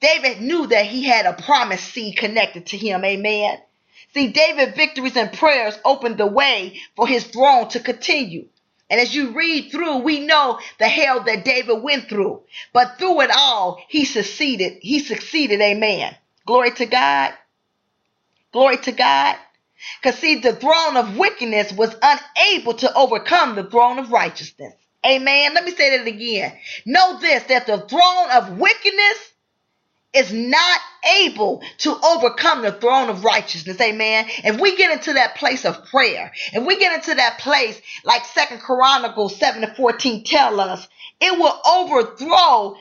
David 0.00 0.40
knew 0.40 0.66
that 0.68 0.86
he 0.86 1.04
had 1.04 1.26
a 1.26 1.34
promised 1.34 1.92
seed 1.92 2.16
connected 2.16 2.66
to 2.66 2.76
him. 2.76 3.04
Amen. 3.04 3.58
See, 4.14 4.28
David's 4.28 4.76
victories 4.76 5.16
and 5.16 5.32
prayers 5.32 5.78
opened 5.84 6.18
the 6.18 6.26
way 6.26 6.80
for 6.96 7.06
his 7.06 7.24
throne 7.24 7.68
to 7.70 7.80
continue. 7.80 8.46
And 8.90 9.00
as 9.00 9.14
you 9.14 9.32
read 9.36 9.70
through, 9.70 9.98
we 9.98 10.20
know 10.20 10.60
the 10.78 10.88
hell 10.88 11.22
that 11.24 11.44
David 11.44 11.82
went 11.82 12.08
through. 12.08 12.42
But 12.72 12.98
through 12.98 13.22
it 13.22 13.30
all, 13.36 13.82
he 13.88 14.04
succeeded. 14.04 14.78
He 14.82 15.00
succeeded. 15.00 15.60
Amen. 15.60 16.16
Glory 16.46 16.72
to 16.72 16.86
God. 16.86 17.34
Glory 18.52 18.78
to 18.78 18.92
God. 18.92 19.36
Because 20.02 20.18
see, 20.20 20.36
the 20.40 20.54
throne 20.56 20.96
of 20.96 21.16
wickedness 21.16 21.72
was 21.72 21.94
unable 22.02 22.74
to 22.74 22.94
overcome 22.94 23.56
the 23.56 23.64
throne 23.64 23.98
of 23.98 24.12
righteousness. 24.12 24.74
Amen. 25.06 25.54
Let 25.54 25.64
me 25.64 25.72
say 25.72 25.96
that 25.98 26.06
again. 26.06 26.52
Know 26.86 27.20
this 27.20 27.44
that 27.44 27.66
the 27.66 27.80
throne 27.80 28.30
of 28.32 28.58
wickedness 28.58 29.32
is 30.14 30.32
not 30.32 30.80
able 31.20 31.62
to 31.78 31.96
overcome 32.04 32.62
the 32.62 32.72
throne 32.72 33.10
of 33.10 33.24
righteousness. 33.24 33.80
Amen. 33.80 34.26
If 34.44 34.60
we 34.60 34.76
get 34.76 34.90
into 34.90 35.12
that 35.14 35.36
place 35.36 35.64
of 35.64 35.84
prayer, 35.86 36.32
if 36.52 36.64
we 36.64 36.78
get 36.78 36.94
into 36.94 37.14
that 37.14 37.38
place 37.38 37.80
like 38.04 38.24
Second 38.24 38.60
Chronicles 38.60 39.36
7 39.36 39.60
to 39.62 39.74
14 39.74 40.24
tell 40.24 40.60
us, 40.60 40.88
it 41.20 41.38
will 41.38 41.60
overthrow 41.66 42.76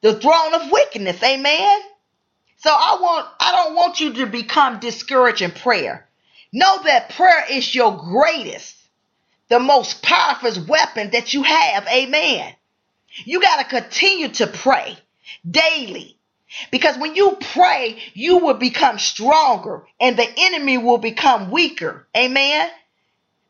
the 0.00 0.18
throne 0.20 0.54
of 0.54 0.70
wickedness. 0.70 1.22
Amen. 1.22 1.80
So 2.58 2.70
I 2.70 2.98
want 3.00 3.28
I 3.40 3.52
don't 3.52 3.74
want 3.74 4.00
you 4.00 4.12
to 4.14 4.26
become 4.26 4.80
discouraged 4.80 5.42
in 5.42 5.50
prayer. 5.50 6.08
Know 6.52 6.82
that 6.84 7.10
prayer 7.10 7.44
is 7.50 7.74
your 7.74 7.96
greatest, 7.96 8.76
the 9.48 9.60
most 9.60 10.02
powerful 10.02 10.64
weapon 10.66 11.10
that 11.10 11.34
you 11.34 11.42
have. 11.42 11.86
Amen. 11.88 12.54
You 13.24 13.40
got 13.40 13.58
to 13.58 13.64
continue 13.64 14.28
to 14.28 14.46
pray 14.46 14.96
daily. 15.48 16.16
Because 16.70 16.96
when 16.96 17.14
you 17.14 17.36
pray, 17.52 17.98
you 18.14 18.38
will 18.38 18.54
become 18.54 18.98
stronger 18.98 19.86
and 20.00 20.16
the 20.16 20.28
enemy 20.38 20.78
will 20.78 20.98
become 20.98 21.50
weaker. 21.50 22.06
Amen. 22.16 22.70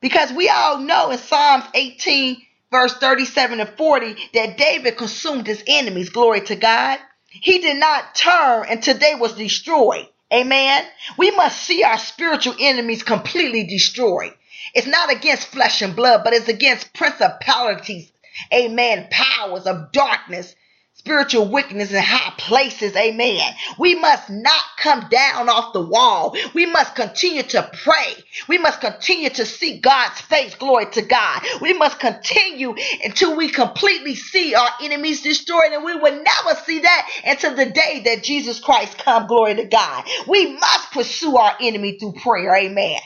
Because 0.01 0.33
we 0.33 0.49
all 0.49 0.79
know 0.79 1.11
in 1.11 1.19
Psalms 1.19 1.65
18, 1.75 2.43
verse 2.71 2.95
37 2.95 3.61
and 3.61 3.69
40, 3.71 4.17
that 4.35 4.57
David 4.57 4.97
consumed 4.97 5.47
his 5.47 5.63
enemies. 5.67 6.11
Glory 6.11 6.41
to 6.43 6.57
God. 6.57 6.99
He 7.31 7.59
did 7.59 7.77
not 7.79 8.15
turn 8.15 8.67
until 8.69 8.97
they 8.99 9.15
was 9.15 9.35
destroyed. 9.35 10.09
Amen. 10.33 10.85
We 11.17 11.31
must 11.31 11.63
see 11.63 11.83
our 11.85 11.99
spiritual 11.99 12.55
enemies 12.59 13.03
completely 13.03 13.65
destroyed. 13.65 14.35
It's 14.75 14.87
not 14.87 15.11
against 15.11 15.49
flesh 15.49 15.83
and 15.83 15.97
blood, 15.97 16.23
but 16.25 16.33
it's 16.33 16.49
against 16.49 16.93
principalities. 16.93 18.13
Amen. 18.53 19.09
Powers 19.11 19.67
of 19.67 19.93
darkness 19.93 20.55
spiritual 20.99 21.49
wickedness 21.49 21.93
in 21.93 22.03
high 22.03 22.33
places. 22.39 22.97
Amen. 22.97 23.53
We 23.79 23.95
must 23.97 24.31
not 24.31 24.63
come 24.79 25.09
down 25.11 25.49
off 25.49 25.73
the 25.73 25.81
wall. 25.81 26.37
We 26.55 26.67
must 26.67 26.95
continue 26.97 27.43
to 27.45 27.71
pray. 27.85 28.15
We 28.49 28.59
must 28.59 28.81
continue 28.81 29.31
to 29.31 29.47
see 29.47 29.81
God's 29.81 30.21
face. 30.23 30.55
Glory 30.57 30.87
to 30.93 31.03
God. 31.03 31.43
We 31.63 31.75
must 31.75 32.01
continue 32.01 32.75
until 33.05 33.37
we 33.37 33.49
completely 33.49 34.15
see 34.17 34.55
our 34.55 34.71
enemies 34.83 35.23
destroyed. 35.23 35.73
And 35.73 35.85
we 35.85 35.95
will 35.97 36.23
never 36.23 36.61
see 36.67 36.81
that 36.81 37.11
until 37.27 37.57
the 37.57 37.67
day 37.67 38.03
that 38.07 38.23
Jesus 38.25 38.61
Christ 38.61 38.99
come. 38.99 39.27
Glory 39.27 39.57
to 39.57 39.65
God. 39.65 40.05
We 40.29 40.53
must 40.59 40.93
pursue 40.93 41.37
our 41.39 41.57
enemy 41.61 41.99
through 41.99 42.15
prayer. 42.23 42.55
Amen. 42.57 43.01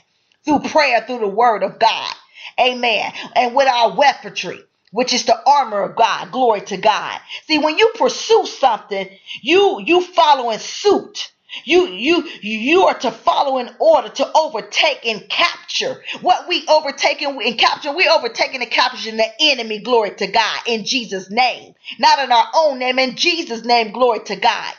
Through 0.45 0.61
prayer, 0.71 1.03
through 1.07 1.21
the 1.21 1.29
word 1.29 1.63
of 1.63 1.79
God. 1.79 2.15
Amen. 2.61 3.13
And 3.37 3.55
with 3.55 3.69
our 3.69 3.97
weaponry 3.97 4.61
which 4.93 5.15
is 5.15 5.27
the 5.27 5.39
armor 5.47 5.83
of 5.83 5.97
God. 5.97 6.33
Glory 6.33 6.63
to 6.63 6.79
God. 6.79 7.21
See, 7.49 7.59
when 7.59 7.79
you 7.79 7.93
pursue 7.97 8.47
something, 8.47 9.09
you 9.43 9.83
you 9.85 10.03
follow 10.03 10.51
in 10.51 10.61
suit. 10.61 11.33
You 11.65 11.89
you 11.89 12.29
you 12.43 12.85
are 12.85 12.99
to 13.01 13.11
follow 13.11 13.59
in 13.59 13.71
order 13.81 14.11
to 14.11 14.33
overtake 14.37 15.07
and 15.07 15.29
capture 15.29 16.03
what 16.23 16.49
we 16.49 16.67
overtake 16.69 17.23
and 17.23 17.59
capture. 17.59 17.93
We 17.95 18.09
overtaking 18.09 18.63
and 18.63 18.71
capturing 18.71 19.19
the 19.19 19.29
enemy. 19.41 19.81
Glory 19.81 20.13
to 20.17 20.29
God 20.29 20.61
in 20.67 20.85
Jesus' 20.87 21.31
name, 21.31 21.75
not 21.99 22.21
in 22.21 22.33
our 22.33 22.49
own 22.55 22.79
name. 22.79 22.99
In 22.99 23.17
Jesus' 23.17 23.65
name, 23.65 23.93
glory 23.93 24.21
to 24.27 24.37
God. 24.37 24.75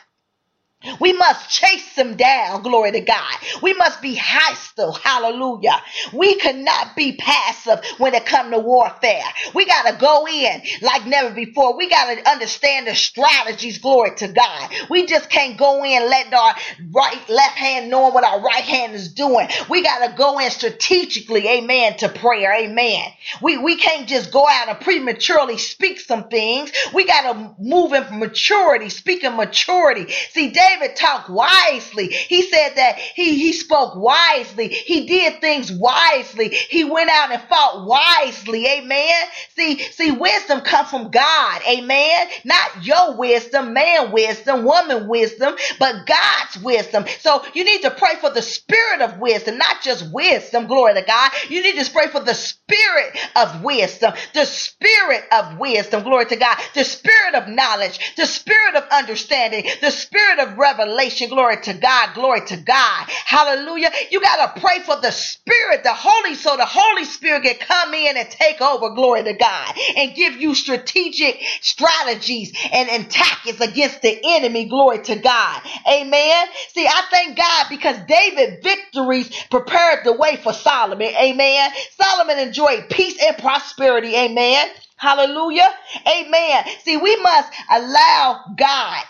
We 1.00 1.12
must 1.12 1.50
chase 1.50 1.94
them 1.94 2.16
down, 2.16 2.62
glory 2.62 2.92
to 2.92 3.00
God. 3.00 3.36
We 3.62 3.74
must 3.74 4.02
be 4.02 4.14
hostile, 4.16 4.92
hallelujah. 4.92 5.80
We 6.12 6.36
cannot 6.36 6.96
be 6.96 7.16
passive 7.16 7.80
when 7.98 8.14
it 8.14 8.26
comes 8.26 8.52
to 8.52 8.58
warfare. 8.58 9.24
We 9.54 9.66
got 9.66 9.90
to 9.90 9.96
go 9.98 10.26
in 10.26 10.62
like 10.82 11.06
never 11.06 11.34
before. 11.34 11.76
We 11.76 11.88
got 11.88 12.14
to 12.14 12.30
understand 12.30 12.86
the 12.86 12.94
strategies, 12.94 13.78
glory 13.78 14.14
to 14.16 14.28
God. 14.28 14.70
We 14.90 15.06
just 15.06 15.30
can't 15.30 15.56
go 15.58 15.84
in 15.84 16.08
let 16.08 16.32
our 16.32 16.54
right, 16.92 17.28
left 17.28 17.56
hand 17.56 17.90
know 17.90 18.08
what 18.08 18.24
our 18.24 18.40
right 18.40 18.64
hand 18.64 18.94
is 18.94 19.12
doing. 19.12 19.48
We 19.68 19.82
got 19.82 20.06
to 20.08 20.16
go 20.16 20.38
in 20.38 20.50
strategically, 20.50 21.46
amen, 21.48 21.96
to 21.98 22.08
prayer, 22.08 22.54
amen. 22.54 23.04
We, 23.42 23.58
we 23.58 23.76
can't 23.76 24.08
just 24.08 24.32
go 24.32 24.46
out 24.48 24.68
and 24.68 24.80
prematurely 24.80 25.58
speak 25.58 26.00
some 26.00 26.28
things. 26.28 26.72
We 26.94 27.06
got 27.06 27.32
to 27.32 27.54
move 27.58 27.92
in 27.92 28.18
maturity, 28.18 28.88
speaking 28.88 29.36
maturity. 29.36 30.10
See, 30.30 30.50
David 30.50 30.73
David 30.80 30.96
talked 30.96 31.30
wisely. 31.30 32.08
He 32.08 32.42
said 32.42 32.74
that 32.76 32.98
he, 32.98 33.38
he 33.38 33.52
spoke 33.52 33.94
wisely. 33.96 34.68
He 34.68 35.06
did 35.06 35.40
things 35.40 35.70
wisely. 35.72 36.48
He 36.50 36.84
went 36.84 37.10
out 37.10 37.32
and 37.32 37.42
fought 37.42 37.86
wisely. 37.86 38.66
Amen. 38.66 39.24
See, 39.56 39.78
see, 39.78 40.10
wisdom 40.12 40.60
comes 40.62 40.90
from 40.90 41.10
God. 41.10 41.62
Amen. 41.68 42.28
Not 42.44 42.84
your 42.86 43.16
wisdom, 43.16 43.72
man 43.74 44.12
wisdom, 44.12 44.64
woman 44.64 45.08
wisdom, 45.08 45.54
but 45.78 46.06
God's 46.06 46.58
wisdom. 46.64 47.04
So 47.20 47.44
you 47.54 47.64
need 47.64 47.82
to 47.82 47.90
pray 47.90 48.16
for 48.20 48.30
the 48.30 48.42
spirit 48.42 49.00
of 49.02 49.18
wisdom, 49.18 49.58
not 49.58 49.82
just 49.82 50.12
wisdom. 50.12 50.66
Glory 50.66 50.94
to 50.94 51.02
God. 51.02 51.30
You 51.48 51.62
need 51.62 51.82
to 51.82 51.90
pray 51.92 52.08
for 52.08 52.20
the 52.20 52.34
spirit 52.34 53.16
of 53.36 53.62
wisdom, 53.62 54.12
the 54.34 54.44
spirit 54.44 55.24
of 55.32 55.58
wisdom. 55.58 56.02
Glory 56.02 56.26
to 56.26 56.36
God. 56.36 56.56
The 56.74 56.84
spirit 56.84 57.34
of 57.34 57.48
knowledge, 57.48 58.14
the 58.16 58.26
spirit 58.26 58.74
of 58.76 58.84
understanding, 58.90 59.66
the 59.80 59.90
spirit 59.90 60.38
of 60.38 60.56
revelation. 60.64 61.28
Glory 61.28 61.58
to 61.62 61.74
God. 61.74 62.14
Glory 62.14 62.40
to 62.46 62.56
God. 62.56 63.06
Hallelujah. 63.26 63.90
You 64.10 64.20
got 64.20 64.54
to 64.54 64.60
pray 64.60 64.80
for 64.80 65.00
the 65.00 65.12
Spirit, 65.12 65.84
the 65.84 65.92
Holy, 65.94 66.34
so 66.34 66.56
the 66.56 66.66
Holy 66.66 67.04
Spirit 67.04 67.44
can 67.44 67.56
come 67.56 67.94
in 67.94 68.16
and 68.16 68.30
take 68.30 68.60
over. 68.62 68.90
Glory 68.94 69.24
to 69.24 69.34
God 69.34 69.74
and 69.96 70.14
give 70.14 70.36
you 70.36 70.54
strategic 70.54 71.38
strategies 71.60 72.52
and, 72.72 72.88
and 72.88 73.10
tactics 73.10 73.60
against 73.60 74.02
the 74.02 74.18
enemy. 74.24 74.66
Glory 74.66 75.00
to 75.04 75.16
God. 75.16 75.62
Amen. 75.90 76.46
See, 76.74 76.86
I 76.86 77.02
thank 77.10 77.36
God 77.36 77.66
because 77.70 77.98
David 78.08 78.62
victories 78.62 79.30
prepared 79.50 80.00
the 80.04 80.14
way 80.14 80.36
for 80.36 80.52
Solomon. 80.54 81.08
Amen. 81.20 81.70
Solomon 82.00 82.38
enjoyed 82.38 82.88
peace 82.90 83.18
and 83.22 83.36
prosperity. 83.38 84.14
Amen. 84.16 84.68
Hallelujah. 84.96 85.68
Amen. 86.08 86.64
See, 86.84 86.96
we 86.96 87.16
must 87.22 87.52
allow 87.70 88.40
God 88.56 89.04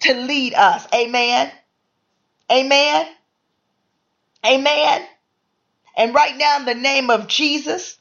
to 0.00 0.14
lead 0.14 0.54
us. 0.54 0.86
Amen. 0.94 1.50
Amen. 2.52 3.08
Amen. 4.46 5.06
And 5.96 6.14
right 6.14 6.36
now, 6.36 6.58
in 6.58 6.64
the 6.66 6.74
name 6.74 7.10
of 7.10 7.28
Jesus, 7.28 7.98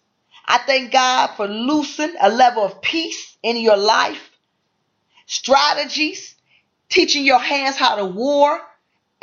I 0.47 0.59
thank 0.59 0.91
God 0.91 1.27
for 1.35 1.47
loosing 1.47 2.13
a 2.21 2.29
level 2.29 2.63
of 2.63 2.81
peace 2.81 3.37
in 3.43 3.57
your 3.57 3.77
life, 3.77 4.31
strategies, 5.25 6.35
teaching 6.89 7.25
your 7.25 7.39
hands 7.39 7.77
how 7.77 7.97
to 7.97 8.05
war. 8.05 8.61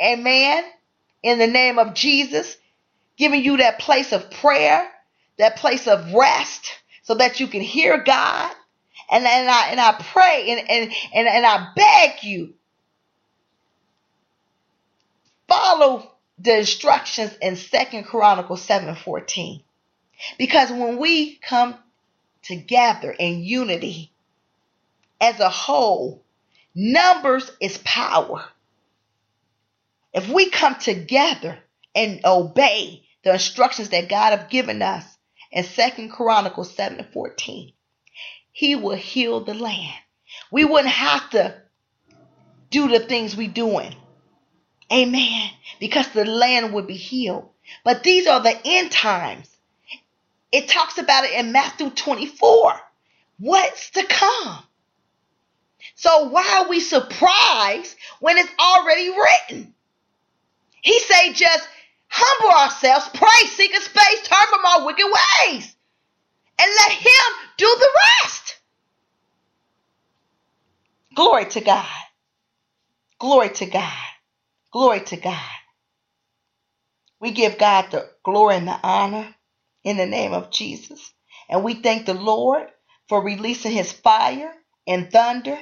Amen. 0.01 0.63
In 1.23 1.39
the 1.39 1.47
name 1.47 1.79
of 1.79 1.93
Jesus, 1.95 2.57
giving 3.17 3.43
you 3.43 3.57
that 3.57 3.79
place 3.79 4.11
of 4.13 4.29
prayer, 4.31 4.89
that 5.39 5.57
place 5.57 5.87
of 5.87 6.13
rest, 6.13 6.71
so 7.03 7.15
that 7.15 7.39
you 7.39 7.47
can 7.47 7.61
hear 7.61 8.03
God. 8.03 8.51
And, 9.11 9.25
and 9.25 9.49
I 9.49 9.67
and 9.69 9.79
I 9.79 9.93
pray 10.13 10.45
and, 10.49 10.69
and, 10.69 10.91
and, 11.13 11.27
and 11.27 11.45
I 11.45 11.69
beg 11.75 12.23
you, 12.23 12.55
follow 15.47 16.11
the 16.37 16.59
instructions 16.59 17.35
in 17.41 17.55
Second 17.55 18.05
Chronicles 18.05 18.65
7:14. 18.65 19.63
Because 20.37 20.71
when 20.71 20.97
we 20.97 21.35
come 21.37 21.75
together 22.41 23.11
in 23.11 23.43
unity 23.43 24.11
as 25.19 25.39
a 25.39 25.49
whole, 25.49 26.23
numbers 26.73 27.51
is 27.61 27.77
power. 27.79 28.45
If 30.13 30.29
we 30.29 30.49
come 30.49 30.75
together 30.75 31.59
and 31.93 32.21
obey 32.25 33.03
the 33.23 33.33
instructions 33.33 33.89
that 33.89 34.09
God 34.09 34.37
have 34.37 34.49
given 34.49 34.81
us 34.81 35.05
in 35.51 35.63
Second 35.63 36.09
Chronicles 36.11 36.73
7 36.75 36.99
and 36.99 37.13
14, 37.13 37.73
He 38.51 38.75
will 38.75 38.95
heal 38.95 39.43
the 39.43 39.53
land. 39.53 39.93
We 40.51 40.65
wouldn't 40.65 40.93
have 40.93 41.29
to 41.31 41.61
do 42.69 42.87
the 42.87 42.99
things 42.99 43.35
we're 43.35 43.49
doing. 43.49 43.95
Amen. 44.93 45.49
Because 45.79 46.07
the 46.09 46.25
land 46.25 46.73
would 46.73 46.87
be 46.87 46.95
healed. 46.97 47.49
But 47.83 48.03
these 48.03 48.27
are 48.27 48.41
the 48.41 48.57
end 48.65 48.91
times. 48.91 49.49
It 50.51 50.67
talks 50.69 50.97
about 50.97 51.25
it 51.25 51.33
in 51.33 51.51
Matthew 51.51 51.89
24. 51.91 52.73
What's 53.39 53.91
to 53.91 54.05
come? 54.05 54.59
So 55.95 56.29
why 56.29 56.61
are 56.63 56.69
we 56.69 56.79
surprised 56.79 57.95
when 58.19 58.37
it's 58.37 58.51
already 58.59 59.09
written? 59.09 59.73
He 60.81 60.99
say 60.99 61.33
just 61.33 61.67
humble 62.07 62.51
ourselves, 62.57 63.09
pray, 63.13 63.47
seek 63.47 63.75
a 63.75 63.81
space, 63.81 64.21
turn 64.27 64.47
from 64.49 64.65
our 64.65 64.85
wicked 64.85 65.05
ways, 65.05 65.75
and 66.59 66.71
let 66.79 66.91
him 66.91 67.33
do 67.57 67.65
the 67.79 67.89
rest. 68.23 68.57
Glory 71.15 71.45
to 71.47 71.61
God. 71.61 71.87
Glory 73.19 73.49
to 73.49 73.65
God. 73.67 73.93
Glory 74.75 75.01
to 75.01 75.17
God. 75.17 75.41
We 77.21 77.31
give 77.31 77.57
God 77.59 77.91
the 77.91 78.09
glory 78.25 78.57
and 78.57 78.67
the 78.69 78.79
honor 78.83 79.35
in 79.83 79.97
the 79.97 80.07
name 80.07 80.33
of 80.33 80.51
Jesus. 80.51 81.13
And 81.49 81.63
we 81.63 81.75
thank 81.75 82.05
the 82.07 82.15
Lord 82.15 82.67
for 83.09 83.23
releasing 83.23 83.73
his 83.73 83.91
fire 83.93 84.53
and 84.87 85.11
thunder 85.11 85.59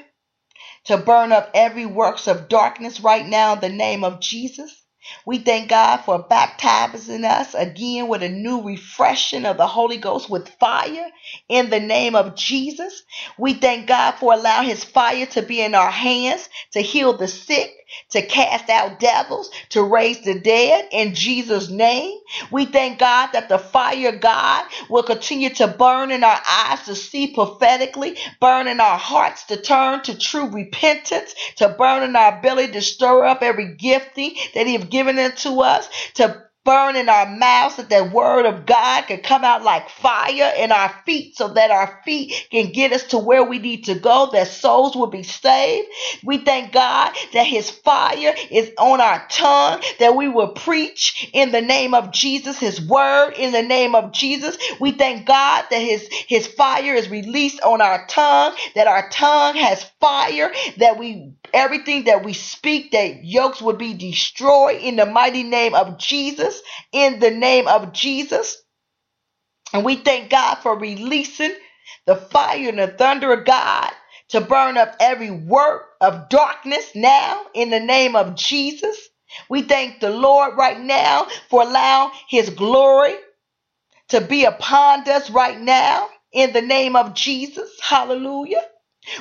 to 0.85 0.97
burn 0.97 1.33
up 1.33 1.51
every 1.55 1.87
works 1.87 2.27
of 2.27 2.49
darkness 2.49 3.01
right 3.01 3.27
now 3.27 3.53
in 3.55 3.61
the 3.61 3.69
name 3.69 4.03
of 4.05 4.21
Jesus. 4.21 4.83
We 5.25 5.39
thank 5.39 5.71
God 5.71 5.97
for 5.99 6.19
baptizing 6.29 7.25
us 7.25 7.55
again 7.55 8.07
with 8.07 8.23
a 8.23 8.29
new 8.29 8.61
refreshing 8.63 9.47
of 9.47 9.57
the 9.57 9.67
Holy 9.67 9.97
Ghost 9.97 10.29
with 10.29 10.47
fire 10.59 11.07
in 11.49 11.71
the 11.71 11.81
name 11.81 12.15
of 12.15 12.35
Jesus. 12.35 13.03
We 13.39 13.55
thank 13.55 13.87
God 13.87 14.13
for 14.13 14.35
allowing 14.35 14.67
his 14.69 14.83
fire 14.85 15.25
to 15.27 15.41
be 15.41 15.63
in 15.63 15.75
our 15.75 15.91
hands 15.91 16.47
to 16.73 16.81
heal 16.81 17.17
the 17.17 17.27
sick, 17.27 17.73
to 18.11 18.21
cast 18.25 18.69
out 18.69 18.99
devils, 18.99 19.51
to 19.69 19.83
raise 19.83 20.21
the 20.21 20.39
dead 20.39 20.87
in 20.91 21.15
Jesus' 21.15 21.69
name. 21.69 22.19
We 22.51 22.65
thank 22.65 22.99
God 22.99 23.29
that 23.33 23.49
the 23.49 23.59
fire 23.59 24.15
God 24.17 24.65
will 24.89 25.03
continue 25.03 25.49
to 25.55 25.67
burn 25.67 26.11
in 26.11 26.23
our 26.23 26.39
eyes 26.49 26.83
to 26.85 26.95
see 26.95 27.33
prophetically, 27.33 28.17
burn 28.39 28.67
in 28.67 28.79
our 28.79 28.97
hearts 28.97 29.43
to 29.45 29.57
turn 29.61 30.01
to 30.03 30.17
true 30.17 30.49
repentance, 30.49 31.33
to 31.57 31.69
burn 31.69 32.03
in 32.03 32.15
our 32.15 32.41
belly 32.41 32.67
to 32.69 32.81
stir 32.81 33.25
up 33.25 33.41
every 33.41 33.75
gifting 33.75 34.35
that 34.55 34.67
He 34.67 34.73
has 34.73 34.85
given 34.85 35.19
into 35.19 35.61
us, 35.61 35.89
to 36.15 36.43
burn 36.65 36.95
in 36.95 37.09
our 37.09 37.25
mouths 37.25 37.77
that 37.77 37.89
the 37.89 38.03
word 38.03 38.45
of 38.45 38.65
God 38.65 39.03
can 39.07 39.21
come 39.21 39.43
out 39.43 39.63
like 39.63 39.89
fire 39.89 40.53
in 40.57 40.71
our 40.71 40.89
feet 41.05 41.37
so 41.37 41.49
that 41.49 41.71
our 41.71 42.01
feet 42.05 42.47
can 42.51 42.71
get 42.71 42.93
us 42.93 43.03
to 43.07 43.17
where 43.17 43.43
we 43.43 43.59
need 43.59 43.85
to 43.85 43.95
go, 43.95 44.29
that 44.31 44.47
souls 44.47 44.95
will 44.95 45.07
be 45.07 45.23
saved. 45.23 45.87
We 46.23 46.39
thank 46.39 46.71
God 46.71 47.13
that 47.33 47.45
his 47.45 47.69
fire 47.69 48.33
is 48.51 48.71
on 48.77 49.01
our 49.01 49.25
tongue, 49.29 49.81
that 49.99 50.15
we 50.15 50.27
will 50.29 50.49
preach 50.49 51.29
in 51.33 51.51
the 51.51 51.61
name 51.61 51.93
of 51.93 52.11
Jesus, 52.11 52.57
his 52.59 52.81
word 52.81 53.33
in 53.37 53.51
the 53.51 53.61
name 53.61 53.95
of 53.95 54.13
Jesus. 54.13 54.57
We 54.79 54.91
thank 54.91 55.25
God 55.25 55.65
that 55.69 55.81
his, 55.81 56.07
his 56.27 56.47
fire 56.47 56.93
is 56.93 57.09
released 57.09 57.61
on 57.61 57.81
our 57.81 58.05
tongue, 58.07 58.55
that 58.75 58.87
our 58.87 59.09
tongue 59.09 59.55
has 59.55 59.83
fire, 59.99 60.51
that 60.77 60.97
we 60.97 61.33
everything 61.53 62.05
that 62.05 62.23
we 62.25 62.33
speak, 62.33 62.91
that 62.91 63.23
yokes 63.23 63.61
would 63.61 63.77
be 63.77 63.93
destroyed 63.93 64.81
in 64.81 64.95
the 64.95 65.05
mighty 65.05 65.43
name 65.43 65.75
of 65.75 65.97
Jesus, 65.97 66.52
in 66.91 67.19
the 67.19 67.31
name 67.31 67.67
of 67.67 67.93
Jesus. 67.93 68.57
And 69.73 69.85
we 69.85 69.97
thank 69.97 70.29
God 70.29 70.55
for 70.57 70.77
releasing 70.77 71.53
the 72.05 72.15
fire 72.15 72.69
and 72.69 72.79
the 72.79 72.87
thunder 72.87 73.33
of 73.33 73.45
God 73.45 73.91
to 74.29 74.41
burn 74.41 74.77
up 74.77 74.95
every 74.99 75.31
work 75.31 75.83
of 76.01 76.29
darkness 76.29 76.91
now 76.95 77.45
in 77.53 77.69
the 77.69 77.79
name 77.79 78.15
of 78.15 78.35
Jesus. 78.35 78.97
We 79.49 79.63
thank 79.63 79.99
the 79.99 80.09
Lord 80.11 80.57
right 80.57 80.79
now 80.79 81.27
for 81.49 81.63
allowing 81.63 82.13
his 82.29 82.49
glory 82.49 83.15
to 84.09 84.21
be 84.21 84.45
upon 84.45 85.09
us 85.09 85.29
right 85.29 85.59
now 85.59 86.09
in 86.33 86.53
the 86.53 86.61
name 86.61 86.95
of 86.95 87.13
Jesus. 87.13 87.69
Hallelujah. 87.81 88.63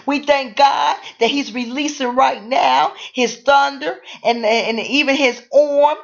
We 0.07 0.21
thank 0.21 0.57
God 0.57 0.97
that 1.21 1.31
He's 1.31 1.53
releasing 1.55 2.15
right 2.15 2.43
now 2.43 2.95
His 3.15 3.37
thunder 3.39 3.99
and, 4.25 4.45
and 4.45 4.79
even 4.81 5.17
His 5.17 5.43
arm 5.55 5.99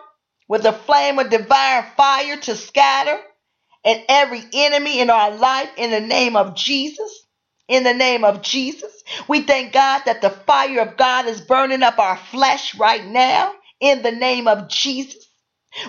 with 0.48 0.66
a 0.66 0.72
flame 0.74 1.18
of 1.20 1.30
divine 1.30 1.84
fire 1.96 2.38
to 2.38 2.56
scatter 2.56 3.20
and 3.84 4.02
every 4.08 4.42
enemy 4.54 5.00
in 5.00 5.10
our 5.10 5.32
life 5.36 5.70
in 5.78 5.90
the 5.92 6.00
name 6.00 6.36
of 6.36 6.56
Jesus. 6.56 7.26
In 7.68 7.84
the 7.84 7.94
name 7.94 8.24
of 8.24 8.42
Jesus, 8.42 9.04
we 9.28 9.42
thank 9.42 9.72
God 9.72 10.02
that 10.06 10.22
the 10.22 10.30
fire 10.30 10.80
of 10.82 10.98
God 10.98 11.26
is 11.26 11.40
burning 11.40 11.84
up 11.84 11.98
our 11.98 12.18
flesh 12.18 12.76
right 12.78 13.06
now 13.06 13.54
in 13.80 14.02
the 14.02 14.12
name 14.12 14.48
of 14.48 14.68
Jesus. 14.68 15.24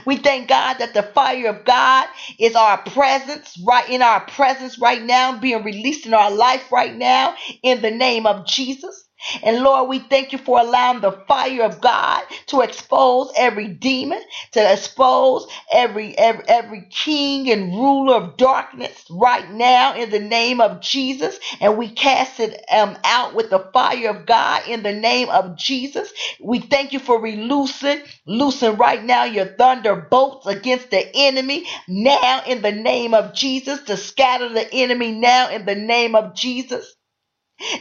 We 0.05 0.17
thank 0.17 0.49
God 0.49 0.75
that 0.79 0.93
the 0.93 1.03
fire 1.03 1.47
of 1.49 1.65
God 1.65 2.07
is 2.39 2.55
our 2.55 2.79
presence, 2.79 3.57
right 3.67 3.89
in 3.89 4.01
our 4.01 4.21
presence 4.27 4.79
right 4.79 5.03
now, 5.03 5.39
being 5.39 5.63
released 5.63 6.05
in 6.05 6.13
our 6.13 6.31
life 6.31 6.71
right 6.71 6.95
now 6.95 7.35
in 7.63 7.81
the 7.81 7.91
name 7.91 8.25
of 8.27 8.47
Jesus. 8.47 9.05
And 9.43 9.63
Lord, 9.63 9.89
we 9.89 9.99
thank 9.99 10.33
you 10.33 10.39
for 10.39 10.59
allowing 10.59 11.01
the 11.01 11.11
fire 11.27 11.63
of 11.63 11.81
God 11.81 12.23
to 12.47 12.61
expose 12.61 13.31
every 13.37 13.67
demon, 13.69 14.21
to 14.53 14.73
expose 14.73 15.47
every, 15.71 16.17
every, 16.17 16.43
every 16.47 16.87
king 16.91 17.51
and 17.51 17.73
ruler 17.73 18.15
of 18.15 18.37
darkness 18.37 19.05
right 19.11 19.49
now 19.51 19.95
in 19.95 20.09
the 20.11 20.19
name 20.19 20.61
of 20.61 20.81
Jesus. 20.81 21.39
And 21.61 21.77
we 21.77 21.89
cast 21.89 22.39
it 22.39 22.63
um, 22.73 22.97
out 23.03 23.35
with 23.35 23.49
the 23.49 23.69
fire 23.73 24.09
of 24.11 24.25
God 24.25 24.67
in 24.67 24.83
the 24.83 24.93
name 24.93 25.29
of 25.29 25.57
Jesus. 25.57 26.11
We 26.43 26.59
thank 26.59 26.93
you 26.93 26.99
for 26.99 27.21
releasing, 27.21 28.01
loosing 28.27 28.77
right 28.77 29.03
now 29.03 29.25
your 29.25 29.47
thunderbolts 29.47 30.47
against 30.47 30.91
the 30.91 31.09
enemy 31.15 31.65
now 31.87 32.43
in 32.47 32.61
the 32.61 32.71
name 32.73 33.13
of 33.13 33.33
Jesus, 33.35 33.81
to 33.83 33.97
scatter 33.97 34.49
the 34.49 34.71
enemy 34.73 35.11
now 35.13 35.49
in 35.51 35.65
the 35.65 35.75
name 35.75 36.15
of 36.15 36.35
Jesus. 36.35 36.95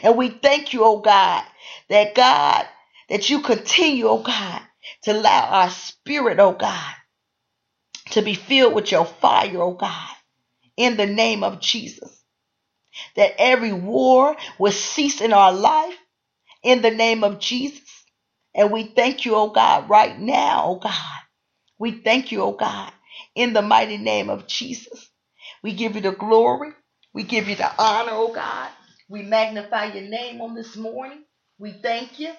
And 0.02 0.16
we 0.16 0.30
thank 0.30 0.72
you, 0.74 0.84
oh 0.84 1.00
God, 1.00 1.44
that 1.90 2.14
God, 2.14 2.66
that 3.10 3.30
you 3.30 3.42
continue, 3.42 4.09
oh 4.09 4.22
God, 4.22 4.62
to 5.05 5.12
allow 5.12 5.46
our 5.48 5.70
spirit, 5.70 6.40
oh 6.40 6.52
God, 6.52 6.94
to 8.12 8.22
be 8.22 8.34
filled 8.34 8.74
with 8.74 8.92
your 8.92 9.06
fire, 9.06 9.62
oh 9.62 9.74
God, 9.74 10.10
in 10.76 10.96
the 10.96 11.06
name 11.06 11.44
of 11.44 11.60
Jesus. 11.60 12.10
That 13.16 13.32
every 13.38 13.72
war 13.72 14.36
will 14.59 14.72
cease 14.72 15.20
in 15.20 15.32
our 15.32 15.52
life 15.52 15.96
in 16.62 16.82
the 16.82 16.90
name 16.90 17.24
of 17.24 17.40
Jesus. 17.40 17.82
And 18.55 18.72
we 18.72 18.84
thank 18.84 19.24
you, 19.26 19.34
oh 19.36 19.50
God, 19.50 19.90
right 19.90 20.18
now, 20.18 20.64
oh 20.66 20.76
God. 20.76 20.94
We 21.78 21.92
thank 21.92 22.32
you, 22.32 22.42
oh 22.42 22.52
God, 22.52 22.92
in 23.34 23.52
the 23.55 23.62
mighty 23.62 23.98
name 23.98 24.30
of 24.30 24.46
Jesus. 24.48 25.10
We 25.62 25.74
give 25.74 25.96
you 25.96 26.02
the 26.02 26.12
glory. 26.12 26.72
We 27.14 27.24
give 27.24 27.48
you 27.48 27.56
the 27.56 27.70
honor, 27.82 28.12
oh 28.14 28.32
God. 28.34 28.70
We 29.09 29.22
magnify 29.22 29.94
your 29.94 30.09
name 30.09 30.40
on 30.43 30.55
this 30.55 30.76
morning. 30.76 31.24
We 31.59 31.72
thank 31.82 32.18
you. 32.20 32.30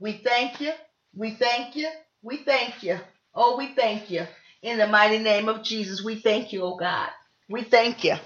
We 0.00 0.20
thank 0.24 0.60
you. 0.60 0.72
We 1.16 1.32
thank 1.32 1.76
you. 1.76 1.88
We 2.22 2.38
thank 2.38 2.82
you. 2.82 2.98
Oh, 3.34 3.56
we 3.58 3.74
thank 3.74 4.10
you. 4.10 4.26
In 4.62 4.78
the 4.78 4.86
mighty 4.88 5.18
name 5.18 5.48
of 5.48 5.62
Jesus, 5.62 6.04
we 6.04 6.20
thank 6.20 6.52
you, 6.52 6.62
oh 6.64 6.76
God. 6.76 7.10
We 7.48 7.62
thank 7.64 8.04
you. 8.04 8.16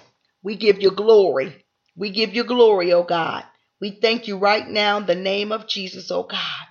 We 0.43 0.57
give 0.57 0.81
you 0.81 0.91
glory. 0.93 1.65
We 1.97 2.11
give 2.11 2.35
you 2.35 2.45
glory, 2.45 2.93
oh 2.93 3.05
God. 3.05 3.45
We 3.81 3.93
thank 3.93 4.29
you 4.29 4.39
right 4.39 4.67
now 4.67 4.99
in 4.99 5.07
the 5.07 5.15
name 5.15 5.53
of 5.53 5.69
Jesus, 5.69 6.11
oh 6.11 6.25
God. 6.25 6.67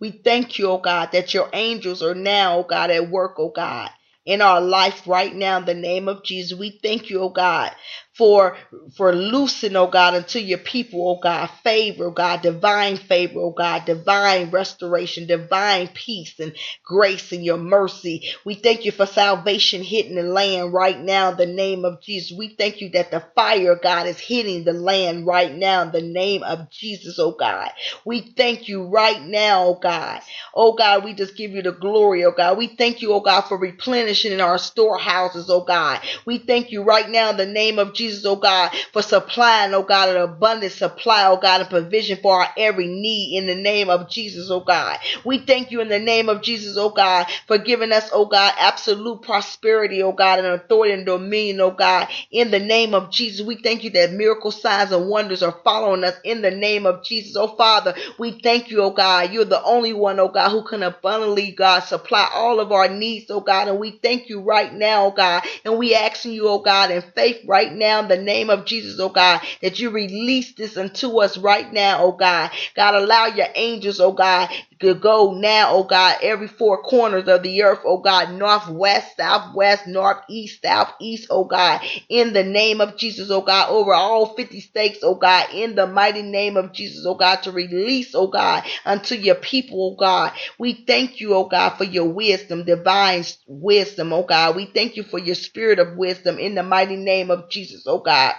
We 0.00 0.10
thank 0.12 0.58
you, 0.58 0.68
oh 0.70 0.78
God, 0.78 1.10
that 1.12 1.34
your 1.34 1.48
angels 1.52 2.02
are 2.02 2.14
now, 2.14 2.58
oh 2.58 2.64
God, 2.64 2.90
at 2.90 3.10
work, 3.10 3.36
oh 3.38 3.50
God, 3.50 3.90
in 4.26 4.42
our 4.42 4.60
life 4.60 5.06
right 5.06 5.34
now 5.34 5.58
in 5.58 5.64
the 5.66 5.74
name 5.74 6.08
of 6.08 6.24
Jesus. 6.24 6.58
We 6.58 6.78
thank 6.82 7.10
you, 7.10 7.20
oh 7.20 7.30
God, 7.30 7.72
for 8.16 8.56
for 8.96 9.14
loosing, 9.14 9.76
oh 9.76 9.88
God, 9.88 10.14
unto 10.14 10.38
your 10.38 10.58
people, 10.58 11.08
oh 11.08 11.20
God, 11.22 11.48
favor, 11.64 12.06
oh 12.06 12.10
God, 12.12 12.42
divine 12.42 12.96
favor, 12.96 13.40
oh 13.40 13.52
God, 13.52 13.84
divine 13.86 14.50
restoration, 14.50 15.26
divine 15.26 15.88
peace 15.94 16.38
and 16.40 16.54
grace 16.84 17.32
and 17.32 17.44
your 17.44 17.58
mercy. 17.58 18.24
We 18.44 18.54
thank 18.54 18.84
you 18.84 18.92
for 18.92 19.06
salvation 19.06 19.82
hitting 19.82 20.16
the 20.16 20.22
land 20.22 20.72
right 20.72 20.98
now 21.00 21.32
in 21.32 21.36
the 21.38 21.46
name 21.46 21.84
of 21.84 22.02
Jesus. 22.02 22.36
We 22.36 22.54
thank 22.58 22.80
you 22.80 22.90
that 22.90 23.10
the 23.10 23.24
fire, 23.36 23.78
God, 23.82 24.06
is 24.06 24.18
hitting 24.18 24.64
the 24.64 24.72
land 24.74 25.26
right 25.26 25.54
now 25.54 25.82
in 25.82 25.92
the 25.92 26.02
name 26.02 26.42
of 26.42 26.70
Jesus, 26.70 27.18
oh 27.18 27.32
God. 27.32 27.70
We 28.04 28.20
thank 28.36 28.68
you 28.68 28.84
right 28.88 29.22
now, 29.22 29.64
oh 29.66 29.78
God. 29.80 30.20
Oh 30.54 30.72
God, 30.74 31.04
we 31.04 31.14
just 31.14 31.36
give 31.36 31.52
you 31.52 31.62
the 31.62 31.72
glory, 31.72 32.24
oh 32.24 32.32
God. 32.32 32.58
We 32.58 32.68
thank 32.68 33.02
you, 33.02 33.12
oh 33.12 33.20
God, 33.20 33.42
for 33.42 33.58
replenishing 33.58 34.32
in 34.32 34.40
our 34.40 34.58
storehouses, 34.58 35.50
oh 35.50 35.62
God. 35.64 36.00
We 36.26 36.38
thank 36.38 36.72
you 36.72 36.82
right 36.84 37.08
now 37.08 37.30
in 37.30 37.36
the 37.36 37.46
name 37.46 37.78
of 37.78 37.94
Jesus 37.94 37.99
Jesus, 38.00 38.24
oh 38.24 38.36
God, 38.36 38.72
for 38.92 39.02
supplying, 39.02 39.74
oh 39.74 39.82
God, 39.82 40.08
an 40.08 40.22
abundant 40.22 40.72
supply, 40.72 41.26
oh 41.26 41.36
God, 41.36 41.60
and 41.60 41.70
provision 41.70 42.18
for 42.22 42.40
our 42.40 42.48
every 42.56 42.86
need 42.88 43.36
in 43.36 43.46
the 43.46 43.54
name 43.54 43.90
of 43.90 44.08
Jesus, 44.08 44.50
oh 44.50 44.60
God. 44.60 44.98
We 45.24 45.38
thank 45.38 45.70
you 45.70 45.82
in 45.82 45.88
the 45.90 45.98
name 45.98 46.30
of 46.30 46.40
Jesus, 46.42 46.78
oh 46.78 46.90
God, 46.90 47.26
for 47.46 47.58
giving 47.58 47.92
us, 47.92 48.08
oh 48.12 48.24
God, 48.24 48.54
absolute 48.58 49.22
prosperity, 49.22 50.02
oh 50.02 50.12
God, 50.12 50.38
and 50.38 50.48
authority 50.48 50.94
and 50.94 51.04
dominion, 51.04 51.60
oh 51.60 51.72
God, 51.72 52.08
in 52.30 52.50
the 52.50 52.58
name 52.60 52.94
of 52.94 53.10
Jesus. 53.10 53.46
We 53.46 53.56
thank 53.56 53.84
you 53.84 53.90
that 53.90 54.12
miracle 54.12 54.50
signs 54.50 54.92
and 54.92 55.08
wonders 55.10 55.42
are 55.42 55.58
following 55.62 56.04
us 56.04 56.14
in 56.24 56.40
the 56.40 56.50
name 56.50 56.86
of 56.86 57.04
Jesus, 57.04 57.36
oh 57.36 57.54
Father. 57.56 57.94
We 58.18 58.40
thank 58.40 58.70
you, 58.70 58.82
oh 58.82 58.92
God. 58.92 59.32
You're 59.32 59.44
the 59.44 59.62
only 59.62 59.92
one, 59.92 60.18
oh 60.20 60.28
God, 60.28 60.50
who 60.50 60.64
can 60.64 60.82
abundantly, 60.82 61.52
God, 61.52 61.80
supply 61.80 62.30
all 62.32 62.60
of 62.60 62.72
our 62.72 62.88
needs, 62.88 63.30
oh 63.30 63.40
God. 63.40 63.68
And 63.68 63.78
we 63.78 63.90
thank 64.02 64.30
you 64.30 64.40
right 64.40 64.72
now, 64.72 65.06
oh 65.06 65.10
God. 65.10 65.42
And 65.64 65.78
we 65.78 65.94
asking 65.94 66.32
you, 66.32 66.48
oh 66.48 66.60
God, 66.60 66.90
in 66.90 67.02
faith 67.14 67.44
right 67.46 67.72
now 67.72 67.89
now 67.90 68.00
in 68.02 68.08
the 68.08 68.18
name 68.22 68.50
of 68.50 68.66
Jesus, 68.66 69.00
oh 69.00 69.10
God, 69.10 69.40
that 69.62 69.80
you 69.80 69.90
release 69.90 70.52
this 70.54 70.76
unto 70.76 71.20
us 71.22 71.38
right 71.38 71.72
now, 71.72 72.04
oh 72.04 72.12
God. 72.12 72.50
God, 72.76 72.94
allow 72.94 73.26
your 73.26 73.48
angels, 73.56 74.00
oh 74.00 74.12
God, 74.12 74.50
to 74.80 74.94
go 74.94 75.32
now, 75.34 75.72
oh 75.74 75.84
God, 75.84 76.18
every 76.22 76.48
four 76.48 76.82
corners 76.82 77.28
of 77.28 77.42
the 77.42 77.62
earth, 77.62 77.80
oh 77.84 77.98
God, 77.98 78.32
northwest, 78.34 79.16
southwest, 79.16 79.86
northeast, 79.86 80.62
southeast, 80.62 81.28
oh 81.30 81.44
God, 81.44 81.80
in 82.08 82.32
the 82.34 82.44
name 82.44 82.80
of 82.80 82.96
Jesus, 82.96 83.30
oh 83.30 83.42
God, 83.42 83.70
over 83.70 83.94
all 83.94 84.34
50 84.34 84.60
states, 84.60 85.00
oh 85.02 85.14
God, 85.16 85.48
in 85.54 85.74
the 85.76 85.86
mighty 85.86 86.22
name 86.22 86.56
of 86.56 86.72
Jesus, 86.72 87.06
oh 87.06 87.14
God, 87.16 87.42
to 87.44 87.52
release, 87.52 88.14
oh 88.14 88.28
God, 88.28 88.64
unto 88.84 89.14
your 89.14 89.36
people, 89.36 89.92
oh 89.92 89.96
God. 89.96 90.32
We 90.58 90.84
thank 90.86 91.20
you, 91.20 91.34
oh 91.34 91.46
God, 91.46 91.70
for 91.78 91.84
your 91.84 92.08
wisdom, 92.08 92.64
divine 92.64 93.24
wisdom, 93.46 94.12
oh 94.12 94.24
God. 94.24 94.56
We 94.56 94.66
thank 94.66 94.96
you 94.96 95.04
for 95.04 95.18
your 95.18 95.36
spirit 95.36 95.78
of 95.78 95.96
wisdom 95.96 96.38
in 96.38 96.54
the 96.54 96.62
mighty 96.62 96.96
name 96.96 97.30
of 97.30 97.50
Jesus, 97.50 97.84
oh 97.86 98.00
God. 98.00 98.34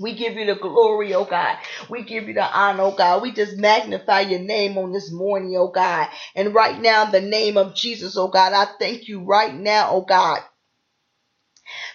We 0.00 0.14
give 0.14 0.34
you 0.34 0.46
the 0.46 0.56
glory, 0.56 1.14
oh 1.14 1.24
God. 1.24 1.58
We 1.90 2.02
give 2.04 2.28
you 2.28 2.34
the 2.34 2.44
honor, 2.44 2.84
oh 2.84 2.96
God. 2.96 3.22
We 3.22 3.32
just 3.32 3.56
magnify 3.58 4.20
your 4.22 4.40
name 4.40 4.78
on 4.78 4.92
this 4.92 5.12
morning, 5.12 5.56
oh 5.58 5.68
God. 5.68 6.08
And 6.36 6.54
right 6.54 6.80
now, 6.80 7.06
in 7.06 7.12
the 7.12 7.20
name 7.20 7.56
of 7.58 7.74
Jesus, 7.74 8.16
oh 8.16 8.28
God, 8.28 8.52
I 8.52 8.66
thank 8.78 9.08
you 9.08 9.22
right 9.24 9.54
now, 9.54 9.90
oh 9.92 10.02
God 10.02 10.40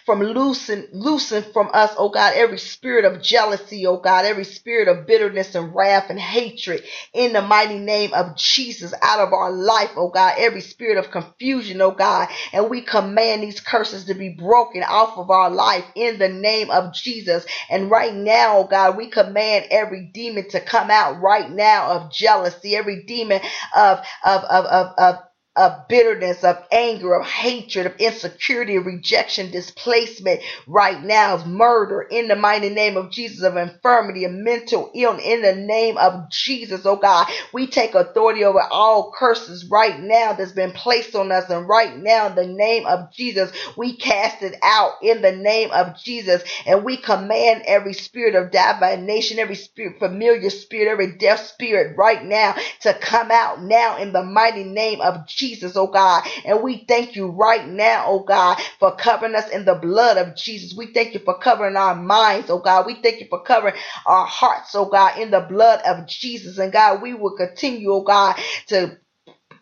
from 0.06 0.22
loosen, 0.22 0.88
loosen 0.94 1.44
from 1.54 1.70
us, 1.74 1.94
oh 1.98 2.10
God, 2.10 2.34
every 2.36 2.60
spirit 2.60 3.06
of 3.06 3.22
jealousy, 3.22 3.88
oh 3.88 3.98
God, 3.98 4.26
every 4.26 4.46
spirit 4.46 4.88
of 4.88 5.08
bitterness 5.08 5.56
and 5.56 5.76
wrath 5.76 6.10
and 6.10 6.20
hatred 6.20 6.84
in 7.14 7.34
the 7.34 7.42
mighty 7.42 7.80
name 7.80 8.14
of 8.14 8.36
Jesus 8.38 8.94
out 9.02 9.20
of 9.20 9.34
our 9.34 9.52
life, 9.52 9.92
oh 9.96 10.10
God, 10.10 10.36
every 10.38 10.62
spirit 10.62 10.98
of 10.98 11.12
confusion, 11.12 11.82
oh 11.82 11.92
God, 11.92 12.30
and 12.54 12.70
we 12.70 12.82
command 12.82 13.44
these 13.44 13.60
curses 13.60 14.06
to 14.06 14.14
be 14.14 14.30
broken 14.30 14.84
off 14.84 15.18
of 15.18 15.30
our 15.30 15.50
life 15.50 15.86
in 15.96 16.20
the 16.20 16.30
name 16.30 16.70
of 16.72 16.94
Jesus. 16.94 17.46
And 17.70 17.92
right 17.92 18.14
now, 18.14 18.60
oh 18.60 18.68
God, 18.68 18.98
we 18.98 19.10
command 19.10 19.68
every 19.72 20.10
demon 20.14 20.50
to 20.50 20.62
come 20.62 20.92
out 20.92 21.22
right 21.22 21.50
now 21.50 21.92
of 21.92 22.12
jealousy, 22.12 22.76
every 22.76 23.04
demon 23.06 23.42
of, 23.76 24.00
of, 24.26 24.44
of, 24.44 24.66
of, 24.66 24.88
of 24.98 25.16
of 25.56 25.88
bitterness, 25.90 26.44
of 26.44 26.58
anger, 26.72 27.16
of 27.16 27.26
hatred, 27.28 27.86
of 27.88 27.96
insecurity, 27.98 28.78
of 28.78 28.86
rejection, 28.88 29.52
displacement 29.52 30.42
right 30.68 31.04
now, 31.04 31.36
of 31.36 31.48
murder 31.48 32.02
in 32.02 32.28
the 32.28 32.36
mighty 32.36 32.70
name 32.70 32.98
of 32.98 33.12
Jesus, 33.12 33.44
of 33.44 33.58
infirmity, 33.58 34.26
of 34.26 34.32
mental 34.32 34.92
illness 34.96 35.26
in 35.26 35.42
the 35.44 35.56
name 35.56 35.98
of 35.98 36.30
Jesus, 36.32 36.86
oh 36.86 36.98
God. 36.98 37.28
We 37.54 37.68
take 37.68 37.96
authority 37.96 38.44
over 38.46 38.62
all 38.72 39.14
curses 39.18 39.66
right 39.72 40.00
now 40.00 40.34
that's 40.34 40.54
been 40.54 40.72
placed 40.72 41.16
on 41.16 41.32
us, 41.32 41.50
and 41.50 41.68
right 41.68 41.96
now, 41.98 42.28
in 42.28 42.36
the 42.36 42.48
name 42.48 42.86
of 42.88 43.14
Jesus, 43.14 43.52
we 43.78 43.98
cast 43.98 44.44
it 44.44 44.56
out 44.64 44.94
in 45.04 45.22
the 45.22 45.34
name 45.34 45.72
of 45.72 45.98
Jesus, 46.04 46.44
and 46.66 46.84
we 46.86 46.98
command 46.98 47.64
every 47.68 47.94
spirit 47.94 48.36
of 48.36 48.52
divination, 48.52 49.40
every 49.40 49.56
spirit, 49.56 50.00
familiar 50.00 50.50
spirit, 50.50 50.90
every 50.92 51.18
deaf 51.18 51.40
spirit 51.48 51.98
right 51.98 52.24
now 52.24 52.56
to 52.82 52.94
come 52.96 53.32
out 53.32 53.62
now 53.62 53.98
in 53.98 54.14
the 54.14 54.24
mighty 54.24 54.64
name 54.64 55.02
of 55.02 55.28
Jesus. 55.28 55.43
Jesus, 55.50 55.78
oh 55.78 55.88
God. 55.88 56.24
And 56.46 56.64
we 56.64 56.86
thank 56.88 57.16
you 57.16 57.28
right 57.28 57.68
now, 57.68 58.06
oh 58.08 58.22
God, 58.24 58.58
for 58.80 58.96
covering 58.96 59.36
us 59.36 59.50
in 59.50 59.66
the 59.66 59.76
blood 59.76 60.18
of 60.18 60.36
Jesus. 60.38 60.78
We 60.78 60.94
thank 60.94 61.14
you 61.14 61.22
for 61.22 61.40
covering 61.40 61.78
our 61.78 61.96
minds, 61.96 62.50
oh 62.50 62.60
God. 62.60 62.88
We 62.88 62.96
thank 63.02 63.22
you 63.22 63.28
for 63.30 63.44
covering 63.44 63.76
our 64.08 64.26
hearts, 64.28 64.76
oh 64.76 64.86
God, 64.86 65.20
in 65.20 65.32
the 65.32 65.42
blood 65.42 65.82
of 65.86 66.08
Jesus. 66.08 66.58
And 66.60 66.74
God, 66.74 67.02
we 67.02 67.14
will 67.16 67.38
continue, 67.38 67.92
oh 67.94 68.04
God, 68.04 68.38
to 68.68 68.98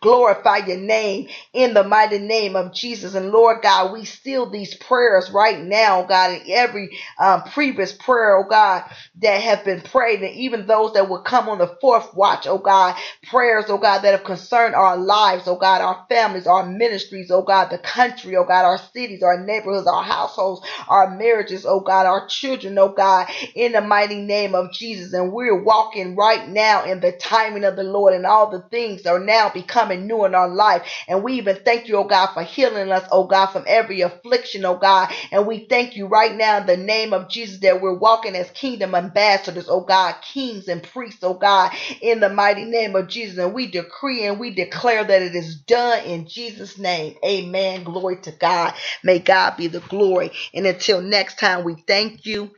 glorify 0.02 0.58
your 0.58 0.78
name 0.78 1.28
in 1.54 1.74
the 1.74 1.84
mighty 1.84 2.18
name 2.20 2.56
of 2.56 2.74
Jesus. 2.74 3.14
And 3.16 3.30
Lord 3.32 3.62
God, 3.62 3.92
we 3.92 4.06
seal 4.06 4.50
these 4.50 4.74
prayers 4.76 5.30
right 5.32 5.60
now, 5.60 6.04
God, 6.04 6.32
in 6.32 6.42
every 6.52 6.90
um, 7.18 7.42
previous 7.44 7.92
prayer, 7.92 8.38
oh 8.38 8.48
God, 8.48 8.84
that 9.22 9.42
have 9.42 9.64
been 9.64 9.82
prayed, 9.82 10.22
and 10.22 10.34
even 10.36 10.66
those 10.66 10.94
that 10.94 11.08
will 11.10 11.22
come 11.22 11.48
on 11.48 11.58
the 11.58 11.76
fourth 11.80 12.14
watch, 12.14 12.46
oh 12.46 12.58
God, 12.58 12.96
prayers, 13.30 13.66
oh 13.68 13.78
God, 13.78 14.00
that 14.00 14.12
have 14.12 14.24
concerned 14.24 14.74
our 14.74 14.96
lives, 14.96 15.48
oh 15.48 15.56
God, 15.56 15.82
our 15.82 16.06
families, 16.08 16.46
our 16.46 16.66
ministries, 16.66 17.30
oh 17.30 17.42
God, 17.42 17.70
the 17.70 17.78
country, 17.78 18.36
oh 18.36 18.44
God, 18.44 18.64
our 18.64 18.78
cities, 18.78 19.22
our 19.22 19.44
neighborhoods, 19.44 19.86
our 19.86 20.02
households, 20.04 20.66
our 20.88 21.16
marriages, 21.16 21.66
oh 21.66 21.80
God, 21.80 22.06
our 22.06 22.26
children, 22.28 22.78
oh 22.78 22.88
God, 22.90 23.28
in 23.54 23.72
the 23.72 23.80
mighty 23.82 24.22
name 24.22 24.54
of 24.54 24.72
Jesus. 24.72 25.12
And 25.12 25.32
we're 25.32 25.62
walking 25.62 26.16
right 26.16 26.48
now 26.48 26.84
in 26.84 27.00
the 27.00 27.12
timing 27.12 27.64
of 27.64 27.76
the 27.76 27.84
Lord, 27.84 28.14
and 28.14 28.26
all 28.26 28.50
the 28.50 28.62
things 28.70 29.06
are 29.06 29.20
now 29.20 29.50
becoming 29.50 29.91
becoming 30.00 30.08
new 30.08 30.24
in 30.24 30.34
our 30.34 30.48
life. 30.48 30.82
And 31.08 31.22
we 31.22 31.34
even 31.34 31.58
thank 31.64 31.88
you, 31.88 31.96
oh 31.98 32.04
God, 32.04 32.32
for 32.34 32.42
healing 32.42 32.90
us, 32.90 33.06
oh 33.12 33.26
God, 33.26 33.46
from 33.48 33.64
every 33.66 34.00
affliction, 34.02 34.64
oh 34.64 34.76
God. 34.78 35.12
And 35.32 35.46
we 35.46 35.66
thank 35.68 35.96
you 35.96 36.06
right 36.06 36.34
now 36.34 36.58
in 36.60 36.66
the 36.66 36.76
name 36.76 37.12
of 37.12 37.28
Jesus 37.28 37.60
that 37.60 37.80
we're 37.80 37.94
walking 37.98 38.36
as 38.36 38.50
kingdom 38.52 38.94
ambassadors, 38.94 39.68
oh 39.68 39.82
God, 39.82 40.16
kings 40.22 40.68
and 40.68 40.82
priests, 40.82 41.22
oh 41.22 41.34
God, 41.34 41.72
in 42.00 42.20
the 42.20 42.28
mighty 42.28 42.64
name 42.64 42.96
of 42.96 43.08
Jesus. 43.08 43.38
And 43.38 43.54
we 43.54 43.68
decree 43.70 44.24
and 44.26 44.38
we 44.40 44.54
declare 44.54 45.04
that 45.04 45.22
it 45.22 45.34
is 45.34 45.56
done 45.56 46.04
in 46.04 46.28
Jesus' 46.28 46.78
name. 46.78 47.16
Amen. 47.24 47.84
Glory 47.84 48.16
to 48.22 48.32
God. 48.32 48.74
May 49.04 49.18
God 49.18 49.56
be 49.56 49.68
the 49.68 49.80
glory. 49.80 50.32
And 50.54 50.66
until 50.66 51.00
next 51.00 51.38
time, 51.38 51.64
we 51.64 51.76
thank 51.86 52.26
you. 52.26 52.50